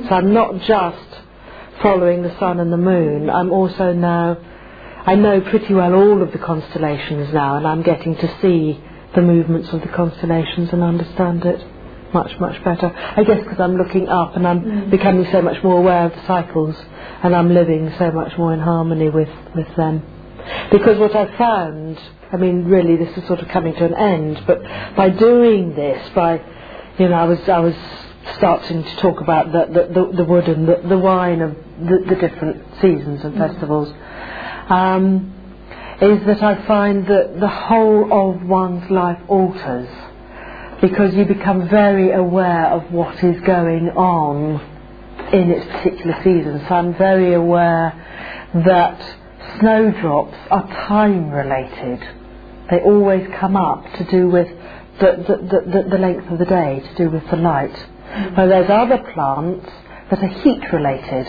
So 0.09 0.15
I'm 0.15 0.33
not 0.33 0.59
just 0.61 1.21
following 1.83 2.23
the 2.23 2.35
sun 2.39 2.59
and 2.59 2.73
the 2.73 2.77
moon, 2.77 3.29
I'm 3.29 3.51
also 3.51 3.93
now, 3.93 4.37
I 5.05 5.13
know 5.15 5.39
pretty 5.41 5.73
well 5.75 5.93
all 5.93 6.23
of 6.23 6.31
the 6.31 6.39
constellations 6.39 7.31
now 7.31 7.57
and 7.57 7.67
I'm 7.67 7.83
getting 7.83 8.15
to 8.15 8.37
see 8.41 8.83
the 9.17 9.23
movements 9.23 9.69
of 9.73 9.81
the 9.81 9.87
constellations 9.89 10.71
and 10.71 10.83
understand 10.83 11.43
it 11.43 11.65
much, 12.13 12.31
much 12.39 12.63
better. 12.63 12.87
I 12.95 13.23
guess 13.23 13.43
because 13.43 13.59
I'm 13.59 13.75
looking 13.75 14.07
up 14.07 14.35
and 14.37 14.47
I'm 14.47 14.89
becoming 14.91 15.25
so 15.31 15.41
much 15.41 15.61
more 15.63 15.79
aware 15.79 16.05
of 16.05 16.13
the 16.13 16.25
cycles 16.25 16.75
and 17.23 17.35
I'm 17.35 17.51
living 17.53 17.91
so 17.97 18.11
much 18.11 18.37
more 18.37 18.53
in 18.53 18.59
harmony 18.59 19.09
with, 19.09 19.29
with 19.55 19.75
them. 19.75 20.03
Because 20.71 20.97
what 20.99 21.15
I've 21.15 21.35
found, 21.37 21.99
I 22.31 22.37
mean, 22.37 22.65
really, 22.65 22.95
this 22.95 23.17
is 23.17 23.27
sort 23.27 23.39
of 23.39 23.47
coming 23.49 23.73
to 23.75 23.85
an 23.85 23.95
end, 23.95 24.43
but 24.45 24.61
by 24.95 25.09
doing 25.09 25.75
this, 25.75 26.09
by, 26.13 26.39
you 26.99 27.09
know, 27.09 27.15
I 27.15 27.25
was, 27.25 27.39
I 27.49 27.59
was 27.59 27.75
starting 28.37 28.83
to 28.83 28.95
talk 28.97 29.19
about 29.19 29.51
the, 29.51 29.65
the, 29.65 29.93
the, 29.93 30.17
the 30.17 30.23
wood 30.25 30.47
and 30.47 30.67
the, 30.67 30.81
the 30.87 30.97
wine 30.97 31.41
of 31.41 31.55
the, 31.79 32.05
the 32.07 32.15
different 32.15 32.63
seasons 32.81 33.23
and 33.23 33.35
festivals. 33.35 33.89
um, 34.69 35.33
is 36.01 36.23
that 36.27 36.43
I 36.43 36.65
find 36.67 37.07
that 37.07 37.39
the 37.39 37.47
whole 37.47 38.13
of 38.13 38.43
one's 38.43 38.89
life 38.91 39.19
alters 39.27 39.89
because 40.79 41.15
you 41.15 41.25
become 41.25 41.67
very 41.69 42.11
aware 42.11 42.67
of 42.67 42.91
what 42.91 43.23
is 43.23 43.41
going 43.41 43.89
on 43.89 44.61
in 45.33 45.49
its 45.49 45.65
particular 45.65 46.15
season. 46.23 46.63
So 46.67 46.75
I'm 46.75 46.95
very 46.95 47.33
aware 47.33 47.93
that 48.53 49.17
snowdrops 49.59 50.37
are 50.51 50.67
time 50.87 51.31
related. 51.31 52.07
They 52.69 52.79
always 52.81 53.27
come 53.39 53.55
up 53.55 53.91
to 53.97 54.03
do 54.03 54.29
with 54.29 54.47
the, 54.99 55.25
the, 55.27 55.71
the, 55.71 55.89
the 55.89 55.97
length 55.97 56.31
of 56.31 56.37
the 56.37 56.45
day, 56.45 56.79
to 56.79 56.95
do 56.95 57.09
with 57.09 57.27
the 57.31 57.37
light. 57.37 57.73
Mm-hmm. 57.73 58.35
Now 58.35 58.45
there's 58.45 58.69
other 58.69 58.99
plants 59.13 59.67
that 60.11 60.19
are 60.21 60.27
heat 60.27 60.61
related. 60.71 61.27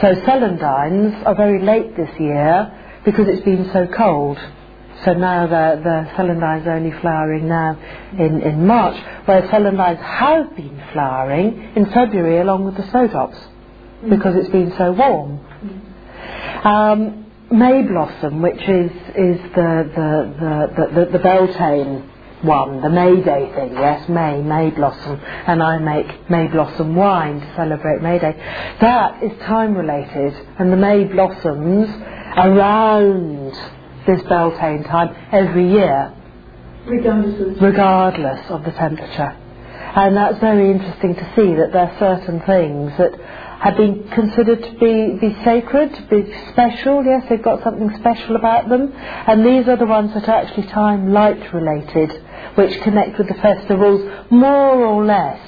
So 0.00 0.14
celandines 0.26 1.24
are 1.24 1.36
very 1.36 1.62
late 1.62 1.96
this 1.96 2.10
year 2.18 2.82
because 3.06 3.28
it's 3.28 3.44
been 3.44 3.70
so 3.72 3.86
cold. 3.86 4.38
So 5.04 5.12
now 5.14 5.46
the, 5.46 5.80
the 5.82 6.10
celandines 6.16 6.66
are 6.66 6.72
only 6.72 6.90
flowering 7.00 7.48
now 7.48 7.78
in, 8.18 8.42
in 8.42 8.66
March, 8.66 8.96
whereas 9.24 9.48
celandines 9.50 10.02
have 10.02 10.56
been 10.56 10.82
flowering 10.92 11.72
in 11.76 11.86
February 11.86 12.40
along 12.40 12.64
with 12.64 12.76
the 12.76 12.90
snowdrops 12.90 13.36
mm. 13.36 14.10
because 14.10 14.34
it's 14.36 14.50
been 14.50 14.74
so 14.76 14.92
warm. 14.92 15.38
Mm. 15.38 16.66
Um, 16.66 17.22
May 17.48 17.82
blossom, 17.82 18.42
which 18.42 18.60
is, 18.60 18.90
is 18.90 19.38
the, 19.54 19.88
the, 19.94 20.70
the, 20.74 21.04
the, 21.04 21.12
the 21.12 21.18
Beltane 21.20 22.10
one, 22.42 22.82
the 22.82 22.90
May 22.90 23.22
Day 23.22 23.52
thing, 23.54 23.72
yes, 23.74 24.08
May, 24.08 24.42
May 24.42 24.70
blossom, 24.70 25.20
and 25.22 25.62
I 25.62 25.78
make 25.78 26.28
May 26.28 26.48
blossom 26.48 26.96
wine 26.96 27.40
to 27.40 27.54
celebrate 27.54 28.02
May 28.02 28.18
Day. 28.18 28.34
That 28.80 29.22
is 29.22 29.32
time 29.42 29.76
related, 29.76 30.34
and 30.58 30.72
the 30.72 30.76
May 30.76 31.04
blossoms 31.04 31.88
around 32.36 33.52
this 34.06 34.22
Beltane 34.22 34.84
time 34.84 35.16
every 35.32 35.70
year. 35.70 36.12
Regardless 36.86 37.40
of, 37.40 37.62
regardless 37.62 38.50
of 38.50 38.64
the 38.64 38.72
temperature. 38.72 39.36
And 39.96 40.16
that's 40.16 40.38
very 40.38 40.70
interesting 40.70 41.14
to 41.14 41.32
see 41.34 41.54
that 41.54 41.72
there 41.72 41.88
are 41.88 41.98
certain 41.98 42.40
things 42.42 42.92
that 42.98 43.18
have 43.60 43.76
been 43.76 44.08
considered 44.10 44.62
to 44.62 44.72
be, 44.78 45.18
be 45.18 45.34
sacred, 45.42 45.94
to 45.94 46.02
be 46.02 46.32
special. 46.52 47.02
Yes, 47.04 47.24
they've 47.28 47.42
got 47.42 47.64
something 47.64 47.90
special 47.98 48.36
about 48.36 48.68
them. 48.68 48.92
And 48.94 49.44
these 49.44 49.66
are 49.66 49.76
the 49.76 49.86
ones 49.86 50.12
that 50.14 50.28
are 50.28 50.42
actually 50.44 50.66
time 50.68 51.12
light 51.12 51.52
related, 51.52 52.12
which 52.54 52.80
connect 52.82 53.18
with 53.18 53.28
the 53.28 53.34
festivals 53.34 54.02
more 54.30 54.84
or 54.84 55.04
less 55.04 55.40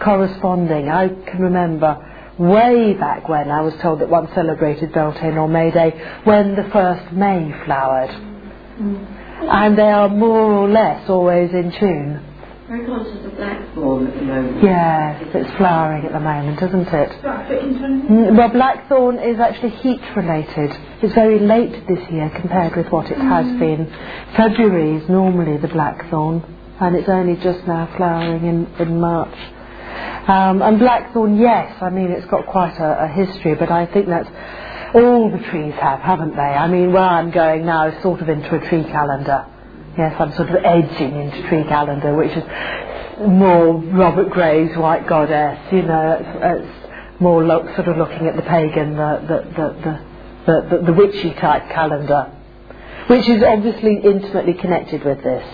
corresponding. 0.00 0.88
I 0.88 1.08
can 1.08 1.40
remember 1.40 1.98
way 2.38 2.94
back 2.94 3.28
when 3.28 3.50
I 3.50 3.60
was 3.60 3.74
told 3.80 4.00
that 4.00 4.08
one 4.08 4.28
celebrated 4.34 4.92
Beltane 4.92 5.38
or 5.38 5.48
May 5.48 5.70
Day 5.70 5.90
when 6.24 6.56
the 6.56 6.68
first 6.72 7.12
May 7.12 7.52
flowered. 7.64 8.10
Mm. 8.10 9.20
And 9.46 9.78
they 9.78 9.90
are 9.90 10.08
more 10.08 10.52
or 10.52 10.68
less 10.68 11.08
always 11.08 11.50
in 11.52 11.72
tune. 11.78 12.30
Very 12.66 12.86
conscious 12.86 13.24
of 13.26 13.36
blackthorn 13.36 14.06
at 14.06 14.14
the 14.14 14.22
moment. 14.22 14.64
Yes, 14.64 15.22
it's 15.34 15.56
flowering 15.58 16.06
at 16.06 16.12
the 16.12 16.20
moment, 16.20 16.62
isn't 16.62 16.88
it? 16.88 17.10
Mm, 17.22 18.38
well, 18.38 18.48
blackthorn 18.48 19.18
is 19.18 19.38
actually 19.38 19.70
heat 19.84 20.00
related. 20.16 20.70
It's 21.02 21.14
very 21.14 21.40
late 21.40 21.86
this 21.86 22.10
year 22.10 22.30
compared 22.40 22.74
with 22.74 22.90
what 22.90 23.10
it 23.10 23.18
has 23.18 23.44
mm. 23.44 23.58
been. 23.58 23.86
February 24.34 24.96
is 24.96 25.08
normally 25.10 25.58
the 25.58 25.68
blackthorn, 25.68 26.42
and 26.80 26.96
it's 26.96 27.08
only 27.08 27.36
just 27.36 27.66
now 27.66 27.92
flowering 27.98 28.46
in, 28.46 28.66
in 28.78 28.98
March. 28.98 29.36
Um, 30.28 30.62
and 30.62 30.78
blackthorn, 30.78 31.38
yes, 31.38 31.74
I 31.82 31.90
mean, 31.90 32.10
it's 32.12 32.26
got 32.26 32.46
quite 32.46 32.76
a, 32.78 33.04
a 33.04 33.08
history, 33.08 33.54
but 33.56 33.70
I 33.70 33.86
think 33.86 34.08
that's 34.08 34.28
all 34.94 35.30
the 35.30 35.38
trees 35.50 35.74
have, 35.80 36.00
haven't 36.00 36.36
they? 36.36 36.42
I 36.42 36.68
mean, 36.68 36.92
where 36.92 37.02
I'm 37.04 37.30
going 37.30 37.66
now 37.66 37.88
is 37.88 38.02
sort 38.02 38.20
of 38.22 38.28
into 38.28 38.48
a 38.54 38.60
tree 38.68 38.84
calendar. 38.84 39.46
Yes, 39.98 40.14
I'm 40.20 40.32
sort 40.34 40.50
of 40.50 40.56
edging 40.64 41.16
into 41.20 41.48
tree 41.48 41.64
calendar, 41.68 42.16
which 42.16 42.32
is 42.32 42.44
more 43.28 43.76
Robert 43.82 44.30
Graves' 44.30 44.76
White 44.78 45.08
Goddess, 45.08 45.58
you 45.72 45.82
know, 45.82 46.18
it's, 46.20 46.38
it's 46.62 47.22
more 47.22 47.44
lo- 47.44 47.66
sort 47.76 47.88
of 47.88 47.98
looking 47.98 48.26
at 48.28 48.36
the 48.36 48.42
pagan, 48.42 48.96
the, 48.96 49.20
the, 49.28 49.38
the, 49.56 50.00
the, 50.46 50.78
the, 50.78 50.84
the 50.86 50.94
witchy 50.94 51.34
type 51.34 51.68
calendar, 51.70 52.32
which 53.08 53.28
is 53.28 53.42
obviously 53.44 54.00
intimately 54.04 54.54
connected 54.54 55.04
with 55.04 55.22
this. 55.24 55.44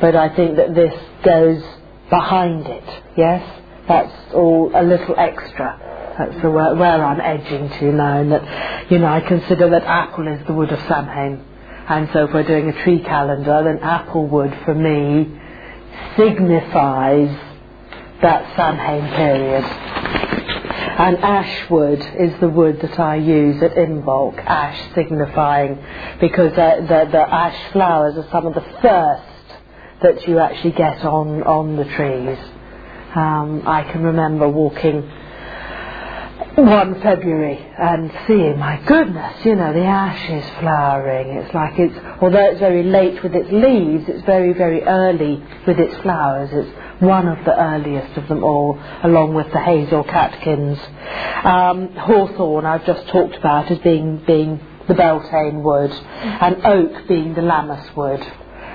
But 0.00 0.16
I 0.16 0.34
think 0.36 0.56
that 0.56 0.74
this 0.74 0.94
goes 1.24 1.62
behind 2.10 2.66
it, 2.66 2.84
yes? 3.16 3.59
That's 3.90 4.34
all 4.34 4.70
a 4.72 4.84
little 4.84 5.16
extra. 5.18 6.14
That's 6.16 6.44
where, 6.44 6.76
where 6.76 7.04
I'm 7.04 7.20
edging 7.20 7.68
to 7.68 7.92
now, 7.92 8.20
and 8.20 8.30
that, 8.30 8.88
you 8.88 9.00
know, 9.00 9.08
I 9.08 9.20
consider 9.20 9.68
that 9.70 9.82
apple 9.82 10.28
is 10.28 10.46
the 10.46 10.52
wood 10.52 10.70
of 10.70 10.78
Samhain. 10.86 11.44
And 11.88 12.08
so 12.12 12.26
if 12.26 12.32
we're 12.32 12.44
doing 12.44 12.68
a 12.68 12.84
tree 12.84 13.00
calendar, 13.00 13.64
then 13.64 13.80
apple 13.82 14.28
wood 14.28 14.56
for 14.64 14.76
me 14.76 15.36
signifies 16.16 17.36
that 18.22 18.54
Samhain 18.54 19.12
period. 19.16 19.64
And 19.64 21.16
ash 21.16 21.68
wood 21.68 22.00
is 22.16 22.38
the 22.38 22.48
wood 22.48 22.80
that 22.82 23.00
I 23.00 23.16
use 23.16 23.60
at 23.60 23.72
Imbolc, 23.72 24.38
ash 24.38 24.94
signifying, 24.94 25.84
because 26.20 26.52
the, 26.52 26.86
the, 26.86 27.10
the 27.10 27.34
ash 27.34 27.72
flowers 27.72 28.16
are 28.16 28.28
some 28.30 28.46
of 28.46 28.54
the 28.54 28.64
first 28.80 29.58
that 30.02 30.28
you 30.28 30.38
actually 30.38 30.74
get 30.74 31.04
on, 31.04 31.42
on 31.42 31.74
the 31.74 31.86
trees. 31.86 32.38
Um, 33.14 33.66
I 33.66 33.82
can 33.90 34.04
remember 34.04 34.48
walking 34.48 35.02
one 36.54 37.00
February 37.00 37.58
and 37.78 38.12
seeing, 38.26 38.58
my 38.58 38.80
goodness, 38.86 39.44
you 39.44 39.56
know, 39.56 39.72
the 39.72 39.84
ash 39.84 40.30
is 40.30 40.44
flowering. 40.60 41.38
It's 41.38 41.54
like 41.54 41.78
it's, 41.78 41.98
although 42.20 42.50
it's 42.50 42.60
very 42.60 42.82
late 42.82 43.22
with 43.22 43.34
its 43.34 43.50
leaves, 43.50 44.08
it's 44.08 44.24
very, 44.24 44.52
very 44.52 44.82
early 44.82 45.42
with 45.66 45.78
its 45.78 45.96
flowers. 46.02 46.50
It's 46.52 47.02
one 47.02 47.26
of 47.28 47.44
the 47.44 47.58
earliest 47.58 48.16
of 48.16 48.28
them 48.28 48.44
all, 48.44 48.78
along 49.02 49.34
with 49.34 49.50
the 49.52 49.60
hazel 49.60 50.04
catkins. 50.04 50.78
Um, 51.44 51.94
hawthorn, 51.96 52.66
I've 52.66 52.84
just 52.86 53.08
talked 53.08 53.36
about 53.36 53.70
as 53.70 53.78
being, 53.78 54.18
being 54.26 54.60
the 54.86 54.94
Beltane 54.94 55.62
wood, 55.62 55.90
and 55.90 56.64
oak 56.64 57.08
being 57.08 57.34
the 57.34 57.42
Lammas 57.42 57.94
wood. 57.96 58.20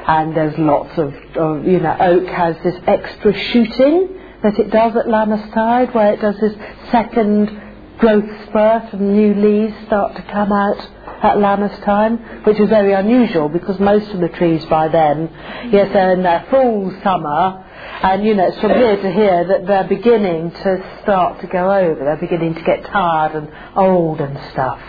And 0.08 0.36
there's 0.36 0.58
lots 0.58 0.98
of, 0.98 1.14
of, 1.36 1.66
you 1.66 1.80
know, 1.80 1.96
oak 2.00 2.28
has 2.28 2.56
this 2.64 2.76
extra 2.86 3.34
shooting 3.34 4.22
that 4.46 4.60
it 4.60 4.70
does 4.70 4.96
at 4.96 5.08
Lammastide, 5.08 5.92
where 5.96 6.14
it 6.14 6.22
does 6.22 6.40
this 6.40 6.54
second 6.92 7.50
growth 7.98 8.30
spurt 8.48 8.94
and 8.94 9.16
new 9.16 9.34
leaves 9.34 9.74
start 9.88 10.16
to 10.16 10.22
come 10.32 10.52
out 10.52 10.78
at 11.24 11.38
Lammas 11.38 11.84
time, 11.84 12.18
which 12.44 12.60
is 12.60 12.70
very 12.70 12.94
unusual 12.94 13.50
because 13.50 13.80
most 13.80 14.08
of 14.12 14.20
the 14.20 14.30
trees 14.30 14.64
by 14.66 14.88
then, 14.88 15.32
yes, 15.72 15.90
they're 15.94 16.14
in 16.14 16.22
their 16.22 16.46
full 16.52 16.92
summer, 17.02 17.66
and 18.04 18.24
you 18.24 18.36
know, 18.36 18.48
it's 18.48 18.60
from 18.60 18.70
here 18.70 19.02
to 19.02 19.12
here 19.12 19.48
that 19.48 19.66
they're 19.66 19.88
beginning 19.88 20.52
to 20.52 21.00
start 21.02 21.42
to 21.42 21.48
go 21.48 21.74
over, 21.74 21.96
they're 21.96 22.18
beginning 22.18 22.54
to 22.54 22.62
get 22.62 22.86
tired 22.86 23.34
and 23.34 23.52
old 23.76 24.22
and 24.22 24.38
stuff. 24.52 24.80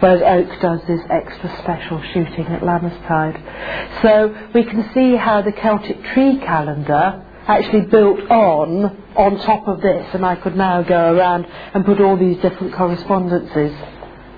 Whereas 0.00 0.20
oak 0.20 0.60
does 0.60 0.80
this 0.86 1.00
extra 1.08 1.56
special 1.62 2.02
shooting 2.12 2.44
at 2.48 2.60
Lammastide. 2.60 4.02
So 4.02 4.50
we 4.52 4.64
can 4.64 4.90
see 4.92 5.16
how 5.16 5.40
the 5.40 5.52
Celtic 5.52 6.04
tree 6.12 6.38
calendar 6.40 7.24
actually 7.48 7.86
built 7.86 8.20
on 8.30 9.04
on 9.16 9.38
top 9.40 9.66
of 9.66 9.80
this, 9.80 10.06
and 10.14 10.24
I 10.24 10.36
could 10.36 10.56
now 10.56 10.82
go 10.82 11.16
around 11.16 11.46
and 11.74 11.84
put 11.84 12.00
all 12.00 12.16
these 12.16 12.36
different 12.36 12.74
correspondences 12.74 13.72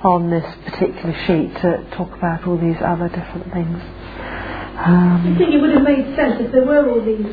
on 0.03 0.31
this 0.31 0.47
particular 0.65 1.13
sheet 1.27 1.55
to 1.61 1.87
talk 1.93 2.17
about 2.17 2.47
all 2.47 2.57
these 2.57 2.81
other 2.81 3.09
different 3.09 3.53
things. 3.53 3.83
Um, 4.79 5.35
I 5.35 5.39
think 5.39 5.53
it 5.53 5.61
would 5.61 5.73
have 5.73 5.83
made 5.83 6.17
sense 6.17 6.41
if 6.41 6.53
there 6.53 6.65
were 6.65 6.89
all 6.89 7.05
these 7.05 7.27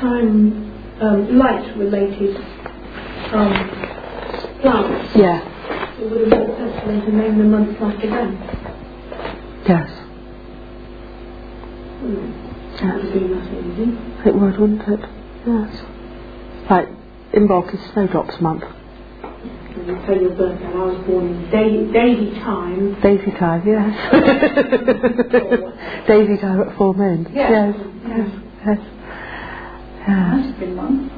time 0.00 0.68
um, 1.00 1.38
light 1.38 1.76
related 1.78 2.36
um, 3.32 3.54
plants. 4.60 5.16
Yeah. 5.16 5.40
It 5.98 6.10
would 6.10 6.20
have 6.20 6.48
made 6.48 6.58
sense 6.58 6.80
for 6.80 6.86
them 6.88 7.00
to 7.06 7.12
name 7.16 7.38
the 7.38 7.44
months 7.44 7.80
after 7.80 8.06
them. 8.10 8.36
Yes. 9.66 9.88
Hmm. 12.00 12.48
That 12.78 12.94
would 13.02 13.12
be 13.12 13.20
nothing 13.20 13.72
easy. 13.72 14.17
It 14.28 14.34
would, 14.34 14.58
wouldn't 14.60 14.82
it? 14.86 15.00
Yes. 15.46 15.82
Like, 16.68 16.88
Imbolc 17.32 17.72
is 17.72 17.80
Snowdrops 17.94 18.42
month. 18.42 18.62
You 18.62 19.98
say 20.06 20.20
your 20.20 20.34
birthday, 20.34 20.66
I 20.66 20.84
was 20.84 21.06
born 21.06 21.28
in 21.28 21.50
day, 21.50 21.90
daisy 21.90 22.38
time. 22.40 23.00
Daisy 23.00 23.30
time, 23.30 23.66
yes. 23.66 23.88
daisy 26.06 26.36
time 26.36 26.60
at 26.60 26.76
full 26.76 26.92
moon. 26.92 27.26
Yes. 27.32 27.74
Yes. 27.74 27.74
Yes. 28.06 28.28
yes. 28.66 28.78
Yeah. 30.06 30.36
Must 30.36 30.48
have 30.50 30.60
been 30.60 30.76
one. 30.76 31.08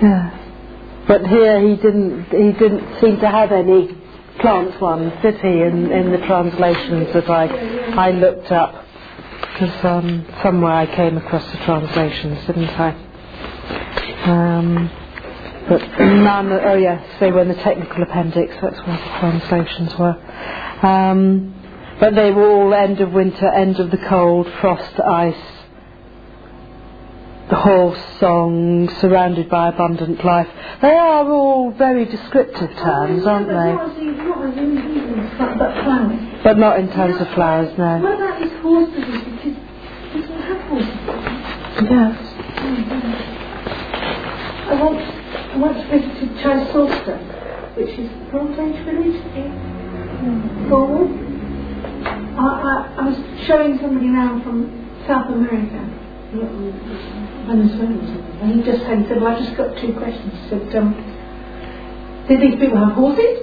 Yeah. 0.00 0.30
But 1.08 1.26
here 1.26 1.60
he 1.60 1.74
didn't 1.74 2.24
he 2.30 2.52
didn't 2.52 3.00
seem 3.00 3.18
to 3.18 3.28
have 3.28 3.50
any 3.50 3.88
plant 4.40 4.80
one, 4.80 5.12
city, 5.22 5.62
in, 5.62 5.92
in 5.92 6.12
the 6.12 6.18
translations 6.26 7.12
that 7.14 7.30
I, 7.30 7.46
I 8.08 8.10
looked 8.12 8.52
up? 8.52 8.86
Because 9.54 9.84
um, 9.84 10.26
somewhere 10.42 10.72
I 10.72 10.86
came 10.96 11.16
across 11.18 11.44
the 11.52 11.58
translations, 11.58 12.46
didn't 12.46 12.70
I? 12.80 12.90
Um, 14.24 14.90
But 15.68 15.82
none, 16.00 16.52
oh 16.52 16.76
yes, 16.76 17.04
they 17.20 17.32
were 17.32 17.42
in 17.42 17.48
the 17.48 17.54
technical 17.56 18.02
appendix, 18.02 18.54
that's 18.62 18.78
where 18.86 18.98
the 18.98 19.18
translations 19.20 19.94
were. 19.98 20.16
Um, 20.86 21.54
but 22.00 22.14
they 22.16 22.32
were 22.32 22.50
all 22.50 22.74
end 22.74 23.00
of 23.00 23.12
winter, 23.12 23.48
end 23.54 23.78
of 23.80 23.90
the 23.90 23.98
cold, 24.08 24.48
frost, 24.60 25.00
ice, 25.00 25.36
the 27.50 27.56
horse 27.56 27.98
song, 28.20 28.88
surrounded 29.00 29.48
by 29.50 29.68
abundant 29.68 30.24
life. 30.24 30.48
They 30.80 30.94
are 30.94 31.28
all 31.30 31.72
very 31.72 32.04
descriptive 32.04 32.70
terms, 32.76 33.26
aren't 33.26 33.48
they? 33.48 33.54
not 33.54 33.90
as 33.90 33.96
these- 33.96 34.16
not 34.18 34.44
as 34.44 34.56
in 34.56 34.74
these, 34.76 35.02
but 35.38 35.58
but 35.58 35.74
flowers. 35.84 36.18
But 36.44 36.58
not 36.58 36.78
in 36.78 36.88
terms 36.92 37.20
of 37.20 37.28
flowers, 37.28 37.76
no. 37.76 37.98
What 37.98 38.14
about 38.14 38.38
these 38.40 38.52
horses? 38.62 39.04
Because 39.04 39.56
did 40.12 40.24
you 40.28 40.36
have 40.48 40.60
horses? 40.70 40.88
Yes. 41.90 42.16
I 44.70 44.74
once, 44.82 45.02
I 45.52 45.56
once 45.58 45.82
visited 45.90 46.30
Chysauster, 46.38 47.18
which 47.76 47.98
is 47.98 48.08
Bronze 48.30 48.58
Age 48.58 48.84
village 48.84 49.20
in 49.34 50.68
Cornwall. 50.68 51.08
I, 52.38 52.46
I, 52.46 52.94
I 52.98 53.02
was 53.08 53.18
showing 53.46 53.78
somebody 53.78 54.06
around 54.08 54.42
from 54.44 54.70
South 55.06 55.28
America, 55.30 55.80
Or 57.48 57.56
something, 57.68 58.38
and 58.42 58.52
he 58.52 58.62
just 58.62 58.82
said, 58.84 58.98
he 59.00 59.08
said, 59.08 59.20
well, 59.20 59.34
I 59.34 59.38
just 59.40 59.56
got 59.56 59.76
two 59.78 59.92
questions. 59.94 60.32
He 60.44 60.48
said, 60.50 60.76
um, 60.76 60.94
did 62.28 62.40
these 62.40 62.60
people 62.60 62.78
have 62.78 62.92
horses? 62.92 63.42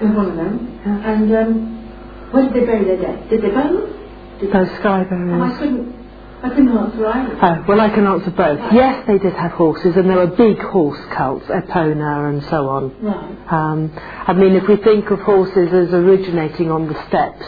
It 0.00 0.04
was 0.04 0.14
one 0.14 0.30
of 0.30 0.36
them. 0.36 0.80
And 0.84 1.34
um, 1.34 2.30
where 2.30 2.44
did 2.44 2.54
they 2.54 2.66
bury 2.66 2.84
their 2.84 3.00
dead? 3.00 3.28
Did 3.30 3.42
they 3.42 3.50
burn 3.50 3.74
them? 3.74 4.50
Those 4.52 4.70
sky 4.78 5.04
and 5.10 5.42
I 5.42 5.58
couldn't, 5.58 5.94
I 6.42 6.48
couldn't 6.50 6.68
answer 6.76 7.06
either. 7.06 7.38
Oh, 7.42 7.64
well, 7.68 7.80
I 7.80 7.88
can 7.90 8.06
answer 8.06 8.30
both. 8.30 8.72
Yes, 8.72 9.06
they 9.06 9.18
did 9.18 9.32
have 9.34 9.52
horses, 9.52 9.96
and 9.96 10.08
there 10.08 10.18
were 10.18 10.26
big 10.26 10.58
horse 10.58 11.00
cults, 11.16 11.46
Epona 11.46 12.28
and 12.28 12.42
so 12.44 12.68
on. 12.68 12.94
Right. 13.02 13.52
Um, 13.52 13.92
I 13.96 14.32
mean, 14.34 14.52
if 14.54 14.68
we 14.68 14.76
think 14.76 15.10
of 15.10 15.20
horses 15.20 15.68
as 15.72 15.92
originating 15.94 16.70
on 16.70 16.86
the 16.88 16.94
steppes 17.08 17.46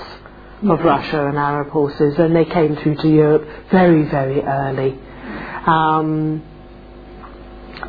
of 0.63 0.81
Russia 0.81 1.27
and 1.27 1.37
Arab 1.37 1.69
horses, 1.69 2.17
then 2.17 2.33
they 2.33 2.45
came 2.47 2.75
through 2.77 2.97
to 2.97 3.09
Europe 3.09 3.47
very, 3.71 4.09
very 4.09 4.41
early. 4.43 4.99
Um, 5.67 6.43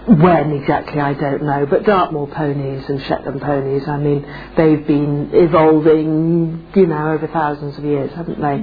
when 0.08 0.52
exactly, 0.52 1.00
I 1.00 1.14
don't 1.14 1.44
know, 1.44 1.66
but 1.66 1.84
Dartmoor 1.84 2.28
ponies 2.28 2.88
and 2.90 3.02
Shetland 3.04 3.42
ponies, 3.42 3.88
I 3.88 3.98
mean, 3.98 4.26
they've 4.56 4.86
been 4.86 5.30
evolving, 5.34 6.68
you 6.76 6.88
know, 6.88 7.12
over 7.12 7.28
thousands 7.28 7.78
of 7.78 7.84
years, 7.84 8.12
haven't 8.14 8.40
they? 8.40 8.58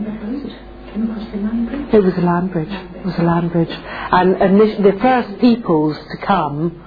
Came 0.93 1.11
across 1.11 1.31
the 1.33 1.39
land 1.39 1.69
bridge. 1.69 1.95
It 1.95 2.05
was 2.05 2.15
a 2.15 2.21
land 2.21 2.53
bridge. 2.53 2.69
It 2.71 3.05
was 3.05 3.19
a 3.19 3.23
land 3.23 3.53
bridge. 3.53 3.71
And 3.71 4.43
initially, 4.43 4.91
the 4.91 4.99
first 5.01 5.39
peoples 5.41 5.97
to 5.97 6.27
come 6.27 6.85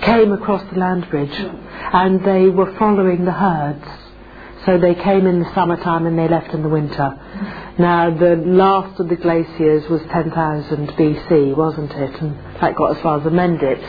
came 0.00 0.32
across 0.32 0.62
the 0.72 0.78
land 0.78 1.08
bridge 1.10 1.34
and 1.34 2.24
they 2.24 2.48
were 2.48 2.72
following 2.78 3.24
the 3.24 3.32
herds. 3.32 3.84
So 4.66 4.78
they 4.78 4.94
came 4.94 5.26
in 5.26 5.40
the 5.40 5.54
summertime 5.54 6.06
and 6.06 6.18
they 6.18 6.28
left 6.28 6.52
in 6.52 6.62
the 6.62 6.68
winter. 6.68 7.18
Now, 7.78 8.10
the 8.10 8.36
last 8.36 8.98
of 9.00 9.08
the 9.08 9.16
glaciers 9.16 9.88
was 9.88 10.02
10,000 10.10 10.88
BC, 10.88 11.56
wasn't 11.56 11.92
it? 11.92 12.20
And 12.20 12.36
that 12.60 12.74
got 12.74 12.96
as 12.96 13.02
far 13.02 13.18
as 13.18 13.24
the 13.24 13.30
Mendips. 13.30 13.86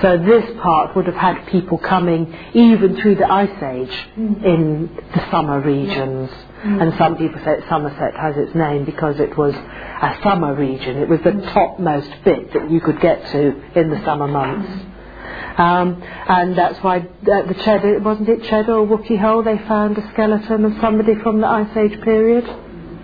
So 0.00 0.18
this 0.18 0.44
part 0.60 0.96
would 0.96 1.06
have 1.06 1.14
had 1.14 1.46
people 1.46 1.78
coming 1.78 2.34
even 2.54 3.00
through 3.00 3.16
the 3.16 3.30
Ice 3.30 3.62
Age 3.62 3.96
mm. 4.16 4.44
in 4.44 4.90
the 5.14 5.30
summer 5.30 5.60
regions. 5.60 6.30
Mm. 6.64 6.82
And 6.82 6.94
some 6.98 7.16
people 7.16 7.40
say 7.44 7.60
Somerset 7.68 8.14
has 8.16 8.36
its 8.36 8.54
name 8.54 8.84
because 8.84 9.20
it 9.20 9.36
was 9.36 9.54
a 9.54 10.18
summer 10.22 10.54
region. 10.54 10.96
It 10.96 11.08
was 11.08 11.20
the 11.20 11.30
mm. 11.30 11.52
topmost 11.52 12.10
bit 12.24 12.52
that 12.52 12.70
you 12.70 12.80
could 12.80 13.00
get 13.00 13.30
to 13.32 13.78
in 13.78 13.90
the 13.90 14.02
summer 14.04 14.26
months. 14.26 14.91
Um, 15.58 16.02
and 16.02 16.56
that's 16.56 16.78
why 16.82 16.96
at 16.98 17.48
the 17.48 17.54
Cheddar, 17.64 18.00
wasn't 18.00 18.28
it 18.28 18.42
Cheddar 18.44 18.74
or 18.74 18.86
Wookey 18.86 19.18
Hole, 19.20 19.42
they 19.42 19.58
found 19.68 19.98
a 19.98 20.10
skeleton 20.12 20.64
of 20.64 20.72
somebody 20.80 21.14
from 21.22 21.40
the 21.40 21.46
Ice 21.46 21.76
Age 21.76 22.00
period? 22.02 22.44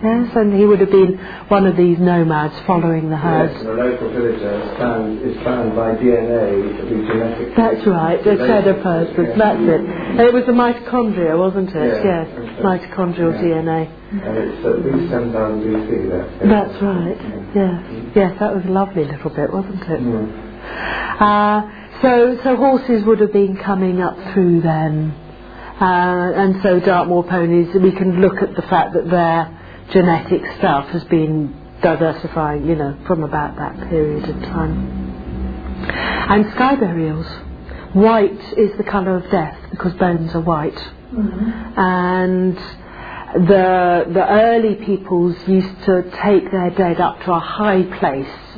Yes, 0.01 0.31
and 0.37 0.55
he 0.55 0.65
would 0.65 0.79
have 0.79 0.93
been 0.93 1.19
one 1.49 1.67
of 1.67 1.77
these 1.77 1.99
nomads 1.99 2.55
following 2.69 3.11
the 3.11 3.17
herds. 3.17 3.53
Yes, 3.53 3.65
a 3.67 3.71
local 3.73 4.11
villager 4.11 4.63
is 4.63 4.79
found, 4.79 5.19
is 5.27 5.37
found 5.43 5.75
by 5.75 5.97
DNA 5.97 6.79
to 6.79 6.83
be 6.87 7.03
genetic. 7.05 7.57
That's 7.57 7.85
right, 7.85 8.23
the 8.23 8.37
cheddar 8.37 8.75
person, 8.75 9.37
that's 9.37 9.59
it. 9.59 9.81
And 9.83 10.21
it 10.21 10.33
was 10.33 10.47
the 10.47 10.53
mitochondria, 10.53 11.37
wasn't 11.37 11.71
it? 11.75 12.05
Yeah, 12.05 12.31
yes, 12.31 12.63
mitochondrial 12.63 13.35
Yeah. 13.35 13.43
DNA. 13.43 13.91
And 14.23 14.39
it's 14.39 14.65
at 14.65 14.85
least 14.87 15.11
10,000 15.11 15.63
BC 15.67 16.09
there. 16.09 16.27
That's 16.47 16.81
right, 16.81 17.19
yes. 17.57 17.83
Yes, 18.15 18.39
that 18.39 18.55
was 18.55 18.65
a 18.67 18.71
lovely 18.71 19.05
little 19.05 19.31
bit, 19.31 19.53
wasn't 19.53 19.83
it? 19.83 20.01
Mm. 20.01 21.21
Uh, 21.21 21.63
so, 22.03 22.39
so 22.43 22.57
horses 22.57 23.05
would 23.05 23.21
have 23.21 23.33
been 23.33 23.57
coming 23.57 24.01
up 24.01 24.17
through 24.33 24.61
then. 24.63 25.15
Uh, 25.81 26.33
and 26.35 26.63
so 26.63 26.81
Dartmoor 26.81 27.25
ponies, 27.25 27.75
we 27.75 27.93
can 27.93 28.21
look 28.21 28.43
at 28.43 28.55
the 28.55 28.63
fact 28.63 28.95
that 28.95 29.09
their 29.09 29.57
genetic 29.93 30.43
stuff 30.59 30.89
has 30.89 31.05
been 31.05 31.55
diversifying, 31.83 32.67
you 32.67 32.75
know, 32.75 32.97
from 33.07 33.23
about 33.23 33.57
that 33.57 33.89
period 33.89 34.29
of 34.29 34.43
time. 34.43 35.07
And 36.31 36.51
sky 36.53 36.75
burials. 36.77 37.27
White 37.95 38.53
is 38.59 38.77
the 38.77 38.85
colour 38.85 39.17
of 39.17 39.31
death 39.31 39.57
because 39.71 39.95
bones 39.95 40.35
are 40.35 40.41
white. 40.41 40.79
And 41.77 42.57
the, 43.35 44.05
the 44.13 44.27
early 44.29 44.75
peoples 44.85 45.37
used 45.47 45.85
to 45.85 46.03
take 46.23 46.51
their 46.51 46.71
dead 46.71 47.01
up 47.01 47.23
to 47.25 47.33
a 47.33 47.39
high 47.39 47.83
place 47.99 48.57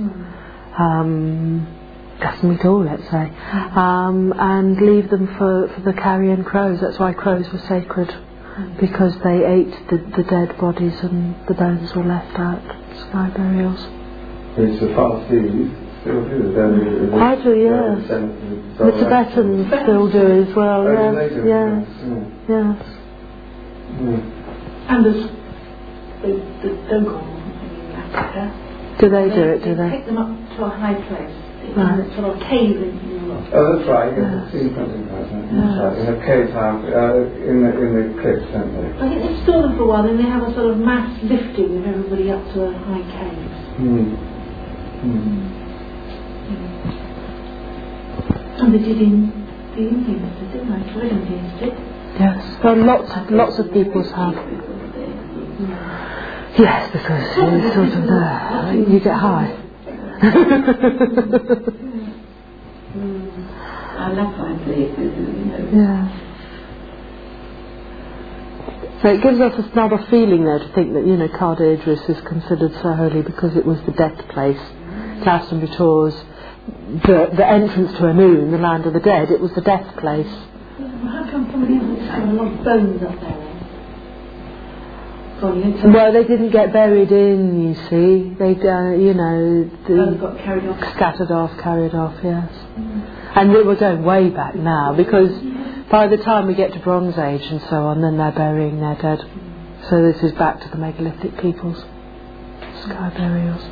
um, 0.79 1.80
Gasmeet 2.21 2.61
Hall, 2.63 2.85
let's 2.85 3.09
say, 3.11 3.31
um, 3.75 4.33
and 4.37 4.77
leave 4.81 5.09
them 5.11 5.27
for, 5.39 5.69
for 5.75 5.81
the 5.81 5.93
carrion 5.95 6.45
crows. 6.45 6.81
That's 6.81 6.99
why 6.99 7.13
crows 7.13 7.51
were 7.53 7.59
sacred, 7.61 8.15
because 8.79 9.15
they 9.25 9.45
ate 9.45 9.73
the, 9.89 9.99
the 10.17 10.23
dead 10.25 10.59
bodies 10.59 10.99
and 11.03 11.35
the 11.49 11.55
bones 11.55 11.95
were 11.95 12.05
left 12.05 12.39
out. 12.39 12.63
Sky 13.09 13.31
burials. 13.35 13.81
Which 14.59 14.81
the 14.81 14.93
Parsis 14.95 15.71
still 16.03 16.25
do. 16.29 16.53
They're, 16.53 17.11
they're, 17.11 17.21
I 17.23 17.37
do, 17.43 17.55
yeah. 17.57 17.71
they're 17.71 18.01
descendants 18.01 18.81
of 18.81 18.87
The 18.87 18.93
Tibetans 19.05 19.67
still 19.69 20.11
do 20.11 20.43
as 20.49 20.55
well. 20.57 20.87
Oh, 20.89 21.13
do 21.13 21.19
yes, 21.19 21.31
they 21.31 21.37
do? 21.37 21.49
yes, 21.49 21.87
Mm. 22.01 22.31
yes. 22.49 22.97
Mm. 24.01 24.37
And 24.91 25.05
there's 25.05 25.25
the, 26.23 26.33
the 26.63 26.71
Dogon 26.89 27.25
in 27.25 27.93
Africa. 27.97 28.97
Do 29.01 29.09
they 29.09 29.29
do 29.35 29.43
it? 29.43 29.65
Do 29.65 29.75
They 29.75 29.83
they? 29.83 29.91
take 29.97 30.07
them 30.07 30.19
up 30.19 30.57
to 30.57 30.65
a 30.65 30.69
high 30.71 30.95
place. 31.09 31.37
In 31.71 31.77
Right. 31.77 32.01
a 32.01 32.15
sort 32.17 32.35
of 32.35 32.41
cave 32.51 32.77
in 32.83 32.93
the 32.99 33.33
rock. 33.33 33.45
Oh, 33.55 33.77
that's 33.77 33.89
right. 33.89 34.11
Yes, 34.11 34.19
Yes. 34.21 34.43
I've 34.43 34.51
seen 34.53 34.75
something 34.75 35.05
like 35.07 35.27
that. 35.31 35.45
Yes. 35.55 35.79
Right. 35.79 35.99
In 36.03 36.07
a 36.11 36.27
cave 36.27 36.51
house, 36.51 36.85
uh, 36.91 37.47
in 37.47 37.57
the 37.63 37.71
in 37.79 37.91
the 37.95 38.05
cliffs, 38.21 38.47
don't 38.53 38.71
they? 38.75 38.87
I 38.99 39.09
think 39.09 39.21
they 39.23 39.35
store 39.45 39.63
them 39.63 39.77
for 39.77 39.85
a 39.85 39.87
while, 39.87 40.03
then 40.03 40.17
they 40.17 40.25
have 40.29 40.43
a 40.43 40.53
sort 40.55 40.71
of 40.73 40.79
mass 40.79 41.11
lifting 41.23 41.79
of 41.79 41.87
everybody 41.87 42.31
up 42.31 42.43
to 42.55 42.59
the 42.59 42.73
high 42.75 43.07
caves. 43.07 43.59
Mm. 43.79 44.19
Mm. 45.07 45.47
And 48.61 48.75
they 48.75 48.79
did 48.79 49.01
in 49.01 49.31
the 49.77 49.83
Indians, 49.89 50.33
did 50.41 50.53
they? 50.53 50.67
Like 50.69 50.87
Red 50.97 51.13
Indians 51.13 51.61
did. 51.61 51.75
Yes. 52.19 52.59
Well, 52.65 52.77
lots 52.85 53.11
of 53.17 53.31
lots 53.31 53.59
of 53.59 53.73
peoples 53.73 54.11
have. 54.13 54.35
Yes, 56.59 56.91
because 56.93 57.23
it's 57.39 57.75
sort 57.75 57.89
of 57.89 58.05
uh, 58.11 58.73
you 58.75 58.99
get 59.01 59.15
high. 59.15 59.57
Mm. 60.21 61.91
Mm. 62.91 63.31
I 63.99 64.13
love 64.13 64.37
my 64.37 64.65
places. 64.65 65.13
Yeah. 65.73 66.09
So 69.03 69.09
it 69.09 69.23
gives 69.23 69.41
us 69.41 69.55
another 69.73 69.99
feeling 70.11 70.45
there 70.45 70.59
to 70.59 70.69
think 70.75 70.93
that, 70.95 71.07
you 71.07 71.17
know, 71.17 71.29
Cadair 71.29 71.73
Idris 71.75 72.01
is 72.09 72.21
considered 72.23 72.73
so 72.83 72.95
holy 72.95 73.23
because 73.23 73.57
it 73.57 73.65
was 73.65 73.81
the 73.83 73.93
death 73.93 74.19
place. 74.29 74.61
Glastonbury 75.23 75.73
Tors, 75.77 76.15
the, 77.07 77.31
the 77.37 77.47
entrance 77.47 77.93
to 77.99 78.03
Annwn, 78.09 78.51
the 78.51 78.59
land 78.59 78.87
of 78.87 78.93
the 78.93 79.01
dead, 79.01 79.31
it 79.31 79.41
was 79.41 79.53
the 79.55 79.63
death 79.63 79.97
place. 79.97 80.27
Well, 80.27 80.89
how 81.07 81.31
come 81.31 81.49
somebody 81.51 81.77
else 81.77 82.01
has 82.11 82.29
a 82.29 82.33
lot 82.33 82.53
of 82.53 82.65
bones 82.65 83.03
up 83.03 83.21
there 83.21 83.50
Well, 85.43 86.13
they 86.13 86.25
didn't 86.25 86.51
get 86.51 86.73
buried 86.73 87.11
in, 87.11 87.69
you 87.69 87.75
see. 87.89 88.35
They, 88.39 88.53
uh, 88.69 88.91
you 88.91 89.15
know, 89.15 89.71
the, 89.89 90.19
got 90.21 90.39
carried 90.39 90.69
off. 90.69 90.95
scattered 90.95 91.31
off, 91.31 91.59
carried 91.59 91.95
off, 91.95 92.15
yes. 92.23 92.51
And 93.35 93.53
we- 93.53 93.63
we're 93.63 93.77
going 93.77 94.05
way 94.05 94.29
back 94.29 94.55
now 94.55 94.93
because 94.93 95.31
by 95.91 96.09
the 96.09 96.19
time 96.19 96.47
we 96.47 96.55
get 96.55 96.73
to 96.75 96.79
Bronze 96.81 97.17
Age 97.19 97.47
and 97.51 97.61
so 97.63 97.77
on, 97.87 98.03
then 98.03 98.19
they're 98.19 98.33
burying 98.33 98.81
their 98.81 98.97
dead. 98.97 99.25
So 99.89 100.03
this 100.03 100.23
is 100.23 100.33
back 100.33 100.61
to 100.61 100.69
the 100.69 100.77
megalithic 100.77 101.39
peoples, 101.39 101.85
sky 102.83 103.11
burials. 103.17 103.63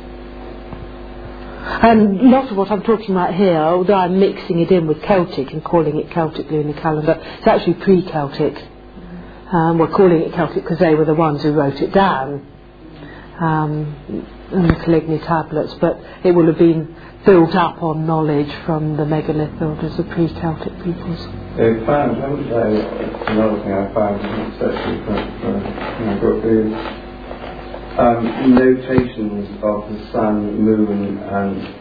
And 1.83 2.19
a 2.21 2.23
lot 2.23 2.49
of 2.51 2.57
what 2.57 2.71
I'm 2.71 2.81
talking 2.81 3.11
about 3.11 3.35
here, 3.35 3.57
although 3.57 3.93
I'm 3.93 4.19
mixing 4.19 4.59
it 4.59 4.71
in 4.71 4.87
with 4.87 5.01
Celtic 5.03 5.53
and 5.53 5.63
calling 5.63 5.97
it 5.99 6.09
Celtic 6.09 6.49
lunar 6.49 6.73
calendar, 6.73 7.19
it's 7.37 7.47
actually 7.47 7.75
pre-Celtic. 7.75 8.55
Um, 9.51 9.77
we're 9.79 9.87
calling 9.87 10.21
it 10.21 10.33
Celtic 10.33 10.63
because 10.63 10.79
they 10.79 10.95
were 10.95 11.05
the 11.05 11.15
ones 11.15 11.41
who 11.43 11.53
wrote 11.53 11.81
it 11.81 11.91
down. 11.93 12.45
Um, 13.39 14.27
in 14.51 14.67
the 14.67 14.73
Coligny 14.83 15.19
tablets, 15.19 15.73
but 15.79 15.99
it 16.23 16.31
will 16.31 16.47
have 16.47 16.57
been 16.57 16.95
built 17.25 17.55
up 17.55 17.81
on 17.83 18.05
knowledge 18.05 18.51
from 18.65 18.97
the 18.97 19.05
megalith 19.05 19.57
builders 19.59 19.97
of 19.99 20.09
pre-Celtic 20.09 20.73
peoples. 20.83 21.21
They 21.55 21.85
found, 21.85 22.17
haven't 22.17 22.49
they, 22.49 22.81
another 23.31 23.61
thing 23.61 23.73
I 23.73 23.93
found 23.93 24.19
searching 24.57 25.05
for, 25.05 25.15
for 25.41 25.53
my 26.03 26.19
book 26.19 26.43
is 26.43 26.73
um, 27.99 28.55
notations 28.55 29.49
of 29.61 29.89
the 29.91 30.11
sun, 30.11 30.59
moon, 30.61 31.17
and 31.19 31.75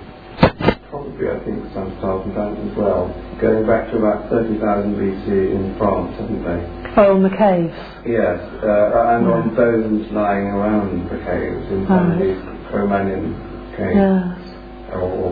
probably 0.90 1.28
I 1.30 1.38
think 1.44 1.72
some 1.72 1.94
stars 1.98 2.24
and 2.26 2.34
planets 2.34 2.70
as 2.70 2.76
well, 2.76 3.08
going 3.40 3.66
back 3.66 3.90
to 3.92 3.98
about 3.98 4.28
30,000 4.30 4.94
BC 4.94 5.26
in 5.54 5.78
France, 5.78 6.16
haven't 6.18 6.44
they? 6.44 6.77
Oh, 6.96 7.14
on 7.14 7.22
the 7.22 7.30
caves. 7.30 7.74
Yes, 8.06 8.40
uh, 8.64 9.12
and 9.14 9.26
on 9.28 9.54
bones 9.54 10.08
lying 10.12 10.46
around 10.50 11.04
the 11.10 11.18
caves 11.22 11.64
in 11.70 11.86
some 11.86 12.12
of 12.12 12.18
these 12.18 12.40
Cro-Magnon 12.70 13.34
caves, 13.76 13.98
Yes. 13.98 14.96
or, 14.96 15.06
or 15.06 15.30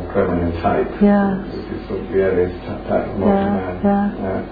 type, 0.63 0.87
Yes. 1.01 1.43
which 1.51 1.69
is 1.75 1.81
sort 1.89 2.01
of 2.05 2.09
the 2.13 2.21
earliest 2.23 2.59
type 2.87 3.09
of 3.09 3.17
modern 3.19 3.35
Yeah, 3.35 3.57
man. 3.57 3.75
yeah. 3.83 4.29
Uh, 4.29 4.43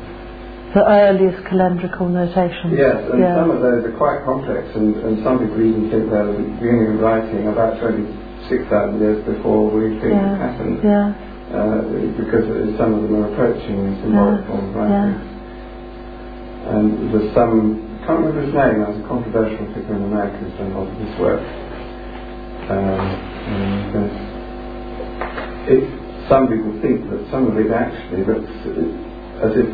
The 0.74 0.82
earliest 0.90 1.39
calendrical 1.47 2.10
notation. 2.10 2.74
Yes, 2.74 2.98
and 3.12 3.20
yeah. 3.22 3.36
some 3.39 3.51
of 3.55 3.60
those 3.62 3.85
are 3.86 3.94
quite 3.94 4.24
complex, 4.26 4.66
and, 4.74 4.97
and 5.06 5.22
some 5.22 5.39
people 5.39 5.62
even 5.62 5.86
think 5.90 6.10
they're 6.10 6.26
the 6.26 6.43
beginning 6.59 6.98
of 6.98 7.01
writing 7.01 7.47
about 7.47 7.78
26,000 7.78 8.98
years 8.98 9.22
before 9.22 9.70
we 9.70 9.94
think 10.02 10.18
it 10.18 10.18
yeah. 10.18 10.35
happened, 10.35 10.78
Yeah. 10.82 11.14
uh, 11.55 11.78
because 12.18 12.47
some 12.74 12.90
of 12.98 13.06
them 13.06 13.22
are 13.22 13.31
approaching 13.31 13.94
symbolic 14.02 14.40
Yeah, 14.43 14.47
form 14.51 14.64
of 14.66 14.74
writing. 14.74 15.34
And 16.65 17.12
there's 17.12 17.28
some, 17.35 18.01
I 18.01 18.07
can't 18.07 18.24
remember 18.24 18.41
his 18.41 18.55
name, 18.57 18.81
there's 18.81 18.97
a 18.97 19.07
controversial 19.09 19.66
figure 19.77 19.97
in 19.97 20.09
America 20.09 20.41
who's 20.41 20.57
done 20.57 20.73
a 20.73 20.81
lot 20.81 20.89
of 20.89 20.97
this 20.97 21.15
work. 21.20 21.45
Um, 22.73 23.05
and 23.93 24.09
it, 25.69 25.85
some 26.28 26.49
people 26.49 26.73
think 26.81 27.05
that 27.12 27.20
some 27.28 27.53
of 27.53 27.61
it 27.61 27.69
actually 27.69 28.24
looks 28.24 28.49
as 29.45 29.53
if 29.61 29.69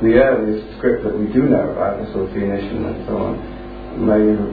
the 0.00 0.16
earliest 0.16 0.78
script 0.78 1.04
that 1.04 1.12
we 1.12 1.28
do 1.32 1.44
know 1.44 1.76
about, 1.76 2.00
the 2.00 2.08
sort 2.16 2.28
of 2.28 2.36
and 2.36 3.04
so 3.04 3.12
on, 3.20 3.36
may 4.00 4.24
have 4.32 4.50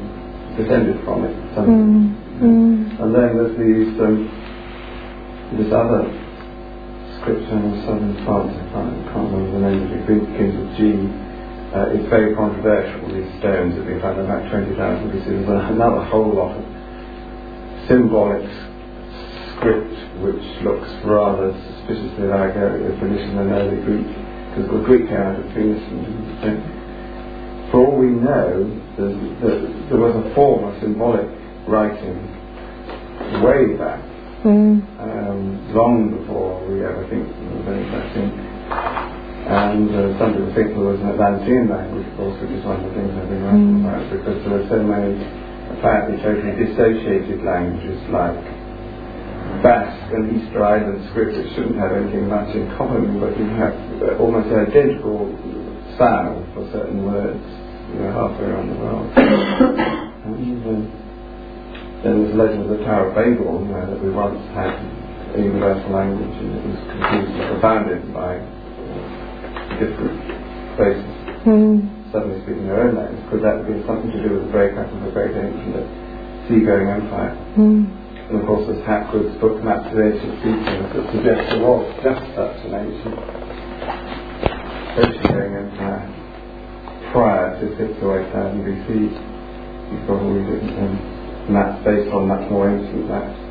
descended 0.60 1.00
from 1.08 1.24
it. 1.26 1.36
Some, 1.56 1.68
Mm. 1.68 2.30
Mm. 2.40 3.04
And 3.04 3.10
then 3.16 3.36
there's 3.36 3.56
these, 3.60 4.00
um, 4.00 4.24
this 5.60 5.72
other 5.76 6.08
scripture 7.20 7.60
in 7.60 7.84
southern 7.84 8.16
France, 8.24 8.56
I 8.56 8.64
can't, 8.72 8.96
I 8.96 9.12
can't 9.12 9.28
remember 9.28 9.60
the 9.60 9.64
name 9.68 9.84
of 9.84 9.92
it, 9.92 10.08
it 10.08 10.08
begins 10.08 10.56
with 10.56 10.72
G. 10.80 11.29
Uh, 11.70 11.94
it's 11.94 12.10
very 12.10 12.34
controversial, 12.36 13.08
these 13.14 13.30
stones 13.38 13.76
have 13.78 13.86
been 13.86 14.02
found 14.02 14.20
about 14.20 14.50
20,000 14.50 14.74
BC. 15.12 15.26
There's 15.46 15.70
another 15.70 16.02
whole 16.02 16.34
lot 16.34 16.58
of 16.58 16.66
symbolic 17.88 18.42
script 19.54 19.94
which 20.18 20.42
looks 20.66 20.90
rather 21.06 21.54
suspiciously 21.54 22.26
like 22.26 22.56
a, 22.58 22.74
a 22.74 23.00
Phoenician 23.00 23.38
and 23.38 23.52
early 23.52 23.78
Greek, 23.86 24.08
because 24.50 24.66
the 24.66 24.82
Greek 24.82 25.08
came 25.08 25.18
out 25.18 25.38
of 25.40 25.46
it? 25.46 26.60
For 27.70 27.86
all 27.86 27.98
we 28.02 28.08
know, 28.18 28.66
there, 28.98 29.62
there 29.94 30.00
was 30.02 30.16
a 30.26 30.34
form 30.34 30.74
of 30.74 30.82
symbolic 30.82 31.28
writing 31.68 32.18
way 33.46 33.78
back, 33.78 34.02
Mm. 34.40 34.80
um, 35.04 35.76
long 35.76 36.16
before 36.18 36.66
we 36.66 36.80
ever 36.86 37.06
think 37.10 37.28
of 37.28 37.68
any 37.68 37.84
such 37.92 38.14
thing. 38.16 38.32
And 39.50 39.90
uh, 39.90 40.14
some 40.22 40.38
people 40.38 40.54
think 40.54 40.78
there 40.78 40.86
was 40.86 41.02
an 41.02 41.10
Atlantean 41.18 41.74
language, 41.74 42.06
of 42.06 42.14
course, 42.22 42.38
which 42.38 42.54
is 42.54 42.62
one 42.62 42.86
of 42.86 42.86
the 42.86 42.94
things 42.94 43.10
I've 43.18 43.34
been 43.34 43.42
writing 43.42 43.82
about, 43.82 44.06
because 44.14 44.38
there 44.46 44.62
are 44.62 44.68
so 44.70 44.80
many 44.86 45.18
apparently 45.74 46.22
totally 46.22 46.54
dissociated 46.54 47.42
languages 47.42 47.98
like 48.14 48.38
Basque 49.66 50.14
and 50.14 50.38
Easter 50.38 50.62
Island 50.62 51.02
script 51.10 51.34
that 51.34 51.50
shouldn't 51.58 51.82
have 51.82 51.98
anything 51.98 52.30
much 52.30 52.54
in 52.54 52.70
common, 52.78 53.18
but 53.18 53.34
you 53.42 53.50
have 53.58 53.74
uh, 54.06 54.22
almost 54.22 54.54
identical 54.54 55.34
sound 55.98 56.46
for 56.54 56.70
certain 56.70 57.02
words, 57.02 57.42
you 57.90 58.06
know, 58.06 58.14
halfway 58.14 58.54
around 58.54 58.70
the 58.70 58.78
world. 58.78 59.10
and, 59.18 60.62
uh, 60.62 60.78
then 62.06 62.22
there's 62.22 62.32
the 62.32 62.38
legend 62.38 62.70
of 62.70 62.78
the 62.78 62.86
Tower 62.86 63.10
of 63.10 63.18
Babel, 63.18 63.66
where 63.66 63.90
that 63.90 63.98
we 63.98 64.14
once 64.14 64.40
had 64.54 64.78
a 65.34 65.42
universal 65.42 65.90
language 65.90 66.38
and 66.38 66.54
it 66.54 66.64
was 66.70 66.80
confused 66.86 67.34
and 67.34 67.46
confounded 67.58 68.14
by 68.14 68.38
different 69.80 70.20
places, 70.76 71.16
Mm. 71.48 72.12
suddenly 72.12 72.42
speaking 72.44 72.68
their 72.68 72.84
own 72.84 72.96
language. 72.96 73.24
because 73.26 73.42
that 73.42 73.56
would 73.58 73.68
be 73.68 73.80
something 73.88 74.12
to 74.12 74.20
do 74.22 74.36
with 74.36 74.46
the 74.48 74.52
breakup 74.52 74.92
of 74.92 75.08
a 75.08 75.12
great 75.12 75.32
ancient 75.32 75.88
seagoing 76.48 76.90
empire? 76.90 77.36
Mm. 77.58 77.86
And 78.30 78.42
of 78.42 78.46
course, 78.46 78.68
there's 78.68 78.86
Hapgood's 78.86 79.36
book, 79.42 79.64
Maps 79.64 79.90
of 79.92 79.98
Ancient 80.00 80.36
Seafaring, 80.44 80.86
that 80.94 81.06
suggests 81.12 81.50
there 81.50 81.64
was 81.66 81.86
just 82.04 82.24
such 82.36 82.58
an 82.70 82.74
ancient 82.78 83.18
ocean-going 85.00 85.54
empire 85.56 86.04
prior 87.12 87.60
to 87.60 87.66
6 87.78 88.00
to 88.00 88.06
8000 88.14 88.62
BC. 88.66 89.10
You 89.90 89.98
probably 90.06 90.44
didn't, 90.46 90.78
um, 90.78 90.94
maps 91.50 91.84
based 91.84 92.14
on 92.14 92.28
much 92.28 92.46
more 92.52 92.70
ancient 92.70 93.10
maps. 93.10 93.49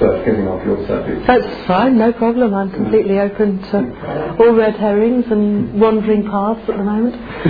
So 0.00 0.08
that's 0.08 0.24
getting 0.24 0.48
off 0.48 0.64
your 0.64 0.80
subject. 0.88 1.26
That's 1.26 1.66
fine, 1.68 1.98
no 1.98 2.12
problem. 2.12 2.54
I'm 2.54 2.70
completely 2.72 3.18
open 3.20 3.60
to 3.70 4.36
all 4.40 4.54
red 4.56 4.74
herrings 4.76 5.26
and 5.30 5.78
wandering 5.78 6.24
paths 6.24 6.60
at 6.70 6.78
the 6.78 6.84
moment. 6.84 7.14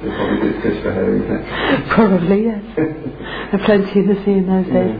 Probably 0.00 0.40
did 0.40 0.62
fish 0.62 0.82
for 0.82 0.92
herring 0.92 1.28
next. 1.28 1.90
Probably, 1.94 2.44
yes. 2.44 2.62
There 3.52 3.64
plenty 3.66 4.00
in 4.00 4.06
the 4.06 4.14
sea 4.24 4.38
in 4.38 4.46
those 4.46 4.66
days. 4.66 4.96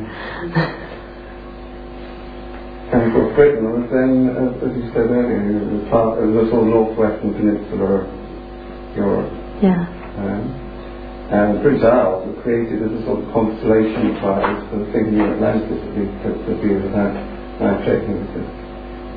And 2.93 3.03
of 3.07 3.13
course, 3.15 3.35
Britain 3.37 3.63
was 3.63 3.87
then, 3.95 4.35
as, 4.35 4.51
as 4.67 4.73
you 4.77 4.91
said 4.91 5.07
earlier, 5.07 5.63
it 5.63 5.71
was 5.71 5.87
part 5.95 6.19
of 6.19 6.27
the 6.35 6.51
sort 6.51 6.67
of 6.67 6.75
northwestern 6.75 7.33
peninsula 7.39 8.03
of 8.03 8.11
Europe. 8.97 9.31
Yeah. 9.63 9.87
Um, 10.19 10.70
and 11.31 11.55
the 11.55 11.61
British 11.63 11.87
Isles 11.87 12.27
were 12.27 12.43
created 12.43 12.83
as 12.83 12.91
a 12.91 13.01
sort 13.07 13.23
of 13.23 13.31
constellation 13.31 14.19
prize 14.19 14.59
for 14.67 14.83
the 14.83 14.89
thinking 14.91 15.23
of 15.23 15.39
Atlantis 15.39 15.79
to 15.79 16.53
be 16.59 16.75
without 16.75 17.15
uh, 17.63 17.79
checking 17.87 18.19
it. 18.19 18.47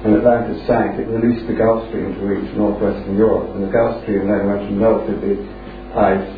When 0.06 0.22
Atlantis 0.22 0.62
sank, 0.70 1.02
it 1.02 1.10
released 1.10 1.50
the 1.50 1.58
Gulf 1.58 1.90
Stream 1.90 2.14
to 2.14 2.22
reach 2.22 2.46
northwestern 2.54 3.18
Europe, 3.18 3.58
and 3.58 3.66
the 3.66 3.72
Gulf 3.74 4.04
Stream 4.06 4.30
then 4.30 4.46
went 4.46 4.62
and 4.62 4.78
melted 4.78 5.26
the 5.26 5.42
ice 5.98 6.30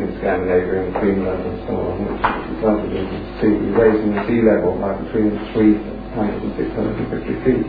in 0.00 0.16
Scandinavia 0.16 0.88
and 0.88 0.96
Greenland 0.96 1.44
and 1.44 1.58
so 1.68 1.76
on, 1.76 2.08
which 2.08 2.24
resulted 2.56 2.92
in 2.96 3.04
the 3.04 3.20
sea 3.42 3.56
raising 3.76 4.16
the 4.16 4.24
sea 4.24 4.40
level 4.40 4.80
by 4.80 4.96
between 4.96 5.36
300 5.52 6.40
and 6.40 6.52
650 6.56 7.44
feet 7.44 7.68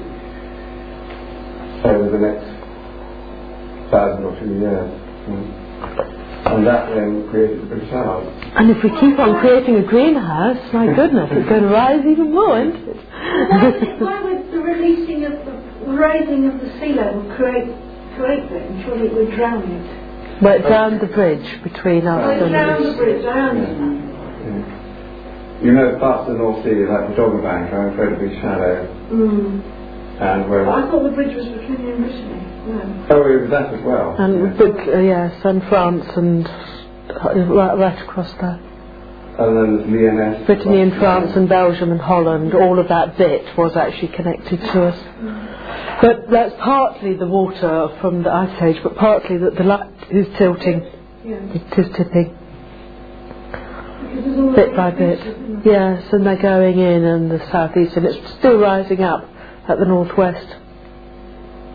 over 1.84 2.08
the 2.08 2.22
next 2.24 2.48
thousand 3.92 4.24
or 4.24 4.32
two 4.40 4.48
years. 4.48 4.88
Mm. 5.28 6.29
And 6.46 6.66
that 6.66 6.90
then 6.96 7.28
created 7.30 7.62
the 7.70 7.76
big 7.76 7.92
Isles. 7.94 8.26
And 8.56 8.72
if 8.72 8.82
we 8.84 8.90
keep 9.00 9.20
on 9.20 9.40
creating 9.40 9.76
a 9.76 9.84
greenhouse, 9.84 10.58
my 10.74 10.88
goodness, 10.96 11.30
it's 11.32 11.50
going 11.50 11.64
to 11.64 11.70
rise 11.70 12.00
even 12.06 12.32
more, 12.34 12.60
isn't 12.60 12.88
it? 12.88 12.96
Why 12.96 13.70
would, 13.72 14.00
why 14.02 14.22
would 14.24 14.52
the 14.52 14.60
releasing 14.62 15.26
of 15.26 15.34
the 15.46 15.92
raising 15.94 16.48
of 16.48 16.60
the 16.62 16.70
sea 16.80 16.94
level 16.94 17.24
create 17.36 17.70
create 18.16 18.50
that? 18.50 18.84
Surely 18.86 19.08
it 19.08 19.14
would 19.14 19.32
drown 19.36 19.64
it. 19.64 20.42
well, 20.42 20.56
it 20.56 20.62
drowned 20.64 21.00
the 21.02 21.08
bridge 21.08 21.62
between 21.64 22.08
us 22.08 22.38
it 22.38 22.42
and 22.44 22.52
drowned 22.52 22.86
the 22.86 22.94
bridge. 22.98 23.26
I 23.26 23.40
understand. 23.40 23.96
Yeah. 24.46 25.66
You 25.66 25.72
know, 25.74 25.98
parts 26.00 26.30
of 26.30 26.34
the 26.34 26.40
North 26.40 26.64
Sea, 26.64 26.88
like 26.88 27.10
the 27.12 27.16
Dogger 27.20 27.42
Bank, 27.44 27.74
are 27.74 27.90
incredibly 27.90 28.40
shallow, 28.40 28.88
Mm. 29.12 29.62
and 30.22 30.50
where. 30.50 30.64
Well, 30.64 30.72
I 30.76 30.90
thought 30.90 31.04
the 31.04 31.12
bridge 31.12 31.36
was 31.36 31.48
between 31.48 31.82
you 31.84 31.94
and 31.96 32.04
Brittany. 32.04 32.49
No. 32.70 33.08
Oh, 33.12 33.22
it 33.32 33.42
was 33.42 33.50
that 33.50 33.74
as 33.74 33.82
well. 33.84 34.16
And, 34.20 34.34
yeah. 34.46 34.54
but, 34.58 34.80
uh, 34.96 35.00
yes, 35.00 35.34
and 35.46 35.64
France 35.70 36.06
and 36.16 36.48
uh, 36.48 37.54
right, 37.54 37.78
right 37.78 38.02
across 38.02 38.32
there. 38.34 38.60
And 39.40 39.58
then 39.58 39.78
there's 39.78 39.90
Lyonesse. 39.90 40.46
Brittany 40.46 40.82
and 40.82 40.94
France 40.96 41.32
and 41.36 41.48
Belgium 41.50 41.92
and 41.92 42.02
Holland, 42.02 42.54
all 42.54 42.78
of 42.78 42.90
that 42.90 43.18
bit 43.18 43.58
was 43.58 43.76
actually 43.76 44.10
connected 44.10 44.60
to 44.60 44.84
us. 44.84 45.00
But 46.02 46.30
that's 46.30 46.54
partly 46.60 47.16
the 47.16 47.26
water 47.28 47.90
from 48.02 48.24
the 48.24 48.32
ice 48.32 48.62
age, 48.62 48.80
but 48.84 48.96
partly 48.98 49.38
that 49.38 49.56
the 49.56 49.64
light 49.64 49.90
is 50.12 50.28
tilting, 50.38 50.86
Yeah. 51.26 51.36
it 51.54 51.80
is 51.80 51.88
tipping 51.96 52.36
Because 54.02 54.24
there's 54.26 54.40
all 54.40 54.54
bit 54.56 54.76
by 54.76 54.92
bit. 54.92 55.20
pictures, 55.20 55.36
isn't 55.38 55.64
there? 55.64 55.74
Yes, 55.96 56.14
and 56.14 56.26
they're 56.26 56.42
going 56.42 56.78
in 56.80 57.04
and 57.04 57.32
the 57.32 57.40
southeast, 57.52 57.96
and 57.98 58.06
it's 58.06 58.34
still 58.40 58.60
rising 58.60 59.04
up 59.04 59.24
at 59.70 59.80
the 59.80 59.86
northwest. 59.86 60.48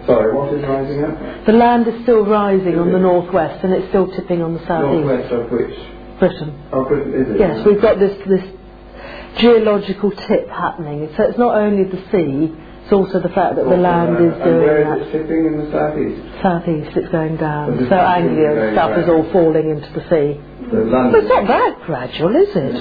Sorry, 0.07 0.37
what 0.37 0.53
is 0.53 0.63
rising 0.63 1.05
up? 1.05 1.47
The 1.47 1.53
land 1.53 1.89
is 1.89 2.03
still 2.03 2.27
rising 2.27 2.79
on 2.79 2.93
the 2.93 2.99
northwest, 2.99 3.65
and 3.65 3.73
it's 3.73 3.89
still 3.89 4.07
tipping 4.13 4.43
on 4.43 4.55
the 4.55 4.61
southeast. 4.67 5.05
Northwest 5.05 5.33
of 5.33 5.51
which? 5.51 5.77
Britain. 6.19 6.51
Oh, 6.73 6.85
Britain, 6.85 7.13
is 7.15 7.27
it? 7.35 7.41
Yes, 7.41 7.67
we've 7.67 7.81
got 7.81 7.99
this 7.99 8.13
this 8.29 8.45
geological 9.39 10.11
tip 10.11 10.49
happening. 10.49 11.09
So 11.17 11.25
it's 11.25 11.39
not 11.39 11.57
only 11.57 11.85
the 11.85 12.01
sea, 12.13 12.53
it's 12.85 12.93
also 12.93 13.21
the 13.21 13.33
fact 13.33 13.57
that 13.57 13.65
the 13.65 13.81
oh, 13.81 13.81
land 13.81 14.21
is 14.21 14.37
doing 14.45 14.61
where 14.61 14.85
that. 14.85 15.01
is 15.01 15.09
it 15.09 15.25
tipping 15.25 15.43
in 15.49 15.55
the 15.65 15.69
southeast? 15.73 16.21
Southeast, 16.45 16.97
it's 16.97 17.09
going 17.09 17.37
down. 17.41 17.81
So 17.81 17.89
is 17.89 17.93
Anglia 17.93 18.53
and 18.61 18.77
stuff 18.77 18.93
is 19.01 19.09
all 19.09 19.25
falling 19.33 19.73
into 19.73 19.89
the 19.97 20.05
sea. 20.13 20.37
So 20.69 20.85
But 20.93 21.25
it's 21.25 21.33
not 21.33 21.49
that 21.49 21.81
gradual, 21.89 22.37
is 22.37 22.53
it? 22.53 22.77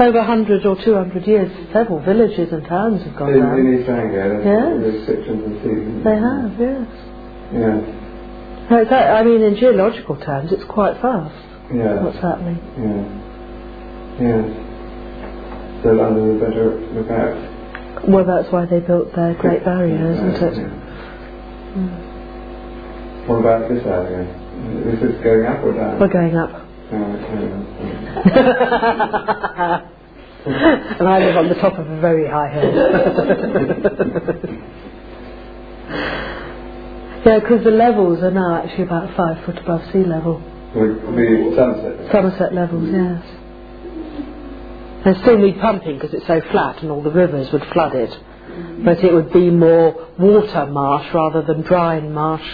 Over 0.00 0.18
100 0.18 0.64
or 0.64 0.76
200 0.76 1.26
years, 1.26 1.50
several 1.72 1.98
villages 2.00 2.52
and 2.52 2.64
towns 2.66 3.02
have 3.02 3.16
gone 3.16 3.32
in, 3.34 3.40
down. 3.40 3.58
in 3.58 3.80
East 3.80 3.88
Anglia, 3.90 4.38
Yes. 4.46 5.06
seasons. 5.08 6.04
They 6.04 6.14
have, 6.14 6.54
yes. 6.54 6.86
Yeah, 7.50 7.80
No, 8.70 8.84
I 8.94 9.22
mean, 9.24 9.42
in 9.42 9.56
geological 9.56 10.14
terms, 10.16 10.52
it's 10.52 10.62
quite 10.64 11.00
fast 11.02 11.34
yeah, 11.74 12.02
what's 12.04 12.18
happening. 12.18 12.60
yeah, 12.78 13.02
yeah. 14.22 15.82
So 15.82 15.88
London 15.90 16.36
is 16.36 16.40
better 16.42 16.78
look 16.94 17.10
out. 17.10 18.08
Well, 18.08 18.24
that's 18.24 18.52
why 18.52 18.66
they 18.66 18.78
built 18.80 19.14
their 19.16 19.34
Great 19.34 19.64
Barrier, 19.64 20.12
isn't 20.12 20.36
it? 20.42 20.56
yeah. 20.58 22.06
What 23.26 23.40
about 23.40 23.68
this 23.68 23.84
area? 23.84 24.22
Is 24.86 25.00
this 25.00 25.22
going 25.24 25.44
up 25.46 25.62
or 25.64 25.72
down? 25.74 25.98
We're 25.98 26.08
going 26.08 26.36
up. 26.36 26.50
Oh, 26.92 26.96
okay. 26.96 27.97
and 30.98 31.08
I 31.08 31.18
live 31.18 31.36
on 31.36 31.48
the 31.48 31.54
top 31.56 31.78
of 31.78 31.86
a 31.88 32.00
very 32.00 32.28
high 32.28 32.48
hill. 32.48 32.74
yeah, 37.24 37.38
because 37.40 37.64
the 37.64 37.70
levels 37.70 38.22
are 38.22 38.30
now 38.30 38.62
actually 38.62 38.84
about 38.84 39.14
five 39.16 39.44
foot 39.44 39.58
above 39.58 39.82
sea 39.92 40.04
level. 40.04 40.40
Be 40.74 41.54
sunset. 41.56 42.12
Somerset 42.12 42.54
levels, 42.54 42.88
yes. 42.90 43.22
They 45.04 45.14
still 45.22 45.38
need 45.38 45.58
pumping 45.60 45.96
because 45.98 46.12
it's 46.12 46.26
so 46.26 46.40
flat 46.50 46.82
and 46.82 46.90
all 46.90 47.02
the 47.02 47.10
rivers 47.10 47.50
would 47.52 47.64
flood 47.72 47.94
it. 47.94 48.10
But 48.84 49.02
it 49.04 49.14
would 49.14 49.32
be 49.32 49.50
more 49.50 50.08
water 50.18 50.66
marsh 50.66 51.14
rather 51.14 51.42
than 51.42 51.62
brine 51.62 52.12
marsh. 52.12 52.44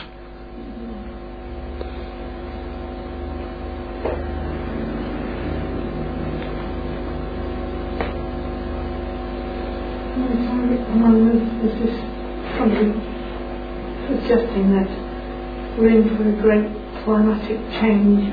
This 11.04 12.00
something 12.56 12.94
suggesting 14.08 14.72
that 14.72 14.88
we're 15.78 16.00
in 16.00 16.16
for 16.16 16.26
a 16.30 16.32
great 16.40 17.04
climatic 17.04 17.58
change. 17.78 18.32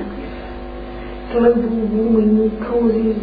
Global 1.33 1.67
warming 1.67 2.63
causes 2.63 3.17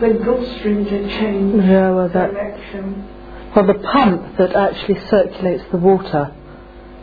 the 0.00 0.24
Gulf 0.24 0.46
Stream 0.56 0.86
to 0.86 1.08
change 1.20 1.64
Yeah, 1.66 1.90
well, 1.90 2.08
that, 2.08 2.30
direction. 2.32 3.06
well, 3.54 3.66
the 3.66 3.74
pump 3.74 4.38
that 4.38 4.56
actually 4.56 4.98
circulates 5.10 5.64
the 5.70 5.76
water 5.76 6.32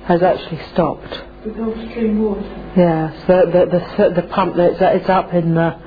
has 0.06 0.24
actually 0.24 0.62
stopped. 0.74 1.22
The 1.44 1.52
Gulf 1.52 1.76
Stream 1.92 2.24
water. 2.24 2.74
Yes, 2.76 3.14
the 3.28 3.46
the 3.46 4.06
the, 4.16 4.22
the 4.24 4.28
pump 4.28 4.56
that's 4.56 4.78
it's 4.82 5.08
up 5.08 5.36
in 5.36 5.54
the 5.54 5.78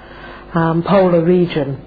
um, 0.55 0.85
polar 0.85 1.25
region, 1.25 1.81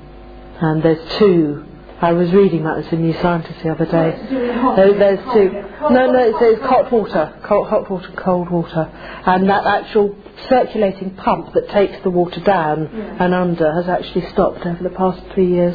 and 0.59 0.83
there's 0.83 1.17
two. 1.17 1.63
I 1.99 2.13
was 2.13 2.31
reading 2.31 2.63
that 2.65 2.77
as 2.77 2.93
a 2.93 2.95
New 2.95 3.13
Scientist 3.21 3.59
the 3.63 3.71
other 3.71 3.85
day. 3.85 4.11
What's 4.11 4.21
to 4.21 4.29
do 4.29 4.41
with 4.47 4.55
hot 4.55 4.75
There, 4.75 4.93
there's 4.99 5.19
two. 5.33 5.63
Cold 5.79 5.91
No, 5.93 6.11
no, 6.11 6.19
it's, 6.29 6.37
it's 6.41 6.61
hot 6.61 6.91
water, 6.91 7.33
cold, 7.43 7.67
hot 7.69 7.89
water, 7.89 8.11
cold 8.15 8.51
water, 8.51 8.85
and 9.25 9.49
that 9.49 9.65
actual 9.65 10.15
circulating 10.47 11.15
pump 11.15 11.53
that 11.53 11.69
takes 11.69 11.95
the 12.03 12.11
water 12.11 12.39
down 12.41 12.89
Yeah. 12.93 13.23
and 13.25 13.33
under 13.33 13.73
has 13.73 13.89
actually 13.89 14.29
stopped 14.31 14.63
over 14.65 14.83
the 14.83 14.91
past 14.91 15.21
three 15.33 15.47
years 15.47 15.73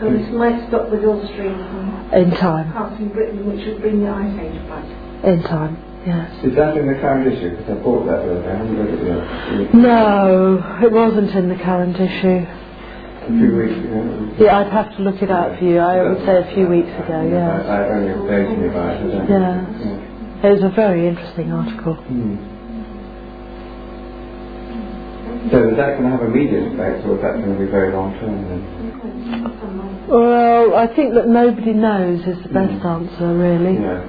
And 0.00 0.20
this 0.22 0.30
might 0.32 0.68
stop 0.68 0.88
the 0.90 0.98
Gulf 0.98 1.24
Stream 1.32 1.54
from 1.58 2.10
in 2.14 2.30
time. 2.36 2.72
passing 2.72 3.08
Britain, 3.08 3.44
which 3.50 3.66
would 3.66 3.80
bring 3.80 4.04
the 4.04 4.08
ice 4.10 4.38
age 4.38 4.68
back. 4.68 4.84
In 5.26 5.42
time, 5.42 5.76
yes. 6.06 6.44
Is 6.44 6.54
that 6.54 6.76
in 6.76 6.86
the 6.86 6.94
current 6.94 7.26
issue? 7.26 7.50
Because 7.56 7.70
I 7.70 7.82
bought 7.82 8.06
that 8.06 8.22
the 8.24 8.30
other 8.38 8.42
day. 8.42 8.50
I 8.50 8.56
haven't 8.56 8.78
read 8.78 8.94
it 8.94 9.02
yet. 9.66 9.74
No, 9.74 10.78
it 10.82 10.92
wasn't 10.92 11.30
in 11.34 11.48
the 11.48 11.56
current 11.56 11.98
issue. 11.98 12.46
Few 13.32 13.56
weeks 13.56 13.78
ago. 13.80 14.34
Yeah, 14.38 14.58
I'd 14.60 14.72
have 14.72 14.96
to 14.96 15.02
look 15.02 15.22
it 15.22 15.30
up 15.30 15.58
for 15.58 15.64
you. 15.64 15.78
I 15.78 16.02
would 16.04 16.20
say 16.26 16.36
a 16.36 16.54
few 16.54 16.68
weeks 16.68 16.92
ago, 17.00 17.16
I, 17.16 17.32
yes. 17.32 17.64
I 17.64 17.78
only 17.88 18.12
about 18.68 19.00
it. 19.00 19.08
I 19.08 19.24
don't 19.24 19.28
Yeah. 19.32 20.48
It 20.48 20.52
was 20.52 20.62
a 20.64 20.74
very 20.74 21.08
interesting 21.08 21.52
article. 21.52 21.94
Hmm. 21.94 22.36
So 25.50 25.56
is 25.70 25.76
that 25.76 25.98
going 25.98 26.10
to 26.12 26.16
have 26.16 26.22
immediate 26.28 26.72
effects 26.76 27.04
or 27.08 27.16
is 27.16 27.22
that 27.22 27.34
going 27.40 27.56
to 27.56 27.60
be 27.64 27.70
very 27.70 27.92
long 27.92 28.12
term 28.20 28.36
then? 28.48 28.62
Well, 30.08 30.76
I 30.76 30.86
think 30.94 31.14
that 31.14 31.28
nobody 31.28 31.72
knows 31.72 32.20
is 32.20 32.42
the 32.42 32.52
best 32.52 32.84
answer, 32.84 33.32
really. 33.34 33.80
Yeah. 33.80 34.04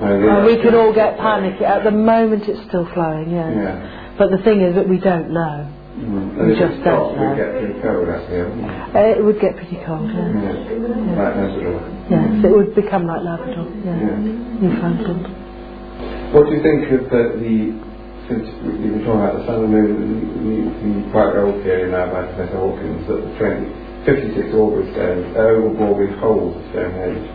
I 0.00 0.46
we 0.46 0.56
could 0.56 0.72
that- 0.74 0.80
all 0.80 0.92
get 0.94 1.18
panicky. 1.18 1.64
At 1.64 1.84
the 1.84 1.90
moment, 1.90 2.44
it's 2.48 2.60
still 2.68 2.86
flowing, 2.94 3.30
yes. 3.30 3.52
Yeah. 3.54 4.14
But 4.16 4.30
the 4.30 4.38
thing 4.42 4.60
is 4.62 4.74
that 4.76 4.88
we 4.88 4.98
don't 4.98 5.30
know. 5.30 5.68
Mm. 5.98 6.38
And 6.38 6.46
it 6.52 6.58
know. 7.18 7.18
we 7.18 7.36
get 7.36 7.50
pretty 7.58 7.76
cold 7.82 8.08
up 8.08 8.22
here. 8.30 8.46
wouldn't 8.48 8.70
it? 8.70 8.96
Uh, 8.96 9.18
It 9.18 9.24
would 9.24 9.40
get 9.42 9.52
pretty 9.58 9.78
cold, 9.82 10.06
yes. 10.08 10.30
Yeah. 10.30 11.18
Like 11.18 11.34
Labrador. 11.34 11.82
Yes, 12.08 12.28
it 12.46 12.52
would 12.54 12.72
become 12.78 13.04
like 13.10 13.22
Labrador. 13.26 13.66
Yeah. 13.82 14.16
Newfoundland. 14.62 15.26
What 16.32 16.46
do 16.46 16.54
you 16.54 16.62
think 16.62 16.86
of 16.94 17.10
the, 17.10 17.22
the 17.42 17.56
since 18.30 18.46
we- 18.62 18.78
you've 18.78 19.00
been 19.00 19.04
talking 19.08 19.20
about 19.24 19.36
the 19.40 19.44
sun 19.48 19.64
and 19.66 19.72
moon, 19.72 19.90
the, 20.46 20.56
the 20.70 21.10
quite 21.10 21.34
old 21.34 21.58
theory 21.64 21.90
now 21.90 22.06
by 22.12 22.22
Professor 22.30 22.58
Hawkins 22.62 23.02
that 23.08 23.18
the 23.24 23.32
20, 23.40 24.06
56 24.06 24.54
Aubrey 24.54 24.86
stones, 24.94 25.26
uh, 25.34 25.82
Aubrey 25.82 26.12
holes 26.20 26.54
of 26.56 26.62
Stonehenge, 26.70 27.26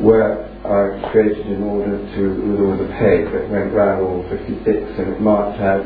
were 0.00 0.46
uh, 0.64 1.10
created 1.12 1.46
in 1.52 1.62
order 1.62 1.98
to, 1.98 2.22
there 2.56 2.66
was 2.66 2.80
a 2.80 2.90
peg 2.98 3.26
that 3.30 3.46
went 3.50 3.70
round 3.74 4.02
all 4.02 4.22
56 4.30 4.64
and 4.64 5.14
it 5.14 5.20
marked 5.20 5.60
out 5.60 5.84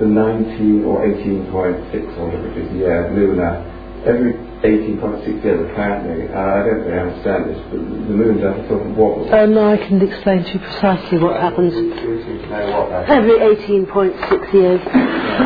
the 0.00 0.06
19 0.06 0.84
or 0.84 1.04
18.6 1.06 2.18
or 2.18 2.26
whatever 2.26 2.48
it 2.48 2.56
is 2.56 2.72
year 2.72 3.12
lunar 3.14 3.64
every 4.06 4.32
18.6 4.64 5.44
years 5.44 5.70
apparently. 5.70 6.26
Uh, 6.32 6.38
I 6.40 6.56
don't 6.64 6.84
really 6.84 6.98
understand 7.00 7.50
this, 7.50 7.58
but 7.70 7.80
the 7.80 8.14
moon 8.16 8.40
does 8.40 8.64
a 8.64 8.68
sort 8.68 8.86
of 8.86 8.96
wobble. 8.96 9.28
And 9.32 9.58
I 9.58 9.76
can 9.76 10.00
explain 10.00 10.42
to 10.44 10.52
you 10.54 10.58
precisely 10.58 11.18
what 11.18 11.38
happens 11.40 11.74
We 11.74 12.22
seem 12.24 12.48
know 12.50 12.88
what 12.88 13.10
every 13.10 13.38
18.6 13.38 14.52
years. 14.54 14.80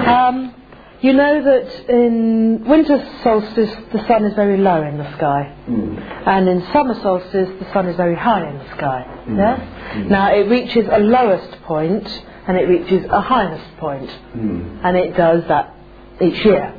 Um, 0.08 0.54
you 1.00 1.12
know 1.12 1.42
that 1.44 1.90
in 1.90 2.64
winter 2.66 2.96
solstice 3.22 3.70
the 3.92 4.06
sun 4.06 4.24
is 4.24 4.34
very 4.34 4.56
low 4.56 4.82
in 4.82 4.96
the 4.98 5.10
sky, 5.16 5.52
Mm. 5.68 5.98
and 6.26 6.48
in 6.48 6.62
summer 6.72 6.94
solstice 7.02 7.50
the 7.60 7.72
sun 7.72 7.86
is 7.88 7.96
very 7.96 8.14
high 8.16 8.48
in 8.48 8.56
the 8.58 8.68
sky. 8.76 9.04
Mm. 9.28 9.36
Yes? 9.36 9.60
Mm. 9.96 10.10
Now 10.10 10.32
it 10.34 10.48
reaches 10.48 10.86
a 10.90 10.98
lowest 11.00 11.60
point 11.62 12.08
and 12.46 12.56
it 12.56 12.68
reaches 12.68 13.04
a 13.10 13.20
highest 13.20 13.76
point, 13.78 14.10
Mm. 14.36 14.80
and 14.84 14.96
it 14.96 15.16
does 15.16 15.44
that 15.48 15.74
each 16.20 16.44
year. 16.44 16.72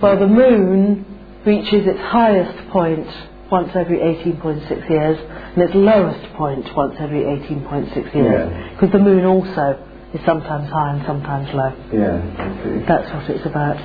Well, 0.00 0.16
the 0.18 0.26
moon 0.26 1.04
reaches 1.44 1.86
its 1.86 2.00
highest 2.00 2.56
point 2.70 3.06
once 3.50 3.70
every 3.74 3.98
18.6 4.02 4.88
years, 4.88 5.18
and 5.54 5.62
its 5.64 5.74
lowest 5.74 6.22
point 6.34 6.66
once 6.76 6.96
every 6.98 7.24
18.6 7.24 8.14
years, 8.14 8.50
Yeah. 8.50 8.58
because 8.72 8.90
the 8.92 8.98
moon 8.98 9.24
also 9.24 9.76
is 10.14 10.20
sometimes 10.24 10.68
high 10.70 10.92
and 10.94 11.02
sometimes 11.06 11.52
low. 11.52 11.72
Yeah, 11.92 12.20
I. 12.38 12.48
That's 12.86 13.10
what 13.12 13.30
it's 13.30 13.46
about. 13.46 13.76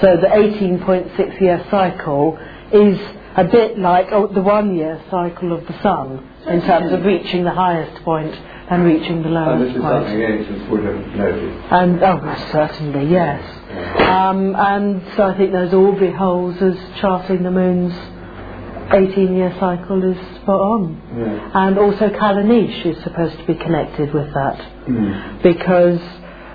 So 0.00 0.16
the 0.16 0.32
18.6 0.34 1.40
year 1.40 1.60
cycle 1.70 2.36
is 2.72 2.98
a 3.36 3.44
bit 3.44 3.78
like 3.78 4.08
oh, 4.12 4.26
the 4.28 4.42
one 4.42 4.74
year 4.74 4.98
cycle 5.10 5.52
of 5.52 5.66
the 5.66 5.74
sun 5.82 6.20
in 6.48 6.60
terms 6.62 6.92
of 6.92 7.04
reaching 7.04 7.44
the 7.44 7.50
highest 7.50 8.02
point 8.04 8.34
and 8.70 8.84
reaching 8.84 9.22
the 9.22 9.28
lowest 9.28 9.50
And 9.52 9.62
this 9.62 9.76
is 9.76 9.82
point. 9.82 9.94
something 10.06 10.22
ancients 10.22 10.70
would 10.70 10.84
have 10.84 11.06
noticed. 11.16 11.72
And 11.72 12.02
oh, 12.02 12.48
certainly, 12.52 13.10
yes. 13.10 13.42
Um, 14.00 14.54
and 14.56 15.02
so 15.16 15.24
I 15.24 15.36
think 15.36 15.52
those 15.52 15.72
Aubrey 15.74 16.12
holes 16.12 16.56
as 16.62 16.76
charting 17.00 17.42
the 17.42 17.50
moon's 17.50 17.92
18-year 18.90 19.56
cycle 19.60 20.02
is 20.10 20.16
spot 20.36 20.60
on. 20.60 21.02
Yeah. 21.16 21.50
And 21.66 21.78
also 21.78 22.08
Callanish 22.10 22.84
is 22.86 23.02
supposed 23.02 23.36
to 23.38 23.44
be 23.46 23.54
connected 23.54 24.12
with 24.14 24.32
that 24.34 24.60
Mm. 24.86 25.42
because 25.42 26.00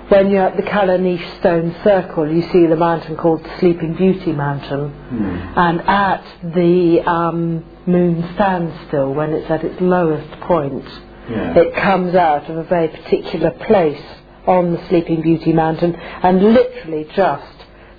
when 0.08 0.30
you're 0.30 0.44
at 0.46 0.56
the 0.56 0.62
Callanish 0.62 1.38
stone 1.40 1.74
circle, 1.84 2.28
you 2.32 2.42
see 2.52 2.66
the 2.66 2.76
mountain 2.76 3.16
called 3.16 3.46
Sleeping 3.58 3.94
Beauty 3.94 4.32
Mountain, 4.32 4.92
Mm. 5.12 5.52
and 5.56 5.80
at 5.82 6.22
the 6.54 7.00
um, 7.02 7.64
moon 7.86 8.24
standstill, 8.34 9.12
when 9.12 9.32
it's 9.32 9.50
at 9.50 9.64
its 9.64 9.80
lowest 9.80 10.30
point, 10.42 10.84
Yeah. 11.28 11.58
it 11.58 11.74
comes 11.74 12.14
out 12.14 12.48
of 12.50 12.56
a 12.56 12.64
very 12.64 12.88
particular 12.88 13.50
place 13.50 14.02
on 14.46 14.72
the 14.72 14.80
Sleeping 14.88 15.20
Beauty 15.22 15.52
Mountain 15.52 15.94
and 15.94 16.42
literally 16.42 17.06
just 17.14 17.44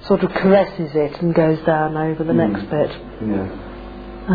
sort 0.08 0.24
of 0.24 0.32
caresses 0.32 0.92
it 0.96 1.22
and 1.22 1.34
goes 1.36 1.60
down 1.66 1.96
over 1.96 2.24
the 2.24 2.34
Mm. 2.34 2.52
next 2.52 2.70
bit. 2.70 2.92
Yeah. 3.28 3.46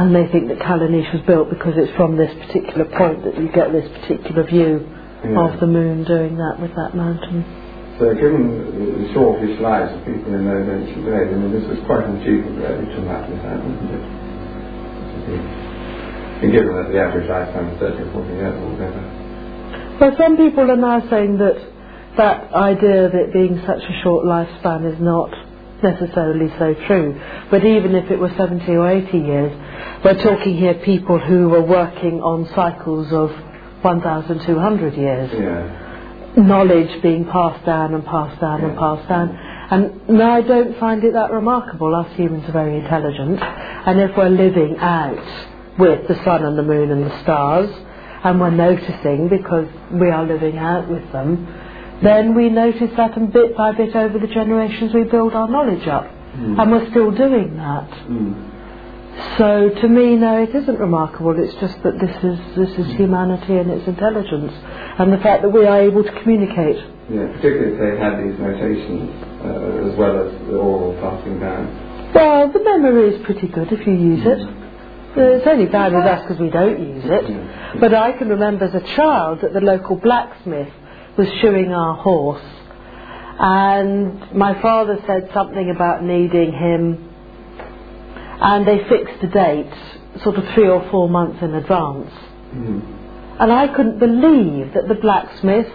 And 0.01 0.15
they 0.15 0.27
think 0.29 0.49
that 0.49 0.59
Callanish 0.61 1.13
was 1.13 1.23
built 1.23 1.51
because 1.51 1.75
it's 1.77 1.93
from 1.97 2.17
this 2.17 2.33
particular 2.47 2.85
point 2.85 3.25
that 3.25 3.39
you 3.39 3.49
get 3.49 3.73
this 3.73 3.89
particular 4.01 4.45
view 4.45 4.81
Yeah. 5.25 5.45
of 5.49 5.59
the 5.61 5.67
moon 5.67 6.05
doing 6.05 6.37
that 6.37 6.61
with 6.61 6.75
that 6.75 6.95
mountain. 6.95 7.45
So 7.99 8.15
given 8.15 8.49
the- 8.49 9.07
the 9.07 9.13
shortish 9.15 9.59
lives 9.61 9.93
of 9.93 10.05
people 10.05 10.35
in 10.35 10.45
those 10.47 10.69
ancient 10.69 11.05
days, 11.07 11.29
I 11.33 11.37
mean, 11.37 11.53
this 11.53 11.67
was 11.67 11.79
quite 11.87 12.05
an 12.05 12.17
achievement 12.21 12.59
really 12.61 12.95
to 12.95 13.01
map 13.03 13.29
this 13.29 13.45
out, 13.45 13.65
wasn't 13.65 13.91
it? 13.91 15.66
And 16.43 16.53
given 16.53 16.77
that 16.77 16.93
the 16.93 17.01
average 17.01 17.29
lifetime 17.29 17.69
is 17.73 17.81
30 17.81 18.03
or 18.03 18.13
40 18.13 18.35
years. 18.35 20.01
Well, 20.01 20.13
some 20.19 20.37
people 20.37 20.71
are 20.71 20.77
now 20.77 21.01
saying 21.09 21.39
that 21.39 21.57
that 22.17 22.53
idea 22.53 23.07
of 23.07 23.15
it 23.15 23.33
being 23.33 23.61
such 23.67 23.81
a 23.81 24.01
short 24.03 24.25
lifespan 24.27 24.93
is 24.93 25.01
not 25.01 25.33
necessarily 25.83 26.49
so 26.59 26.75
true. 26.87 27.21
But 27.51 27.65
even 27.65 27.95
if 27.95 28.11
it 28.11 28.19
were 28.19 28.33
70 28.37 28.69
or 28.73 28.89
80 28.89 29.19
years, 29.19 29.53
we're 30.05 30.23
talking 30.23 30.57
here 30.57 30.75
people 30.85 31.19
who 31.19 31.49
were 31.49 31.63
working 31.63 32.21
on 32.21 32.49
cycles 32.55 33.13
of 33.13 33.31
1,200 33.83 34.95
years. 34.95 35.31
Yeah. 35.33 36.35
Knowledge 36.37 37.03
being 37.03 37.25
passed 37.25 37.65
down 37.65 37.95
and 37.95 38.05
passed 38.05 38.41
down 38.41 38.63
and 38.63 38.77
passed 38.77 39.09
down. 39.09 39.31
And 39.71 40.09
no, 40.09 40.31
I 40.31 40.43
don't 40.43 40.79
find 40.79 41.03
it 41.03 41.15
that 41.15 41.31
remarkable. 41.31 41.95
Us 41.95 42.15
humans 42.15 42.45
are 42.49 42.53
very 42.53 42.79
intelligent. 42.79 43.41
And 43.41 44.01
if 44.01 44.17
we're 44.17 44.29
living 44.29 44.77
out 44.79 45.56
with 45.79 46.09
the 46.09 46.15
sun 46.25 46.45
and 46.45 46.59
the 46.59 46.63
moon 46.63 46.91
and 46.91 47.05
the 47.05 47.23
stars, 47.23 47.71
and 48.25 48.41
we're 48.41 48.51
noticing 48.51 49.29
because 49.29 49.69
we 49.93 50.11
are 50.11 50.27
living 50.27 50.59
out 50.59 50.89
with 50.89 51.11
them, 51.13 51.47
then 52.03 52.35
we 52.35 52.49
notice 52.49 52.91
that 52.97 53.17
and 53.17 53.33
bit 53.33 53.57
by 53.57 53.73
bit 53.73 53.95
over 53.95 54.19
the 54.19 54.27
generations 54.27 54.93
we 54.93 55.05
build 55.05 55.35
our 55.35 55.49
knowledge 55.49 55.87
up. 55.89 56.05
Mm. 56.37 56.61
And 56.61 56.71
we're 56.73 56.91
still 56.91 57.11
doing 57.11 57.57
that. 57.57 57.89
Mm. 58.09 58.57
So 59.39 59.71
to 59.71 59.89
me, 59.89 60.17
no, 60.17 60.43
it 60.43 60.55
isn't 60.55 60.79
remarkable. 60.79 61.35
It's 61.43 61.55
just 61.59 61.83
that 61.83 61.97
this 61.99 62.13
is 62.21 62.39
this 62.57 62.73
is 62.79 62.97
humanity 62.97 63.57
and 63.57 63.71
its 63.71 63.89
intelligence, 63.89 64.53
and 64.99 65.11
the 65.11 65.17
fact 65.19 65.43
that 65.43 65.49
we 65.49 65.65
are 65.65 65.81
able 65.81 66.05
to 66.05 66.13
communicate. 66.21 66.77
Yeah, 67.09 67.33
particularly 67.33 67.73
if 67.73 67.79
they 67.81 67.97
had 67.97 68.21
these 68.21 68.37
notations 68.39 69.09
uh, 69.41 69.89
as 69.89 69.97
well 69.97 70.21
as 70.21 70.33
the 70.49 70.57
oral 70.59 70.93
passing 71.01 71.41
down. 71.41 72.13
Well, 72.13 72.53
the 72.53 72.63
memory 72.63 73.15
is 73.15 73.25
pretty 73.25 73.49
good 73.49 73.73
if 73.73 73.87
you 73.87 73.95
use 73.95 74.27
it. 74.27 74.66
Uh, 75.17 75.21
It's 75.37 75.47
only 75.47 75.67
bad 75.67 75.93
with 75.95 76.05
us 76.05 76.23
because 76.23 76.39
we 76.39 76.51
don't 76.51 76.79
use 76.79 77.05
it. 77.05 77.81
But 77.81 77.95
I 77.95 78.13
can 78.13 78.29
remember 78.29 78.65
as 78.67 78.75
a 78.75 78.81
child 78.97 79.41
that 79.43 79.53
the 79.53 79.61
local 79.61 79.97
blacksmith 79.97 80.69
was 81.17 81.29
shoeing 81.41 81.73
our 81.73 81.95
horse, 81.95 82.43
and 83.39 84.35
my 84.35 84.61
father 84.61 84.99
said 85.07 85.31
something 85.33 85.71
about 85.71 86.03
needing 86.03 86.53
him, 86.53 87.09
and 88.41 88.67
they 88.67 88.85
fixed 88.89 89.23
a 89.23 89.29
date, 89.29 89.73
sort 90.23 90.37
of 90.37 90.45
three 90.55 90.69
or 90.69 90.87
four 90.91 91.09
months 91.09 91.43
in 91.43 91.55
advance. 91.55 92.11
Mm. 92.55 92.83
And 93.41 93.53
I 93.53 93.69
couldn't 93.69 93.99
believe 93.99 94.75
that 94.75 94.89
the 94.89 94.95
blacksmith 94.95 95.69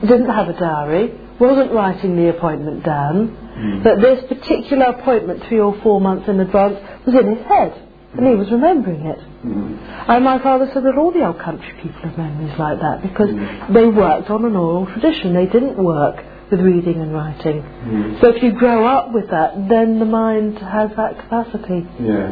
didn't 0.00 0.28
have 0.30 0.48
a 0.48 0.58
diary, 0.58 1.12
wasn't 1.38 1.72
writing 1.72 2.16
the 2.16 2.28
appointment 2.30 2.84
down, 2.84 3.36
Mm. 3.52 3.82
that 3.84 4.00
this 4.00 4.24
particular 4.24 4.86
appointment 4.86 5.44
three 5.44 5.60
or 5.60 5.74
four 5.82 6.00
months 6.00 6.26
in 6.28 6.40
advance 6.40 6.78
was 7.04 7.14
in 7.14 7.36
his 7.36 7.44
head, 7.46 7.72
and 8.16 8.26
he 8.28 8.34
was 8.34 8.50
remembering 8.50 9.06
it. 9.06 9.18
Mm. 9.44 9.78
And 10.08 10.24
my 10.24 10.38
father 10.42 10.68
said 10.74 10.84
that 10.84 10.96
all 10.98 11.12
the 11.12 11.24
old 11.24 11.38
country 11.40 11.72
people 11.82 12.00
have 12.02 12.16
memories 12.18 12.58
like 12.58 12.78
that 12.80 13.00
because 13.02 13.30
Mm. 13.30 13.72
they 13.72 13.86
worked 13.86 14.28
on 14.30 14.44
an 14.44 14.54
oral 14.56 14.86
tradition. 14.86 15.32
They 15.34 15.46
didn't 15.46 15.82
work 15.82 16.16
with 16.50 16.60
reading 16.60 17.00
and 17.00 17.14
writing. 17.14 17.62
Mm. 17.62 18.20
So 18.20 18.28
if 18.28 18.42
you 18.42 18.52
grow 18.52 18.84
up 18.86 19.12
with 19.14 19.30
that, 19.30 19.56
then 19.68 19.98
the 19.98 20.04
mind 20.04 20.58
has 20.58 20.90
that 20.96 21.18
capacity. 21.20 21.86
Yeah. 22.00 22.28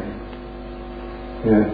Yeah. 1.45 1.65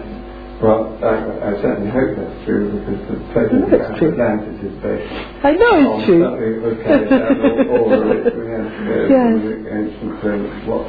Well, 0.62 0.90
I, 1.04 1.54
I 1.54 1.62
certainly 1.62 1.90
hope 1.92 2.16
that's 2.18 2.44
true 2.44 2.66
because 2.80 2.98
the 3.06 3.32
present 3.32 3.68
true. 4.00 4.10
Atlantis 4.10 4.58
is 4.64 4.74
based 4.82 5.12
I 5.44 5.52
know 5.52 5.98
it's 5.98 6.06
true. 6.06 6.24
something 6.24 6.50
that 6.50 6.62
was 6.66 6.78
carried 6.82 7.12
out 7.12 7.38
all, 7.38 7.78
all 7.78 7.88
the 7.94 8.06
way 8.10 8.20
through 8.26 8.42
the 8.42 8.56
ancient, 8.58 9.06
Yes. 9.06 9.38
ancient 9.70 10.24
um, 10.24 10.66
what 10.66 10.82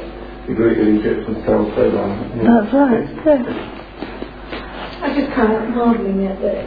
the 0.50 0.56
Greek 0.58 0.78
and 0.82 0.98
Egyptians 0.98 1.46
told 1.46 1.70
so 1.78 1.86
long. 1.94 2.10
Yeah. 2.34 2.50
That's 2.50 2.74
right. 2.74 3.06
Yes. 3.22 3.46
I 4.98 5.06
just 5.14 5.30
kind 5.38 5.54
of 5.54 5.70
marvelling 5.70 6.26
at 6.26 6.42
the 6.42 6.66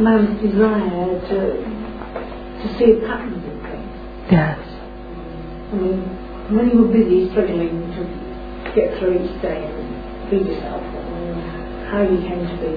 man's 0.00 0.40
desire 0.40 1.20
to 1.20 1.38
to 1.60 2.66
see 2.80 2.96
patterns 3.04 3.44
in 3.44 3.56
things. 3.60 3.92
Yes. 4.32 4.56
I 4.56 5.74
mean, 5.76 6.00
when 6.56 6.64
you 6.72 6.80
were 6.80 6.88
busy 6.96 7.28
struggling 7.28 7.92
to 7.92 8.00
get 8.72 8.96
through 8.98 9.20
each 9.20 9.36
day 9.44 9.60
and 9.68 10.32
feed 10.32 10.48
yourself, 10.48 10.80
and 10.80 11.36
how 11.92 12.00
you 12.08 12.24
came 12.24 12.40
to 12.40 12.56
be 12.56 12.72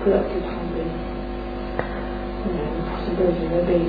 productive 0.00 0.48
hobby, 0.48 0.88
you 0.88 2.52
know, 2.56 2.72
the 2.72 2.84
possibility 2.88 3.44
there 3.52 3.68
be 3.68 3.84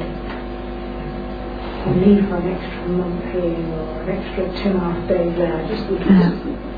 a 1.88 1.95
need 1.95 2.27
for 2.27 2.38
an 2.38 2.53
extra 2.53 2.88
month 2.89 3.23
here 3.31 3.41
or 3.41 4.01
an 4.03 4.10
extra 4.10 4.45
two 4.64 4.69
and 4.69 4.77
a 4.77 4.80
half 4.80 5.10
days 5.10 5.38
there, 5.38 5.68
just 5.68 5.88
the 5.89 6.69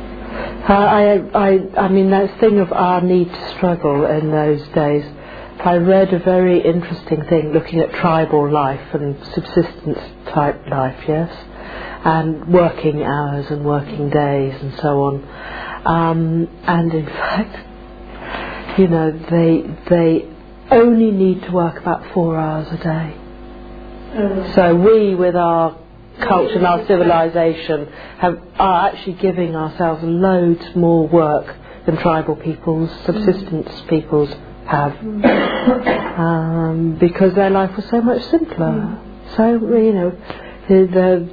I, 0.73 1.17
I, 1.33 1.85
I 1.85 1.87
mean, 1.89 2.09
that 2.11 2.39
thing 2.39 2.59
of 2.59 2.71
our 2.71 3.01
need 3.01 3.29
to 3.29 3.49
struggle 3.57 4.05
in 4.05 4.31
those 4.31 4.61
days. 4.69 5.03
I 5.63 5.75
read 5.75 6.13
a 6.13 6.19
very 6.19 6.59
interesting 6.63 7.23
thing 7.29 7.51
looking 7.53 7.79
at 7.79 7.91
tribal 7.93 8.51
life 8.51 8.93
and 8.93 9.15
subsistence 9.33 9.99
type 10.33 10.67
life, 10.67 11.03
yes, 11.07 11.31
and 12.03 12.51
working 12.51 13.03
hours 13.03 13.45
and 13.51 13.63
working 13.63 14.09
days 14.09 14.59
and 14.61 14.73
so 14.79 15.03
on. 15.03 15.23
Um, 15.85 16.49
and 16.63 16.93
in 16.93 17.05
fact, 17.21 18.79
you 18.79 18.87
know, 18.87 19.11
they 19.11 19.63
they 19.89 20.27
only 20.71 21.11
need 21.11 21.43
to 21.43 21.51
work 21.51 21.79
about 21.79 22.11
four 22.13 22.39
hours 22.39 22.67
a 22.71 22.77
day. 22.77 23.20
Uh, 24.13 24.55
So 24.55 24.75
we, 24.75 25.15
with 25.15 25.35
our 25.35 25.77
culture 26.19 26.55
and 26.55 26.65
our 26.67 26.85
civilization, 26.85 27.87
have, 28.19 28.39
are 28.59 28.89
actually 28.89 29.13
giving 29.13 29.55
ourselves 29.55 30.03
loads 30.03 30.75
more 30.75 31.07
work 31.07 31.55
than 31.85 31.97
tribal 31.97 32.35
peoples, 32.35 32.89
subsistence 33.05 33.69
peoples 33.89 34.29
have, 34.65 34.97
um, 36.19 36.97
because 36.99 37.33
their 37.33 37.49
life 37.49 37.75
was 37.75 37.85
so 37.89 38.01
much 38.01 38.21
simpler. 38.25 38.99
So 39.35 39.53
you 39.53 39.93
know, 39.93 40.11
the, 40.69 40.87
the, 40.93 41.29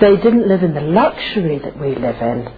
they 0.00 0.16
didn't 0.16 0.48
live 0.48 0.62
in 0.62 0.72
the 0.74 0.80
luxury 0.80 1.58
that 1.58 1.78
we 1.78 1.94
live 1.94 2.20
in. 2.22 2.52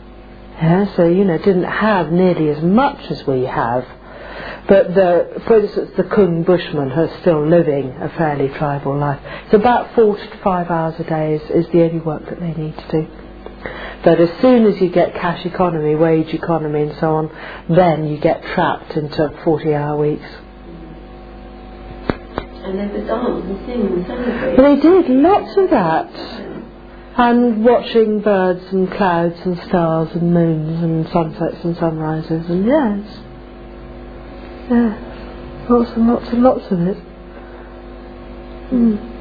Yeah, 0.63 0.95
so 0.95 1.09
you 1.09 1.25
know, 1.25 1.39
didn't 1.39 1.65
have 1.65 2.13
nearly 2.13 2.51
as 2.51 2.63
much 2.63 3.01
as 3.11 3.27
we 3.27 3.43
have. 3.45 3.85
But 4.69 4.95
the, 4.95 5.43
for 5.47 5.61
instance, 5.61 5.91
the 5.97 6.05
Kung 6.05 6.45
Bushman 6.45 6.93
are 6.93 7.21
still 7.21 7.47
living 7.47 7.91
a 8.01 8.09
fairly 8.11 8.49
tribal 8.49 8.97
life. 8.97 9.21
It's 9.45 9.55
about 9.55 9.95
four 9.95 10.17
to 10.17 10.39
five 10.43 10.71
hours 10.71 10.95
a 11.01 11.05
day 11.05 11.35
is, 11.35 11.51
is 11.51 11.73
the 11.73 11.83
only 11.83 11.99
work 11.99 12.29
that 12.29 12.39
they 12.39 12.53
need 12.53 12.77
to 12.77 12.89
do. 12.91 13.09
But 14.05 14.21
as 14.21 14.31
soon 14.41 14.67
as 14.67 14.81
you 14.81 14.91
get 14.91 15.15
cash 15.15 15.45
economy, 15.47 15.95
wage 15.95 16.33
economy 16.35 16.83
and 16.83 16.99
so 16.99 17.15
on, 17.15 17.31
then 17.69 18.09
you 18.09 18.19
get 18.19 18.43
trapped 18.43 18.97
into 18.97 19.33
40 19.45 19.75
hour 19.75 19.97
weeks. 19.97 20.27
And 22.65 22.79
they 22.79 22.87
would 22.87 23.07
dance 23.07 23.45
and 23.45 23.67
sing 23.67 23.81
and 23.81 24.07
celebrate. 24.07 24.57
They 24.57 24.81
did 24.81 25.09
lots 25.11 25.57
of 25.57 25.71
that. 25.71 26.11
And 27.15 27.65
watching 27.65 28.21
birds 28.21 28.65
and 28.73 28.91
clouds 28.93 29.37
and 29.45 29.59
stars 29.69 30.09
and 30.15 30.33
moons 30.33 30.83
and 30.83 31.09
sunsets 31.11 31.63
and 31.65 31.77
sunrises 31.77 32.49
and 32.49 32.67
yes. 32.67 33.19
Yes. 34.71 35.69
Lots 35.71 35.91
and 35.91 36.09
lots 36.09 36.29
and 36.29 36.43
lots 36.43 36.65
of 36.71 36.81
it. 36.81 36.97
Mm. 38.73 39.13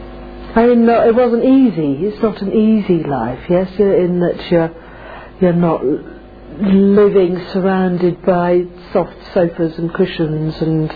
I 0.56 0.66
mean, 0.68 0.86
no, 0.86 1.08
it 1.08 1.16
wasn't 1.16 1.46
easy. 1.46 2.06
It's 2.06 2.22
not 2.22 2.42
an 2.42 2.52
easy 2.52 3.04
life, 3.04 3.46
yes, 3.50 3.72
you're 3.78 4.04
in 4.04 4.20
that 4.20 4.52
you're, 4.52 4.72
you're 5.40 5.54
not 5.54 5.82
living 6.62 7.38
surrounded 7.54 8.22
by 8.26 8.64
soft 8.92 9.16
sofas 9.34 9.78
and 9.78 9.94
cushions 9.94 10.56
and 10.62 10.90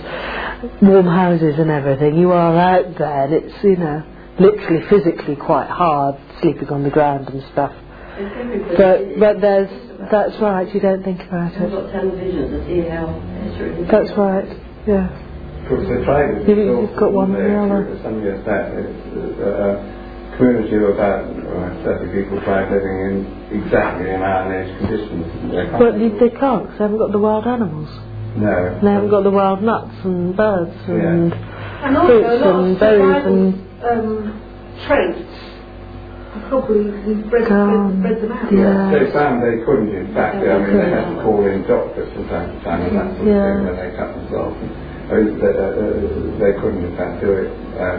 warm 0.82 1.06
houses 1.06 1.58
and 1.58 1.72
everything. 1.72 2.18
You 2.18 2.32
are 2.32 2.58
out 2.58 2.98
there 2.98 3.24
and 3.26 3.34
it's, 3.34 3.64
you 3.64 3.78
know, 3.78 4.04
literally 4.40 4.86
physically 4.90 5.38
quite 5.38 5.70
hard 5.70 6.18
sleeping 6.42 6.68
on 6.70 6.84
the 6.84 6.90
ground 6.90 7.30
and 7.30 7.42
stuff. 7.54 7.74
But, 8.78 9.20
but 9.20 9.42
there's, 9.42 9.70
that's 10.12 10.38
right, 10.42 10.68
you 10.74 10.80
don't 10.80 11.04
think 11.04 11.22
about 11.28 11.52
We've 11.54 11.64
it. 11.64 11.72
got 11.72 11.92
television 11.92 12.52
to 12.52 12.60
see 12.66 12.82
how 12.90 13.08
history 13.44 13.86
That's 13.90 14.12
right, 14.18 14.48
yeah. 14.88 15.08
Of 15.62 15.70
course, 15.70 15.88
they 15.90 16.04
tried 16.06 16.30
it. 16.30 16.48
You- 16.48 16.82
you've 16.82 16.96
got 16.98 17.12
one 17.12 17.36
or 17.36 17.42
the 17.42 17.58
other. 17.58 17.98
Some 18.04 18.22
years 18.22 18.44
back, 18.46 18.72
it's 18.74 19.40
a 19.42 20.38
community 20.38 20.76
of 20.76 20.84
about 20.94 21.26
uh, 21.26 21.84
30 21.84 22.12
people 22.14 22.42
tried 22.42 22.70
living 22.72 22.98
in 23.10 23.62
exactly 23.64 24.10
in 24.12 24.22
Iron 24.22 24.52
Age 24.54 24.78
conditions. 24.78 25.26
They 25.52 25.66
can't- 25.66 25.80
But 25.80 25.94
they, 26.00 26.10
they 26.10 26.30
can't, 26.30 26.68
'cause 26.70 26.78
they 26.78 26.84
haven't 26.86 27.00
got 27.00 27.12
the 27.12 27.20
wild 27.20 27.48
animals. 27.48 27.90
No. 28.38 28.80
They 28.84 28.92
haven't 28.92 29.10
got 29.10 29.24
the 29.24 29.32
wild 29.32 29.64
nuts 29.64 29.96
and 30.04 30.36
birds 30.36 30.76
and 30.88 31.34
And 31.84 31.98
also 31.98 32.08
fruits 32.08 32.44
a 32.44 32.46
lot 32.46 32.64
and 32.66 32.80
berries 32.80 33.26
and 33.26 33.54
um, 33.90 34.42
traits 34.86 35.20
have 35.20 35.55
probably 36.50 36.92
we've 37.08 37.26
bred, 37.30 37.48
Um, 37.52 38.02
bred, 38.02 38.20
bred 38.20 38.22
them 38.24 38.32
out. 38.36 38.52
yeah. 38.52 38.92
They 38.92 39.06
found 39.14 39.44
they 39.44 39.58
couldn't, 39.66 39.92
in 39.96 40.08
fact. 40.14 40.38
I 40.44 40.58
mean, 40.60 40.78
they 40.78 40.90
had 40.92 41.06
to 41.10 41.16
call 41.24 41.40
in 41.48 41.64
doctors 41.68 42.10
from 42.14 42.26
time 42.30 42.50
to 42.54 42.60
time 42.64 42.82
and 42.88 42.96
that 42.98 43.10
sort 43.18 43.28
of 43.28 43.38
thing 43.44 43.58
when 43.66 43.76
they 43.80 43.92
cut 43.98 44.10
themselves. 44.16 44.58
I 44.60 45.14
mean, 45.22 45.34
they, 45.38 45.54
uh, 45.54 45.64
uh, 45.64 46.40
they 46.42 46.54
couldn't, 46.60 46.84
in 46.86 46.94
fact, 46.98 47.14
do 47.22 47.30
it 47.44 47.50
uh, 47.78 47.98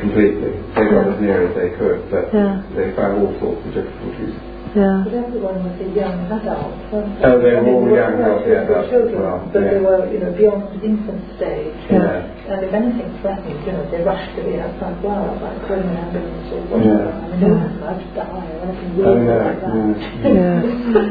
completely. 0.00 0.52
They 0.74 0.84
got 0.88 1.04
Yeah. 1.06 1.12
as 1.14 1.20
near 1.20 1.38
as 1.48 1.52
they 1.56 1.70
could, 1.78 1.98
but 2.10 2.24
Yeah. 2.34 2.62
they 2.76 2.86
found 2.96 3.12
all 3.22 3.32
sorts 3.40 3.62
of 3.66 3.70
difficulties. 3.74 4.34
Yeah. 4.74 5.04
But 5.06 5.14
everyone 5.14 5.62
was 5.62 5.76
a 5.78 5.88
young 5.94 6.26
adult. 6.26 6.74
weren't 6.90 7.24
Oh, 7.24 7.36
they 7.40 7.54
were 7.54 7.64
all 7.66 7.86
young 7.86 8.18
weren't 8.18 8.24
healthy 8.26 8.50
little 8.50 8.66
adults 8.66 8.86
as 8.86 8.90
children, 8.90 9.22
well, 9.22 9.38
But 9.52 9.62
they 9.62 9.78
were, 9.78 10.02
you 10.10 10.18
know, 10.20 10.32
beyond 10.36 10.62
the 10.74 10.80
infant 10.84 11.22
stage. 11.38 11.76
Yeah. 11.86 12.50
And 12.50 12.58
if 12.66 12.72
anything 12.74 13.10
threatened, 13.22 13.60
you 13.66 13.72
know, 13.72 13.84
they 13.90 14.02
rushed 14.02 14.32
to 14.36 14.40
the 14.42 14.56
outside 14.60 14.98
world, 15.02 15.38
like 15.40 15.58
calling 15.66 15.86
an 15.86 15.96
ambulance 15.96 16.48
or 16.50 16.60
whatever. 16.66 16.92
Yeah. 16.92 17.14
I 17.14 17.26
mean, 17.30 17.40
they 17.40 17.50
wouldn't 17.50 17.76
allowed 17.80 18.00
to 18.02 18.08
die 18.16 18.46
or 18.52 18.58
anything 18.66 18.90
Oh, 19.06 19.16
yeah, 19.16 19.46
like 19.46 19.60
that. 19.62 19.76
Yeah. 20.24 20.60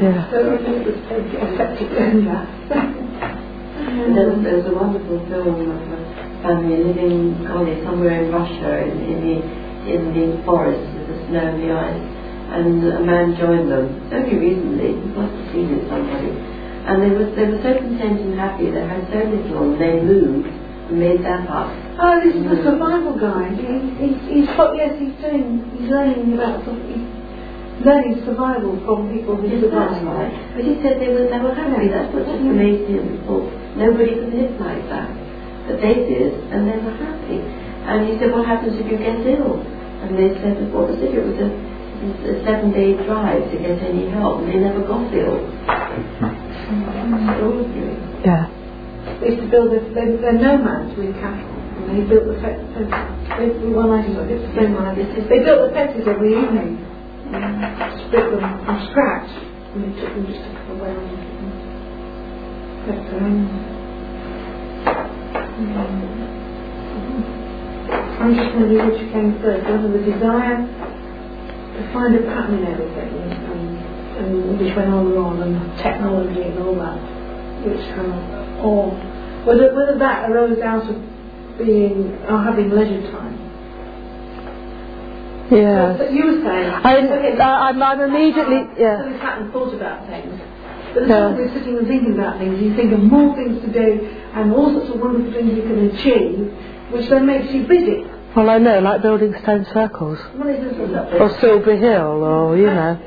Yeah. 0.03 0.19
So 0.35 0.37
I 0.41 0.57
think 0.59 0.75
it 0.75 0.85
was 0.85 0.99
totally 1.07 1.39
effective 1.41 1.91
in 1.95 2.25
that. 2.27 2.45
There 3.95 4.27
was, 4.27 4.65
a 4.65 4.73
wonderful 4.75 5.19
film 5.29 5.55
of 5.61 5.69
um, 5.69 5.93
a 5.93 6.41
family 6.43 6.83
living 6.83 7.45
golly, 7.47 7.79
somewhere 7.85 8.23
in 8.25 8.31
Russia 8.31 8.83
in, 8.83 8.97
in 9.07 9.17
the 9.23 9.35
in 9.85 10.01
the 10.17 10.43
forest 10.43 10.81
with 10.97 11.07
the 11.13 11.17
snow 11.29 11.45
and 11.53 11.61
the 11.61 11.69
ice, 11.71 12.09
and 12.51 12.83
a 12.83 13.01
man 13.01 13.33
joined 13.37 13.71
them 13.71 13.85
only 14.13 14.35
recently. 14.37 14.91
He 14.99 15.09
must 15.13 15.33
have 15.33 15.47
seen 15.53 15.67
it 15.73 15.83
somebody, 15.89 16.29
and 16.29 16.95
they 17.01 17.11
were 17.15 17.29
they 17.33 17.45
were 17.49 17.61
so 17.63 17.71
content 17.81 18.21
and 18.21 18.37
happy. 18.37 18.69
They 18.69 18.85
had 18.85 19.05
so 19.09 19.19
little, 19.25 19.73
and 19.73 19.81
they 19.81 19.97
moved 20.01 20.47
and 20.47 20.95
made 20.99 21.21
that 21.25 21.49
up. 21.49 21.73
Oh, 21.97 22.21
this 22.21 22.35
is 22.35 22.43
the 22.45 22.59
mm. 22.59 22.65
survival 22.67 23.15
guy. 23.17 23.49
He, 23.55 23.71
he's, 23.97 24.17
he's, 24.27 24.47
got- 24.53 24.75
yes, 24.75 24.93
he's 24.99 25.15
doing, 25.23 25.63
he's 25.73 25.87
learning 25.89 26.35
about, 26.35 26.61
he's 26.61 27.07
learning 27.81 28.21
survival 28.27 28.75
from 28.85 29.09
people 29.09 29.39
who 29.39 29.47
Yes, 29.49 29.63
that's 29.65 29.95
survive. 29.95 30.03
right. 30.05 30.31
But 30.53 30.61
he 30.67 30.75
said 30.83 30.99
they 31.01 31.09
were 31.09 31.25
they 31.31 31.39
were 31.41 31.55
happy. 31.55 31.87
That's 31.89 32.11
what 32.13 32.27
just 32.29 32.43
amazed 32.43 32.85
him. 32.91 33.23
Thought 33.25 33.49
nobody 33.79 34.13
could 34.21 34.31
live 34.35 34.53
like 34.61 34.83
that, 34.93 35.09
but 35.65 35.81
they 35.81 35.95
did, 36.05 36.31
and 36.53 36.67
they 36.69 36.77
were 36.77 36.93
happy. 36.99 37.39
And 37.85 38.09
he 38.09 38.17
said, 38.17 38.33
what 38.33 38.45
happens 38.49 38.73
if 38.81 38.85
you 38.89 38.97
get 38.97 39.21
ill? 39.25 39.61
And 39.61 40.17
they 40.17 40.33
said, 40.41 40.57
what 40.73 40.89
was 40.89 40.97
it? 41.05 41.13
It 41.13 41.21
was 41.21 41.37
a, 41.37 41.49
it 42.01 42.07
was 42.11 42.21
a 42.27 42.35
seven-day 42.45 43.05
drive 43.07 43.43
to 43.51 43.57
get 43.57 43.79
any 43.83 44.09
help, 44.11 44.41
and 44.43 44.49
they 44.49 44.59
never 44.59 44.81
got 44.87 45.07
ill. 45.13 45.39
Extraordinary. 46.67 47.97
Yeah. 48.25 48.47
They 49.21 49.27
used 49.35 49.41
to 49.43 49.49
build, 49.51 49.73
a, 49.73 49.79
they, 49.93 50.07
they're 50.21 50.39
nomads 50.39 50.97
with 50.97 51.15
cattle. 51.21 51.47
And 51.79 51.89
they 51.95 52.03
built 52.09 52.25
the 52.27 52.35
fences. 52.41 52.89
They, 53.37 53.47
well, 53.73 53.91
I 53.93 54.01
saw 54.07 54.23
it's 54.27 54.43
the 54.43 54.53
same 54.59 54.73
one. 54.75 54.85
I 54.87 54.95
did. 54.95 55.07
They 55.29 55.39
built 55.45 55.61
the 55.69 55.73
fences 55.73 56.05
every 56.07 56.33
evening. 56.33 56.81
Um, 57.31 57.61
split 58.07 58.25
them 58.31 58.45
from 58.65 58.77
scratch. 58.91 59.29
And 59.75 59.79
they 59.85 59.91
took 60.01 60.11
them 60.15 60.25
just 60.27 60.41
a 60.41 60.51
couple 60.55 60.75
of 60.75 60.89
hours. 60.89 61.11
But, 62.87 63.01
um, 63.17 63.37
I'm 68.19 68.35
just 68.35 68.55
wondering 68.55 68.87
which 68.91 69.01
came 69.13 69.39
first, 69.41 69.65
whether 69.65 69.89
the 69.91 69.99
desire 70.05 70.59
to 71.77 71.93
find 71.93 72.15
a 72.15 72.23
pattern 72.23 72.59
in 72.59 72.65
everything 72.65 73.11
and, 73.19 73.77
and 74.19 74.59
which 74.59 74.75
went 74.75 74.89
on 74.89 75.07
and 75.07 75.17
on 75.17 75.41
and 75.43 75.77
technology 75.79 76.41
and 76.41 76.59
all 76.59 76.75
that 76.75 76.99
which 77.65 77.81
kind 77.97 78.13
of, 78.13 78.65
or 78.65 78.91
whether, 79.45 79.73
whether 79.73 79.97
that 79.97 80.29
arose 80.29 80.59
out 80.61 80.85
of 80.89 80.95
being, 81.57 82.13
or 82.29 82.43
having 82.43 82.69
leisure 82.69 83.01
time. 83.11 83.33
Yeah. 85.51 85.95
But 85.97 86.11
you 86.11 86.25
were 86.25 86.41
saying, 86.41 86.69
I'm, 86.73 87.05
okay, 87.05 87.37
I- 87.39 87.69
I'm, 87.69 87.81
I'm 87.81 88.01
immediately, 88.01 88.65
yeah. 88.77 89.05
we 89.05 89.17
sat 89.19 89.41
and 89.41 89.53
thought 89.53 89.73
about 89.73 90.07
things. 90.07 90.33
But 90.93 91.03
as 91.11 91.37
you're 91.37 91.53
sitting 91.53 91.77
and 91.77 91.87
thinking 91.87 92.13
about 92.13 92.39
things, 92.39 92.61
you 92.61 92.75
think 92.75 92.93
of 92.93 93.01
more 93.01 93.35
things 93.35 93.61
to 93.61 93.71
do 93.71 94.07
and 94.33 94.53
all 94.53 94.71
sorts 94.73 94.89
of 94.93 94.99
wonderful 94.99 95.31
things 95.33 95.53
you 95.55 95.63
can 95.63 95.89
achieve, 95.91 96.91
which 96.91 97.09
then 97.09 97.25
makes 97.27 97.51
you 97.53 97.67
busy. 97.67 98.05
Well, 98.35 98.49
I 98.49 98.57
know, 98.57 98.79
like 98.79 99.01
building 99.01 99.33
stone 99.43 99.65
circles. 99.73 100.19
Well, 100.35 100.49
it 100.49 100.59
isn't 100.59 100.91
that 100.91 101.21
Or 101.21 101.39
Silbury 101.39 101.79
Hill, 101.79 102.23
or, 102.23 102.57
you 102.57 102.65
know. 102.65 102.99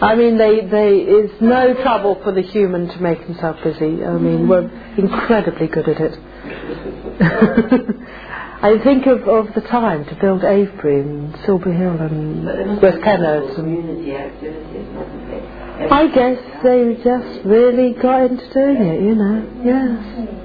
I 0.00 0.14
mean, 0.14 0.36
they, 0.38 0.60
they, 0.60 0.98
it's 0.98 1.40
no 1.40 1.74
trouble 1.82 2.20
for 2.22 2.32
the 2.32 2.42
human 2.42 2.88
to 2.88 3.00
make 3.00 3.20
himself 3.20 3.56
busy. 3.64 4.04
I 4.04 4.12
mean, 4.18 4.46
we're 4.46 4.70
incredibly 4.96 5.66
good 5.68 5.88
at 5.88 6.00
it. 6.00 6.18
I 8.60 8.78
think 8.82 9.06
of, 9.06 9.22
of 9.22 9.54
the 9.54 9.60
time 9.62 10.04
to 10.04 10.14
build 10.20 10.44
Avebury 10.44 11.00
and 11.00 11.34
Silbury 11.46 11.76
Hill 11.76 11.96
and 12.00 12.44
But 12.44 12.56
there 12.56 12.66
must 12.66 12.82
West 12.82 13.02
Kennet. 13.02 13.58
And. 13.58 14.12
I 15.92 16.06
guess 16.08 16.38
they 16.62 16.94
just 17.02 17.44
really 17.46 17.94
got 17.94 18.30
into 18.30 18.52
doing 18.52 18.82
it, 18.82 19.00
you 19.02 19.14
know. 19.14 19.46
Yes. 19.64 20.44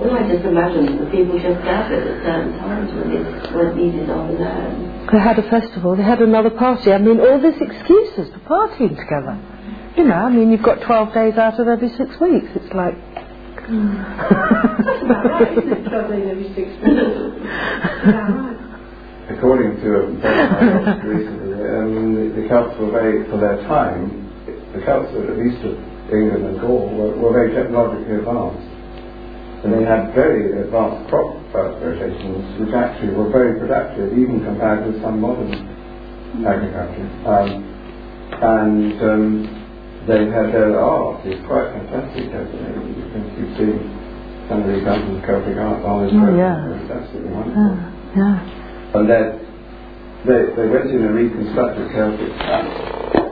Well, 0.00 0.12
I 0.12 0.28
just 0.28 0.44
imagine 0.44 0.84
that 0.86 0.98
the 1.04 1.10
people 1.10 1.38
just 1.40 1.62
gathered 1.64 2.04
at 2.04 2.22
certain 2.24 2.52
times 2.58 2.92
when 2.92 3.08
they 3.08 3.20
weren't 3.54 3.76
needed 3.76 4.10
on 4.10 4.34
the 4.34 4.40
land. 4.40 5.08
They 5.10 5.18
had 5.18 5.38
a 5.38 5.42
festival, 5.48 5.96
they 5.96 6.02
had 6.02 6.20
another 6.20 6.50
party. 6.50 6.92
I 6.92 6.98
mean, 6.98 7.18
all 7.18 7.40
these 7.40 7.58
excuses 7.60 8.28
for 8.32 8.40
partying 8.44 8.94
together. 8.96 9.38
You 9.96 10.04
know, 10.04 10.14
I 10.14 10.28
mean, 10.30 10.50
you've 10.50 10.62
got 10.62 10.82
12 10.82 11.14
days 11.14 11.34
out 11.38 11.58
of 11.58 11.66
every 11.68 11.88
six 11.96 12.10
weeks. 12.20 12.48
It's 12.54 12.72
like. 12.74 12.94
that's 13.16 15.02
about 15.02 15.24
right, 15.24 15.52
isn't 15.56 15.72
it? 15.72 15.84
Travelling 15.88 16.28
every 16.28 16.48
six 16.54 16.68
months. 16.76 17.40
yeah, 18.04 18.36
right. 18.36 18.56
According 19.32 19.80
to 19.80 19.88
a 19.96 20.06
paper 20.20 21.08
recently, 21.08 21.54
um, 21.56 22.14
the, 22.14 22.24
the 22.42 22.48
Celts 22.48 22.76
were 22.78 22.90
very, 22.90 23.24
for 23.30 23.38
their 23.38 23.56
time, 23.64 24.28
the 24.74 24.80
Celts 24.84 25.08
at 25.16 25.38
least 25.38 25.64
of 25.64 25.78
England 26.12 26.44
and 26.46 26.60
Gaul 26.60 26.90
were, 26.94 27.12
were 27.16 27.32
very 27.32 27.54
technologically 27.54 28.18
advanced. 28.18 28.66
And 29.62 29.76
they 29.76 29.84
had 29.84 30.14
very 30.14 30.56
advanced 30.56 31.08
crop 31.10 31.36
uh, 31.52 31.76
rotations, 31.84 32.44
which 32.58 32.72
actually 32.72 33.12
were 33.12 33.28
very 33.28 33.58
productive, 33.60 34.12
even 34.16 34.40
compared 34.44 34.86
with 34.86 35.02
some 35.02 35.20
modern 35.20 35.52
agriculture. 36.46 37.08
Um, 37.28 37.70
and 38.40 38.94
um, 39.02 39.24
they 40.08 40.24
had 40.32 40.48
their 40.54 40.80
art 40.80 41.26
it's 41.26 41.44
quite 41.46 41.68
fantastic. 41.76 42.24
You 42.24 42.30
can 42.30 43.22
you've 43.36 44.00
some 44.48 44.62
of 44.62 44.66
the 44.66 44.78
examples 44.82 45.18
of 45.18 45.22
Celtic 45.22 45.56
art 45.60 45.84
on 45.84 46.06
this 46.06 46.14
Oh, 46.16 46.34
yeah. 46.34 46.74
It's 46.74 46.90
absolutely 46.90 47.30
wonderful. 47.30 47.62
Yeah, 47.62 48.18
yeah. 48.18 48.96
And 48.98 49.04
then 49.06 49.26
they, 50.26 50.40
they 50.56 50.66
went 50.66 50.90
in 50.90 51.04
and 51.04 51.14
reconstructed 51.14 51.86
Celtic 51.92 52.32
camps. 52.40 53.29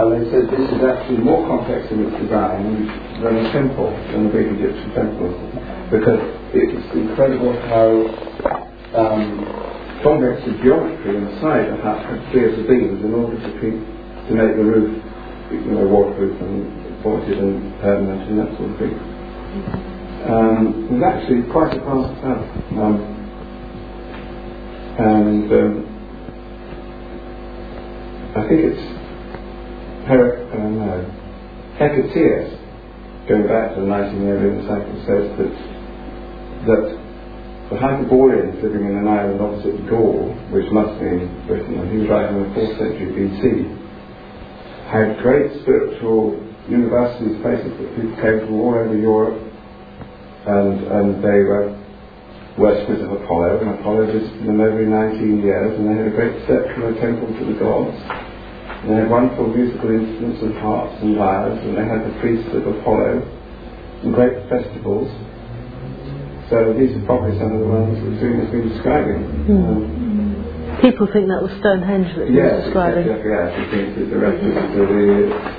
And 0.00 0.16
they 0.16 0.24
said 0.32 0.48
this 0.48 0.64
is 0.64 0.80
actually 0.80 1.20
more 1.20 1.44
complex 1.44 1.84
in 1.92 2.08
its 2.08 2.16
design 2.24 2.88
than 3.20 3.36
a 3.36 3.52
temple, 3.52 3.92
than 4.08 4.28
the 4.28 4.32
big 4.32 4.48
Egyptian 4.56 4.96
temples. 4.96 5.36
Because 5.92 6.24
it's 6.56 6.88
incredible 6.96 7.52
how 7.68 8.08
um, 8.96 9.44
complex 10.00 10.40
the 10.48 10.56
geometry 10.64 11.20
inside 11.20 11.76
had 11.84 12.16
to 12.16 12.32
be 12.32 12.40
the 12.48 12.64
beams 12.64 13.04
in 13.04 13.12
order 13.12 13.36
to, 13.36 13.50
keep, 13.60 13.76
to 13.76 14.32
make 14.32 14.56
the 14.56 14.64
roof 14.64 15.04
you 15.52 15.72
know, 15.76 15.84
waterproof 15.88 16.40
and 16.48 17.02
pointed 17.02 17.38
and 17.38 17.80
permanent 17.80 18.24
and 18.30 18.38
that 18.40 18.56
sort 18.56 18.70
of 18.72 18.78
thing. 18.80 18.96
Um, 20.32 20.88
it 20.96 21.02
actually 21.04 21.44
quite 21.52 21.76
advanced 21.76 22.16
stuff. 22.24 22.40
Um, 22.72 22.96
and 24.96 25.52
um, 25.52 25.74
I 28.36 28.48
think 28.48 28.60
it's 28.64 28.99
Her, 30.10 30.42
uh, 30.42 30.58
no, 30.58 31.06
Hecataeus, 31.78 32.58
going 33.30 33.46
back 33.46 33.78
to 33.78 33.80
the 33.80 33.86
Nightingale 33.86 34.58
cycle, 34.66 34.98
says 35.06 35.30
that 35.38 35.54
that 36.66 36.84
the 37.70 37.78
Hyperboreans 37.78 38.58
living 38.58 38.90
in 38.90 38.98
an 38.98 39.06
island 39.06 39.38
opposite 39.40 39.78
Gaul, 39.86 40.34
which 40.50 40.66
must 40.74 40.98
be 40.98 41.06
in 41.06 41.30
Britain, 41.46 41.78
and 41.78 41.86
he 41.94 41.98
was 42.02 42.08
writing 42.10 42.42
in 42.42 42.50
the 42.50 42.58
4th 42.58 42.74
century 42.82 43.06
BC, 43.14 43.70
had 44.90 45.22
great 45.22 45.62
spiritual 45.62 46.34
universities, 46.66 47.38
places 47.38 47.70
that 47.70 47.94
people 47.94 48.18
came 48.18 48.50
from 48.50 48.58
all 48.66 48.74
over 48.74 48.98
Europe, 48.98 49.38
and, 49.38 50.90
and 50.90 51.22
they 51.22 51.38
were 51.46 51.70
worshippers 52.58 52.98
of 53.06 53.14
Apollo, 53.14 53.62
and 53.62 53.78
Apollo 53.78 54.10
visited 54.10 54.42
them 54.42 54.58
every 54.58 54.90
19 54.90 55.38
years, 55.38 55.78
and 55.78 55.86
they 55.86 55.94
had 56.02 56.10
a 56.10 56.16
great 56.18 56.34
secular 56.50 56.98
temple 56.98 57.30
to 57.30 57.44
the 57.46 57.54
gods. 57.62 58.29
And 58.80 58.90
they 58.90 58.96
had 59.04 59.10
wonderful 59.10 59.48
musical 59.52 59.90
instruments 59.92 60.40
and 60.42 60.56
harps 60.58 60.96
and 61.02 61.16
lyres, 61.16 61.58
and 61.64 61.76
they 61.76 61.84
had 61.84 62.00
the 62.06 62.14
priests 62.20 62.48
of 62.54 62.64
Apollo, 62.66 63.20
and 64.02 64.14
great 64.14 64.48
festivals. 64.48 65.08
So 66.48 66.72
these 66.74 66.96
are 66.96 67.04
probably 67.04 67.36
some 67.38 67.52
of 67.54 67.60
the 67.60 67.68
ones 67.68 67.94
that 68.00 68.12
Zoom 68.18 68.40
has 68.40 68.50
been 68.50 68.68
describing. 68.72 69.20
Um, 69.52 70.06
People 70.80 71.04
think 71.12 71.28
that 71.28 71.42
was 71.44 71.52
Stonehenge 71.60 72.08
that 72.16 72.24
he 72.30 72.32
was 72.32 72.40
yes, 72.40 72.64
describing. 72.64 73.04
exactly, 73.04 73.30
yes, 73.36 73.48
he 73.52 73.64
thinks 73.68 73.90
it's 74.00 74.12
a 74.16 74.20
reference 74.22 74.64
to 74.72 74.80
the 74.88 75.08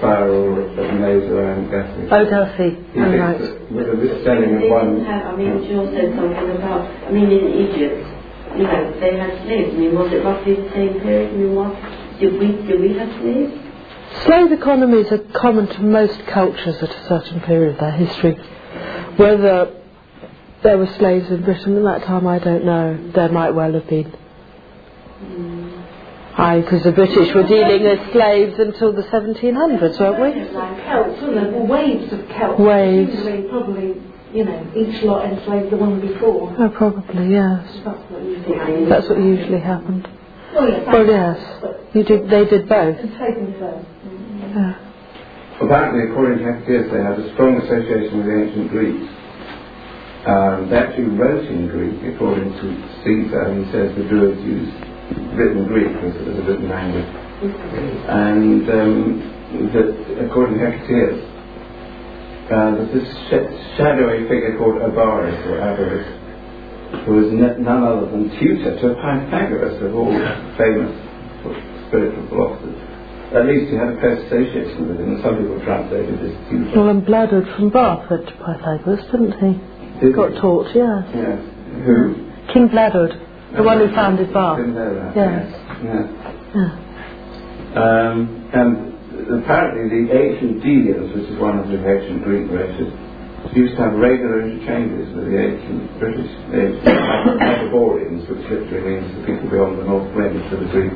spiral 0.02 0.58
of 0.66 0.88
maze 0.98 1.28
around 1.30 1.70
Gatsby. 1.70 2.10
Oh, 2.10 2.26
does 2.26 2.52
he? 2.58 2.70
He 2.74 2.98
Oh, 2.98 3.06
thinks 3.06 3.22
right. 3.22 3.72
with 3.76 3.88
the 3.92 3.98
misspelling 4.02 4.50
They 4.58 4.66
of 4.66 4.72
one 4.72 4.88
didn't 4.98 5.06
have, 5.14 5.24
I 5.30 5.34
mean, 5.38 5.54
Jill 5.70 5.86
said 5.94 6.10
something 6.18 6.50
about, 6.58 6.90
I 7.06 7.12
mean, 7.14 7.30
in 7.30 7.44
Egypt, 7.54 8.02
you 8.58 8.66
know, 8.66 8.82
they 8.98 9.14
had 9.20 9.32
slaves. 9.46 9.70
I 9.70 9.78
mean, 9.78 9.94
was 9.94 10.10
it 10.10 10.26
roughly 10.26 10.58
the 10.58 10.70
same 10.74 10.98
period? 11.06 11.30
I 11.30 11.38
mean, 11.38 11.54
what, 11.54 11.76
did 12.22 12.40
we, 12.40 12.48
did 12.68 12.80
we 12.80 12.94
have 12.98 13.10
slaves? 13.20 13.54
Slave 14.26 14.52
economies 14.52 15.12
are 15.12 15.18
common 15.18 15.68
to 15.68 15.82
most 15.82 16.26
cultures 16.28 16.76
at 16.84 16.90
a 16.90 17.08
certain 17.08 17.42
period 17.42 17.74
of 17.74 17.80
their 17.80 17.92
history. 17.92 18.36
Whether 19.18 19.74
there 20.62 20.78
were 20.78 20.94
slaves 20.98 21.32
in 21.32 21.42
Britain 21.44 21.78
at 21.78 21.84
that 21.84 22.06
time, 22.06 22.28
I 22.28 22.38
don't 22.38 22.64
know. 22.64 23.12
There 23.16 23.30
might 23.30 23.52
well 23.52 23.74
have 23.74 23.88
been. 23.88 24.12
Hmm. 25.20 26.62
Because 26.62 26.84
the 26.84 26.92
British 26.92 27.34
were 27.34 27.44
dealing 27.48 27.86
as 27.86 28.12
slaves 28.12 28.58
until 28.60 28.94
the 28.94 29.04
1700s, 29.04 30.00
weren't 30.00 30.22
we? 30.22 30.42
Like 30.54 30.78
Celts, 30.86 31.22
wasn't 31.22 31.34
there? 31.36 31.52
Well, 31.52 31.68
waves 31.68 32.14
of 32.14 32.28
Celts. 32.30 32.60
Waves. 32.60 33.50
Probably, 33.50 34.02
you 34.34 34.46
know, 34.46 34.72
each 34.76 35.04
lot 35.04 35.26
enslaved 35.26 35.72
the 35.72 35.78
one 35.78 36.00
before. 36.00 36.56
Oh, 36.58 36.70
probably, 36.70 37.32
yes. 37.32 37.68
That's 37.84 38.12
what 38.12 38.24
usually. 38.24 38.86
That's 38.86 39.10
what 39.10 39.18
usually 39.18 39.60
happened. 39.60 40.08
Well, 40.54 40.68
yes, 40.70 40.84
Well, 40.88 41.06
yes. 41.06 41.38
You 41.94 42.04
did, 42.04 42.30
they 42.30 42.46
did 42.46 42.68
both. 42.70 42.98
enslaving 42.98 43.56
first. 43.60 43.88
Yeah. 44.56 44.76
Apparently, 45.62 46.12
according 46.12 46.40
to 46.40 46.50
Epictetus, 46.50 46.92
they 46.92 47.02
had 47.04 47.20
a 47.20 47.34
strong 47.34 47.58
association 47.62 48.18
with 48.18 48.28
the 48.28 48.36
ancient 48.44 48.68
Greeks. 48.72 49.08
Um, 50.26 50.70
they 50.70 50.78
actually 50.78 51.12
wrote 51.18 51.46
in 51.46 51.68
Greek, 51.68 52.14
according 52.16 52.52
to 52.62 52.66
Caesar, 53.04 53.42
and 53.50 53.66
he 53.66 53.72
says 53.72 53.90
the 53.96 54.06
Druids 54.10 54.42
used 54.42 54.74
written 55.38 55.66
Greek 55.68 55.92
as, 55.92 56.14
as 56.16 56.36
a 56.40 56.44
written 56.48 56.70
language. 56.70 57.10
And 58.10 58.64
um, 58.70 58.96
that, 59.74 59.90
according 60.30 60.58
to 60.60 60.66
Epictetus, 60.68 61.26
uh, 62.52 62.76
there's 62.76 62.94
this 62.94 63.08
sh- 63.30 63.78
shadowy 63.78 64.28
figure 64.30 64.58
called 64.58 64.78
Abaris, 64.82 65.38
or 65.48 65.58
Abaris, 65.58 66.06
who 67.06 67.12
was 67.24 67.32
none 67.34 67.84
other 67.84 68.06
than 68.12 68.30
tutor 68.40 68.76
to 68.80 68.88
Pythagoras 68.96 69.82
of 69.82 69.96
all 69.96 70.12
famous 70.58 70.92
spiritual 71.88 72.28
philosophers. 72.30 72.78
At 73.32 73.46
least 73.48 73.72
he 73.72 73.78
had 73.80 73.96
a 73.96 73.98
close 74.00 74.20
association 74.28 74.88
with 74.92 75.00
him, 75.00 75.16
and 75.16 75.24
some 75.24 75.40
people 75.40 75.60
translated 75.64 76.20
this 76.20 76.36
tutor. 76.52 76.72
Well, 76.76 76.90
and 76.92 77.02
Bladud 77.04 77.48
from 77.56 77.70
Bath 77.72 78.10
went 78.12 78.28
to 78.28 78.34
Pythagoras, 78.36 79.04
didn't 79.08 79.36
he? 79.40 79.52
Did 80.04 80.16
Got 80.16 80.34
he? 80.36 80.40
taught, 80.40 80.68
yes. 80.76 81.04
Yes. 81.16 81.40
Who? 81.88 82.28
King 82.52 82.68
Bladud, 82.68 83.56
the 83.56 83.64
one 83.64 83.80
who 83.80 83.88
founded 83.96 84.34
Bath. 84.34 84.60
That. 84.60 85.14
Yes. 85.16 85.48
Yes. 85.80 86.08
Yeah. 86.52 86.92
Um, 87.72 88.52
and 88.52 88.92
apparently 89.42 89.88
the 89.88 90.12
ancient 90.12 90.60
Delians, 90.62 91.16
which 91.16 91.32
is 91.32 91.40
one 91.40 91.58
of 91.60 91.70
the 91.72 91.80
ancient 91.80 92.24
Greek 92.24 92.52
races, 92.52 92.92
used 93.56 93.76
to 93.76 93.82
have 93.84 93.94
regular 94.00 94.42
interchanges 94.48 95.12
with 95.16 95.26
the 95.28 95.38
ancient 95.38 96.00
British, 96.00 96.32
the 96.52 96.60
ancient 96.72 96.88
Hyperboreans, 97.42 98.24
which 98.30 98.44
literally 98.48 98.82
means 99.02 99.08
the 99.18 99.24
people 99.28 99.50
beyond 99.50 99.80
the 99.80 99.84
North 99.84 100.08
Wind 100.16 100.40
to 100.50 100.56
the 100.58 100.70
Greeks. 100.72 100.96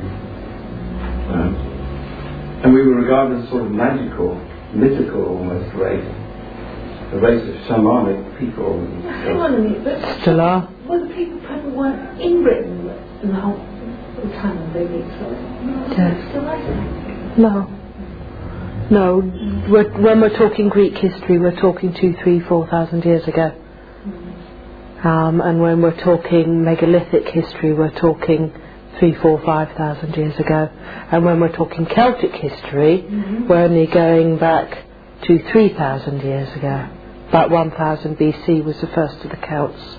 Um, 1.28 1.52
and 2.64 2.72
we 2.72 2.80
were 2.86 2.96
regarded 2.96 3.42
as 3.44 3.48
sort 3.50 3.62
of 3.66 3.70
magical, 3.72 4.34
mythical 4.74 5.26
almost 5.36 5.74
race. 5.76 6.06
A 7.12 7.18
race 7.18 7.44
of 7.44 7.54
shamanic 7.68 8.38
people. 8.38 8.80
Hang 9.06 9.36
on 9.36 9.54
a 9.54 9.58
minute, 9.58 9.84
but 9.84 10.22
Still 10.22 10.40
are. 10.40 10.66
well, 10.88 11.00
the 11.06 11.12
people 11.14 11.38
present 11.40 11.76
weren't 11.76 12.20
in 12.20 12.42
Britain 12.42 12.82
in 13.22 13.28
the 13.30 13.40
whole 13.40 13.60
the 14.16 14.32
time 14.40 14.56
of 14.58 14.72
the 14.72 14.80
Greeks, 14.86 15.12
were 15.20 15.30
they? 15.30 15.94
Yes. 15.94 16.30
Still 16.30 16.42
like. 16.42 16.64
No. 17.38 17.68
No, 18.88 19.16
we're, 19.68 19.90
when 20.00 20.20
we're 20.20 20.36
talking 20.36 20.68
Greek 20.68 20.96
history, 20.96 21.38
we're 21.40 21.60
talking 21.60 21.92
two, 21.92 22.14
three, 22.22 22.38
four 22.40 22.68
thousand 22.68 23.04
years 23.04 23.26
ago. 23.26 23.52
Um, 25.02 25.40
and 25.40 25.60
when 25.60 25.82
we're 25.82 26.00
talking 26.02 26.62
megalithic 26.64 27.26
history, 27.28 27.72
we're 27.74 27.90
talking 27.98 28.52
three, 28.98 29.14
four, 29.14 29.42
five 29.44 29.76
thousand 29.76 30.14
years 30.16 30.38
ago. 30.38 30.70
And 31.10 31.24
when 31.24 31.40
we're 31.40 31.56
talking 31.56 31.86
Celtic 31.86 32.32
history, 32.32 33.02
we're 33.48 33.64
only 33.64 33.86
going 33.86 34.38
back 34.38 34.84
to 35.24 35.50
three 35.50 35.74
thousand 35.74 36.22
years 36.22 36.56
ago. 36.56 36.88
About 37.28 37.50
1000 37.50 38.16
BC 38.16 38.64
was 38.64 38.80
the 38.80 38.86
first 38.86 39.16
of 39.24 39.30
the 39.30 39.36
Celts. 39.36 39.96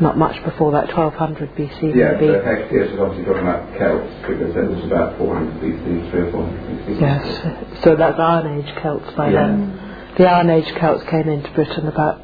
Not 0.00 0.18
much 0.18 0.42
before 0.44 0.72
that, 0.72 0.88
1200 0.96 1.54
BC 1.56 1.94
Yeah, 1.94 2.12
maybe. 2.12 2.26
but 2.32 2.44
Epictetus 2.44 2.92
is 2.92 3.00
obviously 3.00 3.24
talking 3.24 3.46
about 3.46 3.62
Celts 3.78 4.12
because 4.26 4.56
it 4.56 4.68
was 4.68 4.84
about 4.84 5.16
400 5.18 5.62
BC, 5.62 6.10
3 6.10 6.20
or 6.20 6.30
400 6.32 6.86
BC. 6.86 7.00
Yes, 7.00 7.82
so 7.84 7.96
that's 7.96 8.18
Iron 8.18 8.58
Age 8.58 8.72
Celts 8.82 9.10
by 9.16 9.30
Yeah. 9.30 9.46
then. 9.46 9.78
The 10.16 10.26
Iron 10.28 10.50
Age 10.50 10.68
Celts 10.78 11.02
came 11.08 11.28
into 11.28 11.50
Britain 11.52 11.86
about 11.88 12.20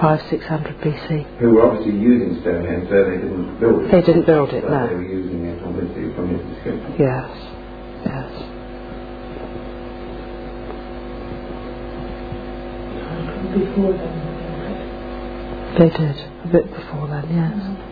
five, 0.00 0.20
six 0.28 0.44
hundred 0.46 0.80
BC. 0.80 1.24
Who 1.38 1.50
were 1.54 1.66
obviously 1.70 1.92
using 2.00 2.40
Stonehenge, 2.40 2.88
though 2.90 3.04
they 3.04 3.16
didn't 3.16 3.60
build 3.60 3.82
it. 3.84 3.90
They 3.92 4.02
didn't 4.02 4.26
build 4.26 4.50
it, 4.52 4.64
no. 4.68 4.86
They 4.88 4.94
were 4.94 5.02
using 5.02 5.44
it 5.46 5.60
from 5.62 5.74
his, 5.78 6.14
from 6.16 6.28
his 6.30 6.40
description. 6.54 6.94
Yes, 6.98 7.30
yes. 8.04 8.32
Before 13.54 13.92
then. 13.92 14.22
They 15.78 15.90
did, 15.90 16.16
a 16.16 16.35
bit 16.52 16.70
before 16.70 17.08
then, 17.08 17.26
yes. 17.34 17.85